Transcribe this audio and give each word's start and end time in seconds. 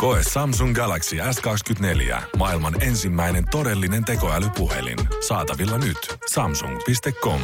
Koe 0.00 0.22
Samsung 0.32 0.74
Galaxy 0.74 1.16
S24. 1.16 2.22
Maailman 2.36 2.82
ensimmäinen 2.82 3.44
todellinen 3.50 4.04
tekoälypuhelin. 4.04 4.98
Saatavilla 5.28 5.78
nyt. 5.78 6.16
Samsung.com. 6.30 7.40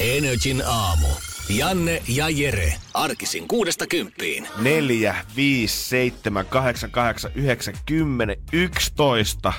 Energin 0.00 0.62
aamu. 0.66 1.06
Janne 1.48 2.02
ja 2.08 2.28
Jere. 2.28 2.74
Arkisin 2.94 3.48
kuudesta 3.48 3.86
kymppiin. 3.86 4.48
4, 4.62 5.16
5, 5.36 5.88
7, 5.88 6.46
8, 6.46 6.90
8, 6.90 7.30
9, 7.34 7.74
10, 7.86 8.36
11. 8.52 9.52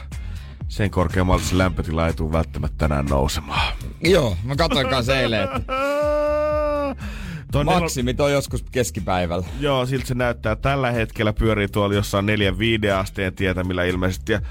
Sen 0.67 0.91
korkeammalta 0.91 1.45
se 1.45 1.57
lämpötila 1.57 2.07
ei 2.07 2.13
tule 2.13 2.31
välttämättä 2.31 2.77
tänään 2.77 3.05
nousemaan. 3.05 3.73
Joo, 4.03 4.37
mä 4.43 4.55
katsoin 4.55 4.89
kanssa 4.89 5.19
eilen, 5.19 5.43
että 5.43 5.61
Maksimit 7.65 8.19
on 8.19 8.31
joskus 8.31 8.65
keskipäivällä. 8.71 9.47
Joo, 9.59 9.85
siltä 9.85 10.05
se 10.05 10.13
näyttää. 10.13 10.55
Tällä 10.55 10.91
hetkellä 10.91 11.33
pyörii 11.33 11.67
tuolla 11.67 11.95
jossain 11.95 12.25
4-5 12.25 12.93
asteen 12.93 13.35
tietämillä 13.35 13.83
ilmeisesti. 13.83 14.31
Ja 14.31 14.41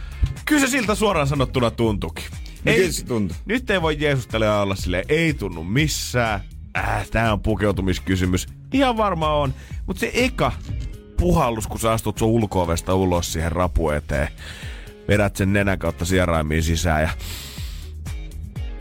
kyllä 0.44 0.60
se 0.60 0.70
siltä 0.70 0.94
suoraan 0.94 1.26
sanottuna 1.26 1.70
tuntukin. 1.70 2.24
No 2.64 2.72
ei, 2.72 2.92
se 2.92 3.04
tuntuu. 3.04 3.36
Nyt 3.44 3.70
ei 3.70 3.82
voi 3.82 3.96
Jeesustella 4.00 4.60
olla 4.60 4.74
silleen, 4.74 5.04
ei 5.08 5.34
tunnu 5.34 5.64
missään. 5.64 6.40
Äh, 6.78 7.08
tää 7.10 7.32
on 7.32 7.40
pukeutumiskysymys. 7.40 8.46
Ihan 8.72 8.96
varmaan 8.96 9.36
on. 9.36 9.54
Mutta 9.86 10.00
se 10.00 10.10
eka 10.14 10.52
puhallus, 11.16 11.66
kun 11.66 11.80
sä 11.80 11.92
astut 11.92 12.18
sun 12.18 12.28
ulko 12.28 12.66
ulos 12.94 13.32
siihen 13.32 13.52
rapu 13.52 13.90
eteen. 13.90 14.28
Vedät 15.08 15.36
sen 15.36 15.52
nenän 15.52 15.78
kautta 15.78 16.04
sieraimiin 16.04 16.62
sisään 16.62 17.02
ja... 17.02 17.08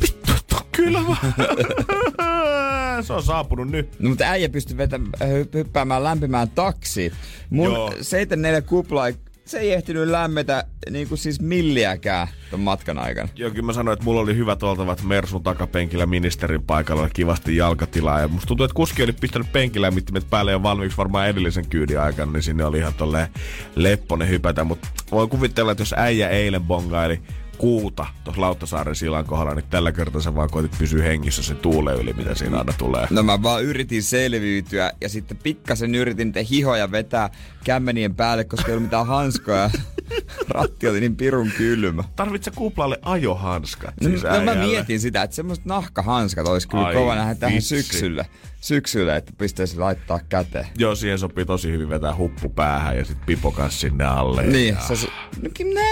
Vittu, 0.01 0.55
kylmä. 0.71 1.15
se 3.03 3.13
on 3.13 3.23
saapunut 3.23 3.69
nyt. 3.69 3.99
No 3.99 4.09
mutta 4.09 4.23
äijä 4.23 4.49
pystyy 4.49 4.77
vetämään, 4.77 5.11
hyppäämään 5.53 6.03
lämpimään 6.03 6.49
taksiin. 6.49 7.11
Mun 7.49 7.71
Joo. 7.71 7.93
74 8.01 8.61
kupla 8.61 9.07
ei 9.07 9.15
se 9.49 9.59
ei 9.59 9.71
ehtinyt 9.71 10.07
lämmetä 10.07 10.63
niin 10.89 11.07
kuin 11.07 11.17
siis 11.17 11.41
milliäkään 11.41 12.27
ton 12.51 12.59
matkan 12.59 12.97
aikana. 12.97 13.29
Joo, 13.35 13.51
kyllä 13.51 13.65
mä 13.65 13.73
sanoin, 13.73 13.93
että 13.93 14.05
mulla 14.05 14.21
oli 14.21 14.35
hyvät 14.35 14.63
oltavat 14.63 15.03
Mersun 15.03 15.43
takapenkillä 15.43 16.05
ministerin 16.05 16.63
paikalla 16.63 17.09
kivasti 17.09 17.55
jalkatilaa. 17.55 18.19
Ja 18.19 18.27
musta 18.27 18.47
tuntuu, 18.47 18.63
että 18.63 18.75
kuski 18.75 19.03
oli 19.03 19.13
pistänyt 19.13 19.51
penkilämmittimet 19.51 20.29
päälle 20.29 20.51
jo 20.51 20.63
valmiiksi 20.63 20.97
varmaan 20.97 21.27
edellisen 21.27 21.69
kyydin 21.69 21.99
aikana, 21.99 22.31
niin 22.31 22.43
sinne 22.43 22.65
oli 22.65 22.77
ihan 22.77 22.93
tolleen 22.93 23.27
lepponen 23.75 24.29
hypätä. 24.29 24.63
Mutta 24.63 24.87
voi 25.11 25.27
kuvitella, 25.27 25.71
että 25.71 25.81
jos 25.81 25.93
äijä 25.97 26.29
eilen 26.29 26.63
bongaili 26.63 27.21
kuuta 27.59 28.05
tuossa 28.23 28.41
Lauttasaaren 28.41 28.95
sillan 28.95 29.25
kohdalla, 29.25 29.55
niin 29.55 29.65
tällä 29.69 29.91
kertaa 29.91 30.21
sä 30.21 30.35
vaan 30.35 30.49
koitit 30.49 30.77
pysyä 30.79 31.03
hengissä 31.03 31.43
se 31.43 31.55
tuule 31.55 31.93
yli, 31.93 32.13
mitä 32.13 32.35
siinä 32.35 32.57
aina 32.57 32.73
tulee. 32.77 33.07
No 33.09 33.23
mä 33.23 33.43
vaan 33.43 33.63
yritin 33.63 34.03
selviytyä 34.03 34.91
ja 35.01 35.09
sitten 35.09 35.37
pikkasen 35.37 35.95
yritin 35.95 36.27
niitä 36.27 36.49
hihoja 36.49 36.91
vetää 36.91 37.29
kämmenien 37.63 38.15
päälle, 38.15 38.43
koska 38.43 38.67
ei 38.67 38.73
ollut 38.73 38.83
mitään 38.83 39.07
hanskoja. 39.07 39.69
Ratti 40.49 40.87
oli 40.87 40.99
niin 40.99 41.15
pirun 41.15 41.51
kylmä. 41.57 42.03
Tarvitse 42.15 42.51
kuplalle 42.51 42.99
ajohanskat? 43.01 43.93
No, 44.01 44.09
siis 44.09 44.23
no, 44.23 44.43
mä 44.43 44.55
mietin 44.55 44.99
sitä, 44.99 45.23
että 45.23 45.35
semmoiset 45.35 45.65
nahkahanskat 45.65 46.47
olisi 46.47 46.67
kyllä 46.67 46.85
Ai, 46.85 46.93
kova 46.93 47.15
nähdä 47.15 47.35
tähän 47.35 47.61
syksyllä 47.61 48.25
syksyllä, 48.61 49.15
että 49.15 49.33
pistäisi 49.37 49.77
laittaa 49.77 50.19
käteen. 50.29 50.65
Joo, 50.77 50.95
siihen 50.95 51.19
sopii 51.19 51.45
tosi 51.45 51.71
hyvin 51.71 51.89
vetää 51.89 52.15
huppu 52.15 52.49
päähän 52.49 52.97
ja 52.97 53.05
sitten 53.05 53.25
pipo 53.25 53.51
kanssa 53.51 53.79
sinne 53.79 54.05
alle. 54.05 54.43
Niin, 54.43 54.75
ja... 54.89 54.95
se, 54.95 55.07
no, 55.41 55.49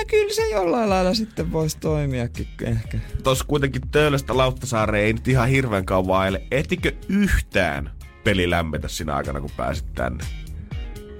kyllä 0.07 0.33
se 0.33 0.49
jollain 0.49 0.89
lailla 0.89 1.13
sitten 1.13 1.51
voisi 1.57 1.77
toimiakin 1.79 2.47
ehkä. 2.61 2.99
Tuossa 3.23 3.45
kuitenkin 3.47 3.81
Töölöstä 3.91 4.37
Lauttasaareen 4.37 5.05
ei 5.05 5.13
nyt 5.13 5.27
ihan 5.27 5.49
hirveän 5.49 5.85
kauan 5.85 6.21
aile. 6.21 6.43
Etikö 6.51 6.91
yhtään 7.09 7.91
peli 8.23 8.49
lämmetä 8.49 8.87
siinä 8.87 9.15
aikana, 9.15 9.41
kun 9.41 9.49
pääsit 9.57 9.93
tänne? 9.95 10.23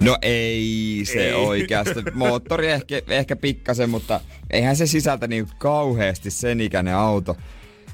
No 0.02 0.18
ei 0.22 1.02
se 1.04 1.28
ei. 1.28 1.34
oikeasti. 1.34 2.00
Moottori 2.14 2.68
ehkä, 2.68 3.02
ehkä 3.08 3.36
pikkasen, 3.36 3.90
mutta 3.90 4.20
eihän 4.50 4.76
se 4.76 4.88
sisältä 4.88 5.28
niin 5.28 5.48
kauheasti 5.58 6.32
sen 6.32 6.62
ikäinen 6.62 6.96
auto 6.96 7.38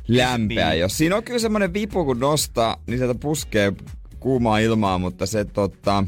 lämpeä. 0.07 0.69
Niin. 0.69 0.79
Jos 0.79 0.97
siinä 0.97 1.15
on 1.15 1.23
kyllä 1.23 1.39
semmoinen 1.39 1.73
vipu, 1.73 2.05
kun 2.05 2.19
nostaa, 2.19 2.77
niin 2.87 2.97
sieltä 2.97 3.19
puskee 3.19 3.73
kuumaa 4.19 4.59
ilmaa, 4.59 4.97
mutta 4.97 5.25
se 5.25 5.45
tota... 5.45 6.03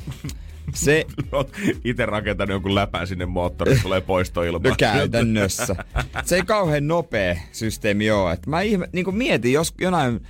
Se... 0.73 1.05
Itse 1.85 2.05
rakentanut 2.05 2.53
jonkun 2.53 2.75
läpän 2.75 3.07
sinne 3.07 3.25
moottoriin, 3.25 3.81
tulee 3.81 4.01
poistoilma. 4.01 4.69
No 4.69 4.75
käytännössä. 4.77 5.75
Se 6.25 6.35
ei 6.35 6.41
kauhean 6.41 6.87
nopea 6.87 7.35
systeemi 7.51 8.11
ole. 8.11 8.33
Et 8.33 8.47
mä 8.47 8.61
ihme, 8.61 8.89
niin 8.91 9.05
kuin 9.05 9.17
mietin, 9.17 9.53
jos 9.53 9.73
jonain, 9.79 10.21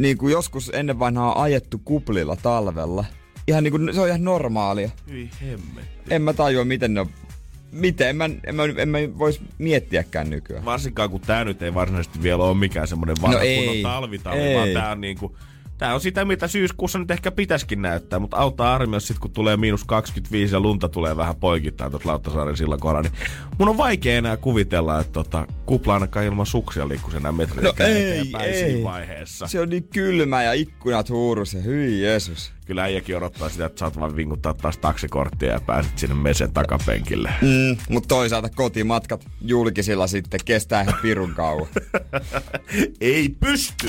niin 0.00 0.18
kuin 0.18 0.32
joskus 0.32 0.70
ennen 0.74 0.98
vanhaa 0.98 1.42
ajettu 1.42 1.78
kuplilla 1.78 2.36
talvella. 2.36 3.04
Ihan 3.46 3.64
niin 3.64 3.72
kuin, 3.72 3.94
se 3.94 4.00
on 4.00 4.08
ihan 4.08 4.24
normaalia. 4.24 4.90
Hyi 5.10 5.30
hemme. 5.40 5.80
En 6.10 6.22
mä 6.22 6.32
tajua, 6.32 6.64
miten 6.64 6.94
ne 6.94 7.00
on 7.00 7.10
miten 7.72 8.08
en 8.08 8.16
mä, 8.16 8.24
en 8.24 8.54
mä, 8.54 8.62
en 8.76 8.88
mä 8.88 8.98
vois 9.18 9.40
miettiäkään 9.58 10.30
nykyään. 10.30 10.64
Varsinkaan 10.64 11.10
kun 11.10 11.20
tää 11.20 11.44
nyt 11.44 11.62
ei 11.62 11.74
varsinaisesti 11.74 12.22
vielä 12.22 12.42
ole 12.44 12.56
mikään 12.56 12.88
semmoinen 12.88 13.16
vanha 13.22 13.36
no 13.36 13.44
ei, 13.44 13.82
talvitalvi, 13.82 14.40
ei. 14.40 14.56
vaan 14.56 14.68
tää 14.68 14.90
on 14.90 15.00
niinku 15.00 15.36
Tää 15.80 15.94
on 15.94 16.00
sitä, 16.00 16.24
mitä 16.24 16.48
syyskuussa 16.48 16.98
nyt 16.98 17.10
ehkä 17.10 17.30
pitäisikin 17.30 17.82
näyttää, 17.82 18.18
mutta 18.18 18.36
auttaa 18.36 18.74
armias 18.74 19.06
sit, 19.06 19.18
kun 19.18 19.30
tulee 19.30 19.56
miinus 19.56 19.84
25 19.84 20.54
ja 20.54 20.60
lunta 20.60 20.88
tulee 20.88 21.16
vähän 21.16 21.36
poikittain 21.36 21.90
tuossa 21.90 22.08
Lauttasaaren 22.08 22.56
sillan 22.56 22.80
kohdalla, 22.80 23.02
niin 23.02 23.28
mun 23.58 23.68
on 23.68 23.76
vaikea 23.76 24.18
enää 24.18 24.36
kuvitella, 24.36 25.00
että 25.00 25.12
tota, 25.12 25.46
kupla 25.66 25.94
ainakaan 25.94 26.26
ilman 26.26 26.46
suksia 26.46 26.88
liikkuu 26.88 27.10
enää 27.16 27.32
metriä 27.32 27.62
no 27.62 27.74
ei, 27.78 28.32
ei. 28.42 28.84
vaiheessa. 28.84 29.46
Se 29.46 29.60
on 29.60 29.68
niin 29.68 29.84
kylmä 29.84 30.42
ja 30.42 30.52
ikkunat 30.52 31.10
huurus 31.10 31.54
ja 31.54 31.60
hyi 31.60 32.02
Jeesus. 32.02 32.52
Kyllä 32.66 32.82
äijäkin 32.82 33.16
odottaa 33.16 33.48
sitä, 33.48 33.66
että 33.66 33.78
saat 33.78 34.00
vaan 34.00 34.16
vinkuttaa 34.16 34.54
taas 34.54 34.78
taksikorttia 34.78 35.52
ja 35.52 35.60
pääset 35.60 35.98
sinne 35.98 36.14
mesen 36.14 36.52
takapenkille. 36.52 37.32
Mm, 37.40 37.76
mutta 37.88 38.08
toisaalta 38.08 38.48
kotimatkat 38.48 39.26
julkisilla 39.40 40.06
sitten 40.06 40.40
kestää 40.44 40.82
ihan 40.82 40.98
pirun 41.02 41.34
kauan. 41.34 41.68
ei 43.00 43.28
pysty! 43.28 43.88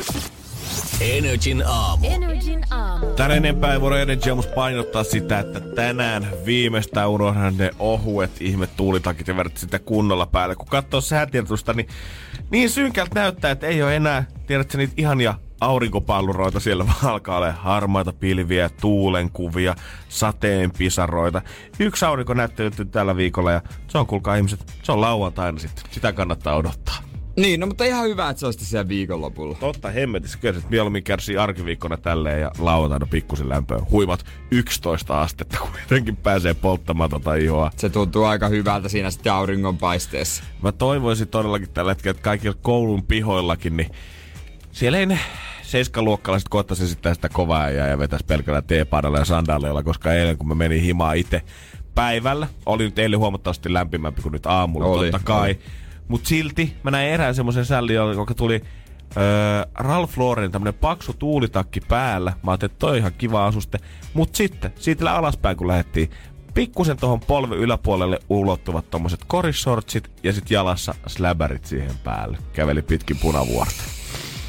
Energin 1.01 1.63
aamu. 1.67 2.07
Energin 2.07 2.61
aamu. 2.71 3.05
Tän 3.05 3.31
enempää 3.31 3.73
ei 3.73 3.81
voida 3.81 3.99
Energy 3.99 4.29
painottaa 4.55 5.03
sitä, 5.03 5.39
että 5.39 5.59
tänään 5.59 6.27
viimeistään 6.45 7.09
unohdan 7.09 7.57
ne 7.57 7.71
ohuet 7.79 8.31
ihme 8.41 8.67
tuulitakit 8.67 9.27
ja 9.27 9.37
verrat 9.37 9.57
sitä 9.57 9.79
kunnolla 9.79 10.25
päälle. 10.25 10.55
Kun 10.55 10.67
katsoo 10.67 11.01
säätiedotusta, 11.01 11.73
niin 11.73 11.87
niin 12.49 12.69
synkältä 12.69 13.19
näyttää, 13.19 13.51
että 13.51 13.67
ei 13.67 13.83
ole 13.83 13.95
enää, 13.95 14.25
tiedätkö, 14.47 14.77
niitä 14.77 14.93
ihania 14.97 15.35
aurinkopalluroita 15.61 16.59
siellä 16.59 16.87
vaan 16.87 17.13
alkaa 17.13 17.37
olla 17.37 17.51
harmaita 17.51 18.13
pilviä, 18.13 18.69
tuulenkuvia, 18.81 19.75
sateen 20.09 20.71
pisaroita. 20.77 21.41
Yksi 21.79 22.05
aurinko 22.05 22.33
näyttää 22.33 22.69
tällä 22.91 23.15
viikolla 23.15 23.51
ja 23.51 23.61
se 23.87 23.97
on 23.97 24.07
kuulkaa 24.07 24.35
ihmiset, 24.35 24.73
se 24.83 24.91
on 24.91 25.01
lauantaina 25.01 25.59
sitten. 25.59 25.85
Sitä 25.91 26.13
kannattaa 26.13 26.55
odottaa. 26.55 27.10
Niin, 27.41 27.59
no 27.59 27.67
mutta 27.67 27.83
ihan 27.83 28.05
hyvä, 28.05 28.29
että 28.29 28.39
se 28.39 28.45
olisi 28.45 28.65
siellä 28.65 28.87
viikonlopulla. 28.87 29.57
Totta 29.59 29.89
hemmetissä, 29.89 30.37
kyllä 30.37 30.57
että 30.57 30.69
mieluummin 30.69 31.03
kärsii 31.03 31.37
arkiviikkona 31.37 31.97
tälleen 31.97 32.41
ja 32.41 32.51
lauantaina 32.59 33.05
pikkusen 33.05 33.49
lämpöä. 33.49 33.79
Huimat 33.91 34.25
11 34.51 35.21
astetta, 35.21 35.57
kuitenkin 35.71 36.17
pääsee 36.17 36.53
polttamaan 36.53 37.09
tota 37.09 37.35
ihoa. 37.35 37.71
Se 37.75 37.89
tuntuu 37.89 38.23
aika 38.23 38.47
hyvältä 38.47 38.89
siinä 38.89 39.11
sitten 39.11 39.33
auringonpaisteessa. 39.33 40.43
Mä 40.61 40.71
toivoisin 40.71 41.27
todellakin 41.27 41.69
tällä 41.69 41.91
hetkellä, 41.91 42.11
että 42.11 42.23
kaikilla 42.23 42.57
koulun 42.61 43.03
pihoillakin, 43.03 43.77
niin 43.77 43.89
siellä 44.71 44.97
ei 44.97 45.05
ne 45.05 45.19
seiskaluokkalaiset 45.61 46.49
koettaisi 46.49 46.87
sitten 46.87 47.15
sitä 47.15 47.29
kovaa 47.29 47.69
ja, 47.69 47.87
ja 47.87 47.97
vetäisi 47.97 48.25
pelkällä 48.25 48.61
teepaadalla 48.61 49.17
ja 49.17 49.25
sandaaleilla, 49.25 49.83
koska 49.83 50.13
eilen 50.13 50.37
kun 50.37 50.47
mä 50.47 50.55
menin 50.55 50.81
himaan 50.81 51.17
itse 51.17 51.41
päivällä, 51.95 52.47
oli 52.65 52.83
nyt 52.83 52.99
eilen 52.99 53.19
huomattavasti 53.19 53.73
lämpimämpi 53.73 54.21
kuin 54.21 54.31
nyt 54.31 54.45
aamulla, 54.45 54.87
oli, 54.87 55.11
totta 55.11 55.25
kai. 55.25 55.49
Oli 55.49 55.59
mutta 56.11 56.29
silti 56.29 56.75
mä 56.83 56.91
näin 56.91 57.09
erään 57.09 57.35
semmoisen 57.35 57.65
sällin, 57.65 57.95
joka 57.95 58.33
tuli 58.33 58.61
öö, 59.17 59.65
Ralph 59.73 60.17
Lauren 60.17 60.51
tämmönen 60.51 60.73
paksu 60.73 61.13
tuulitakki 61.13 61.81
päällä. 61.81 62.33
Mä 62.43 62.51
ajattelin, 62.51 62.71
että 62.71 62.79
toi 62.79 62.91
on 62.91 62.97
ihan 62.97 63.13
kiva 63.17 63.45
asuste. 63.45 63.77
Mut 64.13 64.35
sitten, 64.35 64.73
siitä 64.75 65.13
alaspäin 65.13 65.57
kun 65.57 65.67
lähdettiin, 65.67 66.09
pikkusen 66.53 66.97
tuohon 66.97 67.19
polven 67.19 67.57
yläpuolelle 67.57 68.19
ulottuvat 68.29 68.89
tommoset 68.89 69.19
korissortsit 69.27 70.11
ja 70.23 70.33
sit 70.33 70.51
jalassa 70.51 70.95
släbärit 71.07 71.65
siihen 71.65 71.97
päälle. 72.03 72.37
Käveli 72.53 72.81
pitkin 72.81 73.17
punavuorta. 73.17 73.83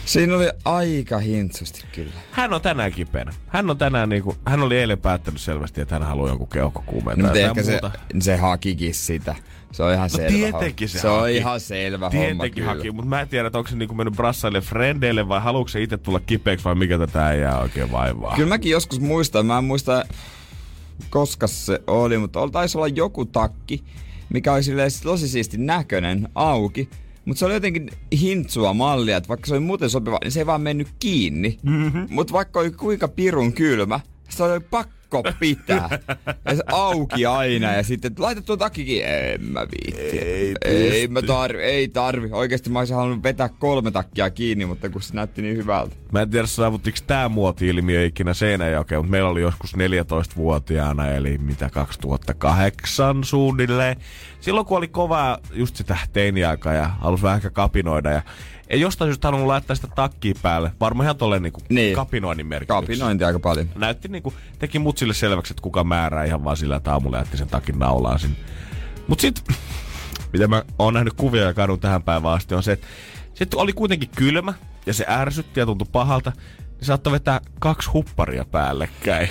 Siinä 0.05 0.37
oli 0.37 0.51
aika 0.65 1.19
hintsusti 1.19 1.85
kyllä. 1.93 2.13
Hän 2.31 2.53
on 2.53 2.61
tänään 2.61 2.93
kipeänä. 2.93 3.33
Hän 3.47 3.71
on 3.71 3.79
tänään 3.79 4.09
niinku, 4.09 4.37
hän 4.47 4.63
oli 4.63 4.79
eilen 4.79 4.99
päättänyt 4.99 5.41
selvästi, 5.41 5.81
että 5.81 5.95
hän 5.95 6.09
haluaa 6.09 6.29
jonkun 6.29 6.49
keuhkokuumeen. 6.49 7.19
No, 7.19 7.33
ehkä 7.35 7.63
se, 7.63 7.81
se 8.21 8.37
hakikin 8.37 8.95
sitä. 8.95 9.35
Se 9.73 9.83
on 9.83 9.93
ihan 9.93 10.03
No 10.13 10.17
selvä 10.17 10.29
tietenkin 10.31 10.89
homma. 10.89 10.93
se 10.93 10.99
Se 11.01 11.09
on 11.09 11.21
haki. 11.21 11.37
ihan 11.37 11.61
selvä 11.61 12.11
homma 12.11 12.21
Tietenkin 12.21 12.53
kyllä. 12.55 12.67
haki, 12.77 12.91
mutta 12.91 13.09
mä 13.09 13.21
en 13.21 13.29
tiedä, 13.29 13.47
että 13.47 13.59
onko 13.59 13.71
se 13.71 13.77
niinku 13.77 13.95
mennyt 13.95 14.15
brassaille 14.17 14.61
frendeille 14.61 15.29
vai 15.29 15.41
haluatko 15.41 15.69
se 15.69 15.83
itse 15.83 15.97
tulla 15.97 16.21
kipeäksi 16.21 16.65
vai 16.65 16.75
mikä 16.75 16.99
tätä 16.99 17.27
äijää 17.27 17.61
oikein 17.61 17.93
vaivaa. 17.93 18.35
Kyllä 18.37 18.49
mäkin 18.49 18.73
joskus 18.73 19.01
muistan, 19.01 19.47
mä 19.47 19.59
en 19.59 19.65
muista 19.65 20.05
koska 21.11 21.47
se 21.47 21.81
oli, 21.87 22.19
mutta 22.19 22.49
taisi 22.53 22.79
olla 22.79 22.89
joku 22.89 23.25
takki, 23.25 23.85
mikä 24.29 24.53
oli 24.53 24.63
silleen 24.63 24.91
tosi 25.03 25.29
siisti 25.29 25.59
näköinen, 25.59 26.29
auki. 26.35 26.89
Mutta 27.25 27.39
se 27.39 27.45
oli 27.47 27.55
jotenkin 27.55 27.91
hintsua 28.21 28.75
mallia, 28.75 29.17
että 29.17 29.29
vaikka 29.29 29.47
se 29.47 29.53
oli 29.55 29.61
muuten 29.61 29.91
sopiva, 29.91 30.19
niin 30.25 30.33
se 30.33 30.41
ei 30.41 30.47
vaan 30.47 30.61
mennyt 30.61 30.89
kiinni. 30.99 31.59
Mm-hmm. 31.63 32.07
Mutta 32.11 32.33
vaikka 32.33 32.61
oli 32.61 32.71
kuinka 32.71 33.09
pirun 33.09 33.53
kylmä, 33.53 34.01
se 34.29 34.43
oli 34.43 34.61
pakko 34.61 34.93
pitää. 35.41 35.99
ja 36.45 36.57
se 36.57 36.63
auki 36.73 37.27
aina 37.27 37.73
ja 37.73 37.83
sitten 37.83 38.13
laita 38.19 38.43
tuo 38.43 38.57
takkikin. 38.57 39.05
En 39.05 39.45
mä 39.45 39.61
viitti. 39.61 40.19
Ei 40.19 40.55
ei, 40.65 41.09
mä 41.09 41.23
tarvi, 41.23 41.63
ei 41.63 41.89
tarvi. 41.89 42.29
Oikeasti 42.33 42.71
mä 42.71 42.79
olisin 42.79 42.97
halunnut 42.97 43.23
vetää 43.23 43.49
kolme 43.49 43.91
takkia 43.91 44.31
kiinni, 44.31 44.67
mutta 44.67 44.89
kun 44.91 45.03
se 45.03 45.15
näytti 45.15 45.43
niin 45.43 45.57
hyvältä. 45.57 45.97
Mä 46.13 46.23
en 46.23 46.31
tiedä, 46.31 46.47
saavuttiko 46.47 46.99
tämä 47.07 47.29
muoti-ilmiö 47.29 48.05
ikinä 48.05 48.35
Seinäjokeen, 48.35 48.99
mutta 49.01 49.11
meillä 49.11 49.29
oli 49.31 49.41
joskus 49.41 49.75
14-vuotiaana, 49.75 51.09
eli 51.09 51.39
mitä 51.39 51.71
2008 51.71 53.25
suunnilleen. 53.25 53.97
Silloin 54.41 54.67
kun 54.67 54.79
oli 54.79 54.89
kovaa 54.89 55.39
just 55.53 55.77
sitä 55.77 55.97
teiniaikaa 56.13 56.73
ja 56.73 56.89
halusi 56.89 57.23
vähän 57.23 57.37
ehkä 57.37 57.51
kapinoida 57.51 58.11
ja 58.11 58.23
ei 58.69 58.81
jostain 58.81 59.09
syystä 59.09 59.29
halunnut 59.29 59.47
laittaa 59.47 59.77
sitä 59.77 59.89
takkia 59.95 60.35
päälle. 60.43 60.73
Varmaan 60.81 61.05
ihan 61.05 61.17
tolleen 61.17 61.43
niinku 61.43 61.61
Niin. 61.69 61.95
kapinoinnin 61.97 62.47
merkityksessä. 62.47 62.81
Kapinointi 62.87 63.25
aika 63.25 63.39
paljon. 63.39 63.69
Näytti 63.75 64.09
niinku, 64.09 64.35
teki 64.59 64.79
mut 64.79 64.99
sille 65.03 65.15
selväksi, 65.15 65.53
että 65.53 65.63
kuka 65.63 65.85
määrää 65.85 66.25
ihan 66.25 66.45
vaan 66.45 66.57
sillä, 66.57 66.77
että 66.77 66.93
aamulla 66.93 67.19
jätti 67.19 67.37
sen 67.37 67.49
takin 67.49 67.79
naulaan 67.79 68.19
sinne. 68.19 68.37
Mut 69.09 69.21
sit, 69.21 69.45
mitä 70.33 70.49
mä 70.49 70.63
oon 70.79 70.95
nähnyt 70.95 71.13
kuvia 71.13 71.43
ja 71.43 71.55
kadun 71.55 71.81
tähän 71.81 72.03
päivään 72.03 72.35
asti, 72.35 72.55
on 72.55 72.63
se, 72.63 72.73
että 72.73 72.87
sit 73.35 73.55
oli 73.55 73.73
kuitenkin 73.73 74.09
kylmä 74.17 74.55
ja 74.87 74.95
se 74.95 75.05
ärsytti 75.09 75.61
ja 75.61 75.67
tuntui 75.67 75.89
pahalta. 75.93 76.33
Niin 76.59 76.87
saattoi 76.87 77.13
vetää 77.13 77.41
kaksi 77.61 77.91
hupparia 77.91 78.45
päällekkäin. 78.45 79.29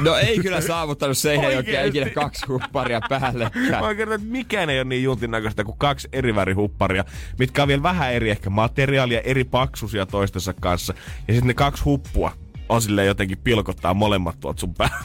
No 0.00 0.14
ei 0.16 0.38
kyllä 0.38 0.60
saavuttanut 0.60 1.18
Seinäjokea 1.18 1.58
Oikeesti. 1.58 1.88
ikinä 1.88 2.10
kaksi 2.10 2.46
hupparia 2.46 3.00
Mä 3.00 3.20
päällekkäin. 3.20 3.82
oon 3.84 3.96
kertonut, 3.96 4.20
että 4.20 4.32
mikään 4.32 4.70
ei 4.70 4.78
ole 4.78 4.84
niin 4.84 5.02
juntin 5.02 5.30
näköistä 5.30 5.64
kuin 5.64 5.78
kaksi 5.78 6.08
eri 6.12 6.34
värihupparia, 6.34 7.04
mitkä 7.38 7.62
on 7.62 7.68
vielä 7.68 7.82
vähän 7.82 8.12
eri 8.12 8.30
ehkä 8.30 8.50
materiaalia, 8.50 9.20
eri 9.20 9.44
paksuisia 9.44 10.06
toistensa 10.06 10.54
kanssa. 10.60 10.94
Ja 11.28 11.34
sitten 11.34 11.48
ne 11.48 11.54
kaksi 11.54 11.84
huppua 11.84 12.32
on 12.68 12.82
silleen 12.82 13.06
jotenkin 13.06 13.38
pilkottaa 13.38 13.94
molemmat 13.94 14.40
tuot 14.40 14.58
sun 14.58 14.74
päällä. 14.74 14.96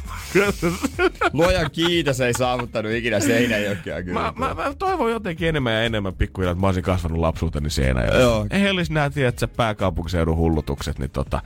Luojan 1.33 1.71
kiitos 1.71 2.21
ei 2.21 2.33
saavuttanut 2.33 2.91
ikinä 2.91 3.19
Seinäjokea 3.19 4.03
kyllä. 4.03 4.21
Mä, 4.21 4.33
mä, 4.35 4.53
mä, 4.53 4.73
toivon 4.79 5.11
jotenkin 5.11 5.47
enemmän 5.47 5.73
ja 5.73 5.83
enemmän 5.83 6.13
pikkuhiljaa, 6.13 6.51
että 6.51 6.61
mä 6.61 6.67
olisin 6.67 6.83
kasvanut 6.83 7.19
lapsuuteni 7.19 7.69
siinä. 7.69 8.05
Joo. 8.05 8.47
Ei 8.49 8.69
olisi 8.69 8.93
nämä, 8.93 9.09
tiedätkö, 9.09 9.47
pääkaupunkiseudun 9.47 10.37
hullutukset, 10.37 10.99
niin 10.99 11.11
tota, 11.11 11.41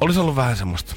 olisi 0.00 0.20
ollut 0.20 0.36
vähän 0.36 0.56
semmoista. 0.56 0.96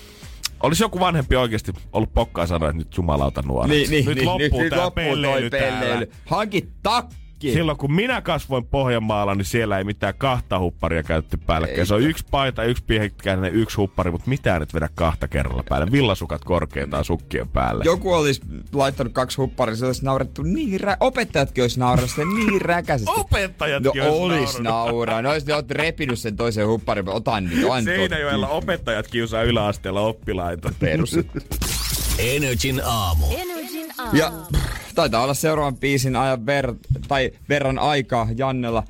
Olisi 0.64 0.84
joku 0.84 1.00
vanhempi 1.00 1.36
oikeasti 1.36 1.74
ollut 1.94 2.14
pokkaa 2.14 2.48
sanoa, 2.48 2.70
että 2.70 2.78
nyt 2.78 2.98
jumalauta 2.98 3.42
nuoret. 3.42 3.72
Niin, 3.72 3.90
niin, 3.90 4.06
nyt 4.06 4.16
niin, 4.16 4.26
loppuu 4.26 4.62
nyt 4.62 4.70
tää 4.70 4.84
loppuu 4.84 5.04
toi 5.04 5.12
pelleily 5.12 5.50
pelleily. 5.50 6.12
Hanki 6.26 6.70
takki! 6.84 7.29
Silloin 7.42 7.78
kun 7.78 7.94
minä 7.94 8.22
kasvoin 8.22 8.66
Pohjanmaalla, 8.66 9.36
niin 9.36 9.46
siellä 9.46 9.78
ei 9.78 9.84
mitään 9.84 10.14
kahta 10.18 10.60
hupparia 10.60 11.04
käytetty 11.04 11.38
päällekkäin. 11.38 11.88
Se 11.88 11.94
on 11.94 12.02
yksi 12.02 12.26
paita, 12.32 12.64
yksi 12.64 12.84
piehekkäinen, 12.88 13.56
yksi 13.56 13.78
huppari, 13.78 14.12
mutta 14.12 14.30
mitään 14.30 14.60
nyt 14.60 14.74
vedä 14.74 14.90
kahta 14.96 15.28
kerralla 15.28 15.64
päälle. 15.70 15.92
Villasukat 15.92 16.44
korkeintaan 16.44 17.06
sukkien 17.06 17.48
päälle. 17.48 17.84
Joku 17.86 18.14
olisi 18.14 18.42
laittanut 18.74 19.14
kaksi 19.14 19.38
hupparia, 19.38 19.76
se 19.76 19.86
olisi 19.86 20.06
naurettu 20.06 20.42
niin 20.44 20.80
rä... 20.80 20.98
Opettajatkin 21.00 21.64
olisi 21.64 21.80
nauranut 21.80 22.12
sen 22.12 22.28
niin 22.36 22.62
räkäisesti. 22.62 23.20
Opettajatkin 23.20 24.04
No 24.04 24.14
olisi 24.14 24.40
olis 24.40 24.60
nauraa. 24.60 25.22
No 25.22 25.30
olis 25.30 25.46
ne 25.46 25.54
oot 25.54 25.72
repinyt 25.72 26.20
sen 26.20 26.36
toisen 26.36 26.68
hupparin. 26.68 27.10
Otan 27.10 27.46
nyt, 27.46 27.64
otan 27.64 27.84
Seinäjoella 27.84 28.48
opettajat 28.48 29.08
kiusaa 29.08 29.44
yläasteella 29.44 30.02
oppilaita. 30.02 30.74
Perus. 30.80 31.20
Energin 32.18 32.82
aamu. 32.86 33.26
Energin 33.32 33.88
aamu. 33.98 34.18
Ja 34.18 34.32
taitaa 35.00 35.24
olla 35.24 35.34
seuraavan 35.34 35.78
biisin 35.78 36.16
ajan 36.16 36.40
ver- 36.40 36.76
tai 37.08 37.32
verran 37.50 37.80
aikaa 37.80 38.28
Jannella 38.38 38.84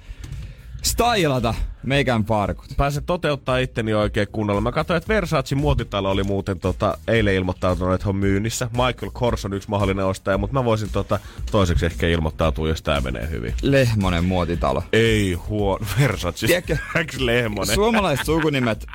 stylata 0.83 1.53
meikän 1.83 2.23
farkut. 2.23 2.67
Pääsen 2.77 3.03
toteuttaa 3.03 3.57
itteni 3.57 3.93
oikein 3.93 4.27
kunnolla. 4.31 4.61
Mä 4.61 4.71
katsoin, 4.71 4.97
että 4.97 5.13
Versace 5.13 5.55
muotitalo 5.55 6.11
oli 6.11 6.23
muuten 6.23 6.59
tota, 6.59 6.97
eilen 7.07 7.35
ilmoittautunut, 7.35 7.93
että 7.93 8.09
on 8.09 8.15
myynnissä. 8.15 8.69
Michael 8.71 9.11
Kors 9.13 9.45
on 9.45 9.53
yksi 9.53 9.69
mahdollinen 9.69 10.05
ostaja, 10.05 10.37
mutta 10.37 10.53
mä 10.53 10.65
voisin 10.65 10.89
tota, 10.91 11.19
toiseksi 11.51 11.85
ehkä 11.85 12.07
ilmoittautua, 12.07 12.69
jos 12.69 12.81
tää 12.81 13.01
menee 13.01 13.29
hyvin. 13.29 13.53
Lehmonen 13.61 14.25
muotitalo. 14.25 14.83
Ei 14.93 15.33
huono. 15.33 15.85
Versace. 15.99 16.47
Tiedätkö, 16.47 16.77
Lehmonen. 17.19 17.75
Suomalaiset 17.75 18.25
sukunimet 18.25 18.85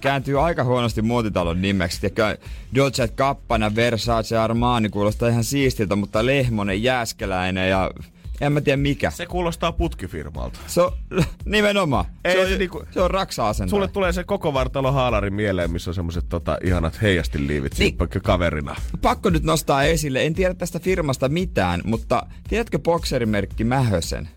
kääntyy 0.00 0.44
aika 0.44 0.64
huonosti 0.64 1.02
muotitalon 1.02 1.62
nimeksi. 1.62 2.00
Tiedätkö, 2.00 2.46
Dolce 2.74 3.08
Gabbana, 3.08 3.74
Versace, 3.74 4.36
Armani 4.36 4.88
kuulostaa 4.88 5.28
ihan 5.28 5.44
siistiltä, 5.44 5.96
mutta 5.96 6.26
Lehmonen, 6.26 6.82
Jääskeläinen 6.82 7.70
ja 7.70 7.90
en 8.40 8.52
mä 8.52 8.60
tiedä 8.60 8.76
mikä. 8.76 9.10
Se 9.10 9.26
kuulostaa 9.26 9.72
putkifirmalta. 9.72 10.58
Se 10.66 10.80
on 10.82 10.92
nimenomaan. 11.44 12.04
Ei 12.24 12.32
se, 12.32 12.40
on, 12.42 12.48
se 12.48 12.58
niinku- 12.58 12.82
se 12.90 13.00
on 13.02 13.10
raksa-asentaja. 13.10 13.70
Sulle 13.70 13.88
tulee 13.88 14.12
se 14.12 14.24
koko 14.24 14.54
vartalo 14.54 14.92
haalarin 14.92 15.34
mieleen, 15.34 15.70
missä 15.70 15.90
on 15.90 15.94
semmoset 15.94 16.24
tota, 16.28 16.58
ihanat 16.64 17.02
heijastiliivit 17.02 17.78
niin. 17.78 17.96
Kaverina. 18.22 18.76
Pakko 19.02 19.30
nyt 19.30 19.42
nostaa 19.44 19.84
esille, 19.84 20.26
en 20.26 20.34
tiedä 20.34 20.54
tästä 20.54 20.80
firmasta 20.80 21.28
mitään, 21.28 21.80
mutta 21.84 22.26
tiedätkö 22.48 22.78
bokserimerkki 22.78 23.64
Mähösen? 23.64 24.28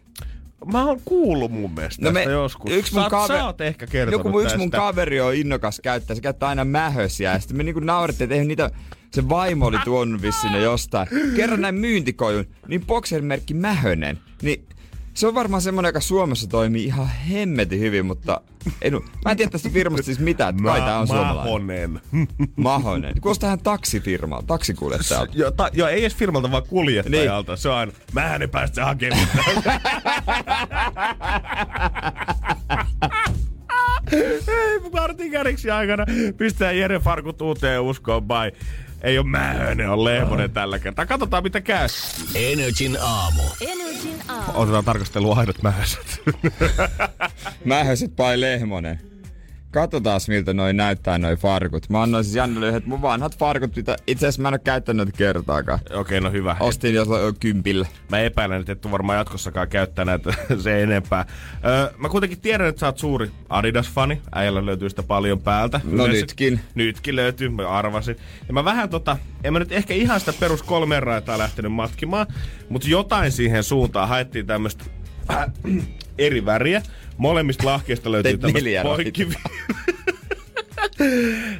Mä 0.72 0.86
oon 0.86 1.02
kuullut 1.06 1.52
mun 1.52 1.72
mielestä 1.72 2.06
no 2.06 2.12
me- 2.12 2.24
joskus. 2.24 2.72
yksi 2.72 2.94
mun 2.94 3.04
sä, 3.04 3.10
kaver- 3.10 3.28
sä 3.28 3.46
oot 3.46 3.62
ehkä 3.62 3.88
kertonut 3.88 4.26
Joku 4.26 4.40
yksi 4.40 4.58
mun 4.58 4.72
tästä. 4.72 4.82
kaveri 4.86 5.22
on 5.22 5.36
innokas 5.36 5.80
käyttää, 5.84 6.16
se 6.16 6.22
käyttää 6.22 6.50
aina 6.50 6.66
mähösiä 6.66 7.34
ja 7.34 7.40
sitten 7.40 7.58
me 7.58 7.64
niinku 7.64 7.80
naurettiin, 7.80 8.26
että 8.26 8.34
eihän 8.36 8.48
niitä, 8.48 8.72
se 9.14 9.30
vaimo 9.30 9.66
oli 9.66 9.78
tuonut 9.86 10.22
vissiin 10.22 10.54
ne 10.54 10.62
jostain. 10.62 11.08
Kerran 11.36 11.62
näin 11.62 11.76
myyntikojun, 11.76 12.46
niin 12.68 12.86
bokserimerkki 12.86 13.54
Mähönen, 13.54 14.20
niin 14.42 14.68
se 15.18 15.28
on 15.28 15.36
varmaan 15.36 15.62
semmonen, 15.62 15.90
joka 15.90 16.00
Suomessa 16.00 16.48
toimii 16.48 16.86
ihan 16.86 17.08
hemmetin 17.08 17.80
hyvin, 17.80 18.06
mutta 18.06 18.42
en, 18.82 18.94
mä 18.94 19.32
en 19.32 19.38
tiedä 19.38 19.52
tästä 19.52 19.70
firmasta 19.70 20.06
siis 20.06 20.20
mitään, 20.20 20.50
että 20.50 20.64
kai 20.64 20.82
tää 20.82 21.00
on 21.00 21.08
suomalainen. 21.08 21.90
Mahonen. 21.90 22.02
Mahonen. 22.56 23.22
Kuulostaa 23.22 23.48
ihan 23.48 23.60
taksifirmalta, 23.60 24.48
taksikuljettajalta. 24.48 25.32
jo, 25.36 25.52
ta, 25.52 25.70
jo, 25.74 25.88
ei 25.88 26.00
edes 26.00 26.16
firmalta, 26.16 26.52
vaan 26.52 26.64
kuljettajalta. 26.68 27.52
Niin. 27.52 27.58
Se 27.58 27.70
on 27.70 27.76
aina, 27.76 27.92
mähän 28.14 28.40
ne 28.40 28.48
päästä 28.48 28.86
hakemaan. 28.86 29.28
Ei, 34.48 34.80
Martin 34.94 35.32
Käriksi 35.32 35.72
aikana 35.72 36.06
pistää 36.38 36.72
Jere 36.72 37.00
Farkut 37.00 37.42
uuteen 37.42 37.82
uskoon, 37.82 38.24
bye. 38.24 38.52
Ei 39.02 39.18
oo 39.18 39.24
mähönen, 39.24 39.90
on 39.90 40.04
Lehmonen 40.04 40.52
tällä 40.52 40.80
kertaa. 40.80 41.06
Katsotaan 41.06 41.44
mitä 41.44 41.62
käy. 41.62 41.88
Energin 42.36 42.98
aamu. 43.02 43.44
Energin 43.62 44.22
aamu. 44.28 44.52
Otetaan 44.54 44.86
tarkastelua 44.86 45.36
aidot 45.36 45.62
mähöset. 45.64 46.22
Mähöset 47.66 48.18
vai 48.18 48.42
Lehmonen? 48.42 49.07
Katsotaan 49.78 50.22
miltä 50.28 50.54
noin 50.54 50.78
näyttää 50.78 51.18
noin 51.18 51.38
farkut. 51.38 51.90
Mä 51.90 52.02
annoin 52.02 52.24
siis 52.24 52.36
Jannelle 52.36 52.68
yhdet 52.68 52.86
mun 52.86 53.02
vanhat 53.02 53.38
farkut, 53.38 53.76
mitä 53.76 53.96
itse 54.08 54.28
asiassa 54.28 54.42
mä 54.42 54.48
en 54.48 54.54
oo 54.54 54.60
käyttänyt 54.64 55.10
kertaakaan. 55.18 55.80
Okei, 55.94 56.22
no 56.22 56.32
hyvä. 56.32 56.58
Ostin 56.60 56.94
jos 56.94 57.08
kympillä. 57.40 57.88
Mä 58.10 58.20
epäilen, 58.20 58.60
että 58.60 58.72
et 58.72 58.82
tuu 58.82 58.92
varmaan 58.92 59.18
jatkossakaan 59.18 59.68
käyttää 59.68 60.06
näitä 60.06 60.34
se 60.64 60.84
enempää. 60.84 61.26
Öö, 61.66 61.92
mä 61.98 62.10
kuitenkin 62.10 62.42
tiedän, 62.42 62.68
että 62.68 62.80
sä 62.80 62.86
oot 62.86 62.98
suuri 62.98 63.32
Adidas-fani. 63.50 64.22
Äijällä 64.36 64.66
löytyy 64.66 64.90
sitä 64.90 65.04
paljon 65.04 65.42
päältä. 65.42 65.82
No 65.84 66.06
Yleensä- 66.06 66.22
nytkin. 66.22 66.60
Nytkin 66.76 67.16
löytyy, 67.16 67.50
mä 67.50 67.70
arvasin. 67.70 68.18
Ja 68.48 68.54
mä 68.54 68.66
vähän 68.66 68.90
tota, 68.90 69.18
en 69.44 69.54
mä 69.54 69.60
nyt 69.60 69.72
ehkä 69.72 69.94
ihan 69.94 70.20
sitä 70.20 70.34
perus 70.40 70.64
kolmen 70.64 71.04
raitaa 71.04 71.38
lähtenyt 71.38 71.72
matkimaan, 71.72 72.28
mutta 72.70 72.88
jotain 72.88 73.32
siihen 73.32 73.64
suuntaan 73.64 74.10
haettiin 74.10 74.48
tämmöistä 74.48 74.84
äh, 75.32 75.46
eri 76.18 76.46
väriä. 76.46 76.82
Molemmista 77.18 77.66
lahkeista 77.66 78.12
löytyy 78.12 78.38
tämmöistä 78.38 78.70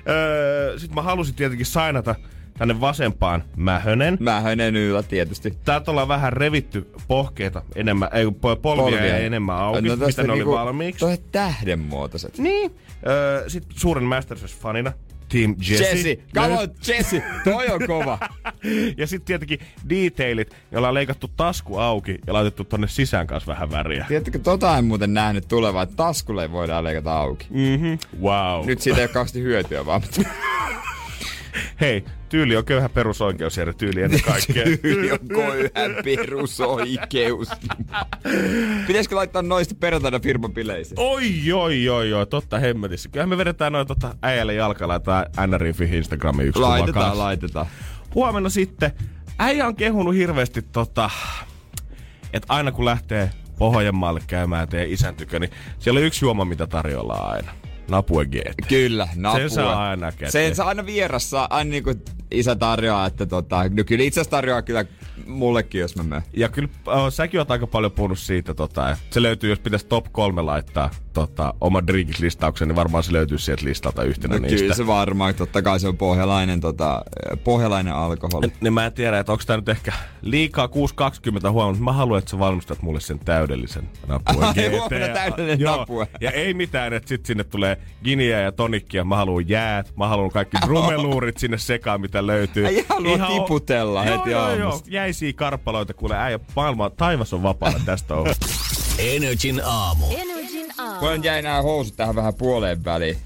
öö, 0.10 0.80
Sitten 0.80 0.96
mä 0.96 1.02
halusin 1.02 1.36
tietenkin 1.36 1.66
sainata 1.66 2.16
tänne 2.58 2.82
vasempaan 2.82 3.44
mähönen. 3.56 4.18
Mähönen 4.20 4.76
yllä 4.76 5.04
tietysti. 5.04 5.54
Täältä 5.66 5.92
ollaan 5.92 6.08
vähän 6.08 6.34
revitty 6.34 6.88
pohkeita 7.08 7.62
enemmän, 7.76 8.10
ei 8.14 8.26
po- 8.26 8.32
polvia, 8.62 8.84
polvia. 8.84 9.18
enemmän 9.18 9.58
auki, 9.58 9.82
no, 9.82 9.96
mitä 9.96 10.24
ne 10.24 10.34
oli 10.34 10.46
valmiiksi. 10.46 11.00
Toi 11.00 11.18
tähdenmuotoiset. 11.32 12.38
Niin. 12.38 12.76
Öö, 13.08 13.50
Sitten 13.50 13.78
suuren 13.80 14.04
Masterchef-fanina, 14.04 14.92
Team 15.30 15.56
Jesse. 15.70 15.84
Jesse, 15.84 16.20
come 16.36 16.60
on 16.60 16.68
Jesse, 16.88 17.24
toi 17.44 17.68
on 17.68 17.88
kova. 17.88 18.20
ja 18.98 19.08
sitten 19.08 19.26
tietenkin 19.26 19.60
detailit, 19.90 20.56
joilla 20.72 20.88
on 20.88 20.94
leikattu 20.94 21.32
tasku 21.38 21.78
auki 21.78 22.18
ja 22.28 22.34
laitettu 22.34 22.64
tonne 22.64 22.88
sisään 22.88 23.28
kanssa 23.28 23.52
vähän 23.52 23.72
väriä. 23.72 24.06
Tiedättekö, 24.08 24.40
tota 24.40 24.78
en 24.78 24.86
muuten 24.86 25.14
nähnyt 25.14 25.48
tulevaa, 25.48 25.84
että 25.84 25.96
taskulle 25.96 26.42
ei 26.42 26.52
voidaan 26.52 26.84
leikata 26.84 27.18
auki. 27.20 27.48
Mhm. 27.50 28.22
Wow. 28.22 28.66
Nyt 28.66 28.82
siitä 28.82 29.00
ei 29.00 29.04
ole 29.04 29.14
kauheasti 29.14 29.42
hyötyä 29.42 29.86
vaan. 29.86 30.02
hei, 31.82 32.04
tyyli 32.30 32.58
on 32.58 32.66
köyhä 32.66 32.90
perusoikeus 32.90 33.58
ja 33.58 33.74
tyyli 33.74 34.02
ennen 34.02 34.22
kaikkea. 34.32 34.64
Tyyli 34.82 35.12
on 35.12 35.20
köyhän 35.28 35.96
perusoikeus. 36.04 37.50
Pitäisikö 38.88 39.16
laittaa 39.16 39.42
noista 39.42 39.76
perjantaina 39.80 40.20
firmapileisiin? 40.20 41.00
Oi, 41.00 41.52
oi, 41.54 41.90
oi, 41.90 42.14
oi, 42.14 42.26
totta 42.28 42.60
hemmetissä. 42.60 43.10
Kyllähän 43.10 43.30
me 43.30 43.38
vedetään 43.38 43.74
noin 43.74 43.88
tota 43.88 44.16
äijälle 44.22 44.54
jalkalla 44.54 45.00
tai 45.00 45.26
NRIFin 45.48 45.94
Instagramin 45.94 46.48
yksi 46.48 46.62
Laitetaan, 46.62 47.18
laitetaan. 47.18 47.66
Huomenna 48.16 48.50
sitten 48.50 48.92
äijä 49.40 49.68
on 49.68 49.76
kehunut 49.76 50.16
hirveästi 50.16 50.62
tota, 50.62 51.10
että 52.34 52.54
aina 52.54 52.72
kun 52.72 52.86
lähtee 52.86 53.32
Pohjanmaalle 53.58 54.22
käymään 54.28 54.68
teidän 54.70 54.90
isän 54.90 55.16
tykö, 55.16 55.40
niin 55.40 55.52
siellä 55.80 55.98
on 55.98 56.06
yksi 56.06 56.26
juoma, 56.26 56.46
mitä 56.46 56.68
tarjolla 56.68 57.14
aina. 57.14 57.52
Napue 57.90 58.26
GT. 58.26 58.68
Kyllä, 58.68 59.08
napua. 59.16 59.40
Sen 59.40 59.50
saa 59.50 59.90
aina 59.90 60.12
käteen. 60.12 60.32
Sen 60.32 60.56
saa 60.56 60.68
aina 60.68 60.86
vierassa, 60.86 61.48
aina 61.50 61.70
niin 61.70 61.84
kuin 61.84 62.02
isä 62.32 62.56
tarjoaa, 62.56 63.06
että 63.06 63.26
tota, 63.26 63.64
no 63.70 63.84
kyllä 63.86 64.04
itse 64.04 64.20
asiassa 64.20 64.38
tarjoaa 64.38 64.62
kyllä 64.62 64.86
mullekin, 65.26 65.82
jos 65.82 65.96
mä 65.96 66.04
menen. 66.04 66.24
Ja 66.34 66.50
kyllä 66.50 66.70
äh, 66.88 66.96
säkin 67.10 67.40
oot 67.40 67.52
aika 67.52 67.68
paljon 67.68 67.92
puhunut 67.92 68.20
siitä, 68.20 68.54
tota, 68.54 68.90
että 68.92 69.04
se 69.12 69.22
löytyy, 69.22 69.50
jos 69.50 69.60
pitäisi 69.60 69.86
top 69.86 70.06
kolme 70.12 70.42
laittaa 70.42 70.90
tota, 71.18 71.54
oma 71.62 71.80
drinkis-listauksen, 71.88 72.68
niin 72.68 72.76
varmaan 72.76 73.04
se 73.04 73.12
löytyy 73.14 73.38
sieltä 73.38 73.66
listalta 73.66 74.04
yhtenä 74.04 74.34
No 74.36 74.40
niistä. 74.42 74.58
kyllä 74.60 74.74
se 74.76 74.88
varmaan, 74.88 75.36
totta 75.36 75.62
kai 75.62 75.80
se 75.80 75.88
on 75.88 75.98
pohjalainen, 75.98 76.60
tota, 76.62 77.02
pohjalainen 77.44 77.94
alkoholi. 77.94 78.48
Niin 78.62 78.74
mä 78.74 78.86
en 78.86 78.94
tiedä, 78.94 79.20
että 79.20 79.32
onko 79.32 79.44
tämä 79.48 79.58
nyt 79.58 79.70
ehkä 79.70 79.94
liikaa 80.22 80.68
6.20 80.68 80.72
huomannut. 81.52 81.80
mutta 81.80 81.84
Mä 81.84 81.94
haluan, 81.94 82.18
että 82.20 82.32
sä 82.32 82.40
valmistat 82.40 82.82
mulle 82.82 83.00
sen 83.00 83.20
täydellisen 83.20 83.90
napuen 84.08 84.44
Ai, 84.58 84.70
huomenna 84.78 85.08
täydellinen 85.14 85.60
Joo. 85.60 85.78
napue. 85.78 86.08
Ja 86.22 86.32
ei 86.32 86.54
mitään, 86.54 86.94
että 86.94 87.10
sit 87.10 87.26
sinne 87.26 87.44
tulee 87.44 87.78
giniä 88.04 88.40
ja 88.42 88.52
tonikkia. 88.52 89.04
Mä 89.04 89.16
haluan 89.16 89.50
jäät. 89.50 89.94
Mä 89.98 90.08
haluan 90.08 90.32
kaikki 90.32 90.58
drumeluurit 90.66 91.38
sinne 91.38 91.58
sekaan, 91.58 92.02
mitä 92.02 92.28
löytyy. 92.28 92.66
Ai, 92.66 92.86
haluaa 92.90 93.28
o- 93.28 93.34
tiputella 93.34 94.06
joo, 94.06 94.18
heti 94.18 94.32
joo, 94.32 94.56
joo. 94.56 94.68
aamusta. 94.68 94.90
Jäisiä 94.92 95.34
karppaloita, 95.34 95.94
kuule 95.94 96.16
äijä. 96.18 96.40
Maailma, 96.56 96.90
taivas 96.90 97.34
on 97.34 97.44
vapaana 97.44 97.80
tästä 97.86 98.16
on. 98.16 98.28
Energin 99.00 99.62
aamu. 99.66 100.06
Energin 100.06 100.28
aamu. 100.32 100.37
Kun 101.00 101.24
jäi 101.24 101.42
nämä 101.42 101.62
housut 101.62 101.96
tähän 101.96 102.16
vähän 102.16 102.34
puoleen 102.34 102.86
väliin. 102.86 103.18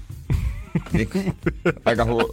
Niin, 0.92 1.08
aika 1.84 2.04
hu... 2.04 2.32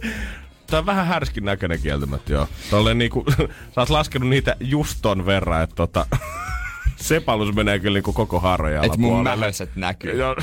Tää 0.66 0.78
on 0.78 0.86
vähän 0.86 1.06
härskin 1.06 1.44
näköinen 1.44 1.80
kieltämättä, 1.82 2.32
joo. 2.32 2.48
Tolleen 2.70 2.98
niinku, 2.98 3.24
sä 3.74 3.80
oot 3.80 3.90
laskenut 3.90 4.28
niitä 4.28 4.56
just 4.60 4.98
ton 5.02 5.26
verran, 5.26 5.62
että 5.62 5.76
tota, 5.76 6.06
sepalus 6.96 7.54
menee 7.54 7.78
kyllä 7.78 7.96
niinku 7.96 8.12
koko 8.12 8.40
harja 8.40 8.82
Et 8.82 8.96
mun 8.96 9.22
mähöset 9.22 9.70
näkyy. 9.76 10.18
Joo. 10.18 10.36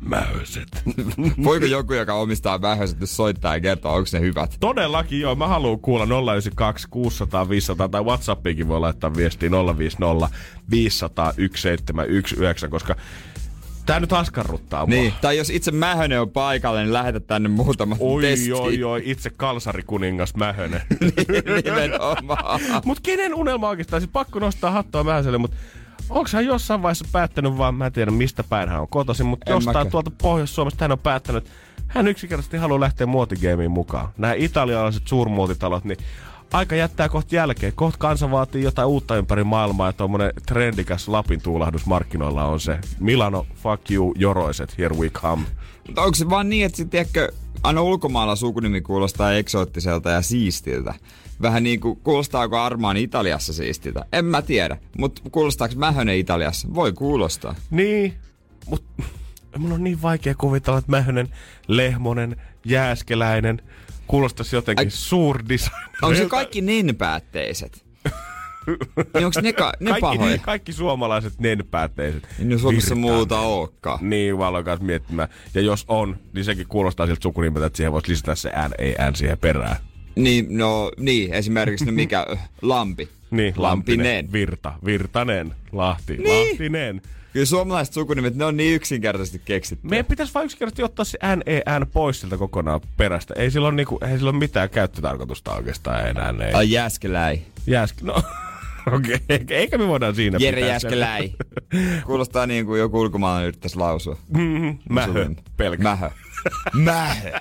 Mähöset. 0.00 0.82
Voiko 1.44 1.66
joku, 1.66 1.92
joka 1.92 2.14
omistaa 2.14 2.58
mähöset, 2.58 3.00
nyt 3.00 3.10
soittaa 3.10 3.56
ja 3.56 3.60
kertoa, 3.60 3.92
onko 3.92 4.08
ne 4.12 4.20
hyvät? 4.20 4.56
Todellakin 4.60 5.20
joo, 5.20 5.34
mä 5.34 5.48
haluan 5.48 5.80
kuulla 5.80 6.32
092 6.32 6.88
600 6.90 7.48
500 7.48 7.88
tai 7.88 8.04
Whatsappiinkin 8.04 8.68
voi 8.68 8.80
laittaa 8.80 9.16
viestiä 9.16 9.50
050 9.78 10.28
500 10.70 11.24
1719, 11.24 12.68
koska 12.68 12.96
tää 13.86 14.00
nyt 14.00 14.12
askarruttaa 14.12 14.86
mua. 14.86 14.94
Niin, 14.94 15.12
tai 15.20 15.36
jos 15.36 15.50
itse 15.50 15.70
Mähönen 15.70 16.20
on 16.20 16.30
paikalla, 16.30 16.80
niin 16.80 16.92
lähetä 16.92 17.20
tänne 17.20 17.48
muutama 17.48 17.96
Oi, 18.00 18.22
testi. 18.22 18.52
oi, 18.52 18.84
oi, 18.84 19.02
itse 19.04 19.30
kalsarikuningas 19.30 20.34
Mähönen. 20.34 20.82
Nimenomaan. 21.64 22.60
Mut 22.84 23.00
kenen 23.00 23.34
unelma 23.34 23.68
oikeastaan? 23.68 24.02
Siis 24.02 24.10
pakko 24.12 24.38
nostaa 24.38 24.70
hattua 24.70 25.04
Mähäselle, 25.04 25.38
mut 25.38 25.52
onko 26.10 26.30
hän 26.32 26.46
jossain 26.46 26.82
vaiheessa 26.82 27.08
päättänyt 27.12 27.58
vaan, 27.58 27.74
mä 27.74 27.86
en 27.86 27.92
tiedä 27.92 28.10
mistä 28.10 28.44
päin 28.44 28.68
hän 28.68 28.80
on 28.80 28.88
kotoisin, 28.88 29.26
mutta 29.26 29.50
En 29.50 29.54
jostain 29.56 29.76
mäkään. 29.76 29.90
tuolta 29.90 30.10
Pohjois-Suomesta 30.22 30.84
hän 30.84 30.92
on 30.92 30.98
päättänyt, 30.98 31.44
hän 31.86 32.08
yksinkertaisesti 32.08 32.56
haluaa 32.56 32.80
lähteä 32.80 33.06
muotigeimiin 33.06 33.70
mukaan. 33.70 34.08
Nämä 34.18 34.34
italialaiset 34.34 35.02
suurmuotitalot, 35.06 35.84
niin 35.84 35.96
aika 36.52 36.76
jättää 36.76 37.08
kohta 37.08 37.34
jälkeen. 37.34 37.72
Kohta 37.72 37.98
kansa 37.98 38.30
vaatii 38.30 38.62
jotain 38.62 38.88
uutta 38.88 39.16
ympäri 39.16 39.44
maailmaa 39.44 39.88
ja 39.88 39.92
tuommoinen 39.92 40.32
trendikäs 40.46 41.08
Lapin 41.08 41.42
tuulahdus 41.42 41.86
markkinoilla 41.86 42.44
on 42.44 42.60
se. 42.60 42.78
Milano, 43.00 43.46
fuck 43.54 43.90
you, 43.90 44.14
joroiset, 44.18 44.78
here 44.78 44.96
we 44.96 45.10
come. 45.10 45.42
Mutta 45.86 46.02
onko 46.02 46.14
se 46.14 46.30
vaan 46.30 46.48
niin, 46.48 46.66
että 46.66 46.76
sit, 46.76 46.90
tiedätkö, 46.90 47.32
aina 47.62 47.82
ulkomailla 47.82 48.36
sukunimi 48.36 48.80
kuulostaa 48.80 49.32
eksoottiselta 49.32 50.10
ja 50.10 50.22
siistiltä? 50.22 50.94
Vähän 51.42 51.62
niin 51.62 51.80
kuin, 51.80 51.96
kuulostaako 51.96 52.58
Armaan 52.58 52.96
Italiassa 52.96 53.52
siistiltä? 53.52 54.04
En 54.12 54.24
mä 54.24 54.42
tiedä. 54.42 54.76
Mutta 54.98 55.22
kuulostaako 55.30 55.74
Mähönen 55.76 56.16
Italiassa? 56.16 56.68
Voi 56.74 56.92
kuulostaa. 56.92 57.54
Niin, 57.70 58.14
mutta 58.66 59.02
mun 59.58 59.72
on 59.72 59.84
niin 59.84 60.02
vaikea 60.02 60.34
kuvitella, 60.34 60.78
että 60.78 60.90
Mähönen, 60.90 61.28
Lehmonen, 61.68 62.36
Jääskeläinen 62.64 63.62
kuulostaisi 64.06 64.56
jotenkin 64.56 64.86
Ai- 64.86 64.90
suurdesignerilta. 64.90 65.90
Onko 66.02 66.16
se 66.16 66.26
kaikki 66.26 66.60
nenpäätteiset? 66.60 67.86
niin 69.14 69.26
onko 69.26 69.40
ne, 69.40 69.52
ka- 69.52 69.72
ne 69.80 69.90
kaikki, 69.90 70.00
pahoja? 70.00 70.38
kaikki 70.38 70.72
suomalaiset 70.72 71.38
nenpäätteiset. 71.38 72.28
Niin 72.38 72.58
Suomessa 72.58 72.94
virtaa. 72.94 73.12
muuta 73.12 73.40
olekaan. 73.40 73.98
Niin, 74.10 74.38
vaan 74.38 74.48
aloin 74.48 74.64
miettimään. 74.80 75.28
Ja 75.54 75.60
jos 75.60 75.84
on, 75.88 76.16
niin 76.32 76.44
sekin 76.44 76.66
kuulostaa 76.68 77.06
siltä 77.06 77.22
sukunimeltä, 77.22 77.66
että 77.66 77.76
siihen 77.76 77.92
voisi 77.92 78.08
lisätä 78.10 78.34
se 78.34 78.50
ään 78.98 79.16
siihen 79.16 79.38
perään. 79.38 79.76
Niin, 80.16 80.46
no 80.58 80.90
niin, 80.98 81.34
esimerkiksi 81.34 81.84
no 81.86 81.92
mikä, 81.92 82.26
Lampi. 82.62 83.08
Niin, 83.30 83.54
Lampinen. 83.56 84.32
Virta, 84.32 84.72
Virtanen, 84.84 85.54
Lahti, 85.72 86.16
Niin. 86.16 86.50
Lahtinen. 86.50 87.02
Kyllä 87.36 87.46
suomalaiset 87.46 87.94
sukunimet, 87.94 88.34
ne 88.34 88.44
on 88.44 88.56
niin 88.56 88.74
yksinkertaisesti 88.74 89.42
keksitty. 89.44 89.88
Meidän 89.88 90.06
pitäisi 90.06 90.34
vain 90.34 90.44
yksinkertaisesti 90.44 90.82
ottaa 90.82 91.04
se 91.04 91.18
N-E-N 91.36 91.86
pois 91.92 92.20
siltä 92.20 92.36
kokonaan 92.36 92.80
perästä. 92.96 93.34
Ei 93.36 93.50
sillä 93.50 93.68
ole, 93.68 93.74
niinku, 93.76 93.98
ei 94.10 94.18
sillä 94.18 94.30
ole 94.30 94.38
mitään 94.38 94.70
käyttötarkoitusta 94.70 95.54
oikeastaan 95.54 96.08
enää. 96.08 96.34
Ei. 96.46 96.52
Ai 96.52 96.70
Jääskeläi. 96.70 97.42
Jääsk... 97.66 98.02
No, 98.02 98.14
okei. 98.96 99.14
Okay. 99.14 99.46
Eikä 99.50 99.78
me 99.78 99.88
voidaan 99.88 100.14
siinä 100.14 100.38
Jere 100.40 100.56
pitää 100.56 100.68
Jääskeläi. 100.68 101.34
Kuulostaa 102.06 102.46
niin 102.46 102.66
kuin 102.66 102.80
joku 102.80 103.00
ulkomaalainen 103.00 103.48
yrittäisi 103.48 103.76
lausua. 103.76 104.16
Mm, 104.28 104.78
mähö. 104.88 105.30
Pelkä. 105.56 105.82
Mähö. 105.82 106.10
Mähö. 106.72 107.32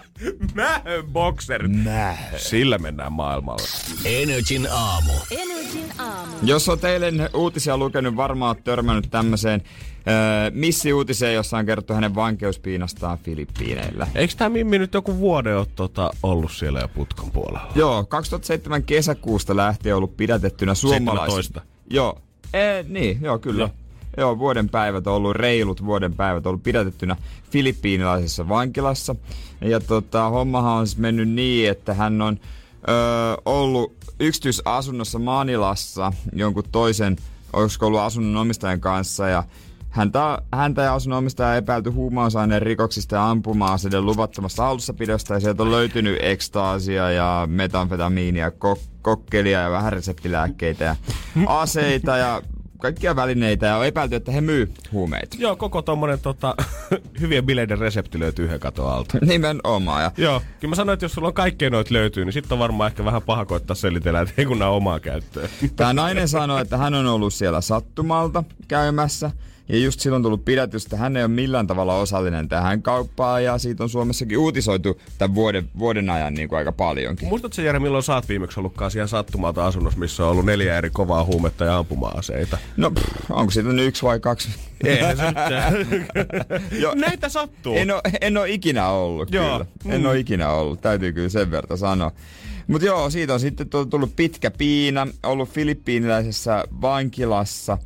Mähö 0.54 1.04
boxer. 1.04 1.68
Mähö. 1.68 2.38
Sillä 2.38 2.78
mennään 2.78 3.14
maailmalle. 3.14 3.68
Energin 4.06 4.68
aamu. 4.72 5.14
Energin 5.32 5.92
aamu. 5.98 6.32
Jos 6.44 6.70
olet 6.70 6.84
eilen 6.84 7.30
uutisia 7.34 7.78
lukenut, 7.78 8.16
varmaan 8.16 8.50
olet 8.50 8.64
törmännyt 8.64 9.12
tämmöiseen 9.12 9.62
äh, 9.64 10.54
missi-uutiseen, 10.54 11.34
jossa 11.34 11.58
on 11.58 11.66
kerrottu 11.66 11.94
hänen 11.94 12.16
vankeuspiinastaan 12.16 13.18
Filippiineillä. 13.18 14.08
Eikö 14.16 14.34
tämä 14.38 14.50
Mimmi 14.50 14.80
nyt 14.80 14.94
joku 14.94 15.18
vuoden 15.20 15.58
ole 15.58 15.68
tota, 15.76 16.12
ollut 16.24 16.52
siellä 16.52 16.80
jo 16.80 16.88
putkan 16.88 17.32
puolella? 17.32 17.72
Joo, 17.76 18.04
2007 18.04 18.84
kesäkuusta 18.84 19.56
lähtien 19.56 19.96
ollut 19.96 20.18
pidätettynä 20.18 20.74
suomalaisista. 20.76 21.60
17. 21.60 21.62
Joo, 21.90 22.22
e, 22.54 22.84
niin, 22.88 23.18
joo 23.22 23.40
kyllä. 23.40 23.62
Joo. 23.62 23.85
Joo. 24.18 24.40
vuoden 24.40 24.70
päivät 24.70 25.08
on 25.08 25.14
ollut, 25.14 25.36
reilut 25.36 25.86
vuoden 25.86 26.14
päivät 26.14 26.46
on 26.46 26.50
ollut 26.50 26.64
pidätettynä 26.64 27.16
filippiinilaisessa 27.52 28.50
vankilassa. 28.50 29.16
Ja 29.62 29.80
tota, 29.80 30.30
hommahan 30.30 30.74
on 30.74 30.88
siis 30.88 30.98
mennyt 30.98 31.30
niin, 31.30 31.70
että 31.70 31.94
hän 31.94 32.22
on 32.22 32.40
öö, 32.90 32.96
ollut 33.46 33.94
yksityisasunnossa 34.20 35.20
Manilassa 35.20 36.14
jonkun 36.34 36.64
toisen, 36.72 37.16
olisiko 37.54 37.88
ollut 37.88 38.00
asunnon 38.00 38.42
omistajan 38.42 38.82
kanssa 38.82 39.28
ja 39.28 39.44
Häntä, 39.90 40.42
häntä 40.54 40.82
ja 40.82 40.94
asunnon 40.94 41.20
omistajaa 41.20 41.56
epäilty 41.56 41.90
huumausaineen 41.90 42.62
rikoksista 42.62 43.16
ja 43.16 43.30
ampuma-aseiden 43.30 44.06
luvattomasta 44.06 44.64
hallussapidosta 44.64 45.34
ja 45.34 45.40
sieltä 45.40 45.64
on 45.64 45.72
löytynyt 45.72 46.18
ekstaasia 46.22 47.12
ja 47.12 47.48
metanfetamiinia, 47.52 48.50
kok- 48.50 48.90
kokkelia 49.02 49.60
ja 49.60 49.72
vähän 49.72 49.94
reseptilääkkeitä 49.94 50.84
ja 50.84 50.96
aseita 51.48 52.18
ja 52.18 52.42
kaikkia 52.78 53.16
välineitä 53.16 53.66
ja 53.66 53.78
on 53.78 53.86
epäilty, 53.86 54.16
että 54.16 54.32
he 54.32 54.42
myy 54.42 54.72
huumeita. 54.92 55.38
Joo, 55.40 55.56
koko 55.56 55.82
tommonen 55.82 56.20
tota, 56.20 56.56
hyvien 57.22 57.46
bileiden 57.46 57.78
resepti 57.78 58.20
löytyy 58.20 58.46
yhden 58.46 58.60
katon 58.60 58.92
alta. 58.92 59.18
Nimenomaan. 59.22 60.04
Ja 60.04 60.12
Joo, 60.18 60.42
kyllä 60.60 60.72
mä 60.72 60.76
sanoin, 60.76 60.94
että 60.94 61.06
jos 61.06 61.14
sulla 61.14 61.28
on 61.28 61.34
kaikkea 61.34 61.70
noita 61.70 61.94
löytyy, 61.94 62.26
niin 62.26 62.34
sitten 62.34 62.56
on 62.56 62.60
varmaan 62.60 62.88
ehkä 62.88 63.06
vähän 63.06 63.22
paha 63.22 63.46
koittaa 63.46 63.76
selitellä, 63.76 64.22
että 64.22 64.34
ei 64.38 64.46
kun 64.46 64.62
omaa 64.62 65.00
käyttöön. 65.00 65.50
Tämä 65.76 65.94
nainen 65.94 66.28
sanoi, 66.28 66.62
että 66.62 66.78
hän 66.78 66.94
on 66.94 67.06
ollut 67.06 67.34
siellä 67.34 67.62
sattumalta 67.62 68.44
käymässä. 68.68 69.32
Ja 69.70 69.78
just 69.80 70.00
silloin 70.00 70.24
tullut 70.24 70.46
pidätystä. 70.46 70.98
Hän 70.98 71.18
ei 71.18 71.24
ole 71.24 71.28
millään 71.32 71.68
tavalla 71.68 71.96
osallinen 71.96 72.50
tähän 72.50 72.82
kauppaan 72.82 73.44
ja 73.44 73.58
siitä 73.58 73.84
on 73.84 73.90
Suomessakin 73.90 74.38
uutisoitu 74.38 75.02
tämän 75.18 75.36
vuoden, 75.36 75.70
vuoden 75.80 76.10
ajan 76.10 76.34
niin 76.34 76.50
kuin 76.50 76.58
aika 76.60 76.72
paljonkin. 76.72 77.28
Muistatko 77.28 77.62
Jere, 77.62 77.80
milloin 77.80 78.04
sä 78.04 78.14
oot 78.16 78.30
viimeksi 78.30 78.60
ollutkaan 78.60 78.92
siellä 78.92 79.08
sattumalta 79.08 79.66
asunnossa, 79.66 80.00
missä 80.00 80.24
on 80.26 80.32
ollut 80.32 80.46
neljä 80.46 80.78
eri 80.78 80.90
kovaa 80.90 81.24
huumetta 81.24 81.66
ja 81.66 81.78
ampuma-aseita? 81.78 82.58
No, 82.78 82.92
pff, 82.92 83.32
onko 83.32 83.52
siitä 83.52 83.70
nyt 83.70 83.88
yksi 83.88 84.04
vai 84.04 84.20
kaksi? 84.20 84.50
Se 84.84 85.00
Joo. 86.82 86.96
Näitä 86.96 87.30
sattuu. 87.30 87.76
En 87.76 87.92
ole, 87.92 88.02
en 88.22 88.38
ole 88.38 88.50
ikinä 88.50 88.90
ollut 88.90 89.32
Joo. 89.32 89.46
kyllä. 89.52 89.66
En 89.96 90.02
Mm. 90.02 90.08
ole 90.08 90.20
ikinä 90.20 90.50
ollut, 90.50 90.82
täytyy 90.82 91.14
kyllä 91.14 91.30
sen 91.30 91.52
verran 91.52 91.78
sanoa. 91.78 92.12
Mutta 92.68 92.86
joo, 92.86 93.10
siitä 93.10 93.34
on 93.34 93.40
sitten 93.40 93.68
tullut 93.90 94.16
pitkä 94.16 94.52
piina, 94.52 95.08
ollut 95.24 95.50
filippiiniläisessä 95.50 96.64
vankilassa. 96.82 97.78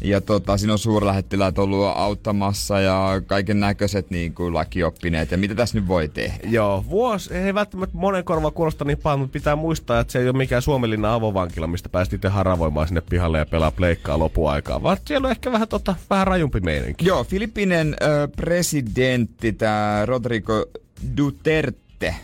Ja 0.00 0.20
tota, 0.20 0.56
siinä 0.56 0.72
on 0.72 0.78
suurlähettiläät 0.78 1.58
ollut 1.58 1.86
auttamassa 1.94 2.80
ja 2.80 3.22
kaiken 3.26 3.60
näköiset 3.60 4.10
niin 4.10 4.34
kuin 4.34 4.54
lakioppineet. 4.54 5.30
Ja 5.30 5.38
mitä 5.38 5.54
tässä 5.54 5.78
nyt 5.78 5.88
voi 5.88 6.08
tehdä? 6.08 6.48
Joo, 6.48 6.84
vuosi 6.88 7.34
ei 7.34 7.54
välttämättä 7.54 7.96
monen 7.96 8.24
korva 8.24 8.50
kuulosta 8.50 8.84
niin 8.84 8.98
paljon, 8.98 9.20
mutta 9.20 9.32
pitää 9.32 9.56
muistaa, 9.56 10.00
että 10.00 10.12
se 10.12 10.18
ei 10.18 10.28
ole 10.28 10.36
mikään 10.36 10.62
Suomenlinnan 10.62 11.10
avovankila, 11.10 11.66
mistä 11.66 11.88
päästiin 11.88 12.18
itse 12.18 12.28
haravoimaan 12.28 12.88
sinne 12.88 13.02
pihalle 13.10 13.38
ja 13.38 13.46
pelaa 13.46 13.70
pleikkaa 13.70 14.18
lopuaikaa, 14.18 14.82
vaan 14.82 14.96
siellä 15.06 15.26
on 15.26 15.30
ehkä 15.30 15.52
vähän, 15.52 15.68
tota, 15.68 15.94
vähän 16.10 16.26
rajumpi 16.26 16.60
meininki. 16.60 17.06
Joo, 17.06 17.24
Filippinen 17.24 17.96
ö, 18.02 18.28
presidentti, 18.36 19.52
tämä 19.52 20.02
Rodrigo 20.06 20.66
Duterte, 21.16 22.14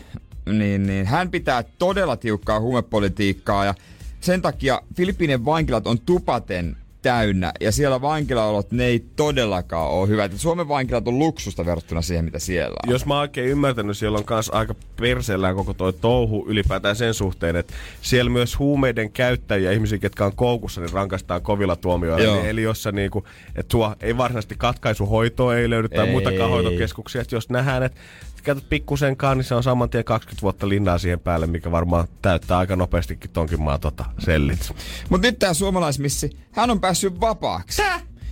niin, 0.45 0.87
niin 0.87 1.05
hän 1.05 1.31
pitää 1.31 1.63
todella 1.63 2.17
tiukkaa 2.17 2.59
huumepolitiikkaa 2.59 3.65
ja 3.65 3.73
sen 4.21 4.41
takia 4.41 4.81
Filippinen 4.95 5.45
vankilat 5.45 5.87
on 5.87 5.99
tupaten 5.99 6.77
täynnä 7.01 7.51
ja 7.59 7.71
siellä 7.71 8.01
vankilaolot 8.01 8.71
ne 8.71 8.85
ei 8.85 9.05
todellakaan 9.15 9.89
ole 9.89 10.07
hyvät. 10.07 10.31
Suomen 10.35 10.67
vankilat 10.67 11.07
on 11.07 11.19
luksusta 11.19 11.65
verrattuna 11.65 12.01
siihen, 12.01 12.25
mitä 12.25 12.39
siellä 12.39 12.75
on. 12.83 12.91
Jos 12.91 13.05
mä 13.05 13.13
oon 13.13 13.21
oikein 13.21 13.47
ymmärtänyt, 13.47 13.97
siellä 13.97 14.17
on 14.17 14.25
kans 14.25 14.49
aika 14.49 14.75
perseellään 15.01 15.55
koko 15.55 15.73
toi 15.73 15.93
touhu 15.93 16.45
ylipäätään 16.47 16.95
sen 16.95 17.13
suhteen, 17.13 17.55
että 17.55 17.73
siellä 18.01 18.31
myös 18.31 18.59
huumeiden 18.59 19.11
käyttäjiä, 19.11 19.71
ihmisiä, 19.71 19.97
ketkä 19.97 20.25
on 20.25 20.35
koukussa, 20.35 20.81
niin 20.81 20.93
rankastaan 20.93 21.41
kovilla 21.41 21.75
tuomioilla. 21.75 22.23
Joo. 22.23 22.35
Niin, 22.35 22.49
eli 22.49 22.61
jos 22.61 22.83
sä 22.83 22.91
niinku, 22.91 23.23
että 23.55 23.71
sua 23.71 23.95
ei 24.01 24.17
varsinaisesti 24.17 24.55
katkaisuhoitoa 24.57 25.57
ei 25.57 25.69
löydy 25.69 25.89
tai 25.89 26.05
Ei. 26.05 26.11
muutakaan 26.11 26.49
hoitokeskuksia, 26.49 27.21
että 27.21 27.35
jos 27.35 27.49
nähdään, 27.49 27.83
että 27.83 28.01
käytät 28.43 28.69
pikkusenkaan, 28.69 29.37
niin 29.37 29.45
se 29.45 29.55
on 29.55 29.63
saman 29.63 29.89
tien 29.89 30.03
20 30.03 30.41
vuotta 30.41 30.69
linnaa 30.69 30.97
siihen 30.97 31.19
päälle, 31.19 31.47
mikä 31.47 31.71
varmaan 31.71 32.07
täyttää 32.21 32.57
aika 32.57 32.75
nopeastikin 32.75 33.31
tonkin 33.31 33.61
maan 33.61 33.79
tota 33.79 34.05
sellit. 34.19 34.71
Mutta 35.09 35.27
nyt 35.27 35.39
tämä 35.39 35.53
suomalaismissi, 35.53 36.29
hän 36.51 36.69
on 36.69 36.81
päässyt 36.81 37.21
vapaaksi. 37.21 37.81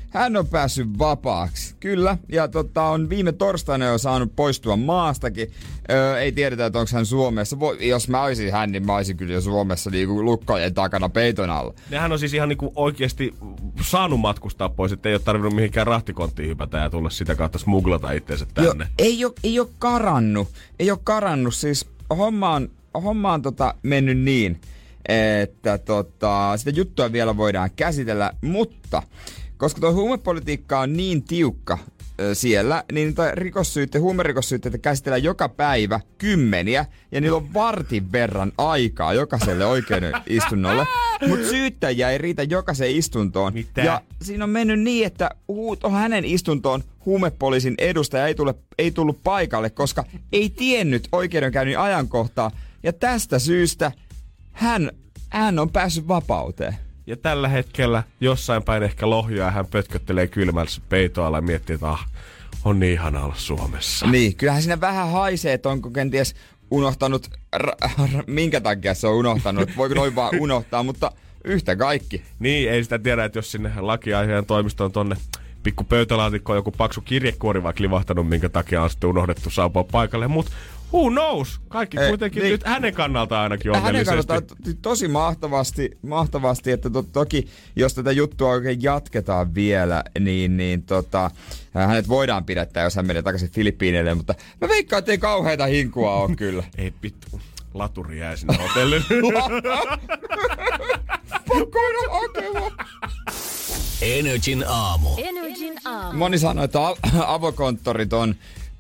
Hän 0.10 0.38
on 0.38 0.48
päässyt 0.48 1.00
vapaaksi, 1.00 1.76
kyllä. 1.80 2.18
Ja 2.30 2.48
tota, 2.48 2.84
on 2.84 3.10
viime 3.10 3.32
torstaina 3.32 3.86
jo 3.86 3.98
saanut 3.98 4.36
poistua 4.36 4.78
maastakin. 4.78 5.52
Öö, 5.92 6.20
ei 6.20 6.32
tiedetä, 6.32 6.66
että 6.66 6.80
onko 6.80 6.90
hän 6.94 7.06
Suomessa. 7.06 7.60
Voi, 7.60 7.88
jos 7.88 8.10
mä 8.10 8.24
olisin 8.24 8.52
hän, 8.52 8.72
niin 8.72 8.86
mä 8.86 8.96
olisin 8.96 9.18
kyllä 9.18 9.34
jo 9.34 9.42
Suomessa 9.42 9.90
niin 9.90 10.26
lukkojen 10.26 10.74
takana 10.74 11.10
peiton 11.10 11.50
alla. 11.50 11.74
Nehän 11.90 12.12
on 12.12 12.20
siis 12.20 12.34
ihan 12.34 12.50
niinku 12.50 12.72
oikeasti 12.76 13.36
saanut 13.82 14.20
matkustaa 14.20 14.70
pois, 14.70 14.92
että 14.92 15.10
ei 15.10 15.16
ole 15.16 15.22
tarvinnut 15.22 15.56
mihinkään 15.56 15.88
rahtikonttiin 15.88 16.50
hypätä 16.50 16.78
ja 16.78 16.90
tulla 16.90 17.10
sitä 17.10 17.36
kautta 17.36 17.60
smuglata 17.60 18.12
itseensä 18.12 18.46
tänne. 18.54 18.86
Jo, 18.86 19.06
ei, 19.06 19.26
ole, 19.26 19.34
ei 19.44 19.60
ole 19.60 19.70
karannut. 19.80 20.48
Ei 20.80 20.92
ole 20.92 21.00
karannut. 21.04 21.56
Siis 21.56 21.86
homma 22.18 22.54
on, 22.54 22.70
homma 23.04 23.34
on 23.34 23.42
tota, 23.42 23.74
mennyt 23.84 24.18
niin, 24.18 24.62
että 25.10 25.78
tota, 25.78 26.54
sitä 26.58 26.70
juttua 26.70 27.12
vielä 27.12 27.38
voidaan 27.38 27.70
käsitellä, 27.76 28.32
mutta 28.42 29.04
koska 29.60 29.82
tuo 29.82 29.94
huumepolitiikka 29.94 30.80
on 30.80 30.94
niin 30.94 31.24
tiukka 31.24 31.78
ö, 32.22 32.36
siellä, 32.36 32.84
niin 32.92 33.16
rikossyytte, 33.34 34.00
huumerikossyytteitä 34.00 34.78
käsitellään 34.78 35.24
joka 35.24 35.50
päivä 35.50 36.00
kymmeniä, 36.18 36.86
ja 37.12 37.22
niillä 37.22 37.38
on 37.38 37.54
vartin 37.54 38.12
verran 38.12 38.52
aikaa 38.58 39.14
jokaiselle 39.14 39.66
oikeuden 39.66 40.14
istunnolle. 40.28 40.86
Mutta 41.28 41.48
syyttäjiä 41.48 42.10
ei 42.10 42.18
riitä 42.18 42.44
jokaiseen 42.44 42.96
istuntoon. 42.96 43.54
Mitä? 43.54 43.82
Ja 43.82 44.02
siinä 44.22 44.44
on 44.44 44.50
mennyt 44.50 44.80
niin, 44.80 45.06
että 45.06 45.30
tohon 45.80 46.00
hänen 46.00 46.26
istuntoon 46.26 46.84
huumepoliisin 47.06 47.76
edustaja 47.78 48.28
ei, 48.28 48.36
tule, 48.36 48.56
ei 48.78 48.92
tullut 48.92 49.20
paikalle, 49.24 49.70
koska 49.70 50.04
ei 50.32 50.50
tiennyt 50.50 51.08
oikeudenkäynnin 51.12 51.80
ajankohtaa. 51.80 52.52
Ja 52.84 52.94
tästä 52.94 53.40
syystä 53.40 53.92
hän, 54.52 54.92
hän 55.30 55.60
on 55.60 55.70
päässyt 55.70 56.08
vapauteen. 56.08 56.89
Ja 57.10 57.18
tällä 57.18 57.48
hetkellä 57.48 58.04
jossain 58.22 58.64
päin 58.64 58.84
ehkä 58.84 59.10
lohjaa 59.10 59.52
hän 59.52 59.66
pötköttelee 59.68 60.28
kylmällä 60.28 60.72
peitoalla 60.90 61.38
ja 61.38 61.42
miettii, 61.42 61.74
että 61.74 61.90
ah, 61.90 62.06
on 62.66 62.80
niin 62.80 62.94
ihana 62.94 63.24
olla 63.24 63.36
Suomessa. 63.38 64.08
Niin, 64.08 64.36
kyllähän 64.36 64.62
siinä 64.62 64.82
vähän 64.82 65.12
haisee, 65.12 65.54
että 65.54 65.70
onko 65.70 65.90
kenties 65.90 66.36
unohtanut, 66.72 67.28
r- 67.58 67.90
r- 68.14 68.24
minkä 68.28 68.62
takia 68.62 68.94
se 68.94 69.08
on 69.08 69.16
unohtanut, 69.16 69.70
voiko 69.78 69.96
noin 69.96 70.16
vaan 70.16 70.40
unohtaa, 70.40 70.84
mutta 70.84 71.12
yhtä 71.44 71.76
kaikki. 71.76 72.22
Niin, 72.40 72.72
ei 72.72 72.84
sitä 72.84 73.00
tiedä, 73.00 73.26
että 73.26 73.38
jos 73.38 73.52
sinne 73.52 73.72
lakiaiheen 73.80 74.46
toimistoon 74.46 74.92
tonne 74.92 75.16
pikku 75.64 75.84
pöytälaatikkoon 75.84 76.58
joku 76.58 76.72
paksu 76.72 77.02
kirjekuori 77.02 77.64
vaikka 77.64 77.84
livahtanut, 77.84 78.30
minkä 78.30 78.50
takia 78.50 78.84
on 78.84 78.90
sitten 78.90 79.10
unohdettu 79.10 79.50
saapua 79.50 79.84
paikalle. 79.84 80.28
Mutta 80.28 80.52
who 80.94 81.10
knows? 81.10 81.62
Kaikki 81.68 82.00
Ei, 82.00 82.10
kuitenkin 82.10 82.42
niin. 82.44 82.52
nyt 82.52 82.64
hänen 82.64 82.94
kannaltaan 82.94 83.44
ainakin 83.44 83.72
Hänen 83.76 83.88
onnellisesti. 83.88 84.28
kannaltaan 84.28 84.58
to- 84.64 84.80
tosi 84.82 85.08
mahtavasti, 85.08 85.98
mahtavasti 86.02 86.72
että 86.72 86.90
to, 86.90 87.04
toki 87.04 87.48
jos 87.76 87.94
tätä 87.94 88.12
juttua 88.12 88.50
oikein 88.50 88.84
jatketaan 88.84 89.56
vielä, 89.56 90.04
niin, 90.20 90.58
niin 90.58 90.84
tota, 90.84 91.32
hänet 91.74 92.08
voidaan 92.08 92.46
pidättää, 92.46 92.84
jos 92.84 92.96
hän 92.96 93.08
menee 93.08 93.22
takaisin 93.22 93.52
Filippiineille, 93.52 94.16
mutta 94.16 94.34
mä 94.62 94.68
veikkaan, 94.68 95.00
että 95.00 95.12
ei 95.12 95.18
kauheita 95.18 95.66
hinkua 95.66 96.16
ole 96.16 96.36
kyllä. 96.36 96.64
Ei 96.78 96.94
vittu. 97.04 97.42
Laturi 97.74 98.20
jäi 98.20 98.38
sinne 98.38 98.58
hotellille. 98.58 99.06
Pakko 101.48 101.80
mennä 101.82 102.10
hakemaan. 102.12 102.88
Energin 104.02 104.66
aamu. 104.68 105.10
Energin 105.18 105.80
aamu. 105.86 106.18
Moni 106.18 106.38
sanoo, 106.40 106.64
että 106.64 106.80
avokonttorit 107.26 108.14
on 108.14 108.36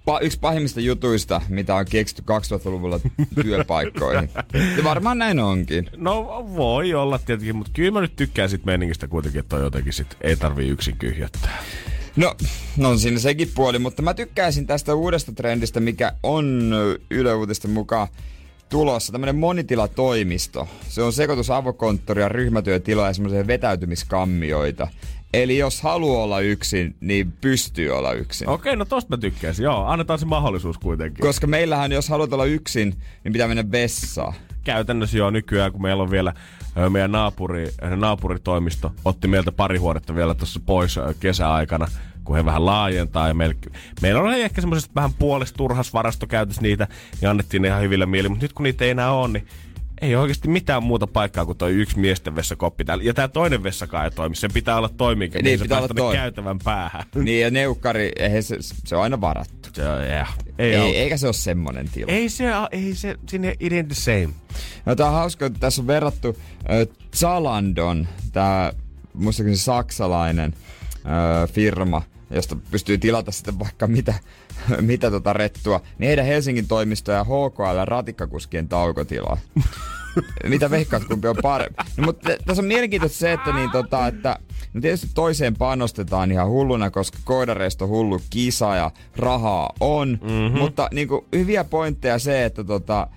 pa- 0.09 0.25
yksi 0.25 0.39
pahimmista 0.39 0.79
jutuista, 0.79 1.41
mitä 1.49 1.75
on 1.75 1.85
keksitty 1.89 2.23
2000-luvulla 2.31 2.99
työpaikkoihin. 3.43 4.29
Ja 4.77 4.83
varmaan 4.83 5.17
näin 5.17 5.39
onkin. 5.39 5.89
No 5.97 6.45
voi 6.55 6.93
olla 6.93 7.19
tietenkin, 7.19 7.55
mutta 7.55 7.71
kyllä 7.75 7.91
mä 7.91 8.01
nyt 8.01 8.15
tykkään 8.15 8.49
sit 8.49 8.65
meningistä 8.65 9.07
kuitenkin, 9.07 9.39
että 9.39 9.55
on 9.55 9.61
jotenkin 9.61 9.93
sit 9.93 10.17
ei 10.21 10.35
tarvii 10.35 10.69
yksin 10.69 10.97
kyhjättää. 10.97 11.63
No, 12.15 12.35
no 12.77 12.89
on 12.89 12.99
siinä 12.99 13.19
sekin 13.19 13.51
puoli, 13.55 13.79
mutta 13.79 14.01
mä 14.01 14.13
tykkäisin 14.13 14.67
tästä 14.67 14.95
uudesta 14.95 15.31
trendistä, 15.31 15.79
mikä 15.79 16.13
on 16.23 16.73
Yle 17.11 17.33
Uutisten 17.33 17.71
mukaan 17.71 18.07
tulossa. 18.69 19.11
Tämmönen 19.11 19.35
monitilatoimisto. 19.35 20.67
Se 20.87 21.01
on 21.01 21.13
sekoitus 21.13 21.49
avokonttoria, 21.49 22.29
ryhmätyötiloja 22.29 23.07
ja 23.07 23.13
semmoisia 23.13 23.47
vetäytymiskammioita. 23.47 24.87
Eli 25.33 25.57
jos 25.57 25.81
haluaa 25.81 26.23
olla 26.23 26.39
yksin, 26.39 26.95
niin 27.01 27.31
pystyy 27.41 27.89
olla 27.89 28.13
yksin. 28.13 28.49
Okei, 28.49 28.75
no 28.75 28.85
tosta 28.85 29.17
mä 29.17 29.21
tykkäisin. 29.21 29.63
Joo, 29.63 29.85
annetaan 29.85 30.19
se 30.19 30.25
mahdollisuus 30.25 30.77
kuitenkin. 30.77 31.25
Koska 31.25 31.47
meillähän, 31.47 31.91
jos 31.91 32.09
haluat 32.09 32.33
olla 32.33 32.45
yksin, 32.45 32.95
niin 33.23 33.33
pitää 33.33 33.47
mennä 33.47 33.71
vessaan. 33.71 34.33
käytännössä 34.63 35.17
jo 35.17 35.29
nykyään, 35.29 35.71
kun 35.71 35.81
meillä 35.81 36.03
on 36.03 36.11
vielä 36.11 36.33
meidän 36.89 37.11
naapuri, 37.11 37.69
naapuritoimisto, 37.95 38.91
otti 39.05 39.27
meiltä 39.27 39.51
pari 39.51 39.77
huonetta 39.77 40.15
vielä 40.15 40.35
tuossa 40.35 40.59
pois 40.65 40.95
kesäaikana, 41.19 41.87
kun 42.23 42.35
he 42.35 42.45
vähän 42.45 42.65
laajentaa. 42.65 43.27
Ja 43.27 43.33
meillä, 43.33 43.55
meillä 44.01 44.21
on 44.21 44.33
ehkä 44.33 44.61
semmoisesta 44.61 44.95
vähän 44.95 45.13
puolesta 45.13 45.57
turhas 45.57 45.93
varastokäytössä 45.93 46.61
niitä, 46.61 46.87
ja 47.21 47.29
annettiin 47.29 47.61
ne 47.61 47.67
ihan 47.67 47.81
hyvillä 47.81 48.05
mieli. 48.05 48.29
Mutta 48.29 48.43
nyt 48.43 48.53
kun 48.53 48.63
niitä 48.63 48.85
ei 48.85 48.91
enää 48.91 49.11
ole, 49.11 49.27
niin 49.27 49.47
ei 50.01 50.15
oikeasti 50.15 50.47
mitään 50.47 50.83
muuta 50.83 51.07
paikkaa 51.07 51.45
kuin 51.45 51.57
toi 51.57 51.71
yksi 51.73 51.99
miesten 51.99 52.35
vessakoppi 52.35 52.85
täällä. 52.85 53.03
Ja 53.03 53.13
tää 53.13 53.27
toinen 53.27 53.63
vessakaan 53.63 54.05
ei 54.05 54.11
toimi. 54.11 54.35
Sen 54.35 54.53
pitää 54.53 54.77
olla 54.77 54.89
toimikin, 54.89 55.43
Niin, 55.43 55.59
se 55.59 55.63
pitää 55.63 55.77
olla 55.77 55.87
toi. 55.87 56.15
käytävän 56.15 56.59
päähän. 56.63 57.03
Niin 57.23 57.41
ja 57.41 57.51
neukkari, 57.51 58.11
eihän 58.15 58.43
se, 58.43 58.55
se 58.59 58.95
on 58.95 59.03
aina 59.03 59.21
varattu. 59.21 59.69
Se 59.73 59.87
on, 59.89 60.03
yeah. 60.03 60.37
ei, 60.57 60.73
Ei, 60.75 60.81
ei, 60.81 60.97
eikä 60.97 61.17
se 61.17 61.27
ole 61.27 61.33
semmonen 61.33 61.89
tila. 61.93 62.11
ei, 62.11 62.29
se, 62.29 62.45
ei 62.71 62.95
se, 62.95 63.15
sinne 63.29 63.55
it 63.59 63.73
ain't 63.73 63.85
the 63.85 63.95
same. 63.95 64.29
No 64.85 64.95
tää 64.95 65.07
on 65.07 65.13
hauska, 65.13 65.45
että 65.45 65.59
tässä 65.59 65.81
on 65.81 65.87
verrattu 65.87 66.37
äh, 66.71 66.95
Zalandon, 67.15 68.07
tää 68.31 68.73
muistaakseni 69.13 69.57
saksalainen 69.57 70.53
äh, 70.95 71.49
firma, 71.53 72.01
josta 72.31 72.55
pystyy 72.71 72.97
tilata 72.97 73.31
sitten 73.31 73.59
vaikka 73.59 73.87
mitä, 73.87 74.13
mitä 74.81 75.11
tota 75.11 75.33
rettua, 75.33 75.81
niin 75.97 76.07
heidän 76.07 76.25
Helsingin 76.25 76.67
toimistoja 76.67 77.17
ja 77.17 77.23
HKL 77.23 77.85
ratikkakuskien 77.85 78.69
taukotilaa. 78.69 79.37
mitä 80.47 80.69
veikkaat, 80.69 81.03
kumpi 81.03 81.27
on 81.27 81.35
parempi? 81.41 81.83
No, 81.97 82.03
mutta 82.03 82.29
tässä 82.45 82.61
on 82.61 82.67
mielenkiintoista 82.67 83.17
se, 83.17 83.33
että, 83.33 83.53
niin, 83.53 83.71
tota, 83.71 84.07
että 84.07 84.39
no 84.73 84.81
tietysti 84.81 85.07
toiseen 85.13 85.55
panostetaan 85.55 86.31
ihan 86.31 86.49
hulluna, 86.49 86.91
koska 86.91 87.17
koodareista 87.23 87.85
on 87.85 87.89
hullu 87.89 88.21
kisa 88.29 88.75
ja 88.75 88.91
rahaa 89.15 89.73
on. 89.79 90.19
Mm-hmm. 90.21 90.59
Mutta 90.59 90.89
niin 90.93 91.07
kuin, 91.07 91.25
hyviä 91.35 91.63
pointteja 91.63 92.19
se, 92.19 92.45
että 92.45 92.63
tota, 92.63 93.07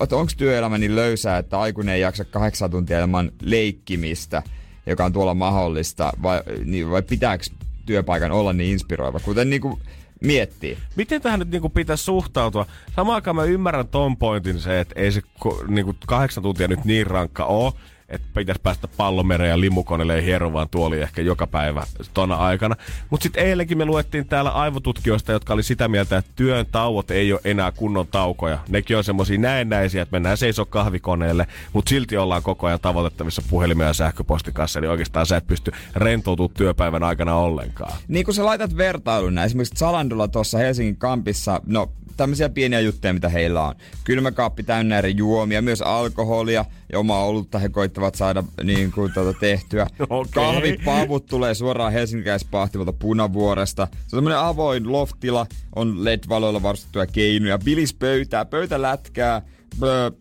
että 0.00 0.16
onko 0.16 0.32
työelämä 0.36 0.78
niin 0.78 0.96
löysää, 0.96 1.38
että 1.38 1.60
aikuinen 1.60 1.94
ei 1.94 2.00
jaksa 2.00 2.24
kahdeksan 2.24 2.70
tuntia 2.70 3.00
ilman 3.00 3.32
leikkimistä, 3.42 4.42
joka 4.86 5.04
on 5.04 5.12
tuolla 5.12 5.34
mahdollista, 5.34 6.12
vai, 6.22 6.42
niin, 6.64 6.90
vai 6.90 7.02
pitääkö 7.02 7.44
työpaikan 7.86 8.32
olla 8.32 8.52
niin 8.52 8.72
inspiroiva, 8.72 9.20
kuten 9.20 9.50
niin 9.50 9.62
kuin 9.62 9.78
miettii. 10.20 10.78
Miten 10.96 11.22
tähän 11.22 11.38
nyt 11.38 11.50
niinku 11.50 11.68
pitäisi 11.68 12.04
suhtautua? 12.04 12.66
Samaan 12.96 13.14
aikaan 13.14 13.36
mä 13.36 13.44
ymmärrän 13.44 13.88
ton 13.88 14.16
pointin 14.16 14.60
se, 14.60 14.80
että 14.80 15.00
ei 15.00 15.12
se 15.12 15.22
niinku 15.68 15.94
kahdeksan 16.06 16.42
tuntia 16.42 16.68
nyt 16.68 16.84
niin 16.84 17.06
rankka 17.06 17.44
oo. 17.44 17.72
Että 18.08 18.28
pitäisi 18.34 18.60
päästä 18.62 18.88
pallomereen 18.88 19.50
ja 19.50 19.60
limukoneelle 19.60 20.16
ja 20.16 20.22
hierovaan 20.22 20.68
tuoli 20.68 21.00
ehkä 21.00 21.22
joka 21.22 21.46
päivä 21.46 21.86
tona 22.14 22.34
aikana. 22.34 22.76
Mutta 23.10 23.22
sitten 23.22 23.44
eilenkin 23.44 23.78
me 23.78 23.84
luettiin 23.84 24.26
täällä 24.26 24.50
aivotutkijoista, 24.50 25.32
jotka 25.32 25.54
oli 25.54 25.62
sitä 25.62 25.88
mieltä, 25.88 26.16
että 26.16 26.30
työn 26.36 26.66
tauot 26.72 27.10
ei 27.10 27.32
ole 27.32 27.40
enää 27.44 27.72
kunnon 27.72 28.06
taukoja. 28.06 28.58
Nekin 28.68 28.96
on 28.96 29.04
semmoisia 29.04 29.38
näennäisiä, 29.38 30.02
että 30.02 30.14
mennään 30.14 30.36
seisoo 30.36 30.66
kahvikoneelle, 30.66 31.46
mutta 31.72 31.88
silti 31.88 32.16
ollaan 32.16 32.42
koko 32.42 32.66
ajan 32.66 32.80
tavoitettavissa 32.80 33.42
puhelimia 33.50 33.86
ja 33.86 33.92
sähköpostikassa, 33.92 34.80
niin 34.80 34.90
oikeastaan 34.90 35.26
sä 35.26 35.36
et 35.36 35.46
pysty 35.46 35.72
rentoutumaan 35.94 36.54
työpäivän 36.54 37.02
aikana 37.02 37.34
ollenkaan. 37.34 37.92
Niin 38.08 38.24
kun 38.24 38.34
sä 38.34 38.44
laitat 38.44 38.76
vertailun 38.76 39.38
esimerkiksi 39.38 39.76
Zalandolla 39.76 40.28
tuossa 40.28 40.58
Helsingin 40.58 40.96
kampissa, 40.96 41.60
no 41.66 41.90
tämmöisiä 42.16 42.48
pieniä 42.48 42.80
juttuja, 42.80 43.12
mitä 43.12 43.28
heillä 43.28 43.64
on. 43.64 43.74
Kylmäkaappi 44.04 44.62
täynnä 44.62 44.98
eri 44.98 45.16
juomia, 45.16 45.62
myös 45.62 45.82
alkoholia 45.82 46.64
ja 46.92 46.98
omaa 46.98 47.24
olutta 47.24 47.58
he 47.58 47.68
koittavat 47.68 48.14
saada 48.14 48.44
niin 48.62 48.92
kuin, 48.92 49.12
tuota, 49.14 49.38
tehtyä. 49.40 49.86
Okei. 50.10 50.32
Kahvipavut 50.34 51.26
tulee 51.26 51.54
suoraan 51.54 51.92
helsinkiläispahtivalta 51.92 52.92
Punavuoresta. 52.92 53.88
Se 53.92 54.16
on 54.16 54.18
semmoinen 54.18 54.38
avoin 54.38 54.92
loftila, 54.92 55.46
on 55.76 56.04
LED-valoilla 56.04 56.62
varustettuja 56.62 57.06
keinoja, 57.06 57.58
bilispöytää, 57.58 58.44
pöytälätkää, 58.44 59.42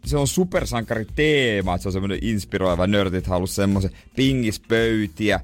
se 0.06 0.18
on 0.18 0.28
supersankari 0.28 1.06
teema, 1.16 1.76
että 1.76 1.84
se 1.84 1.90
on 1.90 1.94
semmoinen 1.94 2.20
inspiroiva, 2.22 2.88
nörtit 2.88 3.28
halus 3.28 3.56
semmoisen 3.56 3.92
pingispöytiä. 4.16 5.40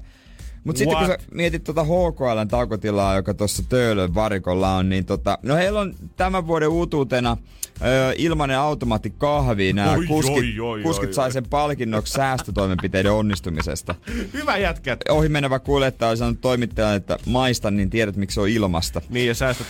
Mutta 0.64 0.78
sitten 0.78 0.98
kun 0.98 1.06
sä 1.06 1.18
mietit 1.32 1.64
tuota 1.64 1.84
HKLn 1.84 2.48
taukotilaa, 2.48 3.16
joka 3.16 3.34
tuossa 3.34 3.62
Töölön 3.68 4.14
varikolla 4.14 4.76
on, 4.76 4.88
niin 4.88 5.04
tota, 5.04 5.38
no 5.42 5.54
heillä 5.54 5.80
on 5.80 5.94
tämän 6.16 6.46
vuoden 6.46 6.68
uutuutena 6.68 7.36
ö, 7.82 8.14
ilmainen 8.18 8.58
automaattikahvi. 8.58 9.72
Nämä 9.72 9.92
Oi, 9.92 10.06
kuskit, 10.06 10.36
oi, 10.36 10.60
oi, 10.60 10.82
kuskit 10.82 11.08
oi, 11.08 11.14
sai 11.14 11.26
oi. 11.26 11.32
sen 11.32 11.46
palkinnoksi 11.50 12.12
säästötoimenpiteiden 12.12 13.12
onnistumisesta. 13.12 13.94
Hyvä 14.32 14.56
jätkä. 14.56 14.96
Ohi 15.08 15.28
menevä 15.28 15.58
kuljettaja 15.58 16.10
on 16.10 16.16
sanonut 16.16 16.40
toimittajalle, 16.40 16.96
että 16.96 17.18
maista, 17.26 17.70
niin 17.70 17.90
tiedät 17.90 18.16
miksi 18.16 18.34
se 18.34 18.40
on 18.40 18.48
ilmasta. 18.48 19.00
Niin 19.08 19.28
ja 19.28 19.34
säästöt... 19.34 19.66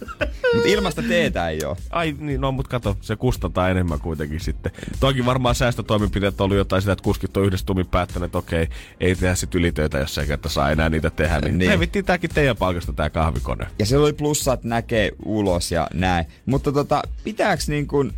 Mutta 0.54 0.68
ilmasta 0.68 1.02
teetä 1.02 1.48
ei 1.48 1.64
ole. 1.64 1.76
Ai 1.90 2.16
niin, 2.18 2.40
no 2.40 2.52
mut 2.52 2.68
kato, 2.68 2.96
se 3.00 3.16
kustantaa 3.16 3.68
enemmän 3.68 4.00
kuitenkin 4.00 4.40
sitten. 4.40 4.72
Toki 5.00 5.26
varmaan 5.26 5.54
säästötoimenpiteet 5.54 6.40
on 6.40 6.44
ollut 6.44 6.56
jotain 6.56 6.82
sitä, 6.82 6.92
että 6.92 7.02
kuskit 7.02 7.36
on 7.36 7.44
yhdessä 7.44 7.66
tumin 7.66 7.86
päättänyt, 7.86 8.26
että 8.26 8.38
okei, 8.38 8.68
ei 9.00 9.14
tehdä 9.14 9.34
sit 9.34 9.54
ylitöitä, 9.54 9.98
jos 9.98 10.18
ei 10.18 10.26
kerta 10.26 10.48
saa 10.48 10.70
enää 10.70 10.88
niitä 10.88 11.10
tehdä. 11.10 11.40
Niin, 11.40 11.58
Niin. 11.58 11.68
niin. 11.68 11.80
vittiin 11.80 12.04
tääkin 12.04 12.30
teidän 12.34 12.56
palkasta 12.56 12.92
tää 12.92 13.10
kahvikone. 13.10 13.66
Ja 13.78 13.86
se 13.86 13.98
oli 13.98 14.12
plussa, 14.12 14.52
että 14.52 14.68
näkee 14.68 15.10
ulos 15.24 15.72
ja 15.72 15.88
näin. 15.94 16.24
Mutta 16.46 16.72
tota, 16.72 17.02
pitääks 17.24 17.68
niin 17.68 17.86
kuin... 17.86 18.12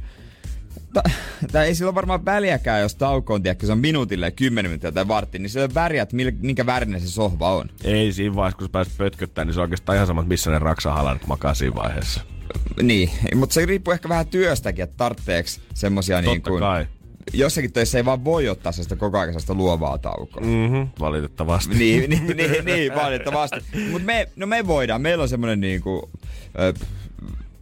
Ta- 0.92 1.02
tää 1.52 1.64
ei 1.64 1.74
sillä 1.74 1.94
varmaan 1.94 2.24
väliäkään, 2.24 2.80
jos 2.80 2.94
tauko 2.94 3.34
on, 3.34 3.42
tiedätkö, 3.42 3.66
se 3.66 3.72
on 3.72 3.78
minuutille 3.78 4.30
10 4.30 4.70
minuuttia 4.70 4.92
tai 4.92 5.08
vartti, 5.08 5.38
niin 5.38 5.58
ole 5.58 5.74
väriä, 5.74 6.02
että 6.02 6.16
minkä 6.40 6.66
värinen 6.66 7.00
se 7.00 7.08
sohva 7.08 7.54
on. 7.54 7.70
Ei 7.84 8.12
siinä 8.12 8.34
vaiheessa, 8.34 8.58
kun 8.58 8.66
sä 8.66 8.72
pääset 8.72 8.96
pötköttämään, 8.98 9.46
niin 9.46 9.54
se 9.54 9.60
on 9.60 9.64
oikeastaan 9.64 9.96
ihan 9.96 10.06
sama, 10.06 10.22
missä 10.22 10.50
ne 10.50 10.58
raksahalarit 10.58 11.26
makaa 11.26 11.54
siinä 11.54 11.74
vaiheessa. 11.74 12.20
Niin, 12.82 13.10
mutta 13.34 13.54
se 13.54 13.66
riippuu 13.66 13.92
ehkä 13.92 14.08
vähän 14.08 14.26
työstäkin, 14.26 14.82
että 14.82 14.96
tarvitseeks 14.96 15.60
semmosia 15.74 16.20
niin 16.20 16.34
Totta 16.42 16.50
kuin... 16.50 16.60
kai. 16.60 16.86
Jossakin 17.32 17.72
töissä 17.72 17.98
ei 17.98 18.04
vaan 18.04 18.24
voi 18.24 18.48
ottaa 18.48 18.72
sitä 18.72 18.96
kokoaikaisesta 18.96 19.54
luovaa 19.54 19.98
taukoa. 19.98 20.42
Mhm, 20.42 20.82
valitettavasti. 21.00 21.74
Niin, 21.74 22.10
niin, 22.10 22.36
niin, 22.36 22.64
niin, 22.64 22.94
valitettavasti. 22.94 23.56
Mutta 23.90 24.06
me, 24.06 24.28
no 24.36 24.46
me 24.46 24.66
voidaan, 24.66 25.02
meillä 25.02 25.22
on 25.22 25.28
semmonen 25.28 25.60
niinku, 25.60 26.10
ö, 26.58 26.74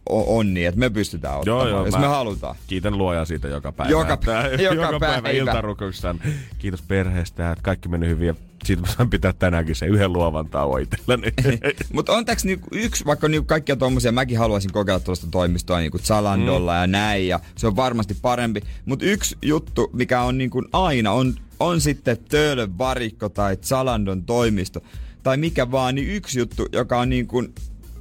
o- 0.09 0.37
onni, 0.37 0.65
että 0.65 0.79
me 0.79 0.89
pystytään 0.89 1.37
ottamaan, 1.39 1.67
Joo, 1.67 1.69
joo, 1.77 1.85
jos 1.85 1.93
mä- 1.95 1.99
me 2.01 2.07
halutaan. 2.07 2.55
Kiitän 2.67 2.97
luojaa 2.97 3.25
siitä 3.25 3.47
joka 3.47 3.71
päivä. 3.71 3.91
Joka- 3.91 4.13
Että- 4.13 4.49
joka 4.63 4.75
joka 4.81 4.99
päivä, 4.99 5.21
päivä. 5.21 5.37
iltarukouksessa. 5.37 6.15
Kiitos 6.59 6.81
perheestä, 6.81 7.51
että 7.51 7.63
kaikki 7.63 7.89
meni 7.89 8.07
hyvin. 8.07 8.27
Ja 8.27 8.35
siitä 8.65 8.81
mä 8.81 8.87
saan 8.87 9.09
pitää 9.09 9.33
tänäänkin 9.33 9.75
sen 9.75 9.89
yhden 9.89 10.13
luovan 10.13 10.49
tauon 10.49 10.81
itselläni. 10.81 11.27
Mutta 11.93 12.13
on 12.13 12.25
täks 12.25 12.45
niinku 12.45 12.67
yksi, 12.71 13.05
vaikka 13.05 13.27
niinku 13.27 13.47
kaikkia 13.47 13.75
tommosia, 13.75 14.11
mäkin 14.11 14.37
haluaisin 14.37 14.71
kokeilla 14.71 14.99
tuosta 14.99 15.27
toimistoa 15.31 15.79
niinku 15.79 15.99
Zalandolla 15.99 16.73
mm. 16.73 16.79
ja 16.81 16.87
näin, 16.87 17.27
ja 17.27 17.39
se 17.57 17.67
on 17.67 17.75
varmasti 17.75 18.15
parempi. 18.21 18.61
Mutta 18.85 19.05
yksi 19.05 19.37
juttu, 19.41 19.89
mikä 19.93 20.21
on 20.21 20.37
niinku 20.37 20.63
aina, 20.73 21.11
on, 21.11 21.33
on 21.59 21.81
sitten 21.81 22.17
Töölön 22.29 22.77
varikko 22.77 23.29
tai 23.29 23.57
Zalandon 23.57 24.23
toimisto, 24.23 24.79
tai 25.23 25.37
mikä 25.37 25.71
vaan, 25.71 25.95
niin 25.95 26.07
yksi 26.09 26.39
juttu, 26.39 26.67
joka 26.71 26.99
on 26.99 27.09
niinku 27.09 27.43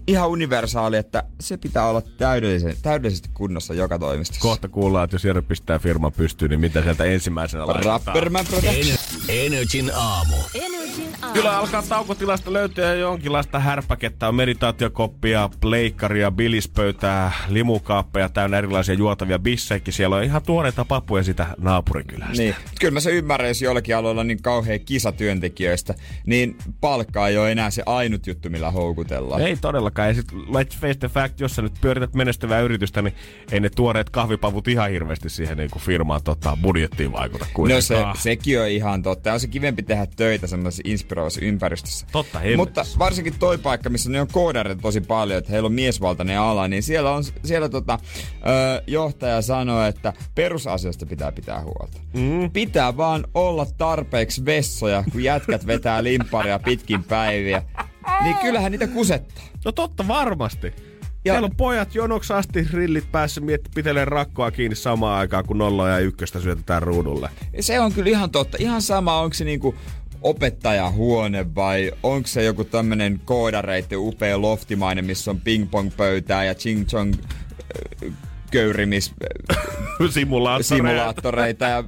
ihan 0.07 0.29
universaali, 0.29 0.97
että 0.97 1.23
se 1.41 1.57
pitää 1.57 1.87
olla 1.87 2.01
täydellisen, 2.01 2.77
täydellisesti 2.83 3.31
kunnossa 3.35 3.75
joka 3.75 3.99
toimistossa. 3.99 4.43
Kohta 4.43 4.69
kuullaan, 4.69 5.05
että 5.05 5.15
jos 5.15 5.25
Jere 5.25 5.43
pistää 5.43 5.79
firman 5.79 6.13
pystyyn, 6.13 6.51
niin 6.51 6.61
mitä 6.61 6.83
sieltä 6.83 7.05
ensimmäisenä 7.05 7.67
laitetaan. 7.67 8.01
Rapperman 8.07 8.47
Production. 8.47 8.75
Ener- 8.75 9.25
Energin 9.29 9.91
aamu. 9.95 10.35
Aamu. 10.35 10.80
Kyllä 11.33 11.59
alkaa 11.59 11.83
taukotilasta 11.83 12.53
löytyä 12.53 12.95
jonkinlaista 12.95 13.59
härpäkettä. 13.61 14.29
On 14.29 14.35
meditaatiokoppia, 14.35 15.51
pleikkaria, 15.61 16.31
bilispöytää, 16.31 17.33
limukaappeja 17.49 18.29
täynnä 18.29 18.59
erilaisia 18.59 18.95
juotavia 18.95 19.39
bisseikin. 19.39 19.95
Siellä 19.95 20.17
on 20.17 20.25
ihan 20.25 20.43
tuoreita 20.43 20.85
papuja 20.85 21.23
sitä 21.23 21.47
naapurikylästä. 21.59 22.37
Niin. 22.43 22.55
Kyllä 22.81 22.93
mä 22.95 23.01
se 23.01 23.11
ymmärrän, 23.11 23.49
jos 23.49 23.63
jollakin 23.63 23.97
aloilla 23.97 24.21
on 24.21 24.27
niin 24.27 24.43
kauhean 24.43 24.81
kisa 24.81 25.13
työntekijöistä, 25.13 25.95
niin 26.27 26.57
palkka 26.81 27.29
ei 27.29 27.39
ole 27.39 27.53
enää 27.53 27.71
se 27.71 27.83
ainut 27.87 28.27
juttu, 28.27 28.51
millä 28.51 28.71
houkutellaan. 28.71 29.41
Ei 29.43 29.57
todellakaan. 29.57 30.09
Ja 30.09 30.15
sit 30.15 30.33
let's 30.33 30.79
face 30.81 30.95
the 30.99 31.09
fact, 31.09 31.41
jos 31.41 31.57
sä 31.57 31.63
nyt 31.63 31.73
pyörität 31.81 32.15
menestyvää 32.15 32.61
yritystä, 32.61 33.03
niin 33.03 33.15
ei 33.53 33.61
ne 33.61 33.71
tuoreet 33.71 34.11
kahvipavut 34.11 34.69
ihan 34.69 34.91
hirveästi 34.91 35.29
siihen 35.31 35.57
niin 35.59 35.71
kuin 35.71 35.83
firmaan 35.83 36.23
tota, 36.23 36.59
budjettiin 36.63 37.13
vaikuta 37.13 37.45
No 37.45 37.51
kuitenkaan. 37.55 38.17
se, 38.17 38.23
sekin 38.23 38.61
on 38.61 38.69
ihan 38.69 39.03
totta. 39.03 39.33
On 39.33 39.41
se 39.41 39.49
kivempi 39.49 39.83
tehdä 39.83 40.07
töitä 40.17 40.47
semmoisessa 40.47 40.83
inspiroivassa 41.11 41.41
ympäristössä. 41.45 42.07
Totta 42.13 42.39
hemmetti. 42.39 42.57
Mutta 42.57 42.87
varsinkin 42.99 43.39
toi 43.39 43.59
paikka, 43.59 43.91
missä 43.91 44.11
ne 44.11 44.21
on 44.21 44.29
koodareita 44.33 44.83
tosi 44.83 45.01
paljon, 45.01 45.39
että 45.39 45.53
heillä 45.53 45.67
on 45.67 45.73
miesvaltainen 45.73 46.41
ala, 46.41 46.69
niin 46.69 46.83
siellä, 46.83 47.11
on, 47.11 47.25
siellä 47.45 47.69
tota, 47.69 47.99
ö, 48.35 48.83
johtaja 48.87 49.43
sanoo, 49.43 49.85
että 49.85 50.13
perusasioista 50.35 51.07
pitää 51.07 51.33
pitää 51.33 51.61
huolta. 51.63 52.01
Mm. 52.13 52.51
Pitää 52.51 52.97
vaan 52.97 53.25
olla 53.35 53.67
tarpeeksi 53.79 54.45
vessoja, 54.45 55.05
kun 55.13 55.23
jätkät 55.23 55.67
vetää 55.67 56.03
limpparia 56.03 56.59
pitkin 56.59 57.05
päiviä. 57.05 57.63
Niin 58.23 58.37
kyllähän 58.37 58.73
niitä 58.73 58.87
kusettaa. 58.87 59.45
No 59.65 59.73
totta 59.73 60.09
varmasti. 60.09 60.67
Ja-. 61.25 61.33
Siellä 61.33 61.47
on 61.47 61.57
pojat 61.57 61.95
jonoksi 61.95 62.33
asti 62.33 62.67
rillit 62.73 63.13
päässä 63.13 63.41
mietti 63.41 63.71
pitelee 63.75 64.05
rakkoa 64.05 64.51
kiinni 64.51 64.77
samaan 64.77 65.19
aikaan, 65.19 65.45
kun 65.45 65.59
nolla 65.59 65.89
ja 65.89 65.99
ykköstä 65.99 66.41
syötetään 66.41 66.83
ruudulle. 66.83 67.29
Se 67.61 67.81
on 67.81 67.93
kyllä 67.93 68.11
ihan 68.11 68.31
totta. 68.31 68.57
Ihan 68.61 68.83
sama, 68.83 69.21
onko 69.21 69.35
se 69.35 69.45
niinku 69.45 69.75
opettajahuone 70.23 71.55
vai 71.55 71.93
onko 72.03 72.27
se 72.29 72.45
joku 72.45 72.65
tämmönen 72.65 73.21
koodareitten 73.25 73.99
upea 73.99 74.41
loftimainen, 74.41 75.05
missä 75.05 75.31
on 75.31 75.41
ping-pong-pöytää 75.41 76.45
ja 76.45 76.53
ching-chong 76.55 77.15
äh, 78.07 78.13
köyrimis 78.51 79.15
Simulaattoreita. 80.11 80.63
simulaattoreita 80.77 81.65
ja 81.65 81.85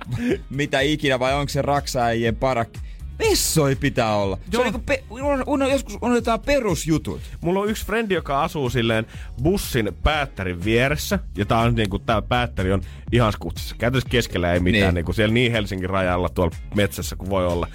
mitä 0.51 0.81
ikinä, 0.81 1.18
vai 1.18 1.35
onko 1.35 1.49
se 1.49 1.62
raksaajien 1.62 2.37
parakki. 2.37 2.81
Vessoi 3.18 3.77
pitää 3.77 4.16
olla. 4.16 4.37
Se 4.37 4.42
on 4.47 4.53
Joo. 4.53 4.64
niinku 4.64 4.79
pe- 4.87 5.05
un- 5.11 5.45
un- 5.47 5.71
joskus 5.71 5.99
unohdetaan 6.03 6.40
perusjutut. 6.40 7.21
Mulla 7.40 7.61
on 7.61 7.68
yksi 7.71 7.87
frendi, 7.87 8.14
joka 8.14 8.42
asuu 8.42 8.71
silleen 8.71 9.07
bussin 9.42 9.90
päättärin 10.03 10.64
vieressä. 10.64 11.18
Ja 11.37 11.47
tää 11.47 11.59
on 11.59 11.75
niinku, 11.75 11.99
tää 11.99 12.23
päättäri 12.23 12.73
on 12.73 12.83
ihan 13.12 13.33
skutsissa. 13.33 13.75
Käytännössä 13.79 14.09
keskellä 14.09 14.53
ei 14.53 14.61
mitään, 14.61 14.73
Niin. 14.81 14.87
niin. 14.87 14.95
niinku 14.95 15.12
siellä 15.12 15.35
niin 15.35 15.53
Helsingin 15.53 15.90
rajalla 15.90 16.29
tuolla 16.29 16.57
metsässä 16.75 17.16
kuin 17.16 17.31
voi 17.31 17.47
olla. 17.47 17.66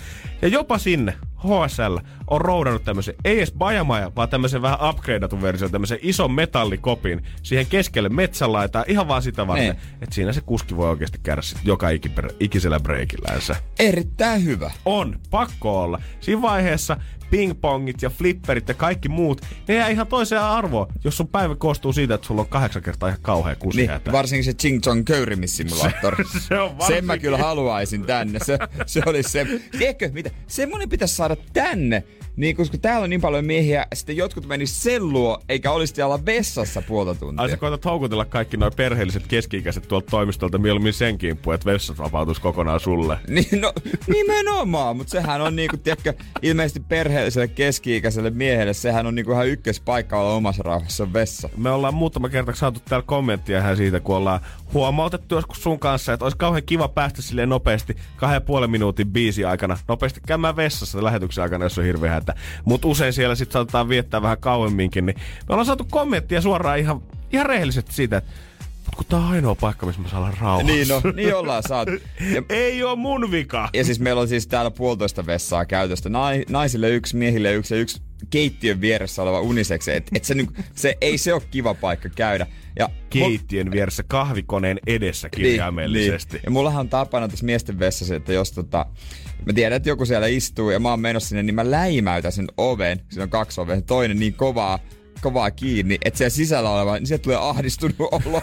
Ja 0.41 0.47
jopa 0.47 0.77
sinne 0.77 1.13
HSL 1.37 1.97
on 2.27 2.41
roudannut 2.41 2.83
tämmöisen, 2.83 3.15
ei 3.25 3.37
edes 3.37 3.51
bajamaja, 3.51 4.11
vaan 4.15 4.29
tämmöisen 4.29 4.61
vähän 4.61 4.89
upgradeatun 4.89 5.41
version, 5.41 5.71
tämmöisen 5.71 5.99
ison 6.01 6.31
metallikopin 6.31 7.23
siihen 7.43 7.65
keskelle 7.65 8.09
metsänlaitaa 8.09 8.85
ihan 8.87 9.07
vaan 9.07 9.21
sitä 9.21 9.47
varten, 9.47 9.65
Niin. 9.65 9.77
että 10.01 10.15
siinä 10.15 10.33
se 10.33 10.41
kuski 10.41 10.77
voi 10.77 10.89
oikeasti 10.89 11.19
käydä 11.23 11.41
sit 11.41 11.57
joka 11.63 11.87
ikiper- 11.89 12.33
ikisellä 12.39 12.79
breikillänsä. 12.79 13.55
Erittäin 13.79 14.43
hyvä. 14.45 14.71
On, 14.85 15.19
pakko 15.29 15.83
olla. 15.83 16.01
Siinä 16.19 16.41
vaiheessa 16.41 16.97
pingpongit 17.29 18.01
ja 18.01 18.09
flipperit 18.09 18.67
ja 18.67 18.73
kaikki 18.73 19.09
muut, 19.09 19.41
ne 19.67 19.75
jää 19.75 19.87
ihan 19.89 20.07
toiseen 20.07 20.41
arvoon, 20.41 20.87
jos 21.03 21.17
sun 21.17 21.27
päivä 21.27 21.55
koostuu 21.55 21.93
siitä, 21.93 22.13
että 22.13 22.27
sulla 22.27 22.41
on 22.41 22.47
kahdeksan 22.47 22.81
kertaa 22.83 23.09
ihan 23.09 23.21
kauhea 23.21 23.53
Niin, 23.53 23.59
kusihätä. 23.59 24.11
varsinkin 24.11 24.43
se 24.43 24.53
Ching 24.53 24.81
Chong 24.81 25.03
köyrimissimulaattori. 25.05 26.23
Se- 26.33 26.39
se 26.39 26.59
on 26.59 26.69
Sen 26.69 26.77
mä 26.77 26.77
varsinkin. 26.87 27.21
kyllä 27.21 27.37
haluaisin 27.37 28.05
tänne. 28.05 28.39
Se, 28.45 28.57
se 28.85 29.01
olisi 29.05 29.29
se. 29.31 29.45
Tiedätkö 29.77 30.09
mitä? 30.13 30.29
Semmonen 30.47 30.89
pitäisi 30.89 31.15
saada 31.15 31.35
tänne. 31.53 32.03
Niin, 32.35 32.55
koska 32.55 32.77
täällä 32.77 33.03
on 33.03 33.09
niin 33.09 33.21
paljon 33.21 33.45
miehiä, 33.45 33.85
sitten 33.93 34.17
jotkut 34.17 34.45
menis 34.47 34.83
sen 34.83 35.09
luo, 35.09 35.39
eikä 35.49 35.71
olisi 35.71 35.95
siellä 35.95 36.25
vessassa 36.25 36.81
puolta 36.81 37.15
tuntia. 37.15 37.41
Ai 37.41 37.49
sä 37.49 37.57
koetat 37.57 37.85
houkutella 37.85 38.25
kaikki 38.25 38.57
noin 38.57 38.73
perheelliset 38.75 39.27
keski-ikäiset 39.27 39.87
tuolta 39.87 40.07
toimistolta 40.11 40.57
mieluummin 40.57 40.93
sen 40.93 41.17
kimppuun, 41.17 41.53
että 41.55 41.71
vessat 41.71 41.97
vapautus 41.97 42.39
kokonaan 42.39 42.79
sulle. 42.79 43.17
Niin, 43.27 43.61
no, 43.61 43.73
nimenomaan, 44.07 44.97
mutta 44.97 45.11
sehän 45.11 45.41
on 45.41 45.55
niinku, 45.55 45.77
tiedätkö, 45.77 46.13
ilmeisesti 46.41 46.79
perhe 46.79 47.16
perheelliselle 47.17 47.47
keski-ikäiselle 47.47 48.29
miehelle 48.29 48.73
sehän 48.73 49.05
on 49.05 49.15
niinku 49.15 49.31
ihan 49.31 49.47
ykköspaikka 49.47 50.19
olla 50.19 50.33
omassa 50.33 50.63
rauhassa 50.63 51.13
vessa. 51.13 51.49
Me 51.57 51.69
ollaan 51.69 51.93
muutama 51.93 52.29
kerta 52.29 52.55
saatu 52.55 52.79
täällä 52.79 53.05
kommenttia 53.05 53.59
ihan 53.59 53.77
siitä, 53.77 53.99
kun 53.99 54.15
ollaan 54.15 54.39
huomautettu 54.73 55.35
joskus 55.35 55.63
sun 55.63 55.79
kanssa, 55.79 56.13
että 56.13 56.25
olisi 56.25 56.37
kauhean 56.37 56.63
kiva 56.63 56.87
päästä 56.87 57.21
silleen 57.21 57.49
nopeasti 57.49 57.95
kahden 58.15 58.41
puolen 58.41 58.71
minuutin 58.71 59.09
biisi 59.09 59.45
aikana 59.45 59.77
nopeasti 59.87 60.21
käymään 60.27 60.55
vessassa 60.55 61.03
lähetyksen 61.03 61.43
aikana, 61.43 61.65
jos 61.65 61.77
on 61.77 61.85
hirveä 61.85 62.11
hätä. 62.11 62.33
Mutta 62.65 62.87
usein 62.87 63.13
siellä 63.13 63.35
sitten 63.35 63.53
saatetaan 63.53 63.89
viettää 63.89 64.21
vähän 64.21 64.37
kauemminkin, 64.37 65.05
niin 65.05 65.15
me 65.19 65.53
ollaan 65.53 65.65
saatu 65.65 65.87
kommenttia 65.91 66.41
suoraan 66.41 66.79
ihan, 66.79 67.01
ihan 67.33 67.45
rehellisesti 67.45 67.93
siitä, 67.93 68.17
että 68.17 68.31
kun 68.95 69.05
tää 69.09 69.19
on 69.19 69.25
ainoa 69.25 69.55
paikka, 69.55 69.85
missä 69.85 70.01
mä 70.01 70.09
saan 70.09 70.23
olla 70.23 70.37
rauhassa. 70.41 70.73
Niin, 70.73 70.87
no, 70.87 71.01
niin 71.15 71.35
ollaan 71.35 71.63
saatu. 71.67 71.91
Ja, 72.33 72.43
Ei 72.49 72.83
oo 72.83 72.95
mun 72.95 73.31
vika. 73.31 73.69
ja 73.73 73.83
siis 73.83 73.99
meillä 73.99 74.21
on 74.21 74.27
siis 74.27 74.47
täällä 74.47 74.71
puolitoista 74.71 75.25
vessaa 75.25 75.65
käytöstä. 75.65 76.09
Nai, 76.09 76.45
naisille 76.49 76.89
yksi, 76.89 77.15
miehille 77.15 77.53
yksi 77.53 77.73
ja 77.73 77.79
yksi 77.81 78.01
keittiön 78.29 78.81
vieressä 78.81 79.21
oleva 79.23 79.41
uniseksi. 79.41 79.91
Et, 79.91 80.07
et 80.15 80.23
se, 80.23 80.33
niinku- 80.35 80.53
se, 80.75 80.97
ei 81.01 81.17
se 81.17 81.33
ole 81.33 81.41
kiva 81.51 81.73
paikka 81.73 82.09
käydä. 82.09 82.47
Ja 82.79 82.89
Keittiön 83.09 83.71
vieressä 83.71 84.03
kahvikoneen 84.07 84.79
edessä 84.87 85.29
kirjaimellisesti. 85.29 86.33
Niin, 86.33 86.41
Ja 86.45 86.51
mullahan 86.51 86.79
on 86.79 86.89
tapana 86.89 87.27
tässä 87.27 87.45
miesten 87.45 87.79
vessassa, 87.79 88.15
että 88.15 88.33
jos 88.33 88.51
tota, 88.51 88.85
mä 89.45 89.53
tiedän, 89.53 89.75
että 89.75 89.89
joku 89.89 90.05
siellä 90.05 90.27
istuu 90.27 90.69
ja 90.69 90.79
mä 90.79 90.89
oon 90.89 90.99
menossa 90.99 91.29
sinne, 91.29 91.43
niin 91.43 91.55
mä 91.55 91.71
läimäytän 91.71 92.31
sen 92.31 92.47
oven. 92.57 92.99
Siinä 93.09 93.23
on 93.23 93.29
kaksi 93.29 93.61
ovea, 93.61 93.81
toinen 93.81 94.19
niin 94.19 94.33
kovaa, 94.33 94.79
kovaa 95.21 95.51
kiinni, 95.51 95.97
että 96.05 96.17
siellä 96.17 96.29
sisällä 96.29 96.69
oleva, 96.69 96.93
niin 96.99 97.07
sieltä 97.07 97.23
tulee 97.23 97.37
ahdistunut 97.37 97.95
olo. 97.99 98.41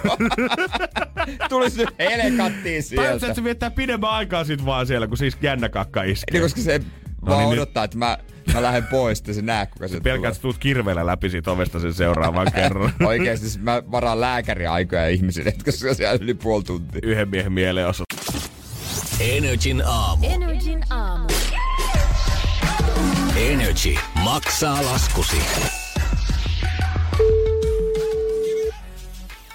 Tulisi 1.49 1.79
nyt 1.79 1.89
helekattiin 1.99 2.83
sieltä. 2.83 3.13
että 3.13 3.35
se 3.35 3.45
viettää 3.45 3.71
pidemmän 3.71 4.11
aikaa 4.11 4.45
sit 4.45 4.65
vaan 4.65 4.87
siellä, 4.87 5.07
kun 5.07 5.17
siis 5.19 5.37
jännä 5.43 5.69
kakka 5.69 6.03
iskee. 6.03 6.33
Niin, 6.33 6.43
koska 6.43 6.61
se 6.61 6.79
No 6.79 6.85
vaan 7.31 7.39
niin, 7.39 7.51
nyt- 7.51 7.59
odottaa, 7.59 7.85
että 7.85 7.99
mä, 7.99 8.19
mä 8.55 8.63
lähden 8.63 8.85
pois, 8.87 9.19
että 9.19 9.33
se 9.33 9.43
näe, 9.43 9.67
kuka 9.67 9.89
se 9.89 10.01
Pelkää, 10.01 10.29
että 10.29 10.41
tulet 10.43 10.59
kirveellä 10.59 11.07
läpi 11.07 11.31
siitä 11.31 11.51
ovesta 11.51 11.81
sen 11.81 11.95
seuraavan 11.95 12.53
kerran. 12.57 12.93
Oikeesti 13.07 13.49
siis 13.49 13.63
mä 13.63 13.83
varaan 13.91 14.21
lääkäriaikoja 14.21 15.09
ihmisille, 15.09 15.51
jotka 15.51 15.71
on 15.89 15.95
siellä 15.97 16.19
yli 16.21 16.35
puoli 16.35 16.65
tuntia. 16.65 17.01
Yhden 17.03 17.29
miehen 17.29 17.53
mielenosoitus. 17.53 18.51
Energin 19.21 19.83
aamu. 19.87 20.27
Energin 20.27 20.85
aamu. 20.91 21.29
Energy 23.37 23.95
maksaa 24.25 24.85
laskusi. 24.85 25.37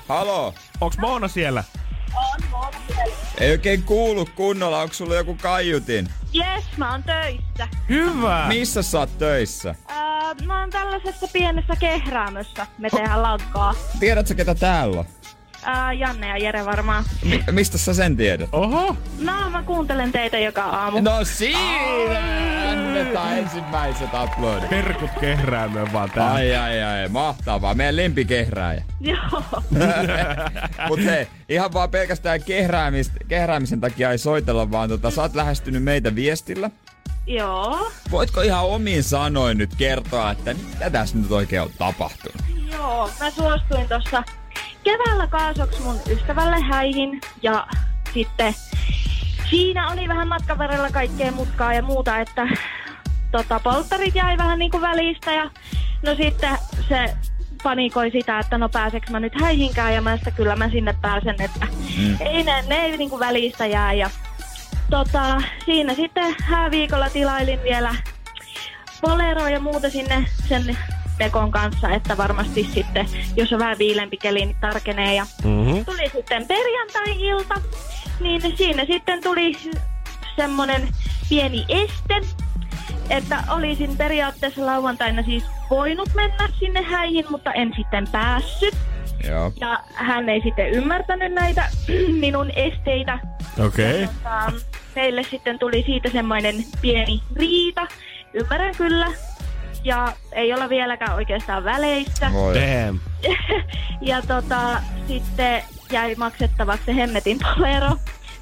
Halo? 0.09 0.53
Onks 0.81 0.97
Moona 0.97 1.27
siellä? 1.27 1.63
Ei 3.39 3.51
oikein 3.51 3.83
kuulu 3.83 4.27
kunnolla, 4.35 4.81
onko 4.81 4.93
sulla 4.93 5.15
joku 5.15 5.37
kaiutin? 5.41 6.09
Jes, 6.33 6.63
mä 6.77 6.91
oon 6.91 7.03
töissä. 7.03 7.67
Hyvä! 7.89 8.45
Missä 8.47 8.81
sä 8.81 8.99
oot 8.99 9.17
töissä? 9.17 9.75
Öö, 9.91 10.45
mä 10.45 10.59
oon 10.59 10.69
tällaisessa 10.69 11.27
pienessä 11.33 11.75
kehräämössä. 11.75 12.67
Me 12.77 12.89
tehdään 12.89 13.23
lankaa. 13.23 13.73
Tiedätkö 13.99 14.35
ketä 14.35 14.55
täällä 14.55 14.99
on? 14.99 15.05
Öö, 15.67 15.93
Janne 15.93 16.27
ja 16.27 16.37
Jere 16.37 16.65
varmaan. 16.65 17.03
Mi- 17.23 17.43
mistä 17.51 17.77
sä 17.77 17.93
sen 17.93 18.17
tiedät? 18.17 18.49
Oho! 18.51 18.95
No, 19.19 19.49
mä 19.49 19.63
kuuntelen 19.63 20.11
teitä 20.11 20.39
joka 20.39 20.63
aamu. 20.63 20.99
No 21.01 21.23
siinä! 21.23 22.19
Annetaan 22.71 23.37
ensimmäiset 23.37 24.09
uploadit. 24.23 24.69
Terkut 24.69 25.09
kehräämään 25.19 25.93
vaan 25.93 26.11
tää. 26.11 26.31
Ai 26.33 26.55
ai 26.55 26.83
ai, 26.83 27.07
mahtavaa. 27.09 27.73
Meidän 27.75 27.95
lempikehrääjä. 27.95 28.83
Joo. 28.99 29.43
Mut 30.87 31.05
hei, 31.05 31.27
ihan 31.49 31.73
vaan 31.73 31.89
pelkästään 31.89 32.43
kehräämistä, 32.43 33.15
kehräämisen 33.27 33.81
takia 33.81 34.11
ei 34.11 34.17
soitella, 34.17 34.71
vaan 34.71 34.89
tota, 34.89 35.11
sä 35.11 35.21
oot 35.21 35.35
lähestynyt 35.35 35.83
meitä 35.83 36.15
viestillä. 36.15 36.69
Joo. 37.27 37.91
Voitko 38.11 38.41
ihan 38.41 38.65
omiin 38.65 39.03
sanoin 39.03 39.57
nyt 39.57 39.75
kertoa, 39.75 40.31
että 40.31 40.53
mitä 40.53 40.89
tässä 40.89 41.17
nyt 41.17 41.31
oikein 41.31 41.61
on 41.61 41.69
tapahtunut? 41.77 42.41
Joo. 42.71 43.09
Mä 43.19 43.29
suostuin 43.29 43.87
tossa 43.87 44.23
keväällä 44.89 45.27
kaasoksi 45.27 45.81
mun 45.81 45.99
ystävälle 46.09 46.61
häihin. 46.61 47.21
Ja 47.41 47.67
sitten 48.13 48.53
siinä 49.49 49.91
oli 49.91 50.07
vähän 50.07 50.27
matkan 50.27 50.57
varrella 50.57 50.89
kaikkea 50.89 51.31
mutkaa 51.31 51.73
ja 51.73 51.81
muuta, 51.81 52.19
että 52.19 52.47
tota, 53.31 53.59
polttarit 53.59 54.15
jäi 54.15 54.37
vähän 54.37 54.59
niinku 54.59 54.81
välistä. 54.81 55.31
Ja 55.31 55.51
no 56.05 56.15
sitten 56.15 56.57
se 56.89 57.15
panikoi 57.63 58.11
sitä, 58.11 58.39
että 58.39 58.57
no 58.57 58.69
pääseks 58.69 59.09
mä 59.09 59.19
nyt 59.19 59.41
häihinkään 59.41 59.93
ja 59.93 60.01
mä 60.01 60.17
sitä 60.17 60.31
kyllä 60.31 60.55
mä 60.55 60.69
sinne 60.69 60.95
pääsen, 61.01 61.35
että 61.41 61.67
mm. 61.97 62.17
ei 62.19 62.43
ne, 62.43 62.63
ne 62.67 62.75
ei 62.75 62.97
niinku 62.97 63.19
välistä 63.19 63.65
jää 63.65 63.93
ja 63.93 64.09
tota, 64.89 65.41
siinä 65.65 65.93
sitten 65.93 66.35
hääviikolla 66.43 67.09
tilailin 67.09 67.63
vielä 67.63 67.95
Bolero 69.01 69.47
ja 69.47 69.59
muuta 69.59 69.89
sinne 69.89 70.25
sen 70.47 70.77
Mekon 71.19 71.51
kanssa, 71.51 71.89
että 71.89 72.17
varmasti 72.17 72.69
sitten, 72.73 73.05
jos 73.35 73.53
on 73.53 73.59
vähän 73.59 73.77
viilempi 73.77 74.17
keli, 74.17 74.45
niin 74.45 74.57
tarkenee. 74.61 75.15
Ja 75.15 75.25
Mm-hmm. 75.43 75.85
tuli 75.85 76.09
sitten 76.09 76.47
perjantai-ilta, 76.47 77.55
niin 78.19 78.57
siinä 78.57 78.85
sitten 78.85 79.23
tuli 79.23 79.51
semmonen 80.35 80.87
pieni 81.29 81.65
este, 81.69 82.21
että 83.09 83.43
olisin 83.49 83.97
periaatteessa 83.97 84.65
lauantaina 84.65 85.23
siis 85.23 85.43
voinut 85.69 86.09
mennä 86.15 86.49
sinne 86.59 86.81
häihin, 86.81 87.25
mutta 87.29 87.53
en 87.53 87.73
sitten 87.77 88.07
päässyt. 88.11 88.75
Joo. 89.27 89.51
Ja 89.59 89.79
hän 89.93 90.29
ei 90.29 90.41
sitten 90.41 90.69
ymmärtänyt 90.69 91.33
näitä 91.33 91.69
minun 92.19 92.51
esteitä. 92.55 93.19
Okei. 93.65 94.03
Okay. 94.03 94.15
Tota, 94.15 94.51
meille 94.95 95.23
sitten 95.23 95.59
tuli 95.59 95.83
siitä 95.85 96.09
semmoinen 96.09 96.55
pieni 96.81 97.23
riita. 97.35 97.87
Ymmärrän 98.33 98.75
kyllä. 98.75 99.07
Ja 99.83 100.13
ei 100.31 100.53
olla 100.53 100.69
vieläkään 100.69 101.15
oikeastaan 101.15 101.63
väleissä. 101.63 102.31
Voi. 102.33 102.55
Damn. 102.55 102.99
Ja 104.01 104.21
tota, 104.21 104.81
sitten 105.07 105.63
jäi 105.91 106.15
maksettavaksi 106.15 106.85
se 106.85 106.95
hemmetin 106.95 107.37
polero, 107.39 107.89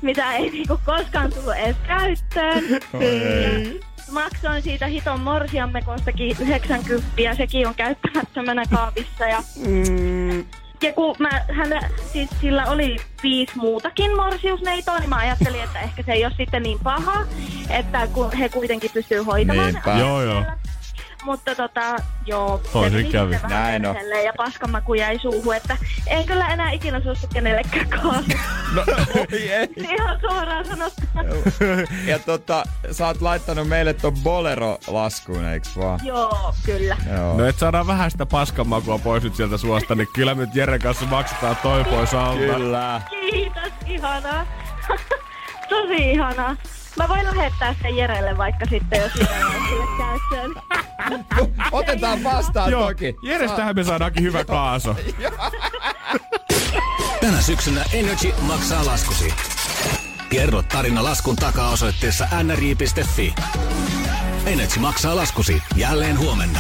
mitä 0.02 0.34
ei 0.34 0.50
niinku 0.50 0.80
koskaan 0.86 1.34
tullut 1.34 1.56
edes 1.56 1.76
käyttöön. 1.88 2.64
Ja 4.08 4.14
maksoin 4.14 4.62
siitä 4.62 4.88
hiton 4.88 5.20
morsiammekostakin 5.20 6.38
90 6.40 7.22
ja 7.22 7.36
sekin 7.36 7.68
on 7.68 7.76
käyttämättömänä 7.76 8.64
kaapissa. 8.72 9.26
Ja, 9.26 9.44
ja 10.82 10.94
kun 10.94 11.16
mä, 11.20 11.30
hänellä, 11.52 11.90
siis 12.14 12.30
sillä 12.42 12.66
oli 12.66 12.96
viisi 13.24 13.52
muutakin 13.56 14.16
morsiusneitoa, 14.16 15.00
niin 15.00 15.10
mä 15.10 15.16
ajattelin, 15.16 15.64
että 15.64 15.80
ehkä 15.80 16.04
se 16.04 16.12
ei 16.12 16.26
ole 16.26 16.34
sitten 16.38 16.64
niin 16.64 16.80
paha, 16.84 17.26
että 17.70 18.08
kun 18.08 18.32
he 18.32 18.50
kuitenkin 18.50 18.92
pystyy 18.94 19.22
hoitamaan 19.24 19.74
Niinpä. 19.74 19.98
Joo, 19.98 20.22
joo. 20.22 20.44
Mutta 21.28 21.56
tota, 21.56 21.96
joo, 22.26 22.62
Toisin 22.74 22.98
meni 23.00 23.12
kävi. 23.12 23.34
sitten 23.34 23.50
vähän 23.50 23.64
Näin 23.64 23.86
on. 23.86 23.96
perseelle 23.96 24.24
Ja 24.24 24.34
paskamaku 24.38 24.94
jäi 24.94 25.20
suuhun, 25.20 25.56
että 25.56 25.78
en 26.08 26.26
kyllä 26.26 26.48
enää 26.48 26.72
ikinä 26.72 27.02
suostu 27.02 27.28
kenellekään 27.34 27.90
kaasua. 27.90 28.14
No, 28.76 28.84
oi 29.20 29.52
ei. 29.52 29.68
Ihan 29.78 30.20
suoraan 30.22 30.66
sanottuna. 30.66 31.24
Ja 32.06 32.20
tota, 32.20 32.64
sä 32.92 33.08
oot 33.08 33.22
laittanut 33.22 33.68
meille 33.68 33.94
ton 33.94 34.14
Bolero-laskuun, 34.24 35.46
eiks 35.46 35.78
vaan? 35.78 36.00
Joo, 36.04 36.56
kyllä. 36.66 36.98
Joo. 37.18 37.38
No 37.38 37.46
et 37.46 37.58
saadaan 37.60 37.88
vähän 37.88 38.12
sitä 38.12 38.26
paskanmakua 38.26 38.98
pois 39.00 39.24
nyt 39.24 39.36
sieltä 39.36 39.58
suosta, 39.58 39.96
niin 39.96 40.08
kyllä 40.14 40.34
nyt 40.34 40.56
Jeren 40.56 40.82
kanssa 40.82 41.06
maksetaan 41.06 41.56
toi 41.56 41.84
pois 41.84 42.14
alta. 42.14 42.40
Kyllä. 42.40 43.02
Kiitos, 43.10 43.72
ihanaa. 43.88 44.46
Tosi 45.70 46.12
ihanaa. 46.12 46.56
Mä 46.98 47.08
voin 47.08 47.26
lähettää 47.26 47.76
sen 47.82 47.98
Jerelle 47.98 48.38
vaikka 48.38 48.66
sitten, 48.70 49.00
jos 49.00 49.12
Jere 49.16 49.46
on 49.46 49.52
sille 49.70 49.86
käyttöön. 49.98 50.56
Otetaan 51.72 52.24
vastaan 52.24 52.72
Joo, 52.72 52.88
toki. 52.88 53.16
Jerestähän 53.22 53.76
me 53.76 53.84
saadaankin 53.84 54.24
hyvä 54.24 54.46
kaaso. 54.46 54.96
Tänä 57.22 57.42
syksynä 57.42 57.84
Energy 57.94 58.34
maksaa 58.42 58.86
laskusi. 58.86 59.34
Kerro 60.30 60.62
tarina 60.62 61.04
laskun 61.04 61.36
takaa 61.36 61.70
osoitteessa 61.70 62.28
nri.fi. 62.44 63.36
Energy 64.46 64.80
maksaa 64.80 65.16
laskusi 65.16 65.62
jälleen 65.76 66.20
huomenna. 66.20 66.60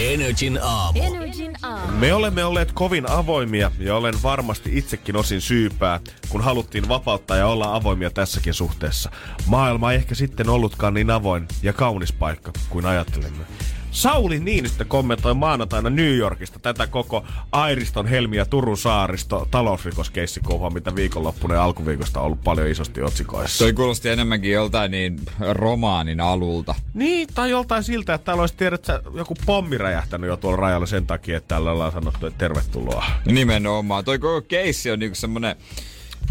Energin 0.00 0.58
aamu. 0.62 1.02
Energin 1.02 1.52
aamu. 1.62 1.96
Me 1.98 2.14
olemme 2.14 2.44
olleet 2.44 2.72
kovin 2.72 3.10
avoimia 3.10 3.70
ja 3.78 3.96
olen 3.96 4.14
varmasti 4.22 4.78
itsekin 4.78 5.16
osin 5.16 5.40
syypää, 5.40 6.00
kun 6.28 6.40
haluttiin 6.40 6.88
vapauttaa 6.88 7.36
ja 7.36 7.46
olla 7.46 7.74
avoimia 7.74 8.10
tässäkin 8.10 8.54
suhteessa. 8.54 9.10
Maailma 9.46 9.92
ei 9.92 9.98
ehkä 9.98 10.14
sitten 10.14 10.48
ollutkaan 10.48 10.94
niin 10.94 11.10
avoin 11.10 11.48
ja 11.62 11.72
kaunis 11.72 12.12
paikka 12.12 12.52
kuin 12.68 12.86
ajattelimme. 12.86 13.44
Sauli 13.90 14.40
Niinistö 14.40 14.84
kommentoi 14.84 15.34
maanantaina 15.34 15.90
New 15.90 16.16
Yorkista 16.16 16.58
tätä 16.58 16.86
koko 16.86 17.24
Airiston, 17.52 18.06
Helmi 18.06 18.36
ja 18.36 18.46
Turun 18.46 18.76
saaristo 18.76 19.48
talousrikoskeissikouhua, 19.50 20.70
mitä 20.70 20.94
viikonloppuna 20.94 21.54
ja 21.54 21.64
alkuviikosta 21.64 22.20
on 22.20 22.26
ollut 22.26 22.44
paljon 22.44 22.68
isosti 22.68 23.02
otsikoissa. 23.02 23.64
Toi 23.64 23.72
kuulosti 23.72 24.08
enemmänkin 24.08 24.52
joltain 24.52 24.90
niin 24.90 25.20
romaanin 25.52 26.20
alulta. 26.20 26.74
Niin, 26.94 27.28
tai 27.34 27.50
joltain 27.50 27.82
siltä, 27.82 28.14
että 28.14 28.24
täällä 28.24 28.40
olisi 28.40 28.56
tiedät, 28.56 28.84
sä, 28.84 29.02
joku 29.14 29.34
pommi 29.46 29.78
räjähtänyt 29.78 30.28
jo 30.28 30.36
tuolla 30.36 30.56
rajalla 30.56 30.86
sen 30.86 31.06
takia, 31.06 31.36
että 31.36 31.48
täällä 31.48 31.72
ollaan 31.72 31.92
sanottu, 31.92 32.26
että 32.26 32.38
tervetuloa. 32.38 33.04
Nimenomaan. 33.24 34.04
Toi 34.04 34.18
koko 34.18 34.42
keissi 34.42 34.90
on 34.90 34.98
niinku 34.98 35.14
semmonen 35.14 35.56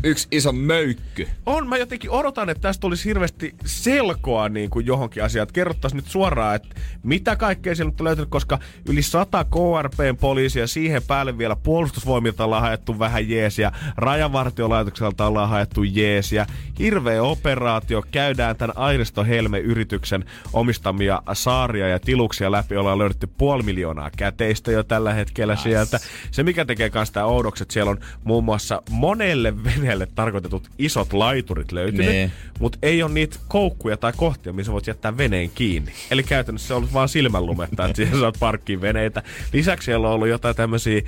yksi 0.04 0.28
iso 0.32 0.52
möykky. 0.52 1.28
On, 1.46 1.68
mä 1.68 1.78
jotenkin 1.78 2.12
odotan, 2.12 2.50
että 2.50 2.62
tästä 2.62 2.88
olisi 2.88 3.06
hirveästi 3.06 3.56
selkoa 3.66 4.50
niin 4.50 4.70
kuin 4.70 4.86
johonkin 4.86 5.24
asiaan. 5.24 5.44
Että 5.44 5.54
kerrottaisiin 5.54 5.96
nyt 5.96 6.08
suoraan, 6.08 6.56
että 6.56 6.76
mitä 7.04 7.36
kaikkea 7.36 7.76
siellä 7.76 7.94
on 8.00 8.06
löytynyt, 8.06 8.30
koska 8.30 8.60
yli 8.90 9.02
100 9.02 9.44
KRPn 9.44 10.18
poliisia, 10.20 10.68
siihen 10.68 11.02
päälle 11.08 11.38
vielä 11.38 11.56
puolustusvoimilta 11.56 12.46
ollaan 12.46 12.62
haettu 12.62 13.00
vähän 13.00 13.30
jeesiä, 13.30 13.72
rajavartiolaitokselta 13.98 15.28
ollaan 15.28 15.50
haettu 15.50 15.84
jeesiä. 15.84 16.46
Hirveä 16.80 17.24
operaatio, 17.24 18.04
käydään 18.12 18.56
tämän 18.56 18.78
Airisto 18.78 19.24
Helme-yrityksen 19.24 20.26
omistamia 20.54 21.22
saaria 21.34 21.88
ja 21.88 22.00
tiluksia 22.00 22.52
läpi, 22.52 22.76
ollaan 22.76 22.98
löydetty 22.98 23.28
puoli 23.28 23.64
miljoonaa 23.64 24.10
käteistä 24.18 24.72
jo 24.72 24.84
tällä 24.84 25.14
hetkellä 25.14 25.56
sieltä. 25.56 26.00
Se 26.32 26.44
mikä 26.44 26.66
tekee 26.66 26.90
kanssa 26.90 27.14
tämä 27.14 27.26
oudokset, 27.26 27.72
siellä 27.72 27.92
on 27.92 28.00
muun 28.24 28.44
muassa 28.44 28.82
monelle 28.90 29.54
veneelle 29.90 30.08
tarkoitetut 30.16 30.70
isot 30.78 31.14
laiturit 31.14 31.72
löytynyt, 31.72 32.06
Nee. 32.06 32.32
mutta 32.60 32.78
ei 32.82 33.04
ole 33.04 33.12
niitä 33.12 33.40
koukkuja 33.48 33.98
tai 33.98 34.14
kohtia, 34.18 34.54
missä 34.54 34.72
voit 34.72 34.88
jättää 34.88 35.18
veneen 35.18 35.50
kiinni. 35.56 35.92
Eli 36.12 36.24
käytännössä 36.24 36.68
se 36.68 36.74
on 36.74 36.94
vaan 36.94 37.10
silmänlumetta, 37.10 37.86
että 37.86 37.96
siihen 37.96 38.20
saat 38.20 38.36
parkkiin 38.40 38.82
veneitä. 38.82 39.24
Lisäksi 39.54 39.86
siellä 39.86 40.08
on 40.08 40.14
ollut 40.14 40.28
jotain 40.28 40.56
tämmöisiä 40.56 41.02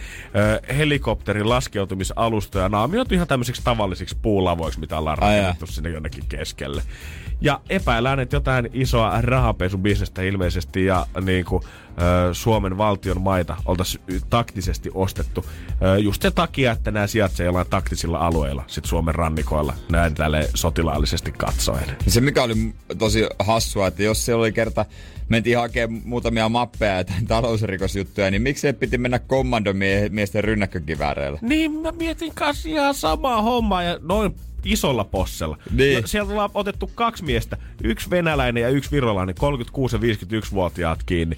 helikopterin 0.77 1.49
laskeutumisalustoja, 1.49 2.69
naamioitu 2.69 3.13
ihan 3.15 3.27
tämmöisiksi 3.27 3.61
tavallisiksi 3.63 4.17
puulavoiksi, 4.21 4.79
mitä 4.79 4.97
ollaan 4.97 5.17
rakennettu 5.17 5.67
sinne 5.67 5.89
jonnekin 5.89 6.23
keskelle. 6.29 6.83
Ja 7.41 7.61
epäillään, 7.69 8.19
että 8.19 8.35
jotain 8.35 8.69
isoa 8.73 9.21
rahapesubisnestä 9.21 10.21
ilmeisesti 10.21 10.85
ja 10.85 11.05
niin 11.21 11.45
kuin, 11.45 11.63
Suomen 12.33 12.77
valtion 12.77 13.21
maita 13.21 13.57
oltaisiin 13.65 14.01
taktisesti 14.29 14.89
ostettu 14.93 15.45
just 15.99 16.21
sen 16.21 16.33
takia, 16.33 16.71
että 16.71 16.91
nämä 16.91 17.07
sijaitsee 17.07 17.45
jollain 17.45 17.69
taktisilla 17.69 18.17
alueilla 18.17 18.63
sit 18.67 18.85
Suomen 18.85 19.15
rannikoilla, 19.15 19.73
näin 19.91 20.15
tälle 20.15 20.49
sotilaallisesti 20.53 21.31
katsoen. 21.31 21.97
Se 22.07 22.21
mikä 22.21 22.43
oli 22.43 22.73
tosi 22.97 23.27
hassua, 23.39 23.87
että 23.87 24.03
jos 24.03 24.25
siellä 24.25 24.41
oli 24.41 24.51
kerta, 24.51 24.85
mentiin 25.29 25.57
hakemaan 25.57 26.01
muutamia 26.05 26.49
mappeja 26.49 26.97
ja 26.97 27.05
talousrikosjuttuja, 27.27 28.31
niin 28.31 28.41
miksi 28.41 28.73
piti 28.73 28.97
mennä 28.97 29.19
kommandomiesten 29.19 30.43
rynnäkkökivääreillä? 30.43 31.39
Niin, 31.41 31.71
mä 31.71 31.91
mietin 31.91 32.31
kanssa 32.35 32.69
ihan 32.69 32.93
samaa 32.93 33.41
hommaa 33.41 33.83
ja 33.83 33.99
noin 34.01 34.35
isolla 34.65 35.03
possella. 35.03 35.57
Niin. 35.71 36.01
No, 36.01 36.07
sieltä 36.07 36.31
ollaan 36.31 36.49
otettu 36.53 36.91
kaksi 36.95 37.23
miestä, 37.23 37.57
yksi 37.83 38.09
venäläinen 38.09 38.61
ja 38.61 38.69
yksi 38.69 38.91
virolainen, 38.91 39.35
36 39.35 39.95
ja 39.95 39.99
51-vuotiaat 40.01 41.03
kiinni. 41.05 41.37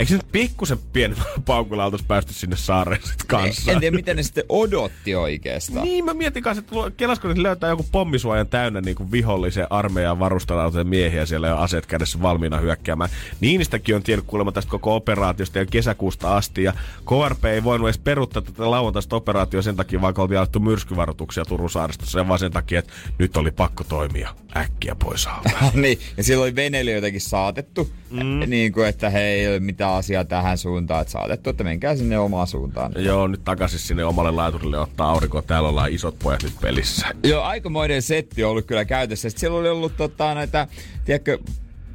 Eikö 0.00 0.08
se 0.10 0.16
nyt 0.16 0.32
pikkusen 0.32 0.78
pienemmällä 0.92 1.32
paukulla 1.46 1.84
oltaisi 1.84 2.04
päästy 2.08 2.34
sinne 2.34 2.56
saareen 2.56 3.02
sit 3.04 3.24
kanssa? 3.26 3.72
En 3.72 3.80
tiedä, 3.80 3.96
miten 3.96 4.16
ne 4.16 4.22
sitten 4.22 4.44
odotti 4.48 5.14
oikeastaan. 5.14 5.84
Niin, 5.84 6.04
mä 6.04 6.14
mietin 6.14 6.42
kanssa, 6.42 6.60
että 6.60 6.96
kelasko 6.96 7.28
ne 7.28 7.42
löytää 7.42 7.70
joku 7.70 7.86
pommisuojan 7.92 8.46
täynnä 8.46 8.80
niin 8.80 8.96
kuin 8.96 9.10
vihollisen 9.10 9.66
armeijan 9.70 10.18
varustelauteen 10.18 10.86
miehiä 10.86 11.26
siellä 11.26 11.46
ja 11.46 11.62
aseet 11.62 11.86
kädessä 11.86 12.22
valmiina 12.22 12.58
hyökkäämään. 12.58 13.10
Niinistäkin 13.40 13.96
on 13.96 14.02
tiennyt 14.02 14.26
kuulemma 14.26 14.52
tästä 14.52 14.70
koko 14.70 14.96
operaatiosta 14.96 15.58
ja 15.58 15.66
kesäkuusta 15.66 16.36
asti. 16.36 16.62
Ja 16.62 16.72
KRP 17.06 17.44
ei 17.44 17.64
voinut 17.64 17.88
edes 17.88 17.98
peruuttaa 17.98 18.42
tätä 18.42 18.70
lauantaista 18.70 19.16
operaatioa 19.16 19.62
sen 19.62 19.76
takia, 19.76 20.00
vaikka 20.00 20.22
oltiin 20.22 20.38
alettu 20.38 20.60
myrskyvaroituksia 20.60 21.44
Turun 21.44 21.70
saaristossa. 21.70 22.18
Ja 22.18 22.28
vaan 22.28 22.38
sen 22.38 22.52
takia, 22.52 22.78
että 22.78 22.92
nyt 23.18 23.36
oli 23.36 23.50
pakko 23.50 23.84
toimia 23.84 24.34
äkkiä 24.56 24.94
pois 24.94 25.26
alta. 25.26 25.50
niin, 25.74 25.98
ja 26.16 26.24
siellä 26.24 26.42
oli 26.42 26.54
veneilijöitäkin 26.54 27.20
saatettu, 27.20 27.90
mm. 28.10 28.40
niin 28.46 28.72
kuin, 28.72 28.88
että 28.88 29.10
hei, 29.10 29.40
ei 29.40 29.48
ole 29.48 29.60
mitään 29.60 29.89
asiaa 29.96 30.24
tähän 30.24 30.58
suuntaan, 30.58 31.02
että 31.02 31.12
saatettu, 31.12 31.50
että 31.50 31.64
menkää 31.64 31.96
sinne 31.96 32.18
omaan 32.18 32.46
suuntaan. 32.46 32.92
Joo, 32.96 33.26
nyt 33.26 33.44
takaisin 33.44 33.78
sinne 33.78 34.04
omalle 34.04 34.30
laiturille 34.30 34.78
ottaa 34.78 35.10
aurinkoa. 35.10 35.42
Täällä 35.42 35.68
ollaan 35.68 35.92
isot 35.92 36.18
pojat 36.18 36.42
nyt 36.42 36.54
pelissä. 36.60 37.06
Joo, 37.24 37.42
aikamoinen 37.42 38.02
setti 38.02 38.44
on 38.44 38.50
ollut 38.50 38.66
kyllä 38.66 38.84
käytössä. 38.84 39.30
Sitten 39.30 39.40
siellä 39.40 39.58
oli 39.58 39.68
ollut 39.68 39.96
tota, 39.96 40.34
näitä, 40.34 40.68
tiedätkö, 41.04 41.38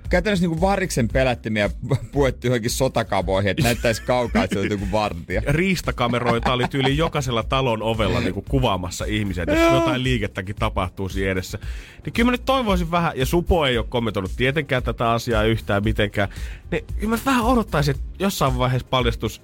käytännössä 0.10 0.44
niinku 0.44 0.62
variksen 0.62 1.08
pelättimiä 1.08 1.70
puettu 2.12 2.48
johonkin 2.48 2.72
sotakaboihin, 2.72 3.52
että 3.52 3.64
näyttäisi 3.64 4.02
kaukaa, 4.02 4.44
että 4.44 4.54
se 4.54 4.60
on 4.60 4.70
joku 4.70 4.86
vartija. 4.92 5.42
riistakameroita 5.60 6.54
oli 6.54 6.68
tyyli 6.68 6.98
jokaisella 6.98 7.44
talon 7.44 7.82
ovella 7.82 8.20
niin 8.20 8.34
kuin 8.34 8.46
kuvaamassa 8.50 9.06
ihmisiä, 9.06 9.44
että 9.44 9.56
jos 9.56 9.74
jotain 9.74 10.04
liikettäkin 10.04 10.56
tapahtuu 10.56 11.10
siinä 11.10 11.32
edessä. 11.32 11.60
Niin 12.06 12.14
kyllä 12.14 12.26
mä 12.26 12.32
nyt 12.32 12.46
toivoisin 12.46 12.92
vähän, 12.92 13.12
ja 13.16 13.26
Supo 13.26 13.66
ei 13.66 13.78
ole 13.78 13.86
kommentoinut 13.90 14.32
tietenkään 14.38 14.84
tätä 14.84 15.12
asiaa 15.12 15.44
yhtään 15.44 15.84
mitenkään, 15.84 16.30
niin 16.72 16.86
kyllä 17.00 17.10
mä 17.10 17.20
vähän 17.26 17.46
odottaisin, 17.46 17.96
että 17.96 18.08
jossain 18.20 18.58
vaiheessa 18.58 18.88
paljastus 18.90 19.42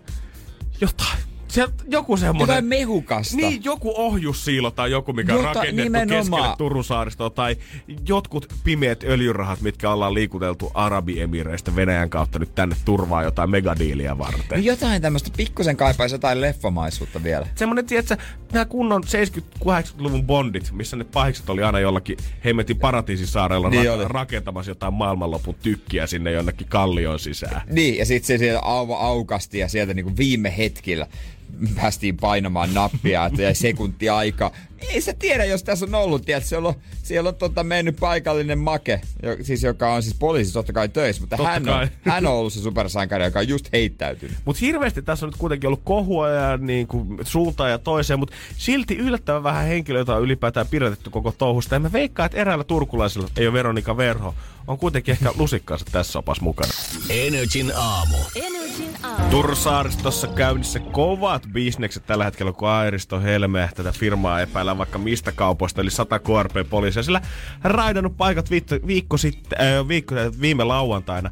jotain. 0.82 1.31
Sieltä 1.52 1.74
joku 1.88 2.18
semmoinen... 2.18 2.42
Jotain 2.42 2.66
mehukasta. 2.66 3.36
Niin, 3.38 3.64
joku 3.64 3.94
ohjussiilo 3.98 4.72
tai 4.72 4.92
joku, 4.92 5.14
mikä 5.14 5.34
on 5.34 5.40
Jota- 5.40 5.46
rakennettu 5.46 5.84
nimenomaan. 5.84 6.24
keskelle 6.42 6.56
Turun 6.58 6.84
saaristoa, 6.84 7.30
tai 7.30 7.56
jotkut 8.08 8.48
pimeät 8.64 9.04
öljyrahat, 9.04 9.62
mitkä 9.62 9.92
ollaan 9.92 10.14
liikuteltu 10.14 10.72
Arabiemireistä 10.74 11.76
Venäjän 11.76 12.10
kautta 12.10 12.40
nyt 12.40 12.56
tänne 12.56 12.76
turvaa 12.86 13.24
jotain 13.24 13.50
megadiiliä 13.50 14.18
varten. 14.18 14.42
No 14.52 14.58
jotain 14.58 15.02
tämmöistä, 15.02 15.30
pikkusen 15.38 15.78
kaipaisi 15.78 16.16
jotain 16.16 16.42
leffamaisuutta 16.42 17.24
vielä. 17.24 17.48
semmonen, 17.56 17.86
tiedätkö, 17.86 18.18
nämä 18.54 18.66
kunnon 18.66 19.04
70-80-luvun 19.04 20.24
bondit, 20.26 20.72
missä 20.72 20.98
ne 20.98 21.04
pahikset 21.04 21.50
oli 21.50 21.64
aina 21.64 21.80
jollakin 21.80 22.18
hemmetin 22.46 22.80
paratiisisaarella 22.80 23.70
Niin 23.70 23.86
ra- 23.86 23.90
oli. 23.90 24.04
rakentamassa 24.08 24.72
jotain 24.72 24.94
maailmanlopun 24.94 25.56
tykkiä 25.64 26.08
sinne 26.08 26.32
jonnekin 26.32 26.68
kallion 26.68 27.20
sisään. 27.20 27.62
Niin, 27.70 27.98
ja 27.98 28.06
sitten 28.06 28.28
se 28.28 28.38
siellä 28.38 28.60
au- 28.60 28.96
aukasti 28.96 29.60
ja 29.60 29.70
sieltä 29.70 29.94
niinku 29.94 30.18
viime 30.18 30.54
hetkillä 30.58 31.08
päästiin 31.76 32.18
painamaan 32.18 32.74
nappia, 32.74 33.26
että 33.26 33.42
jäi 33.42 33.56
sekunti 33.56 34.10
aika. 34.10 34.52
Ei 34.90 35.02
se 35.02 35.14
tiedä, 35.14 35.46
jos 35.46 35.64
tässä 35.64 35.86
on 35.86 35.96
ollut, 35.96 36.26
tiedät, 36.26 36.46
siellä 36.46 36.68
on, 36.68 36.74
siellä 37.04 37.28
on 37.28 37.36
tota 37.36 37.64
mennyt 37.64 37.96
paikallinen 38.00 38.60
make, 38.60 39.02
jo, 39.24 39.38
siis 39.42 39.64
joka 39.64 39.94
on 39.94 40.04
siis 40.04 40.16
poliisi 40.20 40.54
totta 40.54 40.74
kai 40.74 40.90
töissä, 40.90 41.22
mutta 41.22 41.38
Totta 41.38 41.52
hän 41.52 41.64
kai. 41.64 41.84
on, 41.84 41.90
hän 42.14 42.26
on 42.26 42.34
ollut 42.34 42.54
se 42.54 42.60
supersankari, 42.62 43.24
joka 43.24 43.40
on 43.40 43.48
just 43.48 43.74
heittäytynyt. 43.74 44.38
Mutta 44.46 44.60
hirveästi 44.60 45.02
tässä 45.02 45.26
on 45.26 45.30
nyt 45.30 45.38
kuitenkin 45.40 45.68
ollut 45.68 45.82
kohua 45.84 46.30
ja 46.30 46.58
niin 46.58 46.88
kuin 46.88 47.20
suuntaan 47.24 47.72
ja 47.72 47.78
toiseen, 47.78 48.20
mutta 48.20 48.36
silti 48.58 48.96
yllättävän 48.98 49.44
vähän 49.44 49.68
henkilöitä 49.68 50.16
on 50.16 50.22
ylipäätään 50.24 50.68
pidätetty 50.68 51.10
koko 51.10 51.32
touhusta. 51.32 51.76
Ja 51.76 51.80
mä 51.80 51.92
veikkaan, 51.92 52.26
että 52.26 52.38
eräällä 52.38 52.64
turkulaisilla, 52.64 53.28
ei 53.38 53.48
ole 53.48 53.54
Veronika 53.54 53.98
Verho, 53.98 54.36
on 54.68 54.78
kuitenkin 54.78 55.12
ehkä 55.12 55.32
lusikkaansa 55.38 55.86
tässä 55.92 56.20
opas 56.20 56.42
mukana. 56.42 56.72
Energin 57.10 57.72
aamu. 57.76 58.18
Energin 58.36 58.52
aamu. 58.56 58.61
Tursaaristossa 59.32 60.28
käynnissä 60.28 60.80
kovat 60.80 61.48
bisnekset 61.52 62.06
tällä 62.06 62.26
hetkellä, 62.26 62.52
kun 62.52 62.70
Airisto 62.70 63.20
Helme 63.20 63.70
tätä 63.76 63.92
firmaa 63.92 64.42
epäillään 64.42 64.78
vaikka 64.78 64.98
mistä 64.98 65.32
kaupoista, 65.32 65.82
eli 65.82 65.90
100 65.90 66.20
KRP-poliisia. 66.20 67.04
Sillä 67.04 67.22
raidannut 67.64 68.18
paikat 68.18 68.50
viikko 68.88 69.18
sitten, 69.18 69.62
äh, 69.62 69.88
viikko, 69.88 70.16
viime 70.42 70.64
lauantaina. 70.64 71.32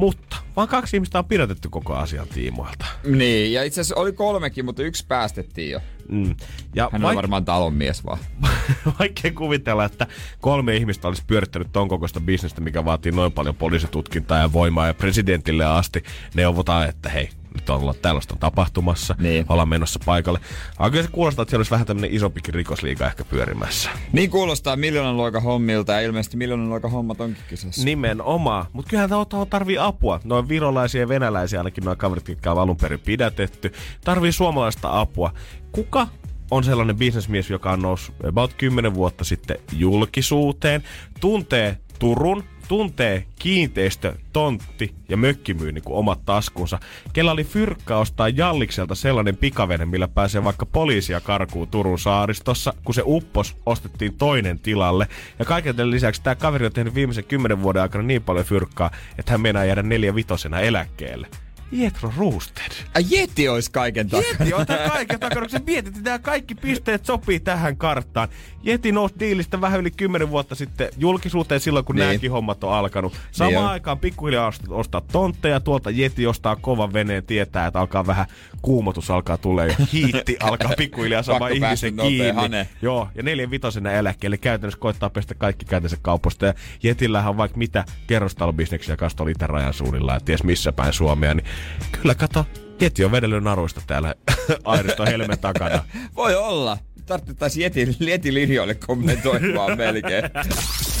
Mutta 0.00 0.36
vaan 0.56 0.68
kaksi 0.68 0.96
ihmistä 0.96 1.18
on 1.18 1.24
pidätetty 1.24 1.68
koko 1.68 1.94
asian 1.94 2.28
tiimoilta. 2.28 2.86
Niin, 3.04 3.52
ja 3.52 3.62
itse 3.62 3.80
asiassa 3.80 4.00
oli 4.00 4.12
kolmekin, 4.12 4.64
mutta 4.64 4.82
yksi 4.82 5.06
päästettiin 5.06 5.70
jo. 5.70 5.80
Mm. 6.08 6.34
Ja 6.74 6.88
Hän 6.92 7.04
on 7.04 7.10
vaik- 7.10 7.16
varmaan 7.16 7.44
talonmies 7.44 8.04
vaan. 8.04 8.18
vaikea 8.98 9.32
kuvitella, 9.32 9.84
että 9.84 10.06
kolme 10.40 10.76
ihmistä 10.76 11.08
olisi 11.08 11.22
pyörittänyt 11.26 11.68
ton 11.72 11.88
kokoista 11.88 12.20
bisnestä, 12.20 12.60
mikä 12.60 12.84
vaatii 12.84 13.12
noin 13.12 13.32
paljon 13.32 13.54
poliisitutkintaa 13.54 14.38
ja 14.38 14.52
voimaa 14.52 14.86
ja 14.86 14.94
presidentille 14.94 15.64
asti 15.64 16.02
neuvotaan, 16.34 16.88
että 16.88 17.08
hei, 17.08 17.30
nyt 17.54 17.70
ollaan 17.70 17.94
tällaista 18.02 18.36
tapahtumassa, 18.40 19.14
Niin. 19.18 19.46
ollaan 19.48 19.68
menossa 19.68 20.00
paikalle. 20.06 20.40
Ah, 20.78 20.90
kyllä 20.90 21.02
se 21.04 21.10
kuulostaa, 21.10 21.42
että 21.42 21.50
siellä 21.50 21.60
olisi 21.60 21.70
vähän 21.70 21.86
tämmöinen 21.86 22.12
isompikin 22.14 22.54
rikosliiga 22.54 23.06
ehkä 23.06 23.24
pyörimässä. 23.24 23.90
Niin 24.12 24.30
kuulostaa 24.30 24.76
miljoonan 24.76 25.16
luokan 25.16 25.42
hommilta 25.42 25.92
ja 25.92 26.00
ilmeisesti 26.00 26.36
miljoonan 26.36 26.68
luokan 26.68 26.90
hommat 26.90 27.20
onkin 27.20 27.42
kyseessä. 27.48 27.84
Nimenomaan. 27.84 28.66
Mutta 28.72 28.90
kyllähän 28.90 29.10
tämä 29.10 29.46
tarvii 29.50 29.78
apua. 29.78 30.20
Noin 30.24 30.48
virolaisia 30.48 31.00
ja 31.00 31.08
venäläisiä 31.08 31.60
ainakin 31.60 31.84
noin 31.84 31.98
kaverit, 31.98 32.28
jotka 32.28 32.52
on 32.52 32.58
alun 32.58 32.76
perin 32.76 33.00
pidätetty. 33.00 33.72
Tarvii 34.04 34.32
suomalaista 34.32 35.00
apua. 35.00 35.32
Kuka 35.72 36.08
on 36.50 36.64
sellainen 36.64 36.96
bisnesmies, 36.96 37.50
joka 37.50 37.72
on 37.72 37.82
noussut 37.82 38.14
about 38.24 38.52
10 38.54 38.94
vuotta 38.94 39.24
sitten 39.24 39.56
julkisuuteen, 39.72 40.82
tuntee 41.20 41.76
Turun, 41.98 42.44
tuntee 42.70 43.24
kiinteistö, 43.38 44.14
tontti 44.32 44.94
ja 45.08 45.16
mökkimyynnin 45.16 45.82
kuin 45.84 45.96
omat 45.96 46.24
taskunsa. 46.24 46.78
Kella 47.12 47.32
oli 47.32 47.44
fyrkkä 47.44 47.96
ostaa 47.96 48.28
Jallikselta 48.28 48.94
sellainen 48.94 49.36
pikavene, 49.36 49.84
millä 49.84 50.08
pääsee 50.08 50.44
vaikka 50.44 50.66
poliisia 50.66 51.20
karkuun 51.20 51.68
Turun 51.68 51.98
saaristossa. 51.98 52.72
Kun 52.84 52.94
se 52.94 53.02
uppos, 53.04 53.56
ostettiin 53.66 54.14
toinen 54.14 54.58
tilalle. 54.58 55.08
Ja 55.38 55.44
kaiken 55.44 55.90
lisäksi 55.90 56.22
tämä 56.22 56.34
kaveri 56.34 56.66
on 56.66 56.72
tehnyt 56.72 56.94
viimeisen 56.94 57.24
kymmenen 57.24 57.62
vuoden 57.62 57.82
aikana 57.82 58.04
niin 58.04 58.22
paljon 58.22 58.46
fyrkkaa, 58.46 58.90
että 59.18 59.32
hän 59.32 59.40
meinaa 59.40 59.64
jäädä 59.64 59.82
neljä 59.82 60.14
vitosena 60.14 60.60
eläkkeelle. 60.60 61.28
Jetro 61.72 62.12
Roosted. 62.18 62.72
Ai 62.94 63.04
Jeti 63.10 63.48
olisi 63.48 63.70
kaiken 63.70 64.08
takana. 64.08 64.28
Jeti 64.40 64.54
on 64.54 64.66
tää 64.66 64.88
kaiken 64.88 65.20
takana, 65.20 65.46
kun 65.48 65.60
mietit, 65.66 65.96
että 65.96 66.10
nämä 66.10 66.18
kaikki 66.18 66.54
pisteet 66.54 67.06
sopii 67.06 67.40
tähän 67.40 67.76
karttaan. 67.76 68.28
Jeti 68.62 68.92
nousi 68.92 69.14
diilistä 69.20 69.60
vähän 69.60 69.80
yli 69.80 69.90
10 69.90 70.30
vuotta 70.30 70.54
sitten 70.54 70.88
julkisuuteen 70.98 71.60
silloin, 71.60 71.84
kun 71.84 71.96
Niin. 71.96 72.06
nämäkin 72.06 72.30
hommat 72.30 72.64
on 72.64 72.72
alkanut. 72.74 73.12
Samaan 73.30 73.52
Niin 73.54 73.64
on. 73.64 73.70
aikaan 73.70 73.98
pikkuhiljaa 73.98 74.50
ost- 74.50 74.72
ostaa 74.72 75.00
tontteja, 75.00 75.60
tuolta 75.60 75.90
Jeti 75.90 76.26
ostaa 76.26 76.56
kovan 76.56 76.92
veneen, 76.92 77.24
tietää, 77.26 77.66
että 77.66 77.80
alkaa 77.80 78.06
vähän 78.06 78.26
kuumotus 78.62 79.10
alkaa 79.10 79.36
tulee 79.36 79.66
ja 79.66 79.86
hiitti 79.92 80.36
alkaa 80.40 80.72
pikkuhiljaa 80.76 81.22
saamaan 81.22 81.50
päästä 81.60 81.86
ihmisen 81.86 82.08
kiinni. 82.08 82.32
hane. 82.32 82.68
Joo, 82.82 83.08
ja 83.14 83.22
neljän 83.22 83.50
vitosena 83.50 83.92
eläkkeelle 83.92 84.38
käytännössä 84.38 84.80
koittaa 84.80 85.10
pestä 85.10 85.34
kaikki 85.34 85.64
käytännössä 85.64 85.98
kaupoista. 86.02 86.46
Ja 86.46 86.54
Jetillähän 86.82 87.30
on 87.30 87.36
vaikka 87.36 87.58
mitä 87.58 87.84
kerrostalobisneksiä 88.06 88.96
kanssa 88.96 89.16
tuolla 89.16 89.30
itärajan 89.30 89.74
suunnilla, 89.74 90.14
ja 90.14 90.20
ties 90.20 90.44
missä 90.44 90.72
päin 90.72 90.92
Suomea, 90.92 91.34
niin 91.34 91.46
kyllä 91.92 92.14
kato, 92.14 92.46
Jeti 92.80 93.04
on 93.04 93.12
vedellyt 93.12 93.44
naruista 93.44 93.80
täällä 93.86 94.14
Airiston 94.64 95.06
helmen 95.06 95.38
takana. 95.38 95.84
Voi 96.16 96.34
olla. 96.34 96.78
Tarvittaisiin 97.06 97.62
Jeti, 97.62 97.96
Jeti 98.00 98.34
linjoille 98.34 98.74
kommentoimaan 98.74 99.78
melkein. 99.78 100.24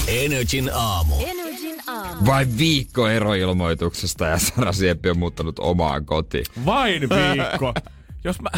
Energin 0.08 0.70
aamu. 0.74 1.14
Energin 1.26 1.49
aamu. 1.86 2.26
Vai 2.26 2.46
viikko 2.58 3.08
eroilmoituksesta 3.08 4.26
ja 4.26 4.38
Sara 4.38 4.72
Sieppi 4.72 5.10
on 5.10 5.18
muuttanut 5.18 5.58
omaan 5.58 6.04
kotiin. 6.04 6.44
Vain 6.66 7.00
viikko. 7.00 7.74
Jos 8.24 8.40
mä... 8.40 8.50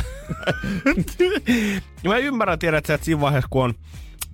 mä 2.08 2.16
ymmärrän, 2.16 2.58
tiedät 2.58 2.86
sä, 2.86 2.94
että 2.94 3.04
siinä 3.04 3.20
vaiheessa, 3.20 3.48
kun 3.50 3.64
on 3.64 3.74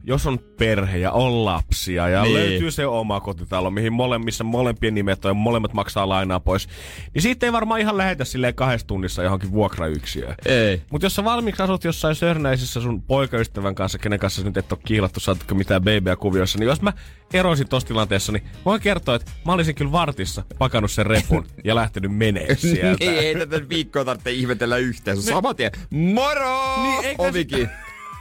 jos 0.05 0.27
on 0.27 0.39
perhe 0.39 0.99
ja 0.99 1.13
on 1.13 1.45
lapsia 1.45 2.09
ja 2.09 2.23
Niin. 2.23 2.35
niin. 2.35 2.51
löytyy 2.51 2.71
se 2.71 2.87
oma 2.87 3.21
kotitalo, 3.21 3.71
mihin 3.71 3.93
molemmissa 3.93 4.45
molempien 4.45 4.95
nimet 4.95 5.25
on 5.25 5.31
ja 5.31 5.35
molemmat 5.35 5.73
maksaa 5.75 6.09
lainaa 6.09 6.41
pois, 6.41 6.69
niin 7.15 7.23
siitä 7.23 7.47
ei 7.47 7.53
varmaan 7.53 7.81
ihan 7.81 7.97
lähetä 7.97 8.25
silleen 8.25 8.55
kahdessa 8.55 8.87
tunnissa 8.87 9.23
johonkin 9.23 9.53
vuokrayksiöön. 9.53 10.35
Ei. 10.47 10.83
Mutta 10.91 11.05
jos 11.07 11.15
sä 11.15 11.25
valmiiksi 11.25 11.63
asut 11.63 11.85
jossain 11.85 12.15
Sörnäisissä 12.15 12.81
sun 12.81 13.03
poikaystävän 13.03 13.75
kanssa, 13.75 13.99
kenen 13.99 14.19
kanssa 14.19 14.43
nyt 14.43 14.57
et 14.57 14.73
ole 14.73 14.81
kiilattu, 14.87 15.21
saatko 15.21 15.55
mitään 15.55 15.83
babyä 15.83 16.17
kuvioissa, 16.17 16.59
niin 16.59 16.67
jos 16.67 16.83
mä 16.83 16.93
eroisin 17.33 17.69
tossa 17.69 17.89
tilanteessa, 17.89 18.33
niin 18.33 18.43
voin 18.65 18.81
kertoa, 18.81 19.15
että 19.15 19.31
mä 19.47 19.53
olisin 19.53 19.75
kyllä 19.75 19.93
vartissa 19.93 20.45
pakannut 20.59 20.91
sen 20.91 21.07
repun 21.07 21.47
ja 21.65 21.75
lähtenyt 21.75 22.17
menee 22.17 22.57
sieltä. 22.57 23.05
Niin, 23.05 23.19
ei 23.19 23.35
tätä 23.35 23.69
viikkoa 23.69 24.05
tarvitse 24.05 24.31
ihmetellä 24.33 24.77
yhtään. 24.77 25.17
Se 25.17 25.31
on 25.31 25.37
saman 25.37 25.57
tien. 25.57 25.73
Moro! 25.91 26.83
Niin, 26.83 27.15
Ovikin. 27.19 27.69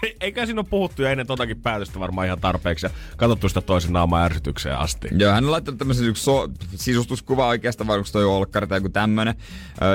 Eikä 0.21 0.45
siinä 0.45 0.61
ole 0.61 0.67
puhuttu 0.69 1.01
jo 1.01 1.09
ennen 1.09 1.27
totakin 1.27 1.61
päätöstä 1.61 1.99
varmaan 1.99 2.27
ihan 2.27 2.39
tarpeeksi 2.39 2.85
ja 2.85 2.89
katsottu 3.17 3.49
sitä 3.49 3.61
toisen 3.61 3.93
naamaa 3.93 4.23
ärsytykseen 4.23 4.77
asti. 4.77 5.07
Joo, 5.17 5.31
hän 5.31 5.45
on 5.45 5.51
laittanut 5.51 5.77
tämmöisen 5.77 6.05
yksi 6.05 6.23
so- 6.23 6.49
sisustuskuva 6.75 7.47
oikeastaan, 7.47 7.87
vai 7.87 7.97
onko 7.97 8.09
toi 8.11 8.25
olkkari 8.25 8.67
tai 8.67 8.77
joku 8.77 8.89
tämmönen. 8.89 9.35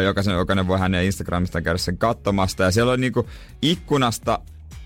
Jokaisen, 0.05 0.35
jokainen 0.35 0.67
voi 0.67 0.79
hänen 0.79 1.05
Instagramista 1.05 1.63
käydä 1.63 1.79
sen 1.79 1.99
katsomasta. 1.99 2.63
Ja 2.63 2.71
siellä 2.71 2.93
on 2.93 3.01
niinku 3.01 3.29
ikkunasta 3.63 4.39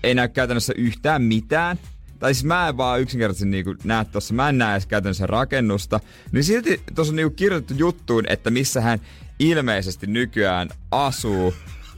ei 0.03 0.15
näy 0.15 0.27
käytännössä 0.27 0.73
yhtään 0.77 1.21
mitään. 1.21 1.79
Tai 2.19 2.33
siis 2.33 2.45
mä 2.45 2.67
en 2.67 2.77
vaan 2.77 3.01
yksinkertaisesti 3.01 3.49
niinku 3.49 3.75
näe 3.83 4.05
tossa, 4.05 4.33
mä 4.33 4.49
en 4.49 4.57
näe 4.57 4.73
edes 4.73 4.85
käytännössä 4.85 5.27
rakennusta. 5.27 5.99
Niin 6.31 6.43
silti 6.43 6.81
tuossa 6.95 7.11
on 7.11 7.15
niinku 7.15 7.35
kirjoitettu 7.35 7.73
juttuun, 7.77 8.23
että 8.27 8.51
missä 8.51 8.81
hän 8.81 8.99
ilmeisesti 9.39 10.07
nykyään 10.07 10.69
asuu. 10.91 11.53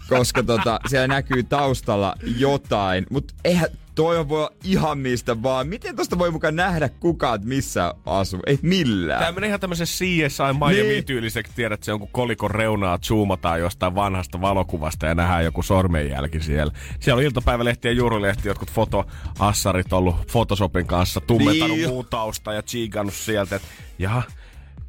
Koska 0.09 0.43
tota, 0.43 0.79
siellä 0.87 1.07
näkyy 1.07 1.43
taustalla 1.43 2.15
jotain. 2.37 3.05
Mutta 3.09 3.33
eihän 3.43 3.69
toi 3.95 4.17
on 4.17 4.29
voi 4.29 4.39
olla 4.39 4.51
ihan 4.63 4.97
mistä 4.97 5.43
vaan. 5.43 5.67
Miten 5.67 5.95
tosta 5.95 6.19
voi 6.19 6.31
mukaan 6.31 6.55
nähdä 6.55 6.89
kukaan, 6.89 7.35
että 7.35 7.47
missä 7.47 7.93
asuu? 8.05 8.39
Ei 8.47 8.59
millään. 8.61 9.19
Tämä 9.19 9.31
menee 9.31 9.47
ihan 9.47 9.59
tämmöisen 9.59 9.87
CSI 9.87 10.43
Miami-tyyliseksi, 10.53 11.53
tiedät, 11.55 11.83
se 11.83 11.91
jonkun 11.91 12.09
kolikon 12.11 12.51
reunaa 12.51 12.97
zoomataan 12.97 13.59
jostain 13.59 13.95
vanhasta 13.95 14.41
valokuvasta 14.41 15.05
ja 15.05 15.15
nähdään 15.15 15.43
joku 15.43 15.63
sormenjälki 15.63 16.41
siellä. 16.41 16.73
Siellä 16.99 17.19
on 17.19 17.23
iltapäivälehti 17.25 17.87
ja 17.87 17.91
juurilehti, 17.91 18.47
jotkut 18.47 18.71
fotoassarit 18.71 19.93
ollut 19.93 20.27
Photoshopin 20.31 20.87
kanssa, 20.87 21.21
tummentanut 21.21 21.77
Niin. 21.77 21.89
muu 21.89 22.03
tausta 22.03 22.53
ja 22.53 22.63
chiikannut 22.63 23.13
sieltä, 23.13 23.55
että 23.55 23.67
jaha, 23.99 24.23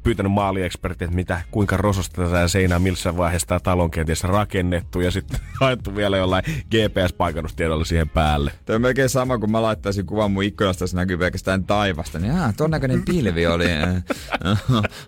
pyytänyt 0.03 0.31
maaliekspertit, 0.31 1.01
että 1.01 1.15
mitä, 1.15 1.41
kuinka 1.51 1.77
rososta 1.77 2.21
tätä 2.21 2.47
seinää, 2.47 2.79
missä 2.79 3.17
vaiheessa 3.17 3.47
tämä 3.47 3.59
talo 3.59 3.83
on 3.83 3.91
kenties 3.91 4.23
rakennettu 4.23 4.99
ja 4.99 5.11
sitten 5.11 5.39
haettu 5.61 5.95
vielä 5.95 6.17
jollain 6.17 6.43
GPS-paikannustiedolla 6.45 7.85
siihen 7.85 8.09
päälle. 8.09 8.51
Toi 8.65 8.75
on 8.75 8.81
melkein 8.81 9.09
sama, 9.09 9.37
kun 9.37 9.51
mä 9.51 9.61
laittaisin 9.61 10.05
kuvan 10.05 10.31
mun 10.31 10.43
ikkunasta, 10.43 10.83
jos 10.83 10.93
näkyy 10.93 11.17
pelkästään 11.17 11.63
taivasta. 11.63 12.19
Niin 12.19 12.33
aah, 12.33 12.53
ton 12.55 12.71
näköinen 12.71 13.05
pilvi 13.05 13.47
oli, 13.47 13.65
äh, 13.71 14.03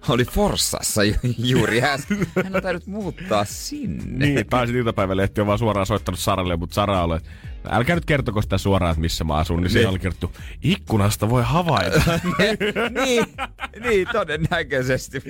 oli 0.10 0.26
Forssassa 0.26 1.04
ju- 1.04 1.16
juuri 1.38 1.82
äsken. 1.82 2.28
Hän 2.44 2.56
on 2.56 2.62
tainnut 2.62 2.88
muuttaa 2.88 3.46
sinne. 3.46 4.26
Niin, 4.26 4.48
tai 4.48 4.68
sitten 4.68 4.80
iltapäivälehti 4.80 5.42
on 5.42 5.48
vaan 5.48 5.60
suoraan 5.60 5.86
soittanut 5.86 6.20
Saralle, 6.20 6.58
mutta 6.58 6.74
Sara 6.74 7.04
oli, 7.04 7.16
että 7.16 7.30
älkää 7.70 7.96
nyt 7.96 8.06
kertoko 8.06 8.42
sitä 8.42 8.58
suoraan, 8.58 8.92
että 8.92 9.02
missä 9.02 9.24
mä 9.24 9.36
asun. 9.36 9.64
Niin 9.64 9.88
oli 9.88 10.00
kerrottu, 10.00 10.32
ikkunasta 10.64 11.30
voi 11.30 11.44
havaita. 11.46 12.02
niin, 13.06 13.26
niin, 13.84 14.08
todennäköisesti. 14.12 15.24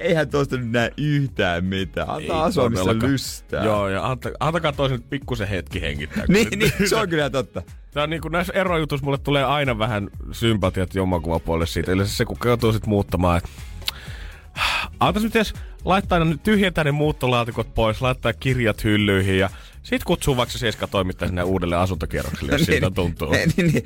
Eihän 0.00 0.30
tuosta 0.30 0.56
nyt 0.56 0.70
näe 0.70 0.90
yhtään 0.96 1.64
mitään. 1.64 2.10
Antaa 2.10 2.36
Ei 2.36 2.48
asua 2.48 2.70
missä 2.70 2.94
lystää. 2.94 3.64
Joo, 3.64 3.88
ja 3.88 4.10
anta, 4.10 4.30
antakaa 4.40 4.72
toisen 4.72 5.02
pikkusen 5.02 5.48
hetki 5.48 5.80
hengittää. 5.80 6.24
Niin, 6.28 6.58
niin, 6.58 6.72
se 6.88 6.96
on 6.96 7.08
kyllä 7.08 7.30
totta. 7.30 7.62
Tää 7.90 8.02
on 8.02 8.10
niin 8.10 8.22
kuin 8.22 8.32
näissä 8.32 8.52
erojutuissa 8.52 9.04
mulle 9.04 9.18
tulee 9.18 9.44
aina 9.44 9.78
vähän 9.78 10.10
sympatiat 10.32 10.94
jommankuvapuolelle 10.94 11.66
siitä. 11.66 11.92
Eli 11.92 12.06
se 12.06 12.24
kun 12.24 12.36
joutuu 12.44 12.72
sit 12.72 12.86
muuttamaan, 12.86 13.38
että 13.38 13.48
Antais 15.00 15.24
nyt 15.24 15.36
edes 15.36 15.54
laittaa 15.84 16.24
ne, 16.24 16.36
tyhjentää 16.42 16.84
ne 16.84 16.92
muuttolaatikot 16.92 17.74
pois, 17.74 18.02
laittaa 18.02 18.32
kirjat 18.32 18.84
hyllyihin 18.84 19.38
ja 19.38 19.50
sit 19.84 20.04
kutsuu 20.04 20.36
vaikka 20.36 20.52
se 20.52 20.58
seiska 20.58 20.86
toimittaja 20.86 21.28
sinne 21.28 21.42
uudelle 21.42 21.76
asuntokierrokselle, 21.76 22.52
jos 22.52 22.62
siltä 22.66 22.90
tuntuu. 22.90 23.30
Niin, 23.30 23.52
niin, 23.56 23.72
niin, 23.72 23.84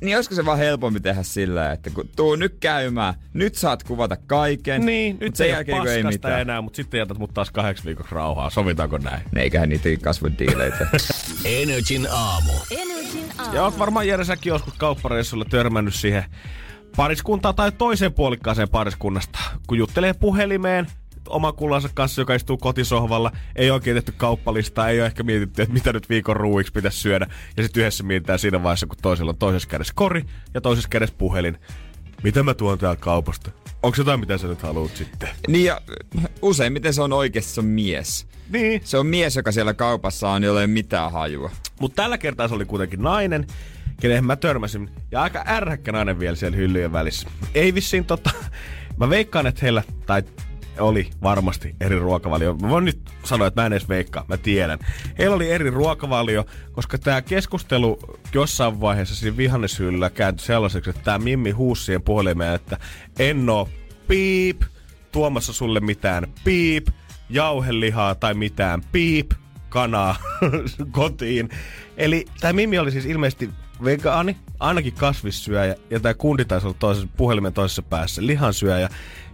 niin 0.00 0.16
olisiko 0.16 0.34
se 0.34 0.44
vaan 0.44 0.58
helpompi 0.58 1.00
tehdä 1.00 1.22
sillä, 1.22 1.72
että 1.72 1.90
kun 1.90 2.08
tuu 2.16 2.36
nyt 2.36 2.56
käymään, 2.60 3.14
nyt 3.32 3.54
saat 3.54 3.82
kuvata 3.82 4.16
kaiken. 4.26 4.86
Niin, 4.86 5.16
nyt 5.20 5.36
sen 5.36 5.46
ei 5.46 5.50
ole 5.50 5.56
jälkeen 5.56 5.76
ei 5.76 5.82
paskasta 6.02 6.28
mitään. 6.28 6.40
enää, 6.40 6.60
mutta 6.60 6.76
sitten 6.76 6.98
jätät 6.98 7.18
mut 7.18 7.34
taas 7.34 7.50
kahdeksi 7.50 7.84
viikoksi 7.84 8.14
rauhaa. 8.14 8.50
Sovitaanko 8.50 8.98
näin? 8.98 9.22
Ne 9.34 9.42
eiköhän 9.42 9.68
niitä 9.68 9.88
kasvun 10.02 10.38
diileitä. 10.38 10.86
Energin 11.44 12.06
aamu. 12.10 12.52
Energin 12.70 13.24
aamu. 13.38 13.56
Ja 13.56 13.62
oot 13.62 13.78
varmaan 13.78 14.08
Jere 14.08 14.24
säkin 14.24 14.50
joskus 14.50 14.74
kauppareissulla 14.74 15.44
törmännyt 15.44 15.94
siihen 15.94 16.24
pariskuntaa 16.96 17.52
tai 17.52 17.72
toiseen 17.72 18.12
puolikkaaseen 18.12 18.68
pariskunnasta, 18.68 19.38
kun 19.66 19.78
juttelee 19.78 20.12
puhelimeen 20.12 20.86
oman 21.28 21.54
kullansa 21.54 21.88
kanssa, 21.94 22.20
joka 22.20 22.34
istuu 22.34 22.56
kotisohvalla, 22.56 23.32
ei 23.56 23.70
oikein 23.70 23.96
tehty 23.96 24.12
kauppalistaa, 24.16 24.88
ei 24.88 25.00
ole 25.00 25.06
ehkä 25.06 25.22
mietitty, 25.22 25.62
että 25.62 25.74
mitä 25.74 25.92
nyt 25.92 26.08
viikon 26.08 26.36
ruuiksi 26.36 26.72
pitäisi 26.72 26.98
syödä. 26.98 27.26
Ja 27.56 27.62
sitten 27.62 27.80
yhdessä 27.80 28.04
mietitään 28.04 28.38
siinä 28.38 28.62
vaiheessa, 28.62 28.86
kun 28.86 28.96
toisella 29.02 29.30
on 29.30 29.36
toisessa 29.36 29.68
kädessä 29.68 29.92
kori 29.96 30.24
ja 30.54 30.60
toisessa 30.60 30.88
kädessä 30.88 31.14
puhelin. 31.18 31.58
Mitä 32.22 32.42
mä 32.42 32.54
tuon 32.54 32.78
täältä 32.78 33.00
kaupasta? 33.00 33.50
Onko 33.82 33.96
jotain, 33.98 34.20
mitä 34.20 34.38
sä 34.38 34.48
nyt 34.48 34.62
haluat 34.62 34.96
sitten? 34.96 35.28
niin 35.48 35.64
ja 35.64 35.80
useimmiten 36.42 36.94
se 36.94 37.02
on 37.02 37.12
oikeasti 37.12 37.52
se 37.52 37.60
on 37.60 37.66
mies. 37.66 38.26
Niin. 38.50 38.80
Se 38.84 38.98
on 38.98 39.06
mies, 39.06 39.36
joka 39.36 39.52
siellä 39.52 39.74
kaupassa 39.74 40.30
on, 40.30 40.42
jolla 40.42 40.60
ei 40.60 40.64
ole 40.64 40.72
mitään 40.72 41.12
hajua. 41.12 41.50
Mutta 41.80 42.02
tällä 42.02 42.18
kertaa 42.18 42.48
se 42.48 42.54
oli 42.54 42.64
kuitenkin 42.64 43.02
nainen, 43.02 43.46
kenen 44.00 44.24
mä 44.24 44.36
törmäsin. 44.36 44.90
Ja 45.10 45.22
aika 45.22 45.44
ärhäkkä 45.48 45.92
nainen 45.92 46.18
vielä 46.20 46.36
siellä 46.36 46.56
hyllyjen 46.56 46.92
välissä. 46.92 47.28
Ei 47.54 47.74
vissiin 47.74 48.04
tota... 48.04 48.30
Mä 48.96 49.10
veikkaan, 49.10 49.46
että 49.46 49.60
heillä, 49.62 49.82
tai 50.06 50.22
oli 50.78 51.10
varmasti 51.22 51.76
eri 51.80 51.98
ruokavalio. 51.98 52.54
Mä 52.54 52.68
voin 52.68 52.84
nyt 52.84 53.00
sanoa, 53.24 53.46
että 53.46 53.62
mä 53.62 53.66
en 53.66 53.72
edes 53.72 53.88
veikkaa, 53.88 54.24
mä 54.28 54.36
tiedän. 54.36 54.78
Heillä 55.18 55.36
oli 55.36 55.50
eri 55.50 55.70
ruokavalio, 55.70 56.46
koska 56.72 56.98
tämä 56.98 57.22
keskustelu 57.22 57.98
jossain 58.34 58.80
vaiheessa 58.80 59.14
siinä 59.14 59.36
vihanneshyllyllä 59.36 60.10
kääntyi 60.10 60.46
sellaiseksi, 60.46 60.90
että 60.90 61.02
tämä 61.02 61.18
Mimmi 61.18 61.50
huusi 61.50 61.84
siihen 61.84 62.02
puhelimeen, 62.02 62.54
että 62.54 62.78
en 63.18 63.50
oo 63.50 63.68
piip, 64.08 64.62
tuomassa 65.12 65.52
sulle 65.52 65.80
mitään 65.80 66.26
piip, 66.44 66.86
jauhelihaa 67.30 68.14
tai 68.14 68.34
mitään 68.34 68.82
piip, 68.92 69.30
kanaa 69.68 70.16
kotiin. 70.90 71.48
Eli 71.96 72.24
tämä 72.40 72.52
Mimmi 72.52 72.78
oli 72.78 72.90
siis 72.90 73.06
ilmeisesti 73.06 73.50
vegaani, 73.84 74.36
ainakin 74.60 74.92
kasvissyöjä, 74.92 75.76
ja 75.90 76.00
tämä 76.00 76.14
kundi 76.14 76.44
taisi 76.44 76.66
olla 76.66 76.76
toisessa, 76.78 77.08
puhelimen 77.16 77.52
toisessa 77.52 77.82
päässä, 77.82 78.26
lihansyöjä. 78.26 78.88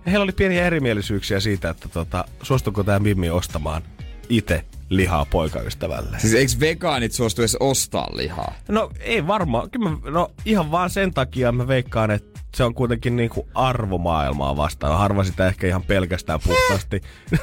Ja 0.04 0.10
heillä 0.10 0.24
oli 0.24 0.32
pieniä 0.32 0.66
erimielisyyksiä 0.66 1.40
siitä, 1.40 1.70
että 1.70 1.88
tota, 1.88 2.24
suostuko 2.42 2.84
tämä 2.84 2.98
Mimmi 2.98 3.30
ostamaan 3.30 3.82
itse 4.28 4.64
lihaa 4.88 5.24
poikaystävälle. 5.24 6.18
Siis 6.18 6.34
eikö 6.34 6.52
vegaanit 6.60 7.12
suostu 7.12 7.42
edes 7.42 7.56
ostaa 7.60 8.08
lihaa? 8.12 8.54
No 8.68 8.90
ei 9.00 9.26
varmaan. 9.26 9.70
Kyllä 9.70 9.90
mä, 9.90 9.96
no 10.10 10.30
ihan 10.44 10.70
vaan 10.70 10.90
sen 10.90 11.14
takia 11.14 11.52
mä 11.52 11.68
veikkaan, 11.68 12.10
että 12.10 12.40
se 12.54 12.64
on 12.64 12.74
kuitenkin 12.74 13.16
niinku 13.16 13.48
arvomaailmaa 13.54 14.56
vastaan. 14.56 14.98
Harva 14.98 15.24
sitä 15.24 15.46
ehkä 15.46 15.66
ihan 15.66 15.82
pelkästään 15.82 16.40
puhtaasti. 16.44 17.00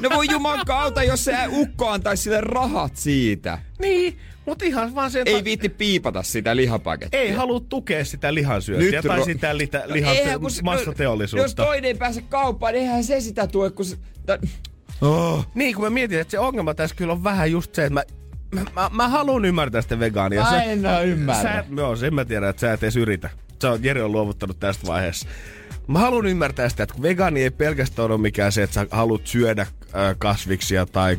No 0.00 0.10
voi 0.14 0.26
juman 0.30 0.60
kautta, 0.66 1.02
jos 1.02 1.24
se 1.24 1.36
ukko 1.48 1.88
antaisi 1.88 2.22
sille 2.22 2.40
rahat 2.40 2.96
siitä. 2.96 3.58
niin, 3.80 4.18
mutta 4.50 4.64
ihan 4.64 4.94
vaan 4.94 5.10
sen 5.10 5.22
Ei 5.26 5.44
viitti 5.44 5.68
piipata 5.68 6.22
sitä 6.22 6.56
lihapakettia. 6.56 7.20
ei 7.20 7.32
halua 7.32 7.60
tukea 7.68 8.04
sitä 8.04 8.34
lihansyöntiä 8.34 9.02
tai 9.02 9.18
ro- 9.18 9.24
sitä 9.24 9.56
litä, 9.58 9.82
lihan 9.86 10.16
Eihän, 10.16 10.40
kun 10.40 10.50
se- 10.50 10.62
massateollisuutta. 10.62 11.44
Jos 11.44 11.54
toinen 11.54 11.84
ei 11.84 11.94
pääse 11.94 12.22
kauppaan, 12.28 12.72
niin 12.74 12.82
eihän 12.82 13.04
se 13.04 13.20
sitä 13.20 13.46
tue, 13.46 13.70
kun 13.70 13.84
se... 13.84 13.96
Ta- 14.26 14.38
Oh. 15.00 15.46
Niin, 15.54 15.74
kun 15.74 15.84
mä 15.84 15.90
mietin, 15.90 16.20
että 16.20 16.30
se 16.30 16.38
ongelma 16.38 16.74
tässä 16.74 16.96
kyllä 16.96 17.12
on 17.12 17.24
vähän 17.24 17.50
just 17.52 17.74
se, 17.74 17.84
että 17.84 17.94
mä, 17.94 18.02
mä, 18.54 18.64
mä, 18.74 18.90
mä 18.92 19.08
haluan 19.08 19.44
ymmärtää 19.44 19.82
sitä 19.82 19.98
vegaania. 19.98 20.42
Mä 20.42 20.50
Sä- 20.50 20.62
en 20.62 20.86
oo 20.86 21.02
ymmärrä. 21.02 21.42
Sä, 21.42 21.64
joo, 21.76 21.96
sen 21.96 22.14
mä 22.14 22.24
tiedän, 22.24 22.50
että 22.50 22.60
sä 22.60 22.72
et 22.72 22.82
edes 22.82 22.96
yritä. 22.96 23.30
Sä 23.62 23.70
oot, 23.70 23.84
Jere 23.84 24.02
on 24.02 24.12
luovuttanut 24.12 24.60
tästä 24.60 24.86
vaiheessa. 24.86 25.28
Mä 25.90 25.98
haluan 25.98 26.26
ymmärtää 26.26 26.68
sitä, 26.68 26.82
että 26.82 27.02
vegaani 27.02 27.42
ei 27.42 27.50
pelkästään 27.50 28.10
ole 28.10 28.18
mikään 28.18 28.52
se, 28.52 28.62
että 28.62 28.74
sä 28.74 28.86
haluat 28.90 29.26
syödä 29.26 29.66
kasviksia 30.18 30.86
tai 30.86 31.18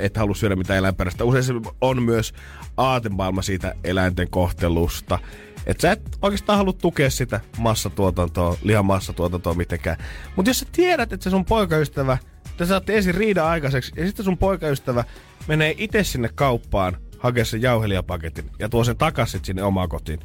et 0.00 0.16
halua 0.16 0.34
syödä 0.34 0.56
mitään 0.56 0.78
eläinperäistä. 0.78 1.24
Usein 1.24 1.44
se 1.44 1.52
on 1.80 2.02
myös 2.02 2.34
aatemaailma 2.76 3.42
siitä 3.42 3.74
eläinten 3.84 4.30
kohtelusta. 4.30 5.18
Että 5.66 5.82
sä 5.82 5.92
et 5.92 6.18
oikeastaan 6.22 6.58
halua 6.58 6.72
tukea 6.72 7.10
sitä 7.10 7.40
massatuotantoa, 7.58 8.56
lihan 8.62 8.84
massatuotantoa 8.84 9.54
mitenkään. 9.54 9.96
Mutta 10.36 10.50
jos 10.50 10.60
sä 10.60 10.66
tiedät, 10.72 11.12
että 11.12 11.24
se 11.24 11.30
sun 11.30 11.44
poikaystävä, 11.44 12.18
te 12.56 12.66
saatte 12.66 12.96
ensin 12.96 13.14
riida 13.14 13.48
aikaiseksi, 13.48 13.92
ja 13.96 14.06
sitten 14.06 14.24
sun 14.24 14.38
poikaystävä 14.38 15.04
menee 15.48 15.74
itse 15.78 16.04
sinne 16.04 16.30
kauppaan 16.34 16.96
hakea 17.18 17.44
sen 17.44 17.62
jauhelijapaketin 17.62 18.50
ja 18.58 18.68
tuo 18.68 18.84
sen 18.84 18.96
takaisin 18.96 19.40
sinne 19.44 19.62
omaan 19.62 19.88
kotiin. 19.88 20.20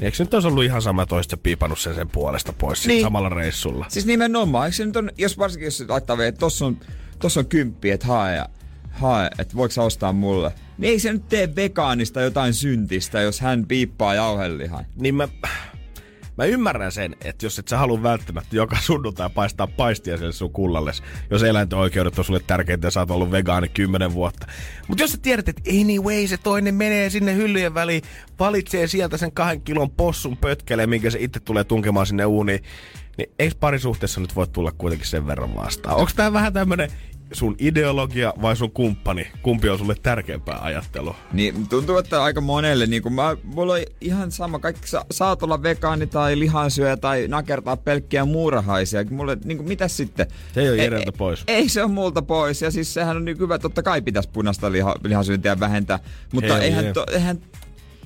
Eikö 0.00 0.16
se 0.16 0.24
nyt 0.24 0.34
olisi 0.34 0.48
ollut 0.48 0.64
ihan 0.64 0.82
sama, 0.82 1.06
olisit 1.10 1.42
piipannut 1.42 1.78
sen 1.78 1.94
sen 1.94 2.08
puolesta 2.08 2.52
pois 2.52 2.86
niin. 2.86 3.02
Samalla 3.02 3.28
reissulla? 3.28 3.86
Siis 3.88 4.06
nimenomaan, 4.06 4.66
eikö 4.66 4.76
se 4.76 4.84
nyt 4.84 4.96
on, 4.96 5.10
jos 5.18 5.38
varsinkin 5.38 5.66
jos 5.66 5.84
laittaa 5.88 6.16
vielä, 6.16 6.28
että 6.28 6.38
tossa 6.38 6.66
on, 6.66 6.76
tossa 7.18 7.40
on 7.40 7.46
kymppi, 7.46 7.90
että 7.90 8.06
hae, 8.06 8.36
ja, 8.36 8.48
hae, 8.90 9.30
että 9.38 9.56
voiko 9.56 9.84
ostaa 9.84 10.12
mulle. 10.12 10.52
Niin 10.78 10.90
ei 10.90 10.98
se 10.98 11.12
nyt 11.12 11.28
tee 11.28 11.56
vegaanista 11.56 12.20
jotain 12.20 12.54
syntistä, 12.54 13.20
jos 13.20 13.40
hän 13.40 13.66
piippaa 13.66 14.14
jauhelihan. 14.14 14.86
Niin 14.96 15.14
mä, 15.14 15.28
mä 16.38 16.44
ymmärrän 16.44 16.92
sen, 16.92 17.16
että 17.24 17.46
jos 17.46 17.58
et 17.58 17.68
sä 17.68 17.78
halua 17.78 18.02
välttämättä 18.02 18.56
joka 18.56 18.76
sunnuntai 18.80 19.30
paistaa 19.30 19.66
paistia 19.66 20.16
sille 20.16 20.32
sun 20.32 20.52
kullalles, 20.52 21.02
jos 21.30 21.42
eläinten 21.42 21.78
oikeudet 21.78 22.18
on 22.18 22.24
sulle 22.24 22.40
tärkeintä 22.46 22.86
ja 22.86 22.90
sä 22.90 23.00
oot 23.00 23.10
ollut 23.10 23.30
vegaani 23.30 23.68
kymmenen 23.68 24.14
vuotta. 24.14 24.46
Mutta 24.88 25.02
jos 25.02 25.12
sä 25.12 25.18
tiedät, 25.22 25.48
että 25.48 25.62
anyway 25.80 26.26
se 26.26 26.36
toinen 26.36 26.74
menee 26.74 27.10
sinne 27.10 27.34
hyllyjen 27.34 27.74
väliin, 27.74 28.02
valitsee 28.38 28.86
sieltä 28.86 29.16
sen 29.16 29.32
kahden 29.32 29.60
kilon 29.60 29.90
possun 29.90 30.36
pötkelee, 30.36 30.86
minkä 30.86 31.10
se 31.10 31.18
itse 31.20 31.40
tulee 31.40 31.64
tunkemaan 31.64 32.06
sinne 32.06 32.26
uuniin, 32.26 32.62
niin 33.18 33.30
eikö 33.38 33.56
parisuhteessa 33.60 34.20
nyt 34.20 34.36
voi 34.36 34.46
tulla 34.48 34.72
kuitenkin 34.72 35.08
sen 35.08 35.26
verran 35.26 35.56
vastaan? 35.56 35.96
Onko 35.96 36.10
tää 36.16 36.32
vähän 36.32 36.52
tämmönen 36.52 36.90
sun 37.32 37.56
ideologia 37.58 38.32
vai 38.42 38.56
sun 38.56 38.70
kumppani? 38.70 39.26
Kumpi 39.42 39.68
on 39.68 39.78
sulle 39.78 39.94
tärkeämpää 40.02 40.58
ajattelua? 40.62 41.16
Niin 41.32 41.68
tuntuu, 41.68 41.96
että 41.96 42.22
aika 42.22 42.40
monelle, 42.40 42.86
niin 42.86 43.02
kun 43.02 43.12
mä, 43.12 43.36
mulla 43.44 43.72
on 43.72 43.80
ihan 44.00 44.30
sama, 44.32 44.58
kaikki 44.58 44.88
sa, 44.88 45.04
saat 45.10 45.42
olla 45.42 45.62
vegaani 45.62 46.06
tai 46.06 46.38
lihansyöjä 46.38 46.96
tai 46.96 47.28
nakertaa 47.28 47.76
pelkkiä 47.76 48.24
muurahaisia. 48.24 49.04
Mulle, 49.10 49.38
niin 49.44 49.58
kuin, 49.58 49.68
mitä 49.68 49.88
sitten? 49.88 50.26
Se 50.54 50.60
ei 50.60 50.68
ole 50.68 50.76
Ei- 50.76 50.84
Jereltä 50.84 51.12
pois. 51.12 51.44
Ei 51.46 51.68
se 51.68 51.82
on 51.84 51.90
multa 51.90 52.22
pois 52.22 52.62
ja 52.62 52.70
siis 52.70 52.94
sehän 52.94 53.16
on 53.16 53.24
niin 53.24 53.38
hyvä, 53.38 53.58
totta 53.58 53.82
kai 53.82 54.02
pitäisi 54.02 54.28
punaista 54.32 54.72
liha, 54.72 54.94
lihansyöntiä 55.04 55.60
vähentää, 55.60 55.98
mutta 56.32 56.52
Hell 56.54 56.62
eihän, 56.62 56.92
to, 56.92 57.06
eihän 57.12 57.38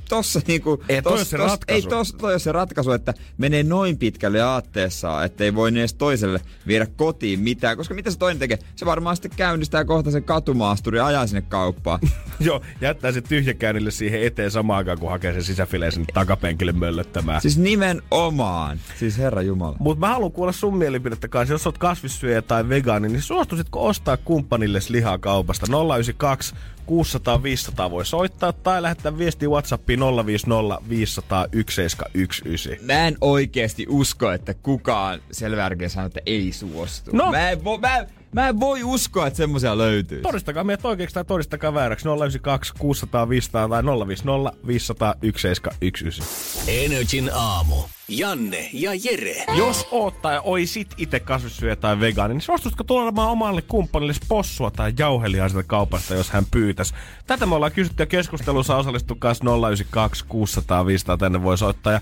tossa 0.08 0.40
niinku... 0.46 0.82
Ei, 0.88 1.02
tos, 1.02 1.30
se 1.30 1.36
tos, 1.36 1.46
ratkaisu. 1.46 1.88
Ei 1.88 1.90
tos, 1.90 2.12
toi 2.12 2.40
se 2.40 2.52
ratkaisu, 2.52 2.92
että 2.92 3.14
menee 3.38 3.62
noin 3.62 3.98
pitkälle 3.98 4.42
aatteessaan, 4.42 5.24
että 5.24 5.44
ei 5.44 5.54
voi 5.54 5.68
edes 5.68 5.94
toiselle 5.94 6.40
viedä 6.66 6.86
kotiin 6.96 7.40
mitään, 7.40 7.76
koska 7.76 7.94
mitä 7.94 8.10
se 8.10 8.18
toinen 8.18 8.38
tekee? 8.38 8.58
Se 8.76 8.86
varmaan 8.86 9.16
sitten 9.16 9.30
käynnistää 9.36 9.84
kohta 9.84 10.10
sen 10.10 10.24
katumaasturi 10.24 10.98
ja 10.98 11.06
ajaa 11.06 11.26
sinne 11.26 11.42
kauppaan. 11.42 12.00
Joo, 12.40 12.62
jättää 12.80 13.12
se 13.12 13.20
tyhjäkäynnille 13.20 13.90
siihen 13.90 14.22
eteen 14.22 14.50
samaan 14.50 14.78
aikaan, 14.78 14.98
kun 14.98 15.10
hakee 15.10 15.32
sen 15.32 15.44
sisäfileen 15.44 15.92
sinne 15.92 16.06
takapenkille 16.14 16.72
möllöttämään. 16.72 17.40
siis 17.40 17.58
nimenomaan. 17.58 18.80
Siis 18.98 19.18
herra 19.18 19.42
jumala. 19.42 19.76
Mutta 19.78 20.00
mä 20.06 20.12
haluan 20.12 20.32
kuulla 20.32 20.52
sun 20.52 20.76
mielipidettä 20.76 21.28
kanssa. 21.28 21.54
Jos 21.54 21.66
oot 21.66 21.78
kasvissyöjä 21.78 22.42
tai 22.42 22.68
vegaani, 22.68 23.08
niin 23.08 23.22
suostuisitko 23.22 23.86
ostaa 23.86 24.16
kumppanilles 24.16 24.90
lihaa 24.90 25.18
kaupasta? 25.18 25.66
092 25.96 26.54
600 26.88 27.42
500 27.42 27.90
voi 27.90 28.06
soittaa 28.06 28.52
tai 28.52 28.82
lähettää 28.82 29.18
viestiä 29.18 29.48
Whatsappiin 29.48 30.00
050 30.00 30.88
500 30.88 31.48
1719. 31.48 32.86
Mä 32.86 33.06
en 33.06 33.16
oikeesti 33.20 33.86
usko, 33.88 34.32
että 34.32 34.54
kukaan 34.54 35.20
selvärkeä 35.32 35.88
sanoo, 35.88 36.06
että 36.06 36.20
ei 36.26 36.52
suostu. 36.52 37.10
No. 37.12 37.30
Mä, 37.30 37.50
en 37.50 37.64
vo, 37.64 37.78
mä, 37.78 38.06
mä 38.32 38.48
en 38.48 38.60
voi 38.60 38.84
uskoa, 38.84 39.26
että 39.26 39.36
semmoisia 39.36 39.78
löytyy. 39.78 40.20
Todistakaa 40.20 40.64
meidät 40.64 40.84
oikeaksi 40.84 41.14
tai 41.14 41.24
todistakaa 41.24 41.74
vääräksi 41.74 42.08
092 42.08 42.72
600 42.78 43.28
500 43.28 43.68
tai 43.68 43.82
050 43.84 44.52
500 44.66 45.14
1719. 45.14 46.24
Energin 46.68 47.30
aamu. 47.34 47.76
Janne 48.08 48.70
ja 48.72 48.90
Jere. 49.04 49.44
Jos 49.56 49.88
oot 49.90 50.22
tai 50.22 50.40
oisit 50.44 50.88
itse 50.96 51.20
kasvissyöjä 51.20 51.76
tai 51.76 52.00
vegaani, 52.00 52.34
niin 52.34 52.40
suostutko 52.40 52.84
tulemaan 52.84 53.30
omalle 53.30 53.62
kumppanille 53.62 54.12
possua 54.28 54.70
tai 54.70 54.92
jauhelijaa 54.98 55.48
sieltä 55.48 55.68
kaupasta, 55.68 56.14
jos 56.14 56.30
hän 56.30 56.44
pyytäisi? 56.50 56.94
Tätä 57.26 57.46
me 57.46 57.54
ollaan 57.54 57.72
kysytty 57.72 58.02
ja 58.02 58.06
keskustelussa 58.06 58.76
osallistu 58.76 59.14
kanssa 59.14 59.44
092 59.44 60.24
600 60.28 60.86
500 60.86 61.16
tänne 61.16 61.42
voi 61.42 61.58
soittaa. 61.58 61.92
Ja 61.92 62.00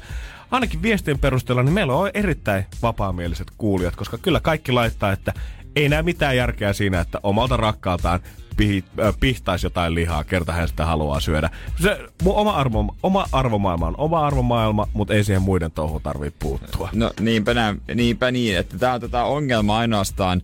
ainakin 0.51 0.83
viestien 0.83 1.19
perusteella, 1.19 1.63
niin 1.63 1.75
meillä 1.75 1.95
on 1.95 2.11
erittäin 2.15 2.67
vapaamieliset 2.83 3.47
kuulijat, 3.59 3.97
koska 3.97 4.19
kyllä 4.19 4.41
kaikki 4.41 4.73
laittaa, 4.73 5.13
että 5.13 5.33
ei 5.77 5.89
näe 5.89 6.03
mitään 6.03 6.37
järkeä 6.37 6.73
siinä, 6.73 7.01
että 7.01 7.21
omalta 7.23 7.57
rakkaaltaan 7.57 8.21
pihi, 8.57 8.85
äh, 9.01 9.15
pihtaisi 9.21 9.67
jotain 9.67 9.95
lihaa, 9.95 10.25
kerta 10.25 10.53
hän 10.53 10.69
sitä 10.69 10.87
haluaa 10.87 11.21
syödä. 11.21 11.51
Se 11.83 11.99
mun 12.23 12.35
oma, 12.35 12.51
arvo, 12.51 12.95
oma 13.03 13.27
arvomaailma 13.33 13.87
on 13.87 13.95
oma 13.99 14.27
arvomaailma, 14.27 14.89
mutta 14.93 15.15
ei 15.15 15.25
siihen 15.25 15.43
muiden 15.43 15.71
touhuun 15.71 16.03
tarvii 16.03 16.33
puuttua. 16.39 16.89
No 16.93 17.11
niinpä, 17.21 17.55
nä, 17.55 17.75
niinpä 17.95 18.31
niin, 18.31 18.57
että 18.59 18.79
tää 18.79 18.95
on 18.95 19.01
tätä 19.01 19.25
ongelma 19.25 19.79
ainoastaan 19.79 20.43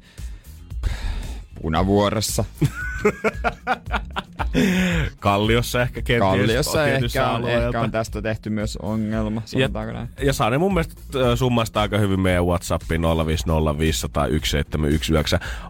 punavuoressa. 1.63 2.45
Kalliossa 5.21 5.83
ehkä 5.83 6.03
kenties. 6.03 6.21
Kalliossa 6.39 6.87
ehkä 6.87 7.29
on, 7.31 7.37
alueelta. 7.37 7.67
ehkä 7.67 7.81
on 7.81 7.91
tästä 7.91 8.23
tehty 8.23 8.51
myös 8.51 8.77
ongelma, 8.77 9.41
Ja, 9.41 9.47
sanotaanko 9.49 9.93
näin. 9.93 10.09
ja 10.23 10.33
Sane 10.33 10.59
mun 10.59 10.75
mielestä 10.75 10.95
summasta 11.37 11.81
aika 11.81 11.99
hyvin 11.99 12.21
meidän 12.21 12.47
Whatsappiin 12.47 13.01
050501719. 13.03 13.05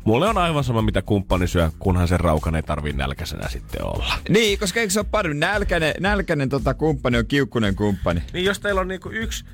Mulle 0.04 0.28
on 0.28 0.38
aivan 0.38 0.64
sama 0.64 0.82
mitä 0.82 1.02
kumppani 1.02 1.46
syö, 1.48 1.70
kunhan 1.78 2.08
sen 2.08 2.20
raukan 2.20 2.54
ei 2.54 2.62
tarvii 2.62 2.92
nälkäisenä 2.92 3.48
sitten 3.48 3.84
olla. 3.84 4.14
Niin, 4.28 4.58
koska 4.58 4.80
eikö 4.80 4.92
se 4.92 5.00
ole 5.00 5.06
parempi? 5.10 5.38
Nälkäinen, 5.38 5.94
nälkäinen 6.00 6.48
tota 6.48 6.74
kumppani 6.74 7.18
on 7.18 7.26
kiukkunen 7.26 7.74
kumppani. 7.76 8.22
Niin 8.32 8.44
jos 8.44 8.60
teillä 8.60 8.80
on 8.80 8.88
niinku 8.88 9.10
yksi 9.10 9.44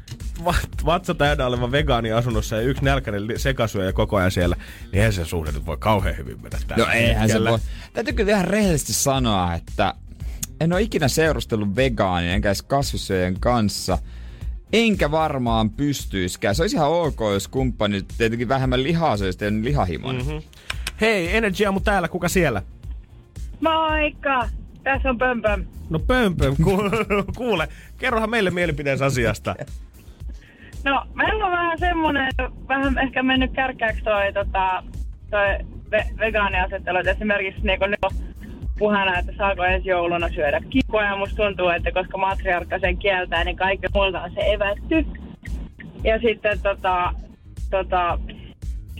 vat- 0.45 0.85
vatsa 0.85 1.15
täynnä 1.15 1.47
oleva 1.47 1.73
vegaani 1.73 2.13
asunnossa 2.13 2.57
ja 2.57 2.63
yksi 2.63 2.85
nälkäinen 2.85 3.23
sekasyöjä 3.37 3.93
koko 3.93 4.17
ajan 4.17 4.31
siellä, 4.31 4.57
niin 4.83 4.95
eihän 4.95 5.13
se 5.13 5.25
suhde 5.25 5.53
nyt 5.53 5.67
voi 5.67 5.77
kauhean 5.81 6.17
hyvin 6.17 6.43
mennä 6.43 6.59
tällä 6.67 6.85
No 6.85 6.91
eihän 6.93 7.29
se 7.29 7.45
voi. 7.45 7.59
Täytyy 7.93 8.13
kyllä 8.15 8.33
ihan 8.33 8.45
rehellisesti 8.45 8.93
sanoa, 8.93 9.55
että 9.55 9.95
en 10.61 10.73
ole 10.73 10.83
ikinä 10.83 11.09
seurustellut 11.09 11.77
vegaanin 11.77 12.31
enkä 12.31 12.49
edes 12.49 12.63
kasvissyöjän 12.63 13.41
kanssa. 13.41 13.99
Enkä 14.73 15.11
varmaan 15.11 15.71
pystyiskään. 15.71 16.55
Se 16.55 16.63
olisi 16.63 16.77
ihan 16.77 16.91
ok, 16.91 17.21
jos 17.33 17.49
kumppani 17.49 18.03
tietenkin 18.19 18.49
vähemmän 18.49 18.83
lihaa 18.83 19.17
söisi 19.17 19.45
ja 19.45 19.51
lihahimoinen. 19.63 20.27
Mm-hmm. 20.27 20.43
Hei, 21.01 21.37
Energy 21.37 21.65
Aamu 21.65 21.81
täällä, 21.81 22.09
kuka 22.09 22.29
siellä? 22.29 22.63
Moikka! 23.61 24.49
Tässä 24.85 25.11
on 25.11 25.19
Pömpöm. 25.19 25.65
No 25.91 25.99
pömpö, 25.99 26.55
ku- 26.65 26.91
kuule, 27.37 27.69
kerrohan 27.99 28.31
meille 28.31 28.51
mielipiteensä 28.51 29.05
asiasta. 29.05 29.55
No, 30.85 31.07
meillä 31.15 31.47
on 31.47 31.53
vähän 31.53 31.79
semmonen, 31.79 32.33
vähän 32.69 32.99
ehkä 32.99 33.23
mennyt 33.23 33.53
kärkääksi 33.53 34.03
toi, 34.03 34.33
tota, 34.33 34.83
toi 35.31 35.78
ve- 35.93 36.19
vegaaniasettelu. 36.19 36.99
Et 36.99 37.07
Esimerkiksi 37.07 37.61
niin 37.67 37.81
nyt 37.87 37.99
on 38.05 38.11
puheena, 38.79 39.19
että 39.19 39.33
saako 39.37 39.65
ensi 39.65 39.89
jouluna 39.89 40.29
syödä 40.29 40.61
kikkoa. 40.71 41.03
Ja 41.03 41.17
musta 41.17 41.37
tuntuu, 41.37 41.69
että 41.69 41.93
koska 41.93 42.19
matriarkka 42.19 42.79
sen 42.79 42.97
kieltää, 42.99 43.45
niin 43.45 43.57
kaikki 43.57 43.87
muilta 43.95 44.21
on 44.23 44.31
se 44.35 44.41
evätty. 44.53 45.07
Ja 46.05 46.19
sitten 46.19 46.61
tota, 46.61 47.13
tota, 47.71 48.19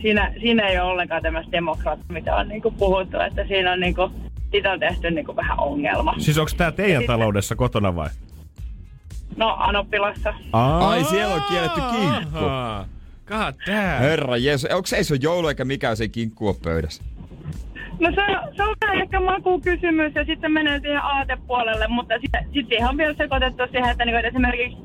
siinä, 0.01 0.33
siinä 0.41 0.67
ei 0.67 0.79
ole 0.79 0.91
ollenkaan 0.91 1.21
tämmöistä 1.21 1.51
demokraattia, 1.51 2.13
mitä 2.13 2.35
on 2.35 2.47
niin 2.47 2.61
puhuttu. 2.77 3.19
Että 3.19 3.47
siinä 3.47 3.71
on, 3.71 3.79
niin 3.79 3.95
kuin, 3.95 4.11
siitä 4.51 4.71
on 4.71 4.79
tehty 4.79 5.11
niin 5.11 5.35
vähän 5.35 5.59
ongelma. 5.59 6.13
Siis 6.17 6.37
onko 6.37 6.51
tää 6.57 6.71
teidän 6.71 7.01
Sitten- 7.01 7.15
taloudessa 7.17 7.55
kotona 7.55 7.95
vai? 7.95 8.09
No, 9.35 9.55
Anoppilassa. 9.59 10.33
Ai, 10.53 11.03
siellä 11.03 11.35
on 11.35 11.41
kielletty 11.49 11.81
kinkku. 11.91 12.37
Ahaa. 12.45 12.85
God 13.29 13.53
damn. 13.67 13.99
Herra 13.99 14.37
Jeesus, 14.37 14.71
onko 14.71 14.87
se 14.87 14.97
ei 14.97 15.03
se 15.03 15.13
ole 15.13 15.19
joulu 15.23 15.47
eikä 15.47 15.65
mikään 15.65 15.97
se 15.97 16.07
kinkku 16.07 16.47
ole 16.47 16.55
pöydässä? 16.63 17.03
No 17.99 18.09
se, 18.09 18.55
se 18.55 18.63
on 18.63 18.75
vähän 18.81 19.01
ehkä 19.01 19.19
makukysymys 19.19 20.15
ja 20.15 20.25
sitten 20.25 20.51
menee 20.51 20.79
siihen 20.79 21.03
aatepuolelle, 21.03 21.87
mutta 21.87 22.15
sitten 22.21 22.45
sit 22.53 22.67
siihen 22.67 22.89
on 22.89 22.97
vielä 22.97 23.13
sekoitettu 23.17 23.63
siihen, 23.71 23.89
että, 23.89 24.05
niinku, 24.05 24.17
että 24.17 24.27
esimerkiksi 24.27 24.77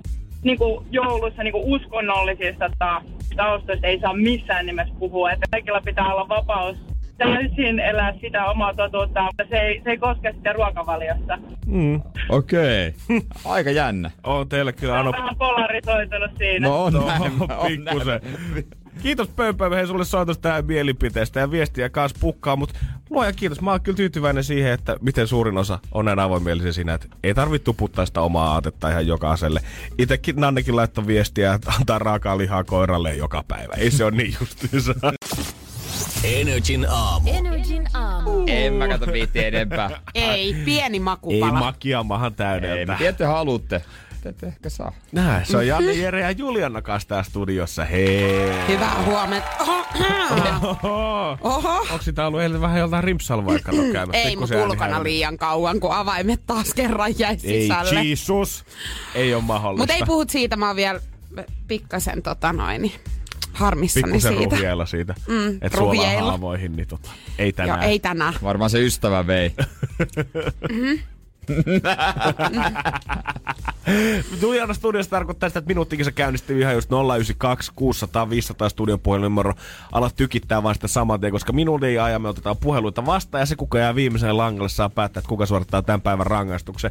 niinku 0.42 0.86
joulussa 0.90 1.42
niinku 1.42 1.62
uskonnollisista 1.74 2.70
ta- 2.78 3.03
taustoista 3.36 3.86
ei 3.86 4.01
saa 4.01 4.14
missään 4.16 4.66
nimessä 4.66 4.95
puhua, 4.99 5.32
että 5.32 5.47
kaikilla 5.51 5.80
pitää 5.80 6.14
olla 6.14 6.28
vapaus 6.28 6.76
täysin 7.18 7.78
elää 7.80 8.14
sitä 8.20 8.44
omaa 8.44 8.74
totuuttaan, 8.74 9.24
mutta 9.26 9.44
se 9.50 9.56
ei, 9.56 9.80
se 9.84 9.90
ei 9.90 9.98
koske 9.98 10.32
sitä 10.32 10.52
ruokavaliosta. 10.52 11.38
Mm. 11.66 12.02
Okei. 12.28 12.88
Okay. 12.88 13.20
Aika 13.54 13.70
jännä. 13.70 14.10
On 14.24 14.48
teille 14.48 14.72
kyllä 14.72 14.98
Ano 14.98 15.12
vähän 15.12 15.36
polarisoitunut 15.36 16.30
siinä. 16.38 16.68
No 16.68 16.84
on 16.84 16.92
No, 16.92 17.06
näin. 17.06 17.22
on 17.40 17.66
pikkusen. 17.66 18.20
näin. 18.22 18.66
Kiitos 19.02 19.30
hei 19.76 19.86
sulle 19.86 20.04
soitos 20.04 20.38
tähän 20.38 20.66
mielipiteestä 20.66 21.40
ja 21.40 21.50
viestiä 21.50 21.88
kanssa 21.88 22.18
pukkaa, 22.20 22.56
mutta 22.56 22.78
Luoja 23.10 23.32
kiitos. 23.32 23.60
Mä 23.60 23.70
oon 23.70 23.80
kyllä 23.80 23.96
tyytyväinen 23.96 24.44
siihen, 24.44 24.72
että 24.72 24.96
miten 25.00 25.26
suurin 25.26 25.58
osa 25.58 25.78
on 25.92 26.04
näin 26.04 26.18
avoimielisiä 26.18 26.72
siinä, 26.72 26.94
että 26.94 27.06
ei 27.22 27.34
tarvitse 27.34 27.64
tuputtaa 27.64 28.06
sitä 28.06 28.20
omaa 28.20 28.52
aatetta 28.52 28.90
ihan 28.90 29.06
jokaiselle. 29.06 29.60
Itekin 29.98 30.36
Nannekin 30.36 30.76
laittoi 30.76 31.06
viestiä, 31.06 31.54
että 31.54 31.72
antaa 31.80 31.98
raakaa 31.98 32.38
lihaa 32.38 32.64
koiralle 32.64 33.14
joka 33.14 33.44
päivä. 33.48 33.74
Ei 33.76 33.90
se 33.90 34.04
ole 34.04 34.16
niin 34.16 34.34
justiinsa. 34.40 34.94
Energin 36.25 36.87
aamu. 36.91 37.31
Energin 37.33 37.89
aamu. 37.95 38.31
En 38.47 38.72
mä 38.72 38.89
kato 38.89 39.12
viitti 39.12 39.45
enempää. 39.45 39.91
Ei, 40.14 40.55
pieni 40.64 40.97
ei 40.97 41.01
makupala. 41.01 41.59
makia 41.59 42.03
mahan 42.03 42.33
Ei, 42.33 42.37
täydeltä. 42.37 42.97
mitä 43.01 43.12
te 43.12 43.25
haluatte? 43.25 43.83
Te 44.22 44.29
ette 44.29 44.47
ehkä 44.47 44.68
saa. 44.68 44.93
Näin, 45.12 45.47
se 45.47 45.57
on 45.57 45.66
Janne, 45.66 45.93
Jere 45.93 46.20
ja 46.20 46.31
Juliana 46.31 46.83
kanssa 46.83 47.09
täällä 47.09 47.22
studiossa. 47.25 47.85
Hei! 47.85 48.51
Hyvää 48.68 49.03
huomenta. 49.05 49.49
Oho. 50.62 51.39
Oho. 51.41 51.79
Onko 51.79 51.99
sitä 52.01 52.27
ollut 52.27 52.41
eilen 52.41 52.61
vähän 52.61 52.79
joltain 52.79 53.05
rimpsalla 53.05 53.47
vaikka 53.47 53.72
käymässä? 53.93 54.22
Ei, 54.22 54.37
mutta 54.37 54.64
ulkona 54.64 55.03
liian 55.03 55.39
kauan, 55.39 55.81
kun 55.81 55.95
avaimet 55.95 56.41
taas 56.47 56.75
kerran 56.75 57.18
jäi 57.18 57.37
Ei, 57.45 57.62
sisälle. 57.62 57.95
Jeesus! 58.05 58.64
Ei 59.14 59.35
ole 59.35 59.43
mahdollista. 59.43 59.83
Mutta 59.83 59.95
ei 59.95 60.03
puhut 60.07 60.31
siitä, 60.31 60.57
mä 60.57 60.66
oon 60.66 60.77
vielä 60.77 61.01
pikkasen 61.68 62.22
tota 62.22 62.53
noin, 62.53 62.83
niin 62.83 62.93
harmissani 63.55 64.02
Pikkusen 64.05 64.34
siitä. 64.36 64.57
ruhjeilla 64.57 64.86
siitä. 64.86 65.14
Mm, 65.28 65.48
että 65.62 65.78
ruhjeilla. 65.78 66.11
suolaa 66.12 66.30
haavoihin, 66.30 66.76
niin 66.76 66.88
tota, 66.88 67.11
ei 67.38 67.46
Joo, 67.46 67.52
tänään. 67.57 67.82
ei 67.82 67.98
tänään. 67.98 68.34
Varmaan 68.42 68.70
se 68.70 68.80
ystävä 68.84 69.26
vei. 69.26 69.52
Juliana 74.42 74.74
Studiossa 74.74 75.11
tarkoittaa 75.11 75.49
sitä, 75.49 75.59
että 75.59 75.68
minuuttikin 75.68 76.05
se 76.05 76.12
käynnistyy 76.12 76.61
ihan 76.61 76.74
just 76.74 76.90
092 76.90 77.72
600 77.74 78.30
500 78.30 78.68
studion 78.68 79.01
puhelinnumero. 79.01 79.55
Ala 79.92 80.11
tykittää 80.11 80.62
vaan 80.62 80.74
sitä 80.74 80.88
saman 80.88 81.20
tien, 81.20 81.32
koska 81.32 81.53
minuutin 81.53 82.03
ajan 82.03 82.22
me 82.22 82.28
otetaan 82.28 82.57
puheluita 82.57 83.07
vastaan 83.07 83.42
ja 83.42 83.47
se 83.47 83.57
kuka 83.57 83.78
jää 83.78 83.95
viimeiseen 83.95 84.36
langalle 84.36 84.68
saa 84.68 84.90
päättää, 84.90 85.20
että 85.20 85.28
kuka 85.28 85.47
suorittaa 85.47 85.82
tämän 85.82 86.01
päivän 86.01 86.26
rangaistuksen. 86.26 86.90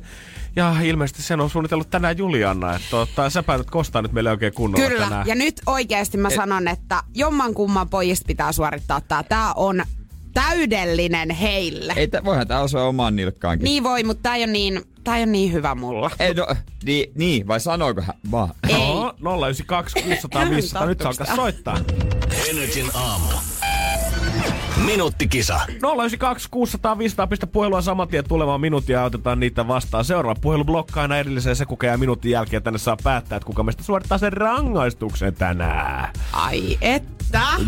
Ja 0.55 0.75
ilmeisesti 0.83 1.21
sen 1.21 1.41
on 1.41 1.49
suunnitellut 1.49 1.89
tänään 1.89 2.17
Juliana, 2.17 2.75
että 2.75 2.87
tota, 2.91 3.29
sä 3.29 3.43
päätät 3.43 3.69
kostaa 3.69 4.01
nyt 4.01 4.11
meille 4.11 4.31
oikein 4.31 4.53
kunnolla 4.53 4.89
Kyllä, 4.89 5.03
tänään. 5.03 5.27
ja 5.27 5.35
nyt 5.35 5.61
oikeasti 5.65 6.17
mä 6.17 6.29
sanon, 6.29 6.67
että 6.67 7.03
jomman 7.13 7.53
kumman 7.53 7.89
pojista 7.89 8.27
pitää 8.27 8.51
suorittaa 8.51 9.01
tää. 9.01 9.23
Tää 9.23 9.53
on 9.53 9.83
täydellinen 10.33 11.29
heille. 11.29 11.93
Ei, 11.95 12.07
tä- 12.07 12.23
voihan 12.23 12.47
tää 12.47 12.61
osua 12.61 12.83
omaan 12.83 13.15
nilkkaankin. 13.15 13.63
Niin 13.65 13.83
voi, 13.83 14.03
mutta 14.03 14.23
tää 14.23 14.35
ei 14.35 14.43
ole 14.43 14.51
niin, 14.51 14.81
tää 15.03 15.15
ei 15.17 15.23
ole 15.23 15.31
niin 15.31 15.53
hyvä 15.53 15.75
mulla. 15.75 16.11
Ei, 16.19 16.33
no, 16.33 16.47
niin, 16.83 17.11
niin, 17.15 17.47
vai 17.47 17.59
sanoiko 17.59 18.01
hän 18.01 18.15
vaan? 18.31 18.49
Ei. 18.69 18.75
No, 18.77 19.13
092 19.45 20.03
600 20.03 20.49
500, 20.49 20.85
nyt 20.85 20.99
saa 20.99 21.09
alkaa 21.09 21.35
soittaa. 21.35 21.77
Energin 22.49 22.89
aamu. 22.93 23.25
Minuuttikisa. 24.85 25.59
092 25.67 26.47
600 26.51 26.97
500 26.97 27.27
pistä 27.27 27.47
puhelua 27.47 27.81
saman 27.81 28.07
tien 28.07 28.23
tulemaan 28.27 28.61
minuuttia 28.61 28.99
ja 28.99 29.05
otetaan 29.05 29.39
niitä 29.39 29.67
vastaan. 29.67 30.05
Seuraava 30.05 30.39
puhelu 30.41 30.63
blokkaa 30.65 31.01
aina 31.01 31.17
edelliseen 31.17 31.55
se, 31.55 31.65
kuka 31.65 31.87
jää 31.87 31.97
minuutin 31.97 32.31
jälkeen 32.31 32.63
tänne 32.63 32.79
saa 32.79 32.97
päättää, 33.03 33.35
että 33.35 33.45
kuka 33.47 33.63
meistä 33.63 33.83
suorittaa 33.83 34.17
sen 34.17 34.33
rangaistuksen 34.33 35.35
tänään. 35.35 36.13
Ai 36.33 36.77
että. 36.81 37.13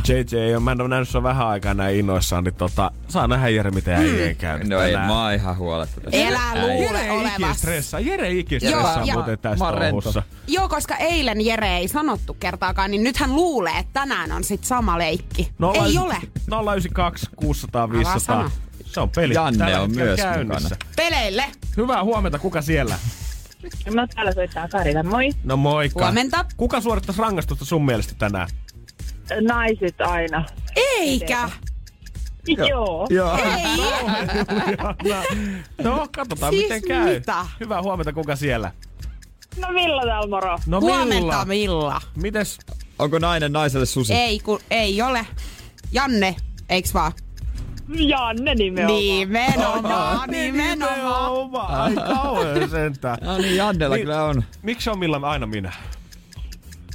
JJ, 0.08 0.60
mä 0.60 0.72
en 0.72 0.82
ole 0.82 0.90
nähnyt 0.90 1.10
sua 1.10 1.24
vähän 1.24 1.48
aikaa 1.48 1.74
näin 1.74 2.00
innoissaan, 2.00 2.44
niin 2.44 2.56
tota, 2.56 2.92
saa 3.08 3.28
nähdä 3.28 3.50
Jere, 3.50 3.72
miten 3.72 3.96
äijien 3.96 4.36
käy. 4.36 4.64
No 4.64 4.80
ei, 4.82 4.98
mä 4.98 5.24
oon 5.24 5.34
ihan 5.34 5.58
huoletta 5.58 6.02
tästä. 6.02 6.18
Elää 6.18 6.56
luule 6.68 7.12
olevas. 7.12 7.58
stressaa. 7.58 8.00
Jere 8.00 8.28
ei 8.28 8.40
ikinä 8.40 8.70
Joo, 8.70 8.80
stressaa 8.80 9.04
ja- 9.06 9.14
muuten 9.14 9.40
tästä 9.40 9.66
touhussa. 9.90 10.24
Joo, 10.48 10.70
koska 10.70 10.96
eilen 10.96 11.46
Jere 11.46 11.78
ei 11.78 11.88
sanottu 11.88 12.34
kertaakaan, 12.34 12.92
niin 12.92 13.04
nyt 13.04 13.18
hän 13.18 13.36
luulee, 13.36 13.78
että 13.80 13.94
tänään 13.94 14.32
on 14.32 14.44
sit 14.44 14.64
sama 14.64 14.98
leikki. 14.98 15.52
Nolla- 15.60 15.86
Ei 15.86 15.98
ole. 15.98 16.18
092 16.48 16.90
600 17.36 17.84
Älä 17.84 17.94
500. 17.94 18.20
sano. 18.20 18.50
Se 18.86 19.00
on 19.00 19.10
peli. 19.10 19.34
Janne 19.34 19.58
tällä 19.66 19.82
on 19.82 19.92
myös 19.96 20.20
käynnissä. 20.20 20.70
mukana. 20.70 20.92
Peleille. 20.96 21.46
Hyvää 21.78 22.04
huomenta, 22.04 22.40
kuka 22.40 22.62
siellä? 22.62 23.00
No 23.96 24.08
täällä 24.16 24.32
soittaa 24.32 24.68
Karita, 24.68 25.04
moi. 25.04 25.30
No 25.44 25.58
moikka. 25.58 26.04
Huomenta. 26.06 26.46
Kuka 26.58 26.82
suorittaisi 26.82 27.22
rangaistusta 27.22 27.66
sun 27.66 27.86
mielestä 27.86 28.14
tänään? 28.18 28.48
Naiset 29.42 30.02
aina. 30.02 30.46
Eikä. 30.76 31.50
Joo. 32.70 33.08
Joo. 33.10 33.38
Ei. 33.38 33.78
no, 35.84 36.08
katsotaan 36.16 36.54
Siis 36.54 36.64
miten 36.64 36.82
käy. 36.88 37.14
mitä? 37.14 37.46
Hyvää 37.60 37.82
huomenta, 37.82 38.14
kuka 38.14 38.36
siellä? 38.36 38.72
No 39.58 39.68
Villa 39.70 40.02
täällä 40.06 40.28
moro. 40.30 40.60
No 40.66 40.82
Huomenta 40.82 41.16
Milla. 41.16 41.46
Milla. 41.46 42.02
Mites? 42.16 42.58
Onko 43.00 43.20
nainen 43.20 43.54
naiselle 43.54 43.86
susi? 43.86 44.14
Ei, 44.14 44.40
kun 44.40 44.60
ei 44.72 45.02
ole. 45.02 45.28
Janne, 45.92 46.36
eiks 46.70 46.94
vaan? 46.94 47.12
Janne 47.96 48.56
nimenomaan. 48.56 49.02
Nimenomaan, 49.04 50.30
nimenomaan. 50.30 51.32
Oma. 51.32 51.60
Ai 51.62 51.96
kauhean 51.96 52.70
sentään. 52.70 53.18
No 53.22 53.38
niin, 53.38 53.56
Jannella 53.56 53.96
Niin. 53.96 54.06
kyllä 54.06 54.24
on. 54.24 54.44
Miksi 54.62 54.90
on 54.90 55.00
Milla 55.00 55.18
aina 55.24 55.46
minä? 55.46 55.72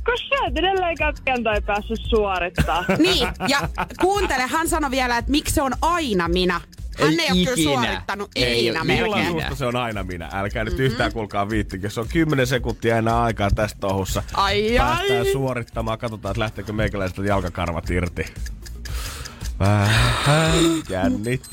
Kun 0.05 0.19
sä 0.19 0.47
et 0.47 0.57
edelleenkään 0.57 1.15
tai 1.45 1.61
päässyt 1.63 2.01
suorittaa. 2.09 2.85
Niin, 2.99 3.29
ja 3.49 3.69
kuuntele, 4.01 4.43
hän 4.47 4.69
sanoi 4.69 4.91
vielä, 4.91 5.19
että 5.19 5.31
miksi 5.31 5.55
se 5.55 5.63
on 5.63 5.73
aina 5.83 6.29
minä. 6.29 6.61
Hän 7.01 7.11
Ei 7.11 7.21
ei, 7.21 7.31
ole 7.33 7.45
kyllä 7.57 7.63
suorittanut 7.75 8.31
Ei 8.37 8.59
ikinä 8.67 8.85
melkein. 8.85 9.03
Millan 9.05 9.27
suusta 9.27 9.55
se 9.55 9.67
on 9.67 9.77
aina 9.77 10.03
minä. 10.03 10.29
Älkää 10.33 10.65
nyt 10.65 10.79
yhtään 10.79 11.13
kuulkaa 11.13 11.49
viittikin. 11.51 11.91
Se 11.91 12.01
on 12.01 12.07
10 12.13 12.47
sekuntia 12.47 12.97
enää 12.97 13.23
aikaa 13.23 13.51
tästä 13.51 13.81
touhussa. 13.81 14.23
Ai 14.35 14.75
Päästään 14.79 15.19
ai. 15.27 15.33
suorittamaan. 15.33 15.99
Katsotaan, 15.99 16.31
että 16.33 16.41
lähteekö 16.41 16.73
meikäläisestä 16.73 17.23
jalkakarvat 17.23 17.91
irti. 17.91 18.25
Vähän 19.61 20.63
jännit. 20.89 21.51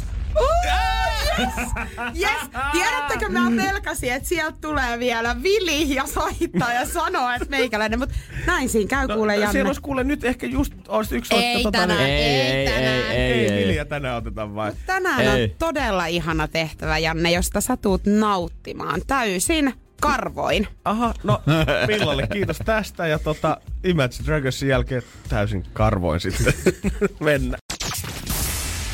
Yes. 2.20 2.30
Tiedättekö, 2.72 3.30
mä 3.30 3.52
pelkäsin, 3.58 4.14
että 4.14 4.30
sieltä 4.30 4.58
tulee 4.62 5.00
vielä 5.00 5.44
Vili 5.44 5.96
ja 5.96 6.06
soittaa 6.08 6.74
ja 6.74 6.86
sanoo, 6.86 7.32
että 7.32 7.46
meikäläinen, 7.50 8.00
mutta 8.00 8.16
näin 8.48 8.70
siinä 8.70 8.88
käy 8.88 9.08
kuule 9.08 9.34
No, 9.34 9.40
Janne. 9.40 9.52
siellä 9.52 9.70
olisi 9.70 9.82
kuule 9.82 10.04
nyt 10.04 10.24
ehkä 10.24 10.48
just 10.48 10.74
olisi 10.88 11.16
yksi 11.16 11.36
Ei 11.36 11.54
soitto, 11.54 11.72
tänään, 11.72 12.00
niin- 12.00 12.10
ei, 12.10 12.42
ei, 12.42 12.66
tänään. 12.68 12.94
ei, 12.94 13.12
Ei, 13.12 13.34
ei, 13.34 13.52
ei. 13.52 13.68
Vilja 13.68 13.86
tänään 13.86 14.18
otetaan 14.18 14.56
vai? 14.56 14.72
Tänään 14.86 15.22
Ei. 15.22 15.44
on 15.44 15.50
todella 15.60 16.06
ihana 16.06 16.48
tehtävä, 16.48 16.98
Janne, 16.98 17.32
josta 17.32 17.62
sä 17.62 17.78
tuut 17.78 18.02
nauttimaan 18.06 19.02
täysin 19.08 19.74
karvoin. 20.02 20.68
Aha, 20.86 21.14
no 21.24 21.42
Millalle 21.88 22.28
kiitos 22.34 22.58
tästä 22.66 23.08
ja 23.08 23.20
tota 23.20 23.58
Imagine 23.84 24.26
Dragonsin 24.26 24.70
jälkeen 24.70 25.02
täysin 25.30 25.66
karvoin 25.74 26.20
sitten 26.20 26.54
mennä. 27.20 27.58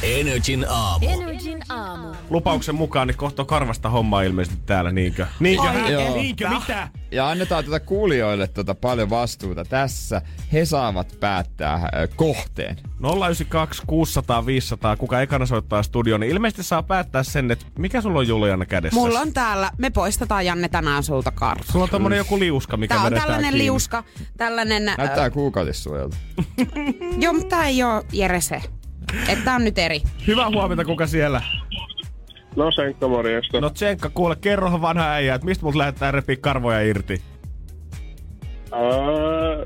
Energin 0.04 0.66
aamu. 0.70 1.06
Energin 1.10 1.64
aamu. 1.70 2.08
Lupauksen 2.30 2.76
mukaan 2.76 3.08
niin 3.08 3.18
kohta 3.18 3.42
on 3.42 3.46
karvasta 3.48 3.90
hommaa 3.90 4.22
ilmeisesti 4.22 4.60
täällä, 4.66 4.92
niinkö? 4.92 5.28
Niinkö? 5.40 5.68
Ai, 5.68 5.92
joo. 5.92 6.16
Niinkö? 6.16 6.50
Mitä? 6.50 6.90
Ja 7.12 7.30
annetaan 7.30 7.64
tuota 7.64 7.80
kuulijoille 7.80 8.48
tuota 8.48 8.76
paljon 8.76 9.10
vastuuta 9.10 9.66
tässä. 9.66 10.22
He 10.54 10.66
saavat 10.66 11.18
päättää 11.20 11.74
äh, 11.74 11.90
kohteen. 12.16 12.76
092 13.00 13.84
600 13.88 14.46
500, 14.46 14.98
kuka 14.98 15.22
ekana 15.22 15.46
soittaa 15.46 15.84
studioon, 15.84 16.22
niin 16.22 16.32
ilmeisesti 16.32 16.64
saa 16.64 16.84
päättää 16.84 17.24
sen, 17.24 17.52
että 17.52 17.66
mikä 17.80 18.02
sulla 18.02 18.20
on 18.20 18.28
Juliana 18.28 18.66
kädessä. 18.66 19.00
Mulla 19.00 19.20
on 19.20 19.34
täällä, 19.34 19.72
me 19.78 19.90
poistetaan 19.90 20.46
Janne 20.46 20.70
tänään 20.70 21.04
sulta 21.04 21.32
karvo. 21.32 21.64
Sulla 21.72 21.84
on 21.84 21.90
tommonen 21.90 22.18
joku 22.18 22.40
liuska, 22.40 22.78
mikä 22.78 22.96
Tää 22.96 23.04
on 23.04 23.14
tällainen 23.14 23.42
kiinni. 23.52 23.64
liuska, 23.64 24.04
tällainen... 24.38 24.86
Näyttää 24.98 25.30
kuukautissuojelta. 25.30 26.18
Äh, 26.40 26.68
joo, 27.20 27.34
mutta 27.34 27.50
tää 27.56 27.68
ei 27.68 27.84
oo 27.84 28.04
Jere 28.12 28.42
se. 28.42 28.62
Että 29.28 29.46
tää 29.46 29.56
on 29.56 29.64
nyt 29.64 29.78
eri. 29.78 30.02
Hyvää 30.28 30.48
huomenta, 30.50 30.86
kuka 30.86 31.08
siellä? 31.08 31.42
No 32.56 32.72
Senkka, 32.72 33.08
morjesta. 33.08 33.62
No 33.62 33.70
Tsenkka, 33.70 34.10
kuule, 34.10 34.36
kerrohan 34.36 34.82
vanha 34.82 35.10
äijä, 35.12 35.36
että 35.36 35.46
mistä 35.46 35.66
mut 35.66 35.76
lähdetään 35.76 36.14
repiä 36.14 36.36
karvoja 36.36 36.82
irti? 36.82 37.22
Öö, 38.74 39.66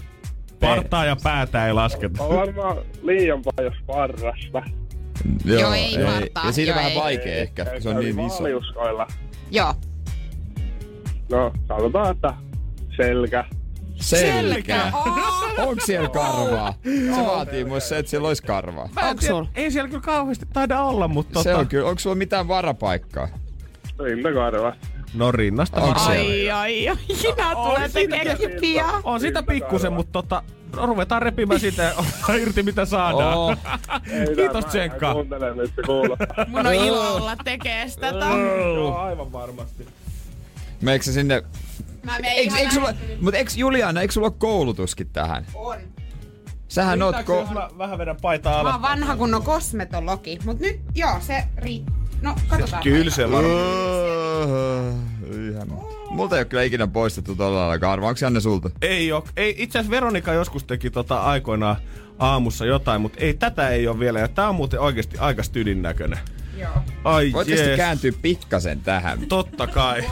Partaa 0.60 1.06
ja 1.06 1.16
päätä 1.24 1.68
ei 1.68 1.74
lasketa. 1.74 2.24
on 2.24 2.36
varmaan 2.36 2.78
liian 3.04 3.42
paljon 3.56 3.74
sparrasta. 3.84 4.64
Joo, 5.46 5.74
ei 5.74 5.98
vartaa, 6.06 6.46
Ja 6.46 6.52
siinä 6.52 6.72
joo, 6.72 6.78
vähän 6.78 6.92
ei. 6.92 6.98
vaikea 6.98 7.36
ehkä, 7.36 7.66
kun 7.66 7.82
se 7.82 7.90
on 7.90 7.96
niin 8.00 8.20
iso. 8.20 8.44
Liuskoilla. 8.44 9.08
Joo. 9.52 9.74
No, 11.32 11.54
sanotaan, 11.68 12.12
että 12.12 12.34
selkä. 12.98 13.46
Selkä. 14.00 14.92
Oh, 14.94 15.68
Onko 15.68 15.86
siellä 15.86 16.10
karvaa? 16.10 16.74
Se 17.16 17.26
vaatii 17.26 17.66
myös 17.66 17.90
se, 17.90 17.98
että 17.98 18.10
siellä 18.10 18.28
olisi 18.28 18.44
karvaa. 18.44 18.90
Mä 18.96 19.02
en 19.02 19.08
Onks 19.08 19.20
tiedä, 19.20 19.36
sul? 19.36 19.46
Ei 19.56 19.72
siellä 19.72 19.90
kyllä 19.90 20.02
kauheasti 20.02 20.46
taida 20.54 20.82
olla, 20.82 21.08
mutta 21.08 21.44
Se 21.44 21.50
tota... 21.50 21.60
on 21.60 21.68
kyllä. 21.68 21.90
Onko 21.90 22.00
sulla 22.00 22.16
mitään 22.16 22.48
varapaikkaa? 22.48 23.28
Rintakarva. 24.00 24.74
No 25.14 25.32
rinnasta 25.32 25.82
siellä? 25.82 26.06
ai, 26.06 26.52
ai, 26.52 26.90
ai. 26.90 26.98
Sinä 27.14 27.56
tulee 27.56 27.90
tekeekin 27.90 28.52
pian. 28.62 29.02
On 29.04 29.20
sitä 29.20 29.44
pikkusen, 29.44 29.94
mutta 29.94 30.12
tota, 30.12 30.44
ruvetaan 30.84 31.22
repimään 31.22 31.60
sitä 31.60 31.94
irti 32.42 32.64
mitä 32.64 32.86
saadaan. 32.86 33.38
Oo. 33.38 33.56
Kiitos 34.36 34.66
Tsenkka. 34.66 35.16
Nyt, 35.56 35.72
kuuluu. 35.86 36.18
Mun 36.48 36.68
on 36.68 36.74
ilo 36.74 37.16
olla 37.16 37.36
tekee 37.44 37.90
sitä. 37.90 38.08
Joo, 38.08 38.98
aivan 38.98 39.32
varmasti. 39.32 39.88
Meikö 40.82 41.06
sinne... 41.06 41.44
Mä 42.04 42.12
menen 42.12 42.32
Eiks, 42.32 42.56
eiks 42.56 42.74
sulla, 42.74 42.94
mut 43.22 43.34
eiks 43.36 43.58
Juliana, 43.58 44.02
eikö 44.02 44.14
sulla 44.14 44.28
ole 44.28 44.36
koulutuskin 44.38 45.10
tähän? 45.10 45.46
On. 45.54 45.78
Sähän 46.68 47.02
oot 47.02 47.16
ko... 47.26 47.48
mä 47.54 47.70
vähän 47.78 47.98
vedän 47.98 48.18
paitaa 48.22 48.54
Mä 48.54 48.60
alas? 48.60 48.74
oon 48.74 48.82
vanha 48.82 49.16
kunnon 49.16 49.44
kosmetologi. 49.44 50.40
Mut 50.46 50.60
nyt, 50.60 50.80
joo, 50.96 51.18
se 51.20 51.44
riittää. 51.58 51.96
No, 52.22 52.36
katsotaan. 52.48 52.84
Kyllä 52.84 53.12
se 53.12 53.32
varmaan. 53.32 53.62
Ihan. 55.52 55.68
Multa 56.10 56.36
ei 56.36 56.40
ole 56.40 56.46
kyllä 56.46 56.64
ikinä 56.64 56.88
poistettu 56.88 57.36
tolla 57.36 57.60
lailla 57.60 57.80
karva. 57.80 58.08
Onko 58.08 58.20
Janne 58.22 58.40
sulta? 58.40 58.70
Ei 58.82 59.12
oo. 59.12 59.28
Ei, 59.38 59.56
itse 59.58 59.80
asiassa 59.80 59.92
Veronika 59.92 60.34
joskus 60.34 60.64
teki 60.64 60.90
tota 60.90 61.22
aikoinaan 61.22 61.76
aamussa 62.20 62.66
jotain, 62.66 63.02
mutta 63.02 63.20
ei, 63.22 63.34
tätä 63.34 63.70
ei 63.70 63.88
ole 63.88 64.00
vielä. 64.00 64.20
Ja 64.20 64.28
tää 64.28 64.50
on 64.50 64.56
muuten 64.56 64.80
oikeasti 64.80 65.18
aika 65.18 65.44
stydin 65.44 65.82
näköinen. 65.82 66.20
Joo. 66.58 66.72
Ai 67.04 67.32
jees. 67.48 67.78
kääntyä 67.78 68.12
pikkasen 68.22 68.82
tähän? 68.82 69.20
Totta 69.30 69.68
kai. 69.68 70.04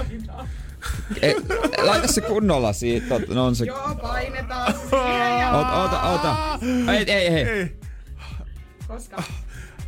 E, 1.21 1.33
laita 1.77 2.07
se 2.07 2.21
kunnolla 2.21 2.73
siitä. 2.73 3.19
No 3.27 3.45
on 3.45 3.55
se... 3.55 3.65
Joo, 3.65 3.95
painetaan 4.01 4.73
siihen 4.73 5.39
ja... 5.39 5.51
Ota, 5.51 5.83
ota, 5.83 6.01
ota. 6.01 6.35
Ei, 6.91 7.11
ei, 7.11 7.27
ei. 7.27 7.43
Ei. 7.43 7.75
Koska... 8.87 9.23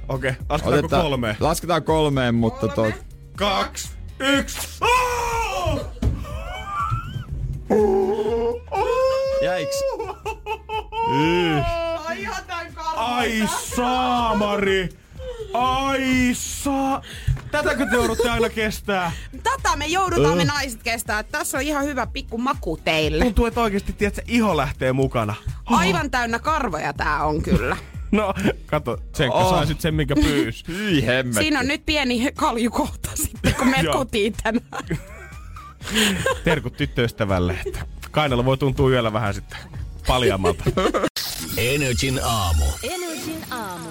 Okei, 0.10 0.30
okay, 0.32 0.44
lasketaanko 0.50 0.86
Otetaan- 0.86 1.02
kolmeen? 1.04 1.36
Lasketaan 1.40 1.84
kolmeen, 1.84 2.36
mutta 2.36 2.68
Kolme. 2.68 2.92
tot... 2.92 3.06
Kaksi, 3.36 3.90
yksi. 4.20 4.60
Oh! 4.82 5.82
Jäiks? 9.44 9.84
Ai 12.96 13.50
saamari! 13.76 14.90
Ai 15.54 16.30
saa... 16.34 17.02
Tätäkö 17.52 17.86
te 17.86 17.96
joudutte 17.96 18.30
aina 18.30 18.50
kestää? 18.50 19.12
Tätä 19.44 19.76
me 19.76 19.86
joudutaan 19.88 20.38
me 20.38 20.46
naiset 20.46 20.84
kestää. 20.84 21.24
Tässä 21.24 21.58
on 21.58 21.64
ihan 21.64 21.86
hyvä 21.86 22.08
pikku 22.08 22.38
maku 22.38 22.78
teille. 22.84 23.24
Tuntuu, 23.24 23.46
että 23.46 23.62
oikeesti, 23.62 23.94
tiedät, 23.94 24.20
iho 24.28 24.58
lähtee 24.58 24.94
mukana. 24.94 25.36
Aivan 25.66 26.12
täynnä 26.12 26.40
karvoja 26.40 26.94
tää 26.94 27.26
on 27.26 27.42
kyllä. 27.42 27.78
No, 28.12 28.34
kato, 28.66 28.98
Tsenkka 29.12 29.38
Oh. 29.40 29.46
oh. 29.46 29.50
sai 29.50 29.68
sit 29.68 29.82
sen, 29.82 29.94
minkä 29.94 30.16
pyys. 30.16 30.64
Hyi 30.68 31.06
hemmetti. 31.06 31.42
Siinä 31.42 31.60
on 31.60 31.68
nyt 31.68 31.86
pieni 31.86 32.32
kaljukohta 32.36 33.10
sitten, 33.14 33.56
kun 33.56 33.68
me 33.68 33.78
Joo. 33.82 33.94
kotiin 33.94 34.34
tänään. 34.44 34.86
Terkut 36.44 36.78
tyttöystävälle, 36.78 37.58
että 37.66 37.80
kainalla 38.12 38.46
voi 38.46 38.58
tuntua 38.58 38.90
yöllä 38.90 39.14
vähän 39.14 39.34
sitten 39.34 39.58
paljammalta. 40.08 40.64
Energin 41.58 42.20
aamu. 42.24 42.66
Energin 42.84 43.46
aamu. 43.52 43.90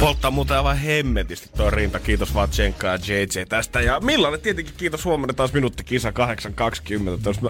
Polttaa 0.00 0.30
muuten 0.30 0.56
aivan 0.56 0.76
hemmetisti 0.76 1.50
tuo 1.56 1.70
rinta. 1.70 2.00
Kiitos 2.00 2.34
vaan 2.34 2.48
Tsenkka 2.48 2.86
ja 2.86 2.94
JJ 2.94 3.44
tästä. 3.48 3.80
Ja 3.80 4.00
millainen 4.00 4.40
tietenkin 4.40 4.74
kiitos 4.76 5.04
huomenna 5.04 5.34
taas 5.34 5.52
minuutti 5.52 5.84
kisa 5.84 6.10
8.20. 6.10 6.14
Jos 7.26 7.40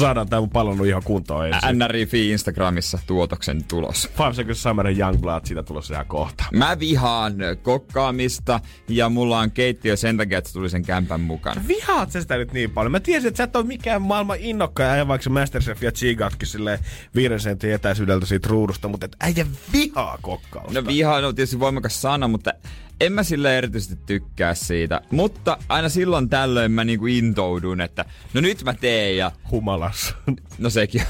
saadaan 0.00 0.28
tämä 0.28 0.40
mun 0.40 0.50
pallon 0.50 0.86
ihan 0.86 1.02
kuntoon 1.02 1.46
ensin. 1.46 1.78
NRI 1.78 2.30
Instagramissa 2.30 2.98
tuotoksen 3.06 3.64
tulos. 3.64 4.10
Five 4.16 4.34
Seconds 4.34 4.62
Summer 4.62 4.98
Youngblood, 4.98 5.40
siitä 5.44 5.62
tulossa 5.62 5.94
ihan 5.94 6.06
kohta. 6.06 6.44
Mä 6.52 6.78
vihaan 6.78 7.34
kokkaamista 7.62 8.60
ja 8.88 9.08
mulla 9.08 9.38
on 9.38 9.50
keittiö 9.50 9.96
sen 9.96 10.16
takia, 10.16 10.38
että 10.38 10.50
se 10.50 10.54
tuli 10.54 10.70
sen 10.70 10.82
kämpän 10.82 11.20
mukana. 11.20 11.62
Vihaat 11.68 12.12
sä 12.12 12.20
sitä 12.20 12.36
nyt 12.36 12.52
niin 12.52 12.70
paljon? 12.70 12.92
Mä 12.92 13.00
tiesin, 13.00 13.28
että 13.28 13.36
sä 13.38 13.44
et 13.44 13.56
ole 13.56 13.66
mikään 13.66 14.02
maailman 14.02 14.38
innokkaan 14.40 14.90
äijä, 14.90 15.08
vaikka 15.08 15.30
Masterchef 15.30 15.82
ja 15.82 15.92
Chigatkin 15.92 16.48
silleen 16.48 16.78
viiden 17.14 17.40
sentin 17.40 17.72
etäisyydeltä 17.72 18.26
siitä 18.26 18.48
ruudusta, 18.48 18.88
mutta 18.88 19.06
et 19.06 19.16
äijä 19.20 19.46
vihaa 19.72 20.18
kokkausta. 20.22 20.80
No 20.80 20.86
vihaan 20.86 21.24
on 21.24 21.34
tietysti 21.34 21.60
voimakas 21.60 21.97
sana, 22.00 22.28
mutta 22.28 22.52
en 23.00 23.12
mä 23.12 23.22
sille 23.22 23.58
erityisesti 23.58 23.96
tykkää 24.06 24.54
siitä. 24.54 25.00
Mutta 25.10 25.58
aina 25.68 25.88
silloin 25.88 26.28
tällöin 26.28 26.72
mä 26.72 26.84
niinku 26.84 27.06
intoudun, 27.06 27.80
että 27.80 28.04
no 28.34 28.40
nyt 28.40 28.64
mä 28.64 28.74
teen 28.74 29.16
ja 29.16 29.32
Humalassa. 29.50 30.14
no 30.58 30.70
sekin. 30.70 31.02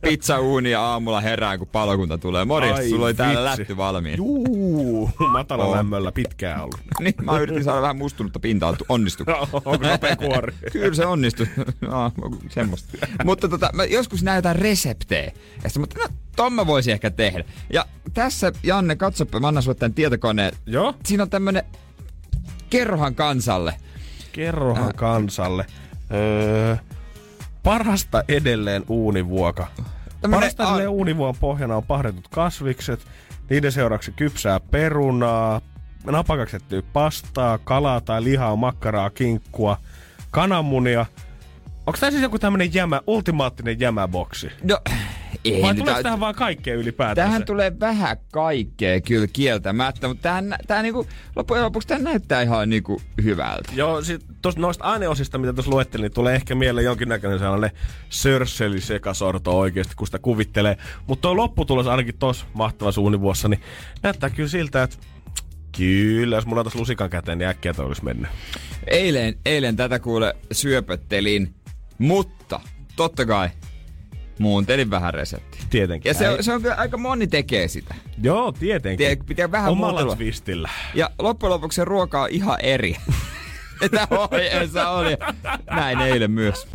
Pizza 0.00 0.40
uuni 0.40 0.70
ja 0.70 0.82
aamulla 0.82 1.20
herään, 1.20 1.58
kun 1.58 1.68
palokunta 1.68 2.18
tulee. 2.18 2.44
Morjesta, 2.44 2.80
Ai 2.80 2.88
sulla 2.88 3.06
oli 3.06 3.14
täällä 3.14 3.44
lätty 3.44 3.76
valmiin. 3.76 4.16
Juu, 4.16 5.10
matala 5.30 5.64
On. 5.64 5.76
lämmöllä 5.76 6.12
pitkään 6.12 6.60
ollut. 6.60 6.80
Niin, 7.00 7.14
mä 7.22 7.38
yritin 7.38 7.64
saada 7.64 7.82
vähän 7.82 7.96
mustunutta 7.96 8.40
pintaa. 8.40 8.76
Onnistu. 8.88 9.24
Onko 9.52 9.76
nopea 9.76 10.16
kuori? 10.16 10.54
Kyllä 10.72 10.94
se 10.94 11.06
onnistui. 11.06 11.46
No, 11.80 12.12
semmoista. 12.50 13.06
mutta 13.24 13.48
tota, 13.48 13.70
mä 13.72 13.84
joskus 13.84 14.22
jotain 14.36 14.56
reseptejä. 14.56 15.32
Ja 15.62 15.70
sitten, 15.70 15.80
mutta 15.80 15.98
no, 15.98 16.08
ton 16.36 16.52
mä 16.52 16.66
voisin 16.66 16.92
ehkä 16.92 17.10
tehdä. 17.10 17.44
Ja 17.72 17.86
tässä, 18.14 18.52
Janne, 18.62 18.96
katsoppa, 18.96 19.40
mä 19.40 19.48
annan 19.48 19.62
sulle 19.62 19.74
tämän 19.78 19.94
tietokoneen. 19.94 20.52
Joo. 20.66 20.94
Siinä 21.04 21.22
on 21.22 21.30
tämmönen 21.30 21.62
kerrohan 22.70 23.14
kansalle. 23.14 23.74
Kerrohan 24.32 24.84
Äh. 24.84 24.94
kansalle. 24.96 25.66
Öö, 26.12 26.76
parasta 27.62 28.24
edelleen 28.28 28.84
uunivuoka. 28.88 29.66
Tämmönen 30.20 30.40
Parasta 30.40 30.64
a- 30.64 30.68
edelleen 30.68 30.88
uunivuon 30.88 31.34
pohjana 31.40 31.76
on 31.76 31.84
pahdetut 31.84 32.28
kasvikset. 32.28 33.00
Niiden 33.50 33.72
seuraavaksi 33.72 34.12
kypsää 34.12 34.60
perunaa, 34.60 35.60
napakaksettyä 36.04 36.82
pastaa, 36.92 37.58
kalaa 37.58 38.00
tai 38.00 38.24
lihaa, 38.24 38.56
makkaraa, 38.56 39.10
kinkkua, 39.10 39.76
kananmunia. 40.30 41.06
Onko 41.86 41.98
tämä 42.00 42.10
siis 42.10 42.22
joku 42.22 42.38
tämmönen 42.38 42.74
jämä, 42.74 43.00
ultimaattinen 43.06 43.80
jämäboksi? 43.80 44.50
No, 44.62 44.78
ei 45.44 45.62
Vai 45.62 45.74
tuleeko 45.74 45.92
tää- 45.92 46.02
tähän 46.02 46.20
vaan 46.20 46.34
kaikkea 46.34 46.74
ylipäätään? 46.74 47.28
Tähän 47.28 47.44
tulee 47.44 47.80
vähän 47.80 48.16
kaikkea 48.32 49.00
kyllä 49.00 49.26
kieltämättä, 49.32 50.08
mutta 50.08 50.22
tää, 50.22 50.42
tää 50.66 50.82
niinku, 50.82 51.06
loppujen 51.36 51.64
lopuksi 51.64 51.88
tää 51.88 51.98
näyttää 51.98 52.42
ihan 52.42 52.68
niinku 52.68 53.02
hyvältä. 53.22 53.72
Joo, 53.74 54.02
sit 54.02 54.24
tos, 54.42 54.56
noista 54.56 54.84
aineosista, 54.84 55.38
mitä 55.38 55.52
tuossa 55.52 55.70
luettelin, 55.70 56.02
niin 56.02 56.12
tulee 56.12 56.34
ehkä 56.34 56.54
mieleen 56.54 56.84
jonkinnäköinen 56.84 57.38
sellainen 57.38 57.70
sörsseli 58.08 58.80
sekasorto 58.80 59.58
oikeasti, 59.58 59.94
kun 59.96 60.06
sitä 60.06 60.18
kuvittelee. 60.18 60.76
Mutta 61.06 61.22
tuo 61.22 61.36
lopputulos 61.36 61.86
ainakin 61.86 62.18
tuossa 62.18 62.46
mahtavassa 62.54 63.00
uunivuossa, 63.00 63.48
niin 63.48 63.60
näyttää 64.02 64.30
kyllä 64.30 64.48
siltä, 64.48 64.82
että 64.82 64.96
kyllä, 65.76 66.36
jos 66.36 66.46
mulla 66.46 66.60
on 66.60 66.64
tuossa 66.64 66.78
lusikan 66.78 67.10
käteen, 67.10 67.38
niin 67.38 67.48
äkkiä 67.48 67.74
toi 67.74 67.86
olisi 67.86 68.04
mennyt. 68.04 68.30
Eilen, 68.86 69.34
eilen 69.46 69.76
tätä 69.76 69.98
kuule 69.98 70.36
syöpöttelin, 70.52 71.54
mutta 71.98 72.60
totta 72.96 73.26
kai 73.26 73.48
muuntelin 74.38 74.90
vähän 74.90 75.14
reseptiä. 75.14 75.62
Tietenkin. 75.70 76.10
Ja 76.10 76.14
se, 76.14 76.36
se 76.40 76.52
on 76.52 76.62
kyllä, 76.62 76.74
aika 76.74 76.96
moni 76.96 77.26
tekee 77.26 77.68
sitä. 77.68 77.94
Joo, 78.22 78.52
tietenkin. 78.52 79.06
Tie, 79.06 79.16
pitää 79.16 79.50
vähän 79.50 79.72
Omalla 79.72 79.92
muutella. 79.92 80.16
twistillä. 80.16 80.70
Ja 80.94 81.10
loppujen 81.18 81.50
lopuksi 81.50 81.76
se 81.76 81.84
ruoka 81.84 82.22
on 82.22 82.28
ihan 82.30 82.60
eri. 82.60 82.96
Tämä 83.90 84.06
ohjeessa 84.10 84.88
oli. 84.90 85.16
Näin 85.70 86.00
eilen 86.00 86.30
myös. 86.30 86.66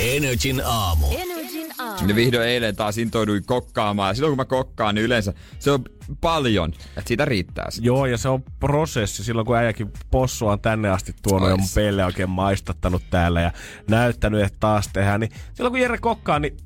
Energin 0.00 0.62
aamu. 0.64 1.06
Energin 1.10 1.72
aamu. 1.78 2.08
Ja 2.08 2.14
vihdoin 2.14 2.48
eilen 2.48 2.76
taas 2.76 2.98
intouduin 2.98 3.44
kokkaamaan. 3.46 4.10
Ja 4.10 4.14
silloin 4.14 4.30
kun 4.30 4.36
mä 4.36 4.44
kokkaan, 4.44 4.94
niin 4.94 5.04
yleensä 5.04 5.32
se 5.58 5.70
on 5.70 5.84
paljon. 6.20 6.72
Että 6.72 7.08
siitä 7.08 7.24
riittää. 7.24 7.70
Sit. 7.70 7.84
Joo, 7.84 8.06
ja 8.06 8.18
se 8.18 8.28
on 8.28 8.42
prosessi. 8.60 9.24
Silloin 9.24 9.46
kun 9.46 9.56
äijäkin 9.56 9.90
possua 10.10 10.52
on 10.52 10.60
tänne 10.60 10.90
asti 10.90 11.14
tuonut 11.22 11.48
ja 11.48 11.56
mun 11.56 11.64
Ois. 11.64 11.74
pelle 11.74 12.04
oikein 12.04 12.30
maistattanut 12.30 13.02
täällä 13.10 13.40
ja 13.40 13.52
näyttänyt, 13.88 14.42
että 14.42 14.56
taas 14.60 14.88
tehdään, 14.92 15.20
niin 15.20 15.32
silloin 15.54 15.72
kun 15.72 15.80
Jere 15.80 15.98
kokkaa, 15.98 16.38
niin 16.38 16.56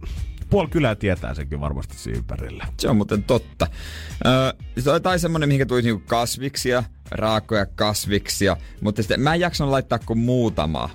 puoli 0.51 0.68
kylää 0.68 0.95
tietää 0.95 1.35
senkin 1.35 1.61
varmasti 1.61 1.99
siinä 1.99 2.18
ympärillä. 2.18 2.66
Se 2.80 2.89
on 2.89 2.97
muuten 2.97 3.22
totta. 3.22 3.66
Öö, 4.26 4.53
se 4.78 4.91
on 4.91 4.97
jotain 4.97 5.20
semmonen, 5.20 5.49
mihinkä 5.49 5.66
tulisi 5.66 5.89
niinku 5.89 6.05
kasviksia, 6.09 6.85
raakoja 7.11 7.66
kasviksia, 7.66 8.57
mutta 8.80 9.03
sitten 9.03 9.20
mä 9.20 9.35
en 9.35 9.41
jaksanut 9.41 9.70
laittaa 9.70 9.99
kuin 9.99 10.18
muutamaa. 10.18 10.91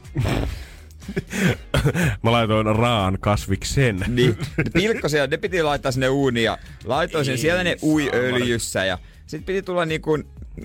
Mä 2.23 2.31
laitoin 2.31 2.75
raan 2.75 3.17
kasviksen. 3.19 4.05
Niin, 4.07 4.37
pilkkosia, 4.73 5.27
ne 5.27 5.37
piti 5.37 5.63
laittaa 5.63 5.91
sinne 5.91 6.09
uuniin 6.09 6.43
ja 6.43 6.57
laitoin 6.85 7.25
sen, 7.25 7.37
siellä 7.37 7.63
ne 7.63 7.77
ui 7.83 8.09
öljyssä 8.13 8.85
ja 8.85 8.97
sitten 9.27 9.43
piti 9.45 9.61
tulla 9.61 9.85
niinku, 9.85 10.17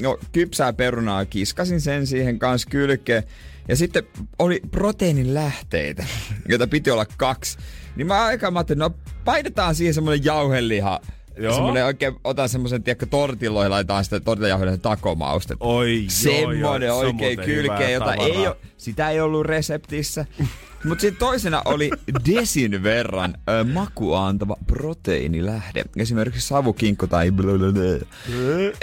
no, 0.03 0.19
kypsää 0.33 0.73
perunaa, 0.73 1.25
kiskasin 1.25 1.81
sen 1.81 2.07
siihen 2.07 2.39
kanssa 2.39 2.71
kylkeen. 2.71 3.23
Ja 3.69 3.77
sitten 3.77 4.05
oli 4.39 4.61
proteiinin 4.71 5.35
lähteitä, 5.35 6.05
joita 6.49 6.67
piti 6.67 6.91
olla 6.91 7.07
kaksi. 7.17 7.59
Niin 7.97 8.07
mä 8.07 8.25
aikaan 8.25 8.53
mä 8.53 8.59
ajattelin, 8.59 8.79
no 8.79 8.91
painetaan 9.25 9.75
siihen 9.75 9.95
semmonen 9.95 10.25
jauheliha. 10.25 11.01
Joo. 11.39 11.55
Semmonen 11.55 11.85
oikein, 11.85 12.15
otan 12.25 12.49
semmosen, 12.49 12.83
tiedätkö, 12.83 13.07
tortilloihin, 13.07 13.71
laitetaan 13.71 14.05
sitä 14.05 14.21
tortilajauhelihan 14.21 14.81
takomausta. 14.81 15.57
Oi, 15.61 15.97
joo, 16.03 16.11
Semmonen 16.11 16.87
joo, 16.87 16.99
oikein 16.99 17.39
kylkeä, 17.39 17.91
jota 17.91 18.07
tavaraa. 18.07 18.27
ei 18.27 18.47
ole, 18.47 18.57
sitä 18.77 19.11
ei 19.11 19.21
ollut 19.21 19.47
reseptissä. 19.47 20.27
Mutta 20.85 21.03
sitten 21.03 21.19
toisena 21.19 21.63
oli 21.65 21.91
desin 22.35 22.83
verran 22.83 23.35
ö, 23.49 23.65
makua 23.65 24.27
antava 24.27 24.57
proteiinilähde. 24.67 25.85
Esimerkiksi 25.97 26.49
savukinkko 26.49 27.07
tai 27.07 27.31
blablabla. 27.31 28.07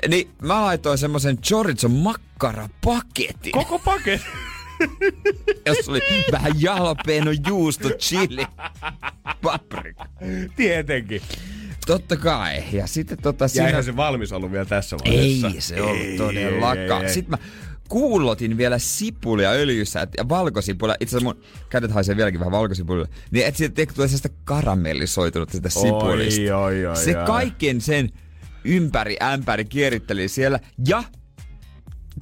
Niin 0.08 0.30
mä 0.42 0.62
laitoin 0.62 0.98
semmosen 0.98 1.38
chorizo 1.38 1.90
makkarapaketin, 1.90 3.52
Koko 3.52 3.80
paketti. 3.80 4.28
jossa 5.66 5.92
oli 5.92 6.02
vähän 6.32 6.52
jalapeno, 6.62 7.32
juusto, 7.48 7.90
chili, 7.90 8.46
paprika. 9.42 10.06
Tietenkin. 10.56 11.22
Totta 11.88 12.18
kai. 12.18 12.64
Ja 12.72 12.88
sitten 12.88 13.18
tota 13.22 13.44
Ja 13.44 13.48
siinä... 13.48 13.68
eihän 13.68 13.84
se 13.84 13.96
valmis 13.96 14.32
ollut 14.34 14.52
vielä 14.52 14.66
tässä 14.66 14.98
Ei 15.06 15.40
vaiheessa. 15.44 15.76
se 15.76 15.82
ollut 15.82 16.18
todellakaan. 16.18 17.02
ei, 17.02 17.08
ei. 17.08 17.14
Sitten 17.14 17.32
mä 17.40 17.46
kuulotin 17.90 18.58
vielä 18.58 18.80
sipulia 18.80 19.50
öljyssä 19.50 20.02
et- 20.02 20.10
ja 20.18 20.30
valkosipulia. 20.30 20.96
Itse 21.00 21.18
asiassa 21.18 21.34
mun 21.36 21.44
kädet 21.70 21.92
haisee 21.92 22.16
vieläkin 22.18 22.40
vähän 22.40 22.52
valkosipulia. 22.52 23.06
Niin 23.32 23.46
et 23.46 23.56
siitä 23.56 23.94
tulee 23.94 24.08
sellaista 24.08 24.30
karamellisoitunutta 24.44 25.52
sitä 25.58 25.70
sipulista. 25.70 26.42
Oi, 26.42 26.52
oi, 26.52 26.86
oi, 26.86 26.98
Se 26.98 27.20
oi. 27.20 27.26
kaiken 27.26 27.82
sen 27.82 28.10
ympäri 28.64 29.18
ämpäri 29.24 29.66
kieritteli 29.66 30.28
siellä. 30.28 30.60
Ja 30.88 31.04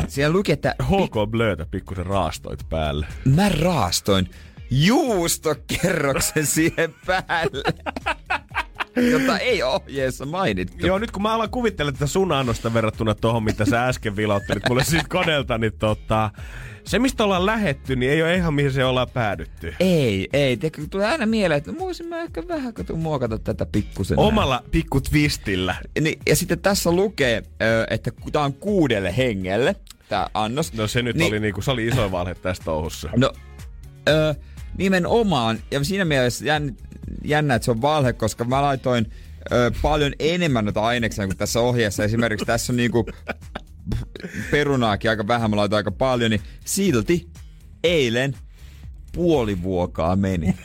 siellä 0.08 0.34
luki, 0.34 0.52
että 0.52 0.76
HK 0.84 1.32
Blötä 1.32 1.66
pikkusen 1.72 2.06
raastoit 2.06 2.70
päälle. 2.70 3.08
mä 3.26 3.50
raastoin 3.50 4.30
juustokerroksen 4.72 6.46
siihen 6.46 6.96
päälle. 7.06 7.64
jota 8.96 9.38
ei 9.40 9.64
ohjeessa 9.64 10.26
mainittu. 10.26 10.88
Joo, 10.88 10.98
nyt 11.00 11.12
kun 11.12 11.22
mä 11.22 11.34
alan 11.34 11.50
kuvittelemaan 11.50 11.94
tätä 11.94 12.08
sun 12.08 12.32
annosta 12.32 12.74
verrattuna 12.74 13.16
tuohon, 13.16 13.44
mitä 13.44 13.66
sä 13.66 13.88
äsken 13.88 14.16
vilauttelit 14.16 14.64
mulle 14.70 14.84
siitä 14.84 15.06
koneelta, 15.10 15.58
niin 15.58 15.74
tota, 15.80 16.32
se 16.84 17.00
mistä 17.00 17.24
ollaan 17.24 17.46
lähetty, 17.46 17.96
niin 17.96 18.12
ei 18.12 18.24
ole 18.24 18.36
ihan 18.36 18.54
mihin 18.54 18.72
se 18.72 18.86
ollaan 18.86 19.10
päädytty. 19.14 19.74
Ei, 19.80 20.30
ei. 20.34 20.58
Tiedätkö, 20.58 20.82
tulee 20.90 21.08
aina 21.08 21.26
mieleen, 21.26 21.58
että 21.58 21.78
voisin 21.80 22.06
mä 22.08 22.22
ehkä 22.22 22.48
vähän 22.48 22.74
kato 22.74 22.96
muokata 22.96 23.40
tätä 23.40 23.66
pikkusen. 23.66 24.20
Omalla 24.20 24.64
pikku 24.72 25.02
twistillä. 25.02 25.76
Niin, 26.02 26.20
ja 26.30 26.36
sitten 26.36 26.60
tässä 26.60 26.92
lukee, 26.92 27.44
että 27.90 28.12
tämä 28.32 28.46
on 28.46 28.54
kuudelle 28.54 29.18
hengelle, 29.18 29.76
tämä 30.10 30.28
annos. 30.34 30.74
No 30.74 30.88
se 30.88 31.02
nyt 31.02 31.16
Niin- 31.16 31.20
niin. 31.24 31.34
oli 31.34 31.40
niinku, 31.40 31.62
se 31.62 31.72
oli 31.72 31.88
iso 31.88 32.12
valhe 32.12 32.36
tässä 32.36 32.64
touhussa. 32.64 33.10
No, 33.16 33.32
ö, 34.10 34.36
nimenomaan, 34.78 35.60
ja 35.72 35.84
siinä 35.84 36.06
mielessä 36.06 36.46
jänn, 36.46 36.70
jännä, 37.24 37.56
että 37.56 37.66
se 37.66 37.72
on 37.72 37.82
valhe, 37.82 38.14
koska 38.14 38.44
mä 38.44 38.62
laitoin 38.62 39.12
ö, 39.52 39.72
paljon 39.82 40.14
enemmän 40.20 40.66
noita 40.66 40.82
aineksia 40.82 41.26
kuin 41.28 41.38
tässä 41.38 41.60
ohjeessa. 41.60 42.04
Esimerkiksi 42.04 42.46
tässä 42.46 42.74
on 42.74 42.78
niinku 42.78 43.06
perunaakin 44.52 45.10
aika 45.10 45.28
vähän, 45.28 45.50
mä 45.50 45.56
laitoin 45.56 45.78
aika 45.78 45.92
paljon, 45.92 46.32
niin 46.32 46.42
silti 46.66 47.30
eilen 47.84 48.36
puoli 49.12 49.64
vuokaa 49.64 50.16
meni. 50.16 50.56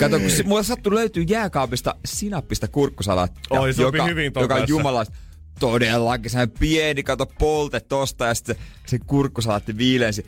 Kato, 0.00 0.20
kun 0.20 0.30
se, 0.30 0.42
mulla 0.42 0.62
sattui 0.62 0.94
löytyy 0.94 1.22
jääkaapista 1.22 1.94
sinappista 2.04 2.68
kurkkusalaattia, 2.68 3.60
Oi, 3.60 3.72
joka, 3.78 4.04
hyvin 4.04 4.24
joka 4.24 4.40
on 4.40 4.48
kanssa. 4.48 4.66
jumalasta 4.68 5.14
todellakin 5.60 6.30
sehän 6.30 6.50
pieni, 6.50 7.02
kato 7.02 7.26
polte 7.26 7.80
tosta 7.80 8.26
ja 8.26 8.34
sitten 8.34 8.56
se 8.86 8.98
kurkkusalaatti 9.06 9.76
viilensi. 9.78 10.26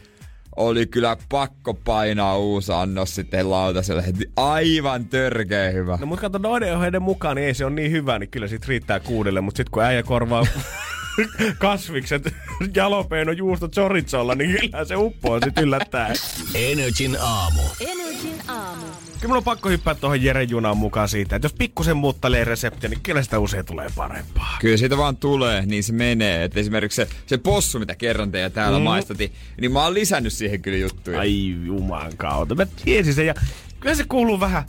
Oli 0.57 0.86
kyllä 0.86 1.16
pakko 1.28 1.74
painaa 1.74 2.38
uusi 2.38 2.72
annos 2.72 3.14
sitten 3.14 3.50
lautaselle 3.50 4.07
heti. 4.07 4.30
Aivan 4.36 5.07
törkeä 5.07 5.70
hyvä. 5.70 5.98
No 6.00 6.07
mut 6.07 6.20
kato 6.20 6.38
noiden 6.38 6.76
ohjeiden 6.76 7.03
mukaan, 7.03 7.36
niin 7.36 7.46
ei 7.46 7.55
se 7.55 7.64
ole 7.64 7.74
niin 7.74 7.90
hyvä, 7.90 8.18
niin 8.18 8.30
kyllä 8.30 8.48
sit 8.48 8.66
riittää 8.68 9.00
kuudelle. 9.00 9.40
Mut 9.40 9.57
sit 9.57 9.68
kun 9.68 9.82
äijä 9.82 10.03
korvaa 10.03 10.46
kasvikset 11.59 12.34
jalopeino 12.74 13.32
juusto 13.32 13.68
chorizolla, 13.68 14.34
niin 14.34 14.61
kyllä 14.61 14.84
se 14.84 14.96
uppoo 14.96 15.40
sit 15.44 15.59
yllättäen. 15.59 16.16
Energin 16.55 17.16
aamu. 17.20 17.62
Energin 17.80 18.42
aamu. 18.48 18.86
Kyllä 19.22 19.32
mun 19.32 19.36
on 19.36 19.44
pakko 19.44 19.68
hyppää 19.68 19.94
tuohon 19.94 20.22
Jeren 20.22 20.50
junaan 20.50 20.76
mukaan 20.76 21.08
siitä, 21.08 21.36
että 21.36 21.46
jos 21.46 21.52
pikkusen 21.52 21.96
muuttelee 21.96 22.44
reseptiä, 22.44 22.90
niin 22.90 23.00
kyllä 23.00 23.22
sitä 23.22 23.38
usein 23.38 23.64
tulee 23.64 23.88
parempaa. 23.96 24.56
Kyllä 24.60 24.76
siitä 24.76 24.96
vaan 24.96 25.16
tulee, 25.16 25.66
niin 25.66 25.84
se 25.84 25.92
menee. 25.92 26.44
Et 26.44 26.56
esimerkiksi 26.56 26.96
se, 26.96 27.08
se 27.26 27.38
possu, 27.38 27.78
mitä 27.78 27.94
kerran 27.94 28.30
teidän 28.30 28.52
täällä 28.52 28.78
mm. 28.78 28.84
maistatin, 28.84 29.32
niin 29.60 29.72
mä 29.72 29.84
oon 29.84 29.94
lisännyt 29.94 30.32
siihen 30.32 30.62
kyllä 30.62 30.78
juttuja. 30.78 31.20
Ai 31.20 31.54
juman 31.64 32.16
kautta. 32.16 32.54
Mä 32.54 32.66
tiesin 32.84 33.14
sen 33.14 33.26
ja 33.26 33.34
kyllä 33.80 33.94
se 33.94 34.04
kuuluu 34.08 34.40
vähän 34.40 34.64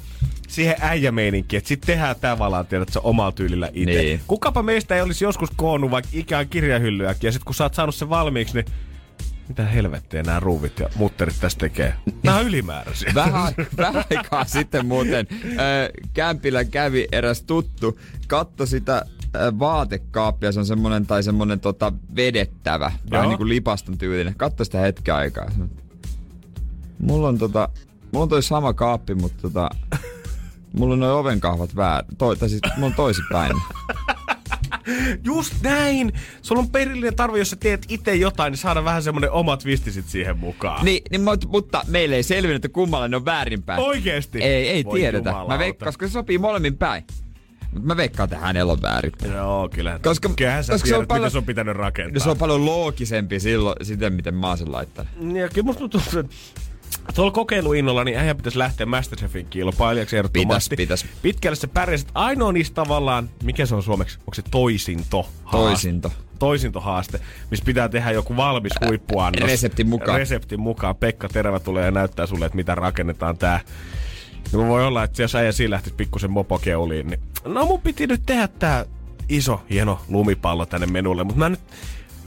siihen 0.48 0.76
äijämeininkiin, 0.80 1.58
että 1.58 1.68
sit 1.68 1.82
tehdään 1.82 2.16
tavallaan, 2.22 2.66
tiedät, 2.66 2.90
se 2.90 3.00
omalla 3.04 3.32
tyylillä 3.32 3.70
itse. 3.74 4.02
Niin. 4.02 4.22
Kukapa 4.28 4.64
meistä 4.64 4.96
ei 4.96 5.02
olisi 5.02 5.24
joskus 5.24 5.50
koonnut 5.56 5.92
vaikka 5.92 6.12
ikään 6.14 6.50
kirjahyllyäkin, 6.50 7.28
ja 7.28 7.32
sit 7.32 7.44
kun 7.44 7.56
sä 7.56 7.64
oot 7.64 7.74
saanut 7.74 7.96
sen 7.96 8.10
valmiiksi, 8.10 8.54
niin 8.54 8.66
mitä 9.48 9.66
helvettiä 9.66 10.24
nämä 10.24 10.40
ruuvit 10.40 10.80
ja 10.80 10.90
mutterit 10.96 11.36
tässä 11.42 11.60
tekee? 11.60 11.96
Nämä 12.24 12.38
on 12.38 12.46
ylimääräisiä. 12.46 13.12
Vähän, 13.16 13.54
vähän 13.78 14.04
aikaa 14.12 14.46
sitten 14.46 14.86
muuten 14.86 15.28
äh, 15.32 15.58
kämpillä 16.14 16.66
kävi 16.66 17.08
eräs 17.12 17.42
tuttu, 17.42 18.00
katto 18.28 18.66
sitä 18.66 18.96
äh, 18.96 19.60
vaatekaappia, 19.60 20.52
se 20.52 20.60
on 20.60 20.66
semmonen, 20.66 21.06
tai 21.06 21.24
semmonen 21.24 21.60
tota, 21.60 21.94
vedettävä, 22.16 22.92
vähän 23.12 23.24
Joo. 23.24 23.30
niin 23.30 23.38
kuin 23.38 23.50
lipaston 23.50 23.98
tyylinen. 23.98 24.36
Katso 24.38 24.64
sitä 24.64 24.80
hetken 24.80 25.16
aikaa. 25.16 25.52
Mulla 27.00 27.28
on 27.28 27.38
tota, 27.38 27.70
mulla 28.12 28.24
on 28.24 28.30
toi 28.30 28.44
sama 28.44 28.74
kaappi, 28.74 29.16
mutta 29.16 29.42
tota, 29.42 29.70
mulla 30.74 30.94
on 30.94 31.00
noin 31.00 31.14
ovenkahvat 31.14 31.76
väärä, 31.76 32.08
toi, 32.18 32.38
tai 32.38 32.50
siis 32.50 32.62
mulla 32.76 32.88
on 32.88 32.94
toisinpäin. 32.94 33.52
Just 35.24 35.54
näin! 35.64 36.12
Sulla 36.42 36.62
on 36.62 36.70
perillinen 36.70 37.16
tarve, 37.16 37.38
jos 37.40 37.50
sä 37.50 37.56
teet 37.56 37.86
itse 37.90 38.16
jotain, 38.16 38.52
niin 38.52 38.58
saada 38.58 38.84
vähän 38.84 39.04
semmonen 39.04 39.32
omat 39.32 39.60
twistisit 39.60 40.06
siihen 40.06 40.38
mukaan. 40.38 40.86
Niin, 40.86 41.02
niin 41.12 41.22
mut- 41.22 41.48
mutta 41.48 41.82
meille 41.88 42.16
ei 42.16 42.24
selvinnyt, 42.24 42.66
että 42.66 42.74
kummalla 42.74 43.08
ne 43.08 43.16
on 43.16 43.26
väärinpäin. 43.26 43.80
Oikeesti? 43.82 44.44
Ei, 44.44 44.70
ei 44.70 44.84
Voi 44.84 45.00
tiedetä. 45.00 45.30
jumalauta. 45.30 45.54
Mä 45.54 45.60
veikkaan, 45.60 45.88
koska 45.88 46.08
se 46.08 46.12
sopii 46.12 46.38
molemmin 46.38 46.78
päin. 46.78 47.04
Mutta 47.74 47.88
mä 47.88 47.98
veikkaan, 47.98 48.26
että 48.28 48.38
hänellä 48.38 48.72
on 48.72 48.82
väärinpäin. 48.82 49.34
Joo, 49.34 49.70
kyllä. 49.70 50.00
Koska- 50.04 50.30
Kyllähän 50.36 50.64
sä 50.64 50.74
koska 50.74 50.86
se 50.88 50.90
tiedät, 50.92 51.02
on 51.02 51.08
paljon- 51.08 51.24
mitä 51.24 51.32
se 51.32 51.38
on 51.38 51.44
pitänyt 51.46 51.76
rakentaa. 51.76 52.14
No 52.14 52.20
se 52.24 52.30
on 52.30 52.38
paljon 52.38 52.66
loogisempi 52.66 53.40
silloin, 53.40 53.76
siten 53.86 54.14
miten 54.14 54.36
mä 54.36 54.48
oon 54.48 54.58
sen 54.58 54.72
laittanut. 54.72 55.12
Ja 55.36 55.50
kyllä 55.50 55.66
musta 55.66 55.80
tuntuu, 55.80 56.02
että 56.20 56.36
tuolla 57.16 57.32
kokeiluinnolla 57.32 58.04
niin 58.04 58.18
äijä 58.18 58.36
pitäisi 58.36 58.58
lähteä 58.58 58.86
Masterchefin 58.86 59.46
kilpailijaksi 59.46 60.18
ehdottomasti. 60.18 60.76
Pitäis, 60.76 61.04
pitäis. 61.04 61.22
Pitkälle 61.22 61.56
se 61.56 61.68
pärjäsi. 61.68 62.08
Ainoa 62.14 62.52
niistä 62.52 62.76
tavallaan, 62.76 63.30
mikä 63.44 63.66
se 63.66 63.76
on 63.76 63.84
suomeksi, 63.84 64.18
onko 64.20 64.34
se 64.34 64.42
toisinto? 64.52 65.30
Toisinto. 65.52 66.12
Toisintohaaste, 66.40 67.20
missä 67.52 67.66
pitää 67.66 67.90
tehdä 67.90 68.12
joku 68.12 68.36
valmis 68.36 68.74
huippuannos. 68.86 69.50
reseptin 69.50 69.88
mukaan. 69.88 70.20
Reseptin 70.20 70.60
mukaan. 70.60 70.96
Pekka 70.96 71.30
Terävä 71.30 71.60
tulee 71.60 71.86
ja 71.86 71.92
näyttää 71.92 72.26
sulle, 72.26 72.46
että 72.46 72.56
mitä 72.56 72.76
rakennetaan 72.76 73.38
tää. 73.38 73.60
No 74.52 74.68
voi 74.68 74.86
olla, 74.86 75.04
että 75.04 75.22
jos 75.22 75.36
äijä 75.36 75.52
siinä 75.52 75.72
lähtisi 75.72 75.96
pikkusen 75.96 76.32
mopokeuliin, 76.32 77.08
niin... 77.08 77.20
No 77.46 77.66
mun 77.66 77.82
piti 77.82 78.08
nyt 78.08 78.22
tehdä 78.26 78.48
tää 78.48 78.86
iso, 79.30 79.62
hieno 79.70 80.02
lumipallo 80.08 80.66
tänne 80.66 80.88
menulle, 80.88 81.24
mutta 81.24 81.40
mä 81.40 81.50
nyt 81.50 81.60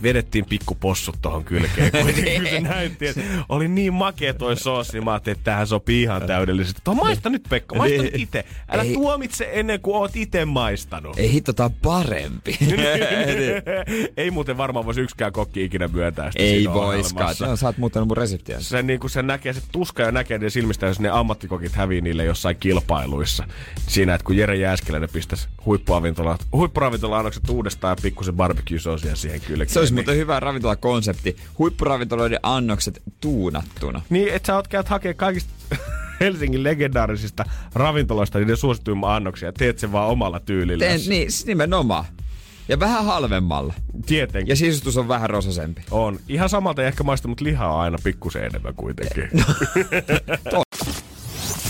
vedettiin 0.03 0.45
pikkupossut 0.45 1.17
tohon 1.23 1.45
kylkeen. 1.45 1.93
Kuitenkin 1.93 2.41
kun 2.43 2.51
se 2.51 2.61
näytti, 2.61 3.07
että 3.07 3.21
oli 3.49 3.69
niin 3.69 3.95
makea 3.95 4.35
toi 4.35 4.57
soosi, 4.57 4.93
niin 4.93 5.05
mä 5.05 5.13
ajattelin, 5.13 5.37
että 5.37 5.45
tämähän 5.45 5.67
sopii 5.67 6.03
ihan 6.03 6.27
täydellisesti. 6.27 6.81
Tuo 6.85 6.95
maista 6.95 7.31
nyt 7.31 7.43
Pekka, 7.49 7.75
maista 7.75 8.03
nyt 8.03 8.15
itse. 8.15 8.45
Älä 8.69 8.83
Ei. 8.83 8.93
tuomitse 8.93 9.49
ennen 9.53 9.81
kuin 9.81 9.97
oot 9.97 10.17
itse 10.17 10.45
maistanut. 10.45 11.19
Ei 11.19 11.33
hitto, 11.33 11.53
tää 11.53 11.71
parempi. 11.83 12.59
Ei 14.17 14.31
muuten 14.31 14.57
varmaan 14.57 14.87
voisi 14.87 15.01
yksikään 15.01 15.33
kokki 15.33 15.65
ikinä 15.65 15.89
myöntää 15.89 16.31
sitä 16.31 16.45
Ei 16.45 16.69
voiskaan. 16.69 17.35
No, 17.41 17.57
sä 17.57 17.67
oot 17.67 17.79
muuttanut 17.79 18.09
mun 18.09 18.17
reseptiä. 18.17 18.61
Se, 18.61 18.83
niin 18.83 19.01
kun 19.01 19.11
se 19.11 19.23
näkee, 19.23 19.53
se 19.53 19.63
tuska 19.73 20.03
ja 20.03 20.13
näkee 20.13 20.39
niiden 20.39 20.51
silmistä, 20.51 20.87
jos 20.87 21.01
ne 21.01 21.09
ammattikokit 21.09 21.73
hävii 21.73 22.01
niille 22.01 22.25
jossain 22.25 22.57
kilpailuissa. 22.57 23.45
Siinä, 23.87 24.15
että 24.15 24.25
kun 24.25 24.37
Jere 24.37 24.57
Jääskeläinen 24.57 25.11
pistäisi 25.13 25.49
huippuavintola, 25.67 26.39
huippuravintola-annokset 26.53 27.51
uudestaan 27.51 27.93
ja 27.93 28.03
pikkusen 28.03 28.35
barbecue-soosia 28.35 29.17
siihen 29.17 29.41
kylkeen. 29.41 29.69
Se 29.69 29.79
olisi 29.79 29.95
niin, 29.95 30.05
muuten 30.05 30.17
hyvä 30.17 30.41
ravintolakonsepti. 30.41 31.37
Huippuravintoloiden 31.59 32.41
annokset 32.43 33.03
tuunattuna. 33.21 34.03
Niin, 34.11 34.29
että 34.29 34.47
sä 34.47 34.57
oot 34.57 34.69
käyt 34.69 34.89
hakea 34.89 35.15
kaikista 35.15 35.53
Helsingin 36.21 36.65
legendaarisista 36.65 37.45
ravintoloista 37.75 38.39
niiden 38.39 38.57
suosituimman 38.57 39.17
annoksia 39.17 39.49
ja 39.49 39.53
teet 39.53 39.79
sen 39.79 39.93
vaan 39.93 40.09
omalla 40.09 40.41
tyylillä. 40.41 40.85
Teen, 40.85 41.01
niin, 41.09 41.33
siis 41.33 41.47
nimenomaan. 41.47 42.05
Ja 42.69 42.81
vähän 42.81 43.05
halvemmalla. 43.05 43.75
Tietenkin. 44.07 44.53
Ja 44.53 44.57
sisustus 44.57 44.97
on 44.97 45.09
vähän 45.09 45.31
rosasempi. 45.31 45.83
On. 45.91 46.19
Ihan 46.29 46.49
samalta 46.49 46.83
ei 46.83 46.89
ehkä 46.89 47.05
maista, 47.05 47.29
mutta 47.29 47.45
lihaa 47.45 47.75
on 47.75 47.81
aina 47.81 47.99
pikkusen 48.05 48.45
enemmän 48.45 48.75
kuitenkin. 48.75 49.31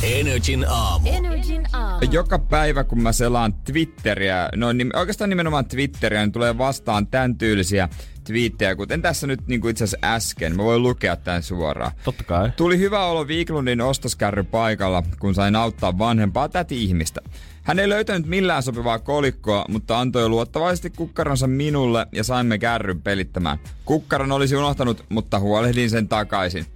Energin 0.06 0.64
aamu. 0.68 1.08
Energin 1.08 1.66
aamu. 1.72 2.06
Joka 2.10 2.38
päivä, 2.38 2.84
kun 2.84 3.02
mä 3.02 3.12
selaan 3.12 3.54
Twitteriä, 3.54 4.48
no 4.56 4.72
nim, 4.72 4.90
oikeastaan 4.94 5.30
nimenomaan 5.30 5.64
Twitteriä, 5.64 6.20
niin 6.20 6.32
tulee 6.32 6.58
vastaan 6.58 7.06
tämän 7.06 7.38
tyylisiä 7.38 7.88
twiittejä, 8.24 8.76
kuten 8.76 9.02
tässä 9.02 9.26
nyt 9.26 9.46
niin 9.46 9.60
kuin 9.60 9.70
itse 9.70 9.84
asiassa 9.84 10.14
äsken. 10.14 10.56
Mä 10.56 10.64
voin 10.64 10.82
lukea 10.82 11.16
tämän 11.16 11.42
suoraan. 11.42 11.92
Totta 12.04 12.24
kai. 12.24 12.50
Tuli 12.56 12.78
hyvä 12.78 13.06
olo 13.06 13.28
Viiklundin 13.28 13.80
ostoskärry 13.80 14.42
paikalla, 14.42 15.02
kun 15.18 15.34
sain 15.34 15.56
auttaa 15.56 15.98
vanhempaa 15.98 16.48
täti-ihmistä. 16.48 17.20
Hän 17.62 17.78
ei 17.78 17.88
löytänyt 17.88 18.26
millään 18.26 18.62
sopivaa 18.62 18.98
kolikkoa, 18.98 19.64
mutta 19.68 20.00
antoi 20.00 20.28
luottavaisesti 20.28 20.90
kukkaronsa 20.90 21.46
minulle 21.46 22.06
ja 22.12 22.24
saimme 22.24 22.58
kärryn 22.58 23.02
pelittämään. 23.02 23.58
Kukkaron 23.84 24.32
olisi 24.32 24.56
unohtanut, 24.56 25.04
mutta 25.08 25.38
huolehdin 25.38 25.90
sen 25.90 26.08
takaisin. 26.08 26.66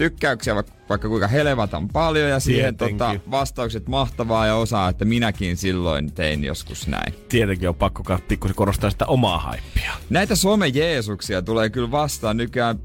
Tykkäyksiä 0.00 0.54
va- 0.54 0.64
vaikka 0.88 1.08
kuinka 1.08 1.28
helevatan 1.28 1.88
paljon 1.88 2.30
ja 2.30 2.40
siihen 2.40 2.76
tota, 2.76 3.14
vastaukset 3.30 3.88
mahtavaa 3.88 4.46
ja 4.46 4.54
osaa, 4.54 4.88
että 4.88 5.04
minäkin 5.04 5.56
silloin 5.56 6.12
tein 6.12 6.44
joskus 6.44 6.86
näin. 6.86 7.14
Tietenkin 7.28 7.68
on 7.68 7.74
pakko 7.74 8.04
pikkusen 8.28 8.56
korostaa 8.56 8.90
sitä 8.90 9.06
omaa 9.06 9.38
haippia. 9.38 9.92
Näitä 10.10 10.34
some-jeesuksia 10.34 11.42
tulee 11.42 11.70
kyllä 11.70 11.90
vastaan 11.90 12.36
nykyään 12.36 12.78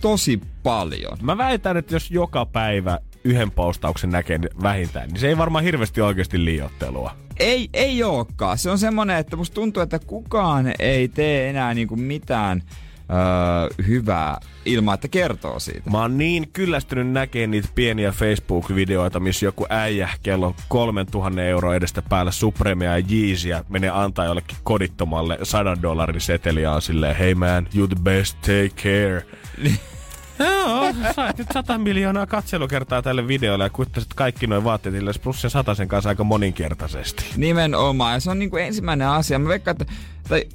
tosi 0.00 0.40
paljon. 0.62 1.18
Mä 1.22 1.38
väitän, 1.38 1.76
että 1.76 1.94
jos 1.94 2.10
joka 2.10 2.46
päivä 2.46 2.98
yhden 3.24 3.50
postauksen 3.50 4.10
näkee 4.10 4.40
vähintään, 4.62 5.08
niin 5.08 5.20
se 5.20 5.28
ei 5.28 5.38
varmaan 5.38 5.64
hirveästi 5.64 6.00
oikeasti 6.00 6.44
liiottelua. 6.44 7.16
Ei, 7.38 7.68
ei 7.72 8.02
olekaan. 8.02 8.58
Se 8.58 8.70
on 8.70 8.78
semmonen, 8.78 9.16
että 9.16 9.36
musta 9.36 9.54
tuntuu, 9.54 9.82
että 9.82 9.98
kukaan 9.98 10.72
ei 10.78 11.08
tee 11.08 11.50
enää 11.50 11.74
niinku 11.74 11.96
mitään 11.96 12.62
öö, 13.10 13.84
hyvää 13.86 14.40
ilman, 14.64 14.94
että 14.94 15.08
kertoo 15.08 15.60
siitä. 15.60 15.90
Mä 15.90 16.00
oon 16.00 16.18
niin 16.18 16.48
kyllästynyt 16.52 17.10
näkemään 17.10 17.50
niitä 17.50 17.68
pieniä 17.74 18.12
Facebook-videoita, 18.12 19.20
missä 19.20 19.46
joku 19.46 19.66
äijä 19.68 20.08
kello 20.22 20.54
3000 20.68 21.42
euroa 21.42 21.74
edestä 21.74 22.02
päällä 22.02 22.32
Supremea 22.32 22.98
ja 22.98 23.04
Yeezyä 23.12 23.64
menee 23.68 23.90
antaa 23.90 24.24
jollekin 24.24 24.56
kodittomalle 24.62 25.38
100 25.42 25.82
dollarin 25.82 26.20
seteliä 26.20 26.72
on 26.72 26.82
silleen, 26.82 27.16
hey 27.16 27.34
man, 27.34 27.68
you 27.74 27.86
the 27.86 27.96
best, 28.02 28.40
take 28.40 28.70
care. 28.82 29.26
Joo, 30.38 30.94
sait 31.14 31.38
nyt 31.38 31.48
100 31.52 31.78
miljoonaa 31.78 32.26
katselukertaa 32.26 33.02
tälle 33.02 33.28
videolle 33.28 33.64
ja 33.64 33.70
kuittasit 33.70 34.14
kaikki 34.14 34.46
noin 34.46 34.64
vaatteet 34.64 34.94
itsellesi 34.94 35.20
plus 35.20 35.40
sen 35.40 35.50
sen 35.76 35.88
kanssa 35.88 36.08
aika 36.08 36.24
moninkertaisesti. 36.24 37.24
Nimenomaan. 37.36 38.14
Ja 38.14 38.20
se 38.20 38.30
on 38.30 38.38
niinku 38.38 38.56
ensimmäinen 38.56 39.08
asia. 39.08 39.38
Mä 39.38 39.48
veikkaan, 39.48 39.76
että 39.80 39.94
tai 40.28 40.46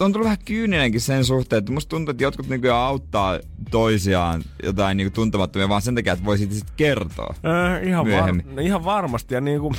on 0.00 0.12
tullut 0.12 0.24
vähän 0.24 0.38
kyyninenkin 0.44 1.00
sen 1.00 1.24
suhteen, 1.24 1.58
että 1.58 1.72
musta 1.72 1.88
tuntuu, 1.90 2.10
että 2.10 2.22
jotkut 2.24 2.48
niinku 2.48 2.68
auttaa 2.68 3.38
toisiaan 3.70 4.42
jotain 4.62 4.96
niinku 4.96 5.14
tuntemattomia 5.14 5.68
vaan 5.68 5.82
sen 5.82 5.94
takia, 5.94 6.12
että 6.12 6.24
voi 6.24 6.38
siitä 6.38 6.54
sitten 6.54 6.74
kertoa. 6.76 7.34
Äh, 7.46 7.88
ihan, 7.88 8.06
Myöhemmin. 8.06 8.56
var- 8.56 8.64
ihan 8.64 8.84
varmasti. 8.84 9.34
Ja 9.34 9.40
niinku, 9.40 9.72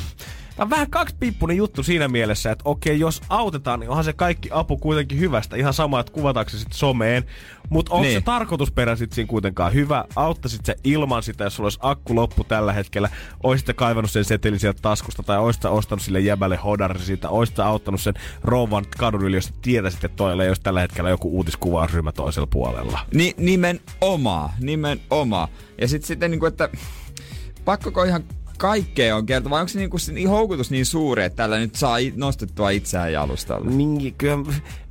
Tämä 0.55 0.65
on 0.65 0.69
vähän 0.69 0.89
kaksipiippunen 0.89 1.57
juttu 1.57 1.83
siinä 1.83 2.07
mielessä, 2.07 2.51
että 2.51 2.61
okei, 2.65 2.99
jos 2.99 3.21
autetaan, 3.29 3.79
niin 3.79 3.89
onhan 3.89 4.05
se 4.05 4.13
kaikki 4.13 4.49
apu 4.51 4.77
kuitenkin 4.77 5.19
hyvästä. 5.19 5.55
Ihan 5.55 5.73
sama, 5.73 5.99
että 5.99 6.11
kuvataanko 6.13 6.49
se 6.49 6.59
sitten 6.59 6.77
someen. 6.77 7.23
Mutta 7.69 7.93
onko 7.93 8.03
Niin. 8.03 8.19
se 8.19 8.25
tarkoitusperä 8.25 8.95
sitten 8.95 9.15
siinä 9.15 9.27
kuitenkaan 9.27 9.73
hyvä? 9.73 10.05
Auttaisit 10.15 10.65
se 10.65 10.75
ilman 10.83 11.23
sitä, 11.23 11.43
jos 11.43 11.55
sulla 11.55 11.65
olisi 11.65 11.79
akku 11.81 12.15
loppu 12.15 12.43
tällä 12.43 12.73
hetkellä. 12.73 13.09
Oisit 13.43 13.67
kaivannut 13.75 14.11
sen 14.11 14.25
setelin 14.25 14.59
sieltä 14.59 14.79
taskusta 14.81 15.23
tai 15.23 15.37
oisit 15.39 15.65
ostanut 15.65 16.01
sille 16.01 16.19
jäbälle 16.19 16.55
hodari 16.55 16.99
siitä. 16.99 17.29
Oisit 17.29 17.59
auttanut 17.59 18.01
sen 18.01 18.13
rouvan 18.43 18.85
kadun 18.97 19.23
yli, 19.23 19.35
jos 19.37 19.53
tietäisit, 19.61 20.03
että 20.03 20.15
toilla 20.17 20.43
ei 20.43 20.49
olisi 20.49 20.61
tällä 20.61 20.81
hetkellä 20.81 21.09
joku 21.09 21.29
uutiskuvausryhmä 21.37 22.11
toisella 22.11 22.47
puolella. 22.47 22.99
Ni, 23.13 23.33
nimenomaan, 23.37 24.49
nimenomaan. 24.59 25.47
Ja 25.81 25.87
sitten 25.87 26.07
sitten 26.07 26.31
niinku, 26.31 26.45
että 26.45 26.69
pakkoko 27.65 28.03
ihan 28.03 28.23
kaikkea 28.61 29.15
on 29.15 29.25
kerta, 29.25 29.49
vai 29.49 29.59
onko 29.59 29.67
se 29.67 29.79
niinku 29.79 29.97
niin 30.11 30.29
houkutus 30.29 30.71
niin 30.71 30.85
suuri, 30.85 31.23
että 31.23 31.35
tällä 31.35 31.59
nyt 31.59 31.75
saa 31.75 31.97
nostettua 32.15 32.69
itseään 32.69 33.13
jalustalle? 33.13 33.71
Niin, 33.71 34.13
kyllä 34.13 34.37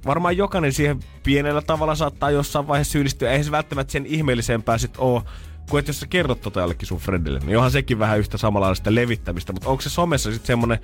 varmaan 0.07 0.37
jokainen 0.37 0.73
siihen 0.73 1.01
pienellä 1.23 1.63
tavalla 1.63 1.95
saattaa 1.95 2.31
jossain 2.31 2.69
vaiheessa 2.69 2.93
syyllistyä. 2.93 3.31
Eihän 3.31 3.45
se 3.45 3.51
välttämättä 3.51 3.93
sen 3.93 4.07
ihmeellisempää 4.07 4.79
sit 4.79 4.95
oo, 4.99 5.25
kuin 5.71 5.79
että 5.79 5.89
jos 5.89 6.01
sä 6.01 6.07
kerrot 6.07 6.41
tota 6.41 6.61
jollekin 6.61 6.89
sun 6.89 6.99
friendille, 6.99 7.41
niin 7.45 7.57
onhan 7.57 7.71
sekin 7.71 7.99
vähän 7.99 8.19
yhtä 8.19 8.39
samanlaista 8.39 8.95
levittämistä. 8.95 9.53
Mutta 9.53 9.69
onko 9.69 9.81
se 9.83 9.91
somessa 9.91 10.31
sitten 10.31 10.47
semmonen, 10.47 10.79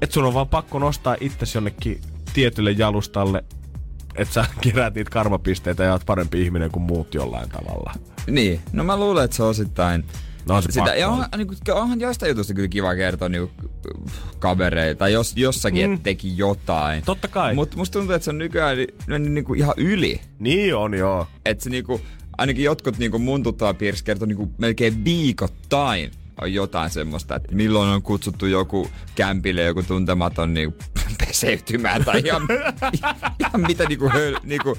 että 0.00 0.14
sun 0.14 0.24
on 0.24 0.34
vaan 0.34 0.48
pakko 0.48 0.78
nostaa 0.78 1.16
itsesi 1.20 1.58
jonnekin 1.58 2.00
tietylle 2.34 2.70
jalustalle, 2.70 3.44
että 4.14 4.34
sä 4.34 4.46
keräät 4.60 4.94
niitä 4.94 5.10
karmapisteitä 5.10 5.84
ja 5.84 5.92
oot 5.92 6.06
parempi 6.06 6.42
ihminen 6.42 6.70
kuin 6.70 6.82
muut 6.82 7.14
jollain 7.14 7.48
tavalla. 7.48 7.92
Niin, 8.26 8.60
no 8.72 8.84
mä 8.84 8.96
luulen, 8.96 9.24
että 9.24 9.36
se 9.36 9.42
osittain 9.42 10.04
No 10.48 10.54
on 10.56 10.62
se 10.62 10.66
sitä. 10.72 10.80
pakko 10.80 10.98
Ja 11.00 11.08
onhan, 11.08 11.28
niin 11.36 11.46
kuin, 11.46 11.58
onhan 11.74 12.00
joistain 12.00 12.30
jutusta 12.30 12.54
kyllä 12.54 12.68
kiva 12.68 12.94
kertoa 12.94 13.28
niin 13.28 13.50
kavereita, 14.38 14.98
tai 14.98 15.12
jos, 15.12 15.32
jossakin, 15.36 15.86
Mm. 15.90 15.94
että 15.94 16.04
teki 16.04 16.36
jotain. 16.36 17.02
Totta 17.04 17.28
kai. 17.28 17.54
Mutta 17.54 17.76
musta 17.76 17.98
tuntuu, 17.98 18.14
että 18.14 18.24
se 18.24 18.30
on 18.30 18.38
nykyään 18.38 18.76
niin, 18.76 19.34
niin 19.34 19.44
kuin 19.44 19.58
ihan 19.58 19.74
yli. 19.76 20.20
Niin 20.38 20.76
on, 20.76 20.94
joo. 20.94 21.26
Että 21.44 21.64
se 21.64 21.70
niinku, 21.70 22.00
ainakin 22.38 22.64
jotkut 22.64 22.98
niinku 22.98 23.18
mun 23.18 23.42
tuttava 23.42 23.74
piirissä 23.74 24.04
kertoo 24.04 24.26
niinku 24.26 24.52
melkein 24.58 25.04
viikoittain 25.04 26.10
on 26.40 26.52
jotain 26.54 26.90
semmoista, 26.90 27.36
että 27.36 27.54
milloin 27.54 27.88
on 27.88 28.02
kutsuttu 28.02 28.46
joku 28.46 28.88
kämpille 29.14 29.62
joku 29.62 29.82
tuntematon 29.82 30.54
niinku 30.54 30.78
peseytymään 31.26 32.04
tai 32.04 32.22
ihan, 32.24 32.42
ihan 33.40 33.60
mitä 33.66 33.84
niinku, 33.88 34.08
höl, 34.08 34.36
niinku 34.42 34.78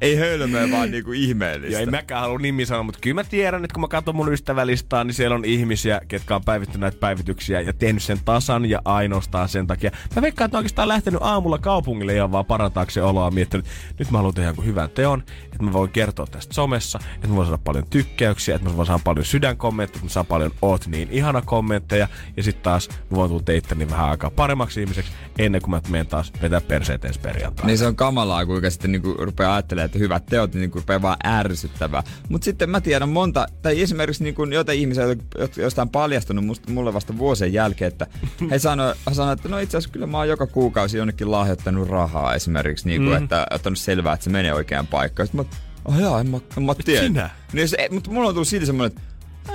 ei 0.00 0.16
hölmöä, 0.16 0.70
vaan 0.70 0.90
niinku 0.90 1.12
ihmeellistä. 1.12 1.72
Ja 1.72 1.80
ei 1.80 1.86
mäkään 1.86 2.20
halua 2.20 2.38
nimi 2.38 2.66
sanoa, 2.66 2.82
mutta 2.82 3.00
kyllä 3.00 3.14
mä 3.14 3.24
tiedän, 3.24 3.64
että 3.64 3.74
kun 3.74 3.80
mä 3.80 3.88
katson 3.88 4.16
mun 4.16 4.32
ystävälistaa, 4.32 5.04
niin 5.04 5.14
siellä 5.14 5.34
on 5.34 5.44
ihmisiä, 5.44 6.00
ketkä 6.08 6.36
on 6.36 6.44
päivittänyt 6.44 6.80
näitä 6.80 6.98
päivityksiä 6.98 7.60
ja 7.60 7.72
tehnyt 7.72 8.02
sen 8.02 8.18
tasan 8.24 8.66
ja 8.66 8.82
ainoastaan 8.84 9.48
sen 9.48 9.66
takia. 9.66 9.90
Mä 10.16 10.22
veikkaan, 10.22 10.46
että 10.46 10.56
ne 10.56 10.58
oikeastaan 10.58 10.88
lähtenyt 10.88 11.20
aamulla 11.22 11.58
kaupungille 11.58 12.14
ihan 12.14 12.32
vaan 12.32 12.46
parantaakseen 12.46 13.06
oloa 13.06 13.30
miettinyt, 13.30 13.66
että 13.66 13.94
nyt 13.98 14.10
mä 14.10 14.18
haluan 14.18 14.34
tehdä 14.34 14.48
jonkun 14.48 14.66
hyvän 14.66 14.90
teon, 14.90 15.22
että 15.44 15.62
mä 15.62 15.72
voin 15.72 15.90
kertoa 15.90 16.26
tästä 16.26 16.54
somessa, 16.54 16.98
että 17.14 17.28
mä 17.28 17.36
voin 17.36 17.46
saada 17.46 17.62
paljon 17.64 17.84
tykkäyksiä, 17.90 18.54
että 18.54 18.68
mä 18.68 18.76
voin 18.76 18.86
saada 18.86 19.02
paljon 19.04 19.24
sydänkommentteja, 19.24 19.96
että 19.96 20.06
mä 20.06 20.10
saan 20.10 20.26
paljon 20.26 20.52
oot 20.62 20.86
niin 20.86 21.08
ihana 21.10 21.42
kommentteja 21.42 22.08
ja 22.36 22.42
sitten 22.42 22.62
taas 22.62 22.88
mä 22.88 23.16
voin 23.16 23.30
tuntea 23.30 23.56
itteni 23.56 23.90
vähän 23.90 24.10
aikaa 24.10 24.30
paremmaksi 24.30 24.80
ihmiseksi 24.80 25.12
ennen 25.38 25.62
kuin 25.62 25.70
mä 25.70 25.80
menen 25.88 26.06
taas 26.06 26.32
vetää 26.42 26.60
perseet 26.60 27.04
ensi 27.04 27.20
perjantaina. 27.20 27.66
Niin 27.66 27.78
se 27.78 27.86
on 27.86 27.96
kamalaa, 27.96 28.46
kuinka 28.46 28.70
sitten 28.70 28.92
niinku 28.92 29.14
rupeaa 29.18 29.54
ajattelemaan, 29.54 29.87
että 29.88 29.98
hyvät 29.98 30.26
teot 30.26 30.54
niin 30.54 30.60
niinku 30.60 30.78
rupeaa 30.78 31.02
vaan 31.02 31.16
ärsyttävää. 31.26 32.02
Mutta 32.28 32.44
sitten 32.44 32.70
mä 32.70 32.80
tiedän 32.80 33.08
monta, 33.08 33.46
tai 33.62 33.82
esimerkiksi 33.82 34.24
niinku 34.24 34.44
jotain 34.44 34.78
ihmisiä, 34.78 35.04
jotka 35.38 35.60
joista 35.60 35.82
on 35.82 35.88
paljastunut 35.90 36.44
musta, 36.44 36.72
mulle 36.72 36.94
vasta 36.94 37.18
vuosien 37.18 37.52
jälkeen, 37.52 37.88
että 37.88 38.06
he 38.50 38.58
sanoi, 38.58 38.94
sano, 39.12 39.32
että 39.32 39.48
no 39.48 39.58
itse 39.58 39.76
asiassa 39.76 39.92
kyllä 39.92 40.06
mä 40.06 40.18
oon 40.18 40.28
joka 40.28 40.46
kuukausi 40.46 40.96
jonnekin 40.98 41.30
lahjoittanut 41.30 41.88
rahaa 41.88 42.34
esimerkiksi, 42.34 42.88
niinku, 42.88 43.10
Mm. 43.10 43.16
että 43.16 43.46
ottanut 43.50 43.78
selvää, 43.78 44.12
että 44.14 44.24
se 44.24 44.30
menee 44.30 44.54
oikeaan 44.54 44.86
paikkaan. 44.86 45.26
Sitten 45.26 45.46
mä, 45.46 45.50
oh 45.84 45.98
jaa, 46.00 46.20
en 46.20 46.30
mä, 46.30 46.38
en 46.56 46.62
mä 46.62 46.74
tiedä. 46.74 47.06
sinä? 47.06 47.30
Niin 47.52 47.68
se, 47.68 47.88
mutta 47.90 48.10
mulla 48.10 48.28
on 48.28 48.34
tullut 48.34 48.48
siitä 48.48 48.66
semmoinen, 48.66 48.96
että 48.96 49.08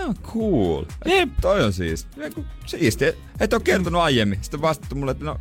Ah, 0.07 0.15
cool. 0.33 0.85
Jep. 1.05 1.29
Toi 1.41 1.63
on 1.63 1.73
siis. 1.73 2.07
Eiku, 2.17 2.45
Siistiä. 2.65 3.13
Et 3.39 3.53
oo 3.53 3.59
kertonut 3.59 4.01
aiemmin. 4.01 4.39
Sitten 4.41 4.61
vastattu 4.61 4.95
mulle, 4.95 5.11
että 5.11 5.25
no, 5.25 5.39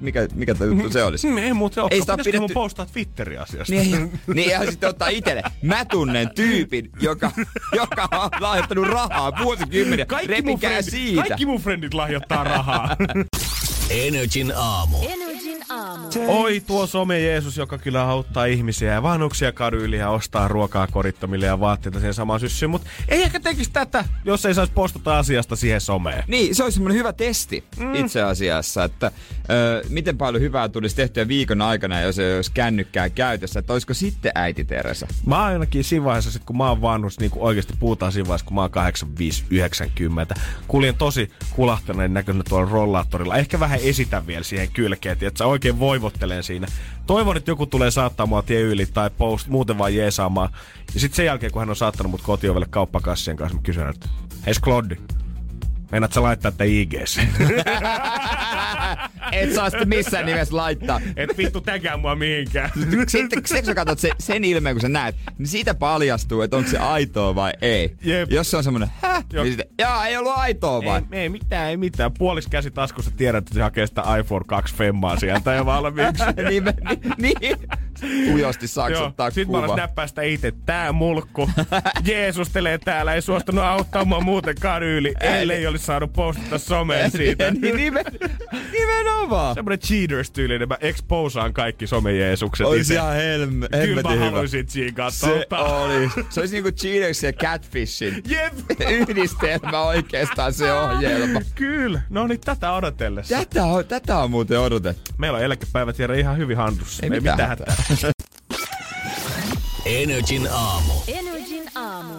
mikä, 0.00 0.28
mikä 0.34 0.54
tämä 0.54 0.70
juttu 0.70 0.90
se 0.90 1.04
olisi. 1.04 1.28
Ei 1.40 1.52
muuten 1.52 1.82
ole. 1.82 1.90
Ei 1.92 2.00
sitä 2.00 2.12
Pitäisikö 2.12 2.40
mun 2.40 2.50
pidetty- 2.50 2.54
postaa 2.54 2.86
Twitterin 2.86 3.40
asiasta? 3.40 3.72
Niin, 3.72 4.20
niin 4.34 4.50
eihän 4.50 4.70
sitten 4.70 4.88
ottaa 4.88 5.08
itelle. 5.08 5.42
Mä 5.62 5.84
tunnen 5.84 6.30
tyypin, 6.34 6.90
joka, 7.00 7.32
joka 7.72 8.08
on 8.12 8.30
lahjoittanut 8.40 8.86
rahaa 8.88 9.32
vuosikymmeniä. 9.42 10.06
Repikää 10.26 10.70
frendit, 10.70 10.90
siitä. 10.90 11.22
kaikki 11.22 11.46
mun 11.46 11.60
frendit 11.60 11.94
lahjoittaa 11.94 12.44
rahaa. 12.44 12.96
Energin 13.90 14.52
aamu. 14.56 14.96
Energin 15.02 15.58
aamu. 15.68 16.08
Oi 16.26 16.62
tuo 16.66 16.86
some 16.86 17.20
Jeesus, 17.20 17.56
joka 17.56 17.78
kyllä 17.78 18.02
auttaa 18.02 18.44
ihmisiä 18.44 18.92
ja 18.92 19.02
vanhuksia 19.02 19.52
kaduille 19.52 19.96
ja 19.96 20.10
ostaa 20.10 20.48
ruokaa 20.48 20.86
korittomille 20.86 21.46
ja 21.46 21.60
vaatteita 21.60 21.98
siihen 21.98 22.14
samaan 22.14 22.40
syssyyn. 22.40 22.70
Mutta 22.70 22.88
ei 23.08 23.22
ehkä 23.22 23.40
tekisi 23.40 23.70
tätä, 23.70 24.04
jos 24.24 24.46
ei 24.46 24.54
saisi 24.54 24.72
postata 24.72 25.18
asiasta 25.18 25.56
siihen 25.56 25.80
someen. 25.80 26.24
Niin, 26.26 26.54
se 26.54 26.62
olisi 26.62 26.74
semmoinen 26.74 26.98
hyvä 26.98 27.12
testi 27.12 27.64
mm. 27.78 27.94
itse 27.94 28.22
asiassa, 28.22 28.84
että 28.84 29.10
ö, 29.50 29.82
miten 29.88 30.18
paljon 30.18 30.42
hyvää 30.42 30.68
tulisi 30.68 30.96
tehtyä 30.96 31.28
viikon 31.28 31.62
aikana, 31.62 32.00
jos 32.00 32.18
ei 32.18 32.36
olisi 32.36 32.52
kännykkää 32.54 33.10
käytössä, 33.10 33.60
että 33.60 33.72
olisiko 33.72 33.94
sitten 33.94 34.32
äiti 34.34 34.64
Teresa? 34.64 35.06
Mä 35.26 35.42
oon 35.42 35.52
ainakin 35.52 35.84
siinä 35.84 36.04
vaiheessa, 36.04 36.30
sit 36.30 36.44
kun 36.44 36.56
mä 36.56 36.68
oon 36.68 36.82
vanhus, 36.82 37.20
niin 37.20 37.30
kuin 37.30 37.42
oikeasti 37.42 37.74
puhutaan 37.78 38.12
siinä 38.12 38.28
vaiheessa, 38.28 38.46
kun 38.46 38.54
mä 38.54 38.60
oon 38.60 38.70
85-90. 40.36 40.40
Kuljen 40.68 40.94
tosi 40.94 41.30
kulahtaneen 41.50 42.14
näköisenä 42.14 42.44
tuolla 42.48 42.70
rollaattorilla. 42.70 43.36
Ehkä 43.36 43.60
vähän 43.60 43.77
esitän 43.82 44.26
vielä 44.26 44.42
siihen 44.42 44.68
kylkeen, 44.72 45.18
että 45.20 45.46
oikein 45.46 45.78
voivottelen 45.78 46.42
siinä. 46.42 46.66
Toivon, 47.06 47.36
että 47.36 47.50
joku 47.50 47.66
tulee 47.66 47.90
saattaa 47.90 48.26
mua 48.26 48.42
tie 48.42 48.60
yli 48.60 48.86
tai 48.86 49.10
post, 49.18 49.48
muuten 49.48 49.78
vaan 49.78 49.94
jeesaamaan. 49.94 50.50
Ja 50.94 51.00
sitten 51.00 51.16
sen 51.16 51.26
jälkeen, 51.26 51.52
kun 51.52 51.60
hän 51.60 51.70
on 51.70 51.76
saattanut 51.76 52.10
mut 52.10 52.22
kotiovelle 52.22 52.66
kauppakassien 52.70 53.36
kanssa, 53.36 53.56
mä 53.56 53.62
kysyn, 53.62 53.88
että 53.88 54.08
hei 54.46 54.54
Skloddi, 54.54 54.96
meinaat 55.92 56.12
sä 56.12 56.22
laittaa 56.22 56.50
tätä 56.50 56.64
IGC? 56.64 57.20
Et 59.32 59.54
saa 59.54 59.70
sitten 59.70 59.88
missään 59.88 60.26
nimessä 60.26 60.56
laittaa. 60.56 61.00
Et 61.16 61.38
vittu 61.38 61.60
täkää 61.60 61.96
mua 61.96 62.14
mihinkään. 62.14 62.70
Sitten 63.08 63.42
kun 63.42 63.64
sä 63.64 63.74
katsot 63.74 63.98
se, 63.98 64.10
sen 64.18 64.44
ilmeen, 64.44 64.74
kun 64.74 64.80
sä 64.80 64.88
näet, 64.88 65.16
niin 65.38 65.46
siitä 65.48 65.74
paljastuu, 65.74 66.42
että 66.42 66.56
onko 66.56 66.70
se 66.70 66.78
aitoa 66.78 67.34
vai 67.34 67.52
ei. 67.62 67.96
Jep. 68.02 68.32
Jos 68.32 68.50
se 68.50 68.56
on 68.56 68.64
semmonen, 68.64 68.88
häh? 69.02 69.24
Joo. 69.32 69.44
Niin 69.44 69.56
sitten, 69.56 69.74
jaa, 69.78 70.06
ei 70.06 70.16
ollut 70.16 70.32
aitoa 70.36 70.84
vai? 70.84 71.02
Ei, 71.12 71.20
ei 71.20 71.28
mitään, 71.28 71.68
ei 71.70 71.76
mitään. 71.76 72.12
Puolis 72.18 72.46
käsi 72.46 72.70
taskussa 72.70 73.10
tiedät, 73.16 73.38
että 73.38 73.54
se 73.54 73.62
hakee 73.62 73.86
sitä 73.86 74.02
iPhone 74.20 74.44
2 74.46 74.74
femmaa 74.74 75.16
sieltä 75.16 75.54
jo 75.54 75.66
valmiiksi. 75.66 76.24
niin, 76.48 76.64
me- 76.64 76.74
niin, 77.18 77.36
niin. 77.40 77.56
Ujosti 78.34 78.68
saksuttaa 78.68 79.30
Sitten 79.30 79.50
mä 79.52 79.58
alas 79.64 79.76
näppää 79.76 80.06
sitä 80.06 80.22
itse. 80.22 80.52
Tää 80.66 80.92
mulkku 80.92 81.50
Jeesustelee 82.08 82.78
täällä, 82.78 83.14
ei 83.14 83.22
suostunut 83.22 83.64
auttaa 83.64 84.04
mua 84.04 84.20
muutenkaan 84.20 84.82
yli, 84.82 85.14
ellei 85.20 85.66
olisi 85.66 85.84
saanut 85.84 86.12
postata 86.12 86.58
someen 86.58 87.10
siitä. 87.10 87.50
niin, 87.50 87.76
nimen, 87.76 88.04
nimenomaan. 88.72 89.54
Semmoinen 89.54 89.78
cheaters-tyylinen, 89.78 90.68
mä 90.68 90.76
exposaan 90.80 91.52
kaikki 91.52 91.86
some-Jeesukset 91.86 92.66
Olisi 92.66 92.80
itse. 92.80 92.94
ihan 92.94 93.14
helme, 93.14 93.68
Kyllä 93.68 94.02
mä 94.02 94.16
haluaisin 94.16 94.66
tsiikaa 94.66 95.10
Se 95.10 95.26
tota. 95.26 95.58
oli. 95.58 96.10
Se 96.30 96.40
olisi 96.40 96.54
niinku 96.54 96.70
Cheaters 96.70 97.22
ja 97.22 97.32
Catfishin 97.32 98.22
Jep. 98.28 98.52
yhdistelmä 99.00 99.80
oikeastaan 99.80 100.52
se 100.52 100.72
ohjelma. 100.72 101.40
Kyllä. 101.54 102.00
No 102.10 102.26
niin, 102.26 102.40
tätä 102.40 102.72
odotellessa. 102.72 103.36
Tätä 103.38 103.64
on, 103.64 103.84
tätä 103.84 104.18
on 104.18 104.30
muuten 104.30 104.60
odotettu. 104.60 105.12
Meillä 105.18 105.38
on 105.38 105.44
eläkepäivät 105.44 105.98
vielä 105.98 106.14
ihan 106.14 106.38
hyvin 106.38 106.56
handussa. 106.56 107.02
Ei 107.02 107.10
mitään 107.10 107.48
hätää. 107.48 107.74
Energin 109.84 110.48
aamu. 110.52 110.92
Energin 111.06 111.62
aamu. 111.74 112.14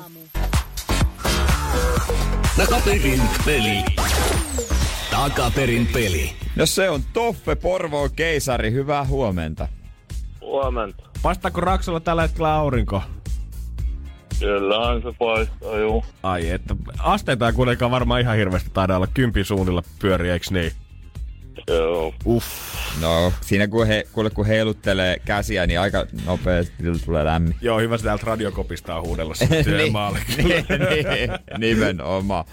Takaperin 2.57 3.21
peli. 3.45 3.85
Takaperin 5.11 5.87
peli. 5.93 6.33
No 6.55 6.65
se 6.65 6.89
on 6.89 7.01
Toffe 7.13 7.55
Porvoon 7.55 8.09
keisari. 8.15 8.71
Hyvää 8.71 9.05
huomenta. 9.05 9.67
Huomenta. 10.41 11.03
Paistaako 11.21 11.61
Raksolla 11.61 11.99
tällä 11.99 12.21
hetkellä 12.21 12.53
aurinko? 12.53 13.01
Kyllähän 14.39 15.01
se 15.01 15.17
paistaa, 15.19 15.77
juu. 15.77 16.05
Ai 16.23 16.49
että, 16.49 16.75
asteita 16.99 17.47
ei 17.47 17.53
kuitenkaan 17.53 17.91
varmaan 17.91 18.21
ihan 18.21 18.37
hirveästi 18.37 18.69
taida 18.73 18.95
olla 18.95 19.07
kympin 19.07 19.45
suunnilla 19.45 19.83
pyöriä, 19.99 20.33
eiks 20.33 20.51
niin? 20.51 20.71
Joo. 21.67 22.13
Uff. 22.25 22.47
No, 23.01 23.33
siinä 23.41 23.67
kun, 23.67 23.87
he, 23.87 24.07
kuule, 24.11 24.29
kun 24.29 24.45
heiluttelee 24.45 25.17
käsiä, 25.25 25.67
niin 25.67 25.79
aika 25.79 26.05
nopeasti 26.25 26.73
tulee 27.05 27.25
lämmin. 27.25 27.55
Joo, 27.61 27.79
hyvä 27.79 27.97
se 27.97 28.03
täältä 28.03 28.25
radiokopista 28.25 28.95
on 28.95 29.03
huudella 29.03 29.33
sitten 29.33 29.65
työmaalle. 29.75 30.19
niin, 30.37 30.47
niin, 31.07 31.31
nimenomaan. 31.57 32.45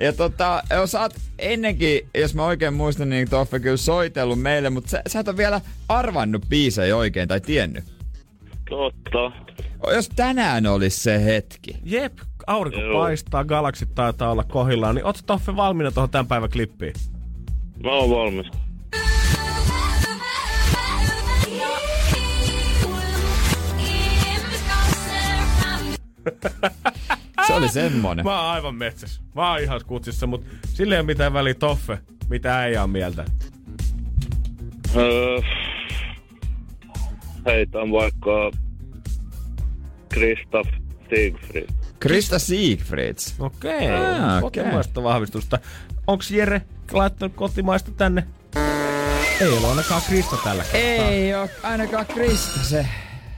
Ja 0.00 0.12
tota, 0.12 0.62
jos 0.70 0.94
oot 0.94 1.14
ennenkin, 1.38 2.08
jos 2.14 2.34
mä 2.34 2.44
oikein 2.46 2.74
muistan, 2.74 3.10
niin 3.10 3.30
Toffe 3.30 3.60
kyllä 3.60 3.76
soitellut 3.76 4.42
meille, 4.42 4.70
mutta 4.70 4.90
sä, 4.90 5.02
sä 5.06 5.20
et 5.20 5.28
ole 5.28 5.36
vielä 5.36 5.60
arvannut 5.88 6.48
biisejä 6.48 6.96
oikein 6.96 7.28
tai 7.28 7.40
tiennyt. 7.40 7.84
Totta. 8.70 9.32
Jos 9.94 10.08
tänään 10.08 10.66
olisi 10.66 11.00
se 11.00 11.24
hetki. 11.24 11.76
Jep, 11.84 12.12
aurinko 12.46 12.80
Joo. 12.80 13.02
paistaa, 13.02 13.44
galaksit 13.44 13.94
taitaa 13.94 14.30
olla 14.30 14.44
kohillaan, 14.44 14.94
niin 14.94 15.04
ootko 15.06 15.22
Toffe 15.26 15.56
valmiina 15.56 15.90
tuohon 15.90 16.10
tämän 16.10 16.26
päivän 16.26 16.50
klippiin? 16.50 16.92
Mä 17.84 17.90
oon 17.90 18.10
valmis. 18.10 18.46
Se 27.46 27.52
oli 27.52 27.68
semmonen. 27.68 28.24
Mä 28.24 28.40
oon 28.40 28.50
aivan 28.50 28.74
metsässä. 28.74 29.22
Mä 29.34 29.50
oon 29.50 29.60
ihan 29.60 29.80
kutsissa, 29.86 30.26
mutta 30.26 30.46
sille 30.64 30.94
ei 30.94 30.98
ole 31.00 31.06
mitään 31.06 31.32
väliä 31.32 31.54
Toffe. 31.54 31.98
Mitä 32.28 32.58
äijä 32.58 32.82
on 32.82 32.90
mieltä? 32.90 33.24
Öö, 34.96 35.38
heitän 37.46 37.92
vaikka 37.92 38.50
Kristaff 40.08 40.70
Siegfried. 41.08 41.68
Krista 42.00 42.38
Siegfrieds. 42.38 43.34
Okei, 43.38 43.90
Ah, 43.90 44.36
okay. 44.36 44.38
okei. 44.42 44.62
kotimaista 44.62 45.02
vahvistusta. 45.02 45.58
Onks 46.06 46.30
Jere 46.30 46.62
laittanut 46.92 47.36
kotimaista 47.36 47.90
tänne? 47.90 48.26
Ei 49.40 49.48
ole 49.48 49.68
ainakaan 49.68 50.02
Krista 50.06 50.36
tällä 50.44 50.64
kertaa. 50.72 51.08
Ei 51.08 51.34
oo 51.34 51.48
ainakaan 51.62 52.06
Krista 52.06 52.60
se. 52.62 52.86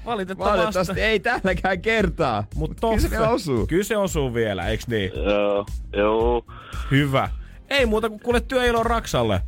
Valitettavasti. 0.07 0.59
Valitettavasti 0.59 1.01
ei 1.01 1.21
tälläkään 1.21 1.81
kertaa. 1.83 2.45
Mutta 2.55 2.87
Kyllä 2.89 3.09
se 3.09 3.19
osuu. 3.19 3.67
Kyllä 3.67 3.85
se 3.85 3.97
osuu 3.97 4.35
vielä, 4.35 4.69
eiks 4.69 4.89
niin? 4.89 5.11
Joo, 5.15 5.67
joo. 5.93 6.45
Hyvä. 6.91 7.29
Ei 7.71 7.87
muuta 7.87 8.09
kuin 8.09 8.21
kuule 8.21 8.41
työilon 8.41 8.87
Raksalle. 8.87 9.41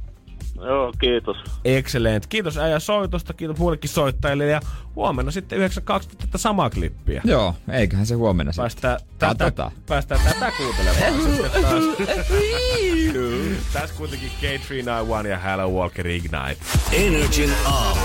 Joo, 0.66 0.92
kiitos. 1.00 1.36
Excellent. 1.64 2.26
Kiitos 2.26 2.59
äijä 2.59 2.78
soitosta, 2.78 3.34
kiitos 3.34 3.59
muillekin 3.59 3.90
soittajille 3.90 4.46
ja 4.46 4.61
huomenna 4.96 5.30
sitten 5.32 5.59
92 5.59 6.09
tätä 6.09 6.38
samaa 6.38 6.70
klippiä. 6.70 7.22
Joo, 7.24 7.54
eiköhän 7.72 8.06
se 8.06 8.14
huomenna 8.14 8.52
sitten. 8.52 8.62
Päästään 8.62 8.98
tätä, 9.18 9.34
Katsotaan. 9.44 9.72
päästään 9.86 10.20
tätä 10.24 10.52
kuuntelemaan 10.56 11.22
sitten 11.22 11.62
taas. 11.62 11.84
Tässä 13.72 13.94
kuitenkin 13.94 14.30
K391 14.42 15.26
ja 15.28 15.38
Hello 15.38 15.70
Walker 15.70 16.06
Ignite. 16.06 16.56
Energin 16.92 17.50
aamu. 17.64 18.00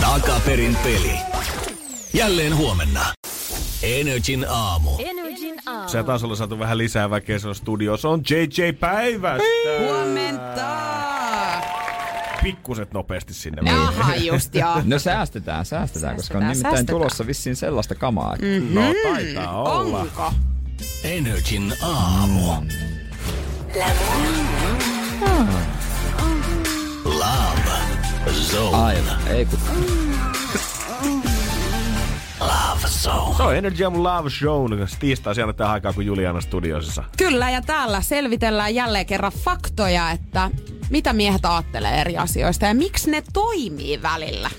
Takaperin 0.00 0.76
peli. 0.84 1.18
Jälleen 2.14 2.56
huomenna. 2.56 3.00
Energin 3.84 4.46
aamu. 4.48 4.90
Energin 4.98 5.54
aamu. 5.66 5.88
Se 5.88 6.02
taas 6.02 6.24
olla 6.24 6.36
saatu 6.36 6.58
vähän 6.58 6.78
lisää 6.78 7.10
väkeä 7.10 7.38
siellä 7.38 7.54
studiossa. 7.54 8.08
On 8.08 8.22
JJ 8.30 8.72
Päivästä. 8.72 9.44
Huomenta! 9.78 10.66
Pikkuset 12.42 12.92
nopeasti 12.92 13.34
sinne. 13.34 13.70
Jaha, 13.72 14.14
just 14.16 14.54
joo. 14.54 14.80
No 14.84 14.98
säästetään, 14.98 15.64
säästetään, 15.64 16.16
koska 16.16 16.38
on 16.38 16.42
Säästetään, 16.42 16.48
nimittäin 16.48 16.72
säästetään. 16.76 16.98
tulossa 17.00 17.26
vissiin 17.26 17.56
sellaista 17.56 17.94
kamaa. 17.94 18.36
Mm. 18.42 18.74
No 18.74 18.80
taitaa 19.12 19.62
olla. 19.62 19.98
Onko? 20.00 20.32
Energin 21.04 21.74
aamu. 21.82 22.52
Love 27.04 27.72
Zone. 28.32 28.76
Aivan, 28.76 29.28
ei 29.28 29.44
kun. 29.46 29.58
Love 32.44 32.88
Zone. 32.88 33.36
Se 33.36 33.42
on 33.42 33.56
Energy 33.56 33.84
Aamun 33.84 34.02
Love 34.02 34.30
Show. 34.30 34.66
Tiistaisin 35.00 35.44
aina 35.44 35.52
tähän 35.52 35.72
aikaan, 35.72 35.94
kun 35.94 36.06
Juliana 36.06 36.40
studiossa. 36.40 37.04
Kyllä, 37.16 37.50
ja 37.50 37.62
täällä 37.62 38.02
selvitellään 38.02 38.74
jälleen 38.74 39.06
kerran 39.06 39.32
faktoja, 39.32 40.10
että 40.10 40.50
mitä 40.90 41.12
miehet 41.12 41.44
ajattelee 41.44 42.00
eri 42.00 42.16
asioista 42.16 42.66
ja 42.66 42.74
miksi 42.74 43.10
ne 43.10 43.22
toimii 43.32 44.02
välillä 44.02 44.50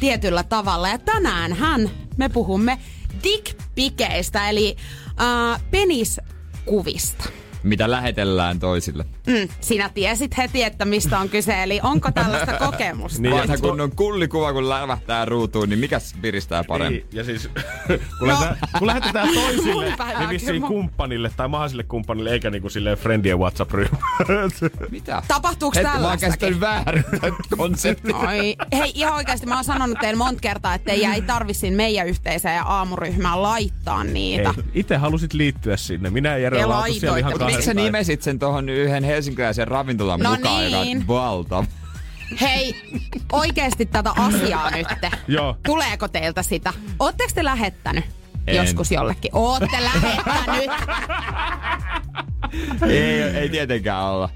tietyllä 0.00 0.42
tavalla. 0.42 0.88
Ja 0.88 0.98
tänään 0.98 1.52
hän, 1.52 1.90
me 2.16 2.28
puhumme 2.28 2.78
dickpikeistä, 3.22 4.48
eli 4.48 4.76
äh, 5.20 5.62
peniskuvista. 5.70 7.24
Mitä 7.64 7.90
lähetellään 7.90 8.58
toisille. 8.60 9.04
Mm, 9.26 9.48
sinä 9.60 9.88
tiesit 9.94 10.36
heti, 10.36 10.62
että 10.62 10.84
mistä 10.84 11.18
on 11.18 11.28
kyse, 11.28 11.62
eli 11.62 11.80
onko 11.82 12.10
tällaista 12.10 12.52
kokemusta? 12.66 13.22
Niin, 13.22 13.34
Vanha 13.34 13.54
ja- 13.54 13.58
kunnon 13.60 13.92
kullikuva, 13.96 14.52
kun 14.52 14.68
lävähtää 14.68 15.24
ruutuun, 15.24 15.68
niin 15.68 15.78
mikäs 15.78 16.14
piristää 16.22 16.64
paremmin? 16.64 16.98
Niin, 17.00 17.06
ja 17.12 17.24
siis 17.24 17.48
kun, 18.18 18.28
no. 18.28 18.36
kun 18.78 18.86
lähetetään 18.86 19.28
toisille, 19.34 19.84
niin 20.18 20.28
vissiin 20.28 20.62
kumppanille 20.62 21.30
tai 21.36 21.48
mahdollisille 21.48 21.82
kumppanille, 21.82 22.30
eikä 22.30 22.50
niinku 22.50 22.70
silleen 22.70 22.98
friendien 22.98 23.38
WhatsApp-ryhmä. 23.38 23.98
Mitä? 24.90 25.22
Tapahtuuko 25.28 25.78
Et, 25.78 25.82
mä 25.82 25.92
oon 25.92 26.00
tällaistakin? 26.00 26.28
käsittänyt 26.28 26.60
väärin. 26.60 27.04
Oi, 28.28 28.56
hei 28.72 28.92
ihan 28.94 29.14
oikeasti 29.14 29.46
mä 29.46 29.54
oon 29.54 29.64
sanonut 29.64 29.98
teille 30.00 30.18
monta 30.18 30.40
kertaa, 30.40 30.74
että 30.74 30.92
ei, 30.92 31.04
ei 31.04 31.22
tarvi 31.22 31.54
sinne 31.54 31.76
meidän 31.76 32.06
yhteiseen 32.06 32.56
ja 32.56 32.62
aamuryhmään 32.62 33.42
laittaa 33.42 34.04
niitä. 34.04 34.54
Ei, 34.56 34.64
itse 34.74 34.96
halusit 34.96 35.32
liittyä 35.32 35.76
sinne. 35.76 36.10
Minä 36.10 36.28
ja 36.28 36.38
Jere 36.38 36.58
siellä 36.58 37.18
ihan. 37.18 37.32
Miksi 37.56 37.66
sä 37.66 37.74
nimesit 37.74 38.22
sen 38.22 38.38
tohon 38.38 38.68
yhden 38.68 39.04
helsinkiläisen 39.04 39.68
ravintolan 39.68 40.20
No 40.20 40.30
mukaan, 40.30 40.64
joka 40.64 40.82
niin. 40.84 40.98
on 40.98 41.06
valtava? 41.08 41.66
Hei, 42.40 42.74
oikeasti 43.32 43.86
tätä 43.86 44.10
asiaa 44.16 44.70
nyt. 44.70 44.86
Joo. 45.28 45.56
Tuleeko 45.66 46.08
teiltä 46.08 46.42
sitä? 46.42 46.72
Ootteko 46.98 47.30
te 47.34 47.44
lähettänyt? 47.44 48.04
En. 48.46 48.56
Joskus 48.56 48.90
jollekin. 48.92 49.30
Ootte 49.34 49.76
lähettänyt. 49.80 50.70
ei, 52.90 53.22
ei 53.22 53.48
tietenkään 53.48 54.04
olla. 54.04 54.28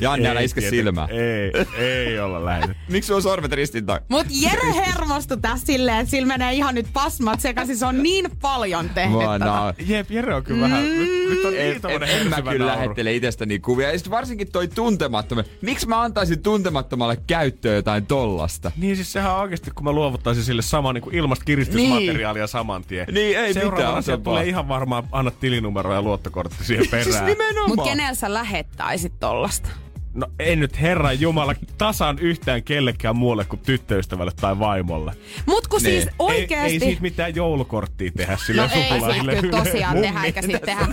Janne, 0.00 0.28
älä 0.28 0.40
iske 0.40 0.60
silmää. 0.60 1.08
Ei, 1.10 1.52
ei 1.84 2.18
olla 2.20 2.44
lähetetty. 2.44 2.76
Miksi 2.92 3.12
on 3.12 3.22
sormet 3.22 3.52
ristin 3.52 3.86
takia? 3.86 4.06
Mut 4.08 4.26
Jere 4.30 4.74
hermostui 4.86 5.36
tässä 5.36 5.66
silleen, 5.66 5.98
että 5.98 6.10
sillä 6.10 6.26
menee 6.26 6.52
ihan 6.54 6.74
nyt 6.74 6.86
pasmat 6.92 7.40
sekaisin. 7.40 7.76
Se 7.76 7.86
on 7.86 8.02
niin 8.02 8.26
paljon 8.40 8.90
tehnyt 8.90 9.12
Mua 9.12 9.32
tätä. 9.32 9.44
naa. 9.44 9.74
Jep, 9.86 10.10
Jere 10.10 10.34
on 10.34 10.42
kyllä 10.44 10.60
vähän... 10.60 10.82
Nyt, 10.84 11.28
nyt 11.30 11.44
on 11.44 11.52
En, 11.54 11.58
niin 11.58 11.74
en, 11.74 11.80
tommonen 11.82 12.08
en 12.20 12.28
mä 12.28 12.36
kyllä 12.42 12.66
nauru. 12.66 12.66
lähettele 12.66 13.14
itsestäni 13.14 13.58
kuvia. 13.58 13.92
Ja 13.92 13.98
sit 13.98 14.10
varsinkin 14.10 14.52
toi 14.52 14.68
tuntemattomalle. 14.68 15.50
Miksi 15.62 15.88
mä 15.88 16.00
antaisin 16.02 16.42
tuntemattomalle 16.42 17.18
käyttöön 17.26 17.76
jotain 17.76 18.06
tollasta? 18.06 18.72
Niin 18.76 18.96
siis 18.96 19.12
sehän 19.12 19.32
on 19.34 19.40
oikeasti, 19.40 19.70
kun 19.70 19.84
mä 19.84 19.92
luovuttaisin 19.92 20.44
sille 20.44 20.62
saman 20.62 20.94
niin 20.94 21.02
kuin 21.02 21.14
ilmasta 21.14 21.44
kiristysmateriaalia 21.44 22.46
saman 22.46 22.84
tien. 22.84 23.06
Niin, 23.12 23.38
ei 23.38 23.54
Seuraavana 23.54 23.96
mitään, 23.98 24.14
ota 24.18 24.24
tulee 24.24 24.44
ihan 24.44 24.68
varmaan 24.68 25.04
anna 25.12 25.30
tilinumero 25.30 25.94
ja 25.94 26.02
luottokortti 26.02 26.64
siihen 26.64 26.86
perään. 26.90 27.04
Siis 27.12 27.22
nimenomaan. 27.24 27.68
Mut 27.76 27.84
kenellä 27.88 28.14
sä 28.14 28.34
lähettäisit 28.34 29.12
tollasta? 29.20 29.68
No 30.16 30.26
ei 30.38 30.56
nyt 30.56 30.80
herran 30.80 31.20
jumala 31.20 31.54
tasan 31.78 32.18
yhtään 32.18 32.62
kellekään 32.62 33.16
muulle 33.16 33.44
kuin 33.44 33.60
tyttöystävälle 33.60 34.32
tai 34.40 34.58
vaimolle. 34.58 35.12
Mut 35.46 35.68
kun 35.68 35.80
siis 35.80 36.04
Niin. 36.04 36.14
oikeesti... 36.18 36.66
Ei, 36.66 36.72
ei 36.72 36.80
siis 36.80 37.00
mitään 37.00 37.34
joulukorttia 37.34 38.10
tehdä 38.16 38.36
sille 38.46 38.62
No 38.62 38.68
ei 38.74 38.82
sukulaisille. 38.88 39.32
siis 39.32 39.40
kyllä 39.40 39.64
tosiaan 39.64 39.96
tehdä 40.00 40.22
eikä 40.24 40.42
sitten 40.42 40.60
tehdä. 40.60 40.86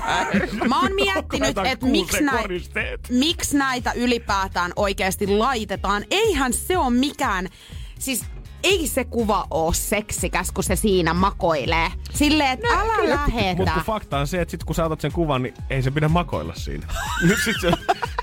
Mä 0.68 0.82
oon 0.82 0.96
miettinyt, 0.96 1.58
että 1.66 1.86
miksi, 1.86 2.18
koristeet. 2.42 3.00
miksi 3.10 3.58
näitä 3.58 3.92
ylipäätään 3.92 4.72
oikeasti 4.76 5.28
laitetaan. 5.28 6.06
Eihän 6.12 6.54
se 6.54 6.78
ole 6.78 6.90
mikään... 6.90 7.50
Siis 8.00 8.26
ei 8.64 8.88
se 8.88 9.04
kuva 9.04 9.48
oo 9.52 9.74
seksikäs, 9.74 10.52
kun 10.52 10.64
se 10.64 10.76
siinä 10.76 11.14
makoilee. 11.14 11.92
Silleen, 12.14 12.50
että 12.52 12.68
älä 12.68 12.94
Mutta 12.98 13.10
lähetä. 13.10 13.56
kun 13.74 13.84
fakta 13.86 14.18
on 14.20 14.28
se, 14.28 14.42
että 14.42 14.52
sit 14.52 14.64
kun 14.64 14.76
sä 14.76 14.86
otat 14.86 15.02
sen 15.02 15.12
kuvan, 15.12 15.44
niin 15.44 15.54
ei 15.70 15.82
se 15.82 15.92
pidä 15.92 16.08
makoilla 16.10 16.54
siinä. 16.56 16.88
Nyt 17.28 17.38
sit 17.46 17.56
se, 17.62 17.68
Joo, 17.68 17.78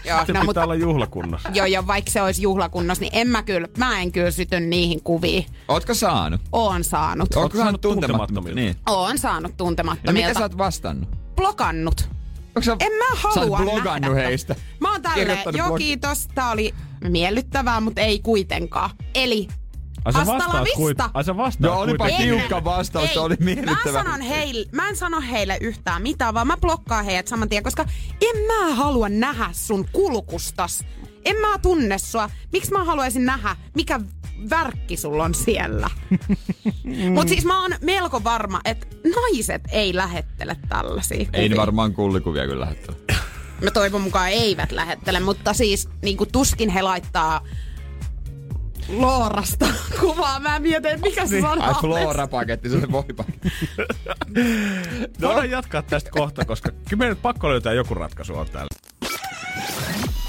se 0.05 0.19
no 0.19 0.25
pitää 0.27 0.45
mutta- 0.45 0.65
olla 0.65 0.75
juhlakunnossa. 0.75 1.49
Joo, 1.55 1.67
joo, 1.67 1.87
vaikka 1.87 2.11
se 2.11 2.23
olisi 2.23 2.43
juhlakunnossa, 2.43 3.03
niin 3.03 3.11
en 3.17 3.29
mä 3.29 3.43
kyllä, 3.43 3.69
mä 3.79 4.01
en 4.01 4.13
kyllä 4.13 4.31
syty 4.31 4.61
niihin 4.61 5.03
kuviin. 5.03 5.47
Ootko 5.69 5.95
saanut? 5.95 6.41
Oon 6.53 6.85
saanut. 6.85 7.35
Ootko 7.37 7.59
saanut 7.59 7.81
tuntemattomilta? 7.81 8.27
tuntemattomilta? 8.27 8.61
Niin. 8.61 8.77
Oon 8.97 9.19
saanut 9.19 9.43
No 9.43 9.49
mitä 9.49 9.57
tuntemattomilta. 9.57 10.35
sä 10.35 10.41
oot 10.41 10.59
vastannut? 10.59 11.09
Blokannut. 11.37 12.09
Onko 12.57 12.63
sä, 12.63 12.77
En 12.81 12.93
mä 12.93 13.05
halua 13.15 13.59
Sä 13.59 13.65
blogannut 13.65 14.13
nähdä. 14.15 14.29
heistä. 14.29 14.57
Mä 14.81 14.93
oon 14.93 15.03
tälleen, 15.03 15.39
joo 15.57 15.69
blogi- 15.69 15.79
kiitos, 15.79 16.29
tää 16.35 16.51
oli 16.51 16.75
miellyttävää, 17.09 17.81
mutta 17.81 18.01
ei 18.01 18.19
kuitenkaan. 18.19 18.91
Eli 19.15 19.49
Ai 20.05 20.13
sä 20.13 20.27
vastaat 20.27 20.69
kuit- 20.77 20.99
Ai 21.15 21.25
sä 21.25 21.37
vastaat 21.37 21.75
No 21.75 21.81
olipa 21.81 22.05
kuitenkin. 22.05 22.29
tiukka 22.37 22.65
vastaus, 22.65 23.09
Ei, 23.09 23.15
se 23.15 23.21
oli 23.21 23.37
mä, 23.39 23.45
miellyttävä. 23.45 24.03
sanon 24.03 24.21
heille, 24.21 24.67
mä 24.73 24.89
en 24.89 24.97
sano 24.97 25.21
heille 25.31 25.59
yhtään 25.61 26.03
mitään, 26.03 26.35
vaan 26.35 26.47
mä 26.47 26.57
blokkaan 26.57 27.05
heidät 27.05 27.29
saman 27.29 27.49
tien, 27.49 27.63
koska 27.63 27.85
en 28.21 28.37
mä 28.47 28.75
halua 28.75 29.09
nähdä 29.09 29.49
sun 29.53 29.87
kulkustas. 29.93 30.85
En 31.25 31.37
mä 31.37 31.59
tunne 31.59 31.99
sua. 31.99 32.31
Miksi 32.53 32.73
mä 32.73 32.85
haluaisin 32.85 33.25
nähdä, 33.27 33.57
mikä 33.75 34.01
värkki 34.51 34.97
sulla 34.97 35.25
on 35.25 35.35
siellä? 35.35 35.91
Mut 37.15 37.29
siis 37.29 37.45
mä 37.45 37.63
oon 37.63 37.73
melko 37.83 38.25
varma, 38.25 38.61
että 38.65 38.87
naiset 39.15 39.63
ei 39.73 39.95
lähettele 39.95 40.57
tällaisia 40.69 41.17
Ei 41.19 41.27
kuvia. 41.27 41.49
ne 41.49 41.57
varmaan 41.57 41.95
kullikuvia 41.95 42.47
kyllä 42.47 42.61
lähettää. 42.61 42.95
Mä 43.63 43.71
toivon 43.71 44.01
mukaan 44.01 44.29
eivät 44.31 44.73
lähettele, 44.73 45.21
mutta 45.21 45.55
siis 45.55 45.89
niinku 46.03 46.27
tuskin 46.27 46.71
he 46.71 46.83
laittaa 46.83 47.41
Loorasta 48.89 49.67
kuvaa. 50.01 50.41
Mä 50.41 50.59
mietin, 50.59 50.91
että 50.91 51.07
mikä 51.07 51.27
se 51.27 51.41
sana 51.41 51.65
Ai 51.65 51.71
olisi. 51.71 51.81
Flora-paketti, 51.81 52.69
se 52.71 52.77
on 52.77 52.93
voipaketti. 52.93 53.53
Voidaan 55.23 55.51
jatkaa 55.51 55.83
tästä 55.83 56.11
kohta, 56.11 56.45
koska 56.45 56.71
kyllä 56.71 56.99
meidän 56.99 57.17
pakko 57.17 57.49
löytää 57.51 57.73
joku 57.73 57.95
ratkaisu 57.95 58.35
on 58.35 58.47
täällä. 58.49 58.69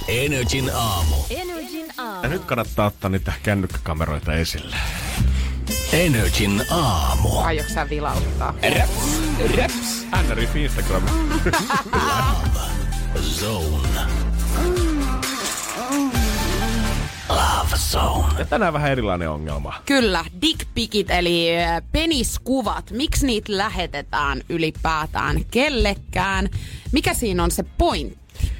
Energin 0.07 0.71
aamu. 0.75 1.15
Energin 1.29 1.85
Ja 1.97 2.03
aamu. 2.03 2.27
nyt 2.27 2.45
kannattaa 2.45 2.85
ottaa 2.85 3.09
niitä 3.09 3.33
kännykkäkameroita 3.43 4.33
esille. 4.33 4.75
Energin 5.93 6.63
aamu. 6.71 7.39
Aiotko 7.39 7.73
sä 7.73 7.89
vilauttaa? 7.89 8.53
Reps. 9.55 10.05
NRF 10.29 10.55
Instagram. 10.55 11.03
Zone. 13.39 14.90
Love 17.35 17.75
Zone. 17.91 18.39
Ja 18.39 18.45
tänään 18.45 18.73
vähän 18.73 18.91
erilainen 18.91 19.29
ongelma. 19.29 19.73
Kyllä, 19.85 20.25
dickpikit 20.41 21.11
eli 21.11 21.57
äh, 21.57 21.81
peniskuvat. 21.91 22.91
Miksi 22.91 23.25
niitä 23.25 23.57
lähetetään 23.57 24.41
ylipäätään 24.49 25.45
kellekään? 25.51 26.49
Mikä 26.91 27.13
siinä 27.13 27.43
on 27.43 27.51
se 27.51 27.63
pointti? 27.77 28.51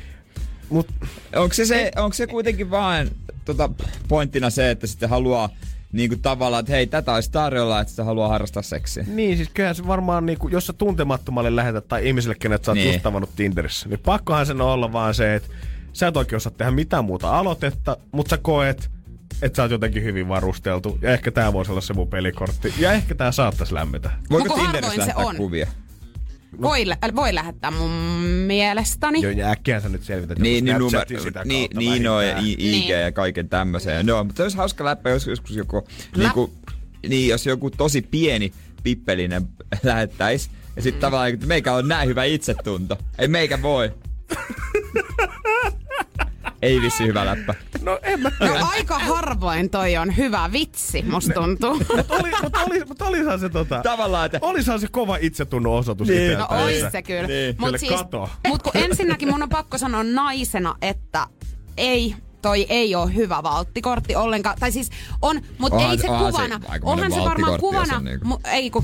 Mut 0.70 0.88
Onko 1.36 1.54
se, 1.54 1.66
se, 1.66 1.92
onko 1.98 2.14
se 2.14 2.28
kuitenkin 2.28 2.72
vaan 2.72 3.08
tota, 3.46 3.70
pointtina 4.08 4.50
se, 4.50 4.72
että 4.72 4.88
sitten 4.88 5.10
haluaa 5.10 5.50
niinku 5.92 6.16
tavallaan, 6.22 6.60
että 6.60 6.72
hei, 6.74 6.88
tätä 6.88 7.14
olisi 7.14 7.32
tarjolla, 7.32 7.82
että 7.82 7.92
sitä 7.92 8.04
haluaa 8.04 8.28
harrastaa 8.30 8.64
seksiä. 8.64 9.06
niin, 9.08 9.38
siis 9.38 9.50
kyllähän 9.54 9.76
se 9.76 9.88
varmaan, 9.88 10.26
niinku, 10.26 10.48
jos 10.48 10.68
sä 10.68 10.74
tuntemattomalle 10.74 11.56
lähetät 11.56 11.88
tai 11.88 12.08
ihmiselle, 12.08 12.36
kenet 12.36 12.66
sä 12.66 12.72
oot 12.72 12.76
Niin. 12.76 12.88
just 12.94 13.04
tavannut 13.04 13.36
Tinderissä, 13.36 13.90
niin 13.90 14.00
pakkohan 14.00 14.46
sen 14.46 14.62
olla 14.62 14.94
vaan 14.94 15.14
se, 15.14 15.36
että 15.36 15.50
sä 15.94 16.08
et 16.08 16.18
oikein 16.18 16.38
osaa 16.38 16.52
tehdä 16.58 16.72
mitään 16.72 17.06
muuta 17.06 17.40
aloitetta, 17.40 17.98
mutta 18.12 18.30
sä 18.30 18.38
koet, 18.42 18.90
että 19.42 19.56
sä 19.56 19.62
oot 19.62 19.72
jotenkin 19.72 20.04
hyvin 20.04 20.28
varusteltu. 20.28 21.00
Ja 21.02 21.14
ehkä 21.14 21.32
tää 21.32 21.54
voisi 21.54 21.72
olla 21.72 21.82
se 21.82 21.94
mun 21.94 22.08
pelikortti. 22.08 22.74
Ja 22.78 22.92
ehkä 22.94 23.16
tää 23.16 23.32
saattaisi 23.32 23.74
lämmetä. 23.74 24.10
Voiko 24.30 24.54
Tinderissä 24.56 24.98
lähettää 24.98 25.26
on. 25.26 25.36
kuvia? 25.36 25.68
Voi, 26.62 26.88
lä- 26.88 26.98
äh, 27.04 27.16
voi 27.16 27.36
lähettää 27.36 27.72
mun 27.72 27.92
mielestäni. 28.48 29.22
Joo, 29.22 29.32
ja 29.32 29.50
äkkiä 29.52 29.80
sä 29.80 29.90
nyt 29.90 30.04
selvität 30.04 30.40
Niin, 30.40 30.66
niin, 30.66 30.74
numero, 30.74 30.90
Snapchatin 30.90 31.22
sitä 31.22 31.42
niin, 31.46 31.70
niin 31.78 32.04
no, 32.04 32.22
ja 32.22 32.38
IG 32.38 32.58
Niin. 32.58 32.90
ja 32.90 33.12
kaiken 33.12 33.50
tämmöisen. 33.50 34.06
No, 34.06 34.24
mutta 34.24 34.38
se 34.38 34.44
olisi 34.44 34.58
hauska 34.58 34.86
läppä, 34.86 35.10
jos 35.10 35.28
joskus 35.28 35.56
joku, 35.56 35.88
niinku, 36.18 36.54
niin, 37.10 37.30
jos 37.30 37.46
joku 37.46 37.70
tosi 37.70 38.02
pieni 38.02 38.54
pippelinen 38.84 39.48
lähettäisi. 39.84 40.50
Ja 40.76 40.82
sitten 40.82 41.02
tavallaan, 41.02 41.30
että 41.30 41.46
meikä 41.48 41.74
on 41.74 41.88
näin 41.88 42.10
hyvä 42.10 42.24
itsetunto. 42.24 42.98
Ei 43.18 43.28
meikä 43.28 43.62
voi. 43.62 43.92
Ei 46.62 46.82
vissi 46.82 47.08
hyvä 47.08 47.26
läppä. 47.26 47.54
No 47.82 48.00
en 48.04 48.20
mä 48.20 48.32
No 48.40 48.68
aika 48.70 49.00
harvoin 49.00 49.70
toi 49.70 49.98
on 49.98 50.18
hyvä 50.18 50.50
vitsi, 50.52 51.02
musta 51.02 51.34
tuntuu. 51.34 51.76
Mutta 51.98 52.14
oli, 52.16 52.32
mut 52.44 52.54
oli, 52.66 52.86
mut 52.86 53.02
olisahan 53.02 53.40
se 53.40 53.50
tota... 53.50 53.82
Tavallaan, 53.84 54.26
että 54.26 54.40
Olisahan 54.42 54.80
se 54.80 54.88
kova 54.88 55.18
itsetunnon 55.22 55.74
osoitus 55.74 56.08
Niin. 56.08 56.38
No 56.38 56.48
ois 56.50 56.86
se 56.92 57.02
kyllä. 57.02 57.28
Niin. 57.28 57.58
Kyllä 57.58 57.98
kato. 57.98 58.30
mut 58.48 58.64
kun 58.64 58.72
ensinnäkin 58.76 59.30
mun 59.30 59.44
on 59.44 59.50
pakko 59.50 59.78
sanoa 59.78 60.04
naisena, 60.04 60.76
että 60.82 61.28
ei 61.78 62.16
toi 62.42 62.66
ei 62.70 62.96
ole 62.96 63.16
hyvä 63.16 63.44
valttikortti 63.44 64.16
ollenkaan. 64.16 64.58
Tai 64.60 64.72
siis 64.72 64.90
on, 65.22 65.42
mutta 65.58 65.78
Onhan 65.78 65.92
ei 65.92 65.98
se- 65.98 66.02
se 66.02 66.10
onhan 66.10 66.26
se 66.34 66.38
kuvana. 66.38 66.56
aikamoinen 66.68 67.06
onhan 67.06 67.12
se 67.12 67.30
varmaan 67.30 67.60
kuvana. 67.60 67.98
on 67.98 68.04
niinku- 68.04 68.28
Mu, 68.28 68.38
ei 68.52 68.70
kun... 68.70 68.84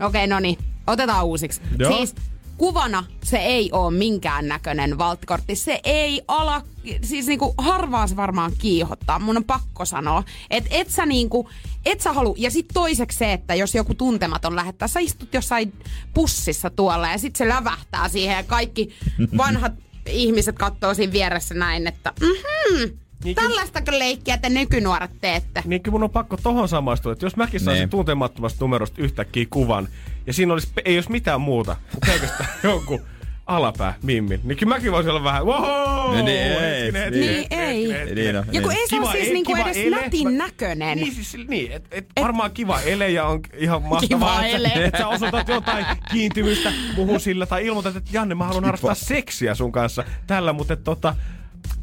Okei, 0.00 0.26
no 0.26 0.40
niin. 0.40 0.58
Otetaan 0.86 1.24
uusiksi. 1.24 1.60
Joo. 1.78 1.96
Siis 1.96 2.14
kuvana 2.58 3.04
se 3.22 3.36
ei 3.36 3.72
ole 3.72 3.94
minkään 3.96 4.48
näköinen 4.48 4.98
valttikortti. 4.98 5.56
Se 5.56 5.80
ei 5.84 6.22
ala, 6.28 6.62
siis 7.02 7.26
niinku 7.26 7.54
harvaa 7.58 8.06
se 8.06 8.16
varmaan 8.16 8.52
kiihottaa. 8.58 9.18
Mun 9.18 9.36
on 9.36 9.44
pakko 9.44 9.84
sanoa, 9.84 10.22
että 10.50 10.70
et 10.72 10.90
sä 10.90 11.06
niinku, 11.06 11.48
et 11.86 12.00
sä 12.00 12.12
halu. 12.12 12.34
Ja 12.38 12.50
sit 12.50 12.66
toiseksi 12.74 13.18
se, 13.18 13.32
että 13.32 13.54
jos 13.54 13.74
joku 13.74 13.94
tuntematon 13.94 14.56
lähettää, 14.56 14.88
sä 14.88 15.00
istut 15.00 15.34
jossain 15.34 15.72
pussissa 16.14 16.70
tuolla 16.70 17.08
ja 17.08 17.18
sit 17.18 17.36
se 17.36 17.48
lävähtää 17.48 18.08
siihen 18.08 18.36
ja 18.36 18.42
kaikki 18.42 18.94
vanhat 19.38 19.72
ihmiset 20.06 20.56
katsoo 20.58 20.94
siinä 20.94 21.12
vieressä 21.12 21.54
näin, 21.54 21.86
että 21.86 22.12
mhm, 22.20 22.90
Niin 23.24 23.34
kyllä- 23.36 23.48
tällaistako 23.48 23.90
leikkiä 23.98 24.38
te 24.38 24.48
nykynuoret 24.48 25.10
teette? 25.20 25.62
Niin 25.66 25.82
kyllä 25.82 25.92
mun 25.94 26.02
on 26.02 26.10
pakko 26.10 26.36
tohon 26.42 26.68
samaistua, 26.68 27.12
että 27.12 27.26
jos 27.26 27.36
mäkin 27.36 27.60
saisin 27.60 27.80
Niin. 27.80 27.90
tuntemattomasta 27.90 28.58
numerosta 28.64 29.02
yhtäkkiä 29.02 29.46
kuvan, 29.50 29.88
ja 30.26 30.32
siinä 30.32 30.52
olisi, 30.52 30.68
ei 30.84 30.96
olisi 30.96 31.10
mitään 31.10 31.40
muuta, 31.40 31.76
kuin 31.90 32.00
pelkästään 32.06 32.48
jonkun 32.72 33.00
alapää 33.46 33.94
mimmin, 34.02 34.40
niin 34.44 34.58
kyllä 34.58 34.74
mäkin 34.74 34.92
voisin 34.92 35.10
olla 35.10 35.24
vähän, 35.24 35.46
wow, 35.46 36.16
No 36.16 36.24
niin, 36.24 36.28
ei, 36.28 36.82
hetkinen, 36.82 37.12
niin. 37.12 37.20
Niin, 37.20 37.36
hetkinen, 37.38 37.64
ei. 37.68 37.92
hetkinen. 37.92 38.14
Niin 38.14 38.36
on, 38.36 38.44
Ja 38.52 38.60
kun 38.60 38.70
niin. 38.70 38.80
ei 38.80 38.88
se 38.88 39.00
ole 39.00 39.12
siis 39.12 39.32
niinku 39.32 39.56
edes 39.56 39.76
ele. 39.76 39.96
nätin 39.96 40.24
Mä- 40.32 40.44
näköinen. 40.44 40.98
Niin, 40.98 41.14
siis, 41.14 41.36
niin, 41.48 41.72
et, 41.72 41.84
et, 41.90 42.06
varmaan 42.20 42.50
kiva 42.50 42.80
ele 42.80 43.10
ja 43.10 43.24
on 43.26 43.40
ihan 43.56 43.82
mahtavaa, 43.82 44.08
Kiva 44.08 44.44
että, 44.44 44.56
ele. 44.56 44.68
sä, 44.74 44.84
että 44.84 44.98
sä 44.98 45.08
osoitat 45.08 45.48
jotain 45.48 45.86
kiintymystä 46.10 46.72
muhun 46.96 47.20
sillä 47.20 47.46
tai 47.46 47.66
ilmoitat, 47.66 47.96
että 47.96 48.10
Janne, 48.12 48.34
mä 48.34 48.44
haluan 48.44 48.64
harrastaa 48.64 48.94
seksiä 48.94 49.54
sun 49.54 49.72
kanssa 49.72 50.04
tällä, 50.26 50.52
mutta 50.52 50.74
et, 50.74 50.84
tota, 50.84 51.14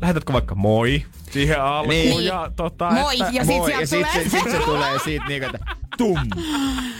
lähetätkö 0.01 0.33
vaikka 0.33 0.55
moi 0.55 1.03
siihen 1.31 1.61
alkuun 1.61 1.89
Niin. 1.89 2.25
ja 2.25 2.51
tota, 2.55 2.91
Moi, 2.91 3.13
että, 3.13 3.29
ja 3.33 3.45
sit 3.45 3.55
Moi, 3.57 3.71
ja 3.71 3.87
sit, 3.87 3.99
tulee 3.99 4.23
se, 4.23 4.29
sit 4.29 4.51
se 4.51 4.59
tulee 4.65 4.99
siitä 5.03 5.25
niinku, 5.27 5.45
että 5.53 5.65
tum, 6.01 6.17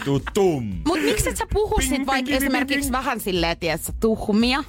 tu 0.04 0.22
tum. 0.34 0.72
Mut 0.86 1.02
miksi 1.02 1.28
et 1.28 1.36
sä 1.36 1.46
puhu 1.52 1.74
Ping, 1.78 1.88
sit 1.90 2.06
vaikka 2.06 2.32
esimerkiksi 2.32 2.80
ping. 2.80 2.92
vähän 2.92 3.20
silleen, 3.20 3.56
tiedätkö, 3.58 3.92
tuhmia 4.00 4.64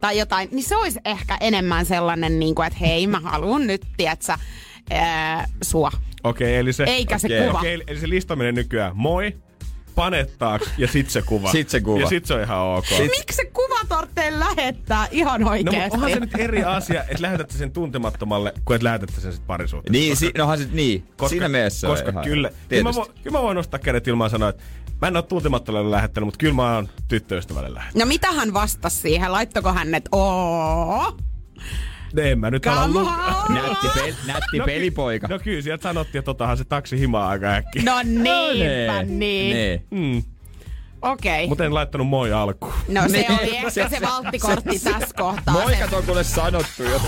tai 0.00 0.18
jotain, 0.18 0.48
niin 0.52 0.62
se 0.62 0.76
olisi 0.76 1.00
ehkä 1.04 1.36
enemmän 1.40 1.86
sellainen, 1.86 2.38
niin 2.40 2.54
kuin, 2.54 2.66
että 2.66 2.78
hei, 2.78 3.06
mä 3.06 3.20
haluan 3.20 3.66
nyt, 3.66 3.82
tiedätkö, 3.96 4.32
ää, 4.90 5.48
sua. 5.62 5.90
Okei, 6.24 6.56
eli 6.56 6.72
se... 6.72 6.84
Eikä 6.84 7.18
se 7.18 7.26
Okei. 7.26 7.46
kuva. 7.46 7.58
Okei, 7.58 7.74
eli- 7.74 7.84
eli 7.86 8.00
se 8.00 8.08
listaminen 8.08 8.54
nykyään 8.54 8.96
moi, 8.96 9.36
panettaaks 10.04 10.70
ja 10.78 10.88
sit 10.88 11.10
se 11.10 11.22
kuva. 11.22 11.52
Sit 11.52 11.68
se 11.68 11.80
kuva. 11.80 12.00
Ja 12.00 12.06
sit 12.06 12.26
se 12.26 12.34
on 12.34 12.40
ihan 12.42 12.58
ok. 12.58 12.84
Miksi 12.98 13.36
se 13.36 13.44
kuva 13.44 13.78
tarvitsee 13.88 14.38
lähettää 14.38 15.08
ihan 15.10 15.40
No, 15.40 15.50
oikeesti? 15.50 15.80
mutta 15.80 15.94
onhan 15.94 16.10
se 16.10 16.20
nyt 16.20 16.34
eri 16.38 16.64
asia, 16.64 17.02
että 17.02 17.22
lähetätte 17.22 17.54
sen 17.58 17.72
tuntemattomalle, 17.72 18.52
kuin 18.64 18.74
että 18.74 18.84
lähetätte 18.84 19.20
sen 19.20 19.32
sit 19.32 19.46
parisuuteen. 19.46 19.92
Niin, 19.92 20.16
si, 20.16 20.30
nohan 20.38 20.58
se, 20.58 20.68
niin. 20.72 21.04
Siinä 21.28 21.48
mielessä 21.48 21.88
on 21.88 21.94
Koska 21.94 22.10
ihan, 22.10 22.24
kyllä, 22.24 22.50
kyllä, 22.68 22.82
mä 22.82 22.94
voin, 22.94 23.08
kyllä 23.22 23.38
mä 23.38 23.42
voin 23.42 23.54
nostaa 23.54 23.80
kädet 23.80 24.08
ilmaan 24.08 24.26
ja 24.26 24.30
sanoa, 24.30 24.48
että 24.48 24.62
mä 25.00 25.08
en 25.08 25.16
ole 25.16 25.22
tuntemattomalle 25.24 25.90
lähettänyt, 25.90 26.26
mutta 26.26 26.38
kyllä 26.38 26.54
mä 26.54 26.74
oon 26.74 26.88
tyttöystävälle 27.08 27.74
lähettänyt. 27.74 28.04
No 28.04 28.08
mitä 28.08 28.32
hän 28.32 28.52
vastasi 28.52 28.96
siihen? 28.96 29.32
Laittako 29.32 29.72
hän, 29.72 29.94
että 29.94 30.08
oo? 30.12 31.16
En 32.18 32.38
mä 32.38 32.50
nyt 32.50 32.66
ala 32.66 32.80
Come 32.80 32.92
lu-! 33.00 33.10
Nätti, 33.54 33.86
pel, 33.94 34.12
nätti 34.26 34.58
No 34.58 34.64
pelipoika. 34.64 35.28
No 35.28 35.38
kyllä, 35.38 35.62
sieltä 35.62 35.82
sanottiin, 35.82 36.18
että 36.18 36.30
otahan 36.30 36.56
se 36.56 36.64
taksi 36.64 36.98
himaa 37.00 37.28
aika 37.28 37.46
äkkiä. 37.52 37.82
No 37.84 37.92
niinpä 38.22 39.02
Nee, 39.02 39.04
niin. 39.04 39.56
nee. 39.56 39.82
Mm, 39.90 40.22
Okei. 41.02 41.46
mutta 41.48 41.64
en 41.64 41.74
laittanut 41.74 42.06
moi 42.08 42.32
alkuun. 42.32 42.72
No 42.88 43.02
se 43.08 43.26
oli 43.42 43.56
ehkä 43.56 43.70
se, 43.70 43.86
se 43.90 44.00
valttikortti 44.00 44.78
tässä 44.78 45.14
kohtaa. 45.16 45.54
Moikat 45.54 45.92
on 45.92 46.02
kuule 46.04 46.24
sanottu 46.24 46.82
jo. 46.82 47.00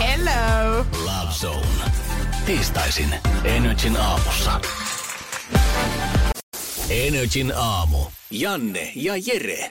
Hello! 0.00 0.76
Love 1.04 1.32
Zone. 1.32 1.66
Tiistaisin 2.46 3.14
Energin 3.44 3.96
aamussa. 3.96 4.60
Energin 6.90 7.52
aamu. 7.56 7.98
Janne 8.30 8.92
ja 8.94 9.12
Jere. 9.26 9.70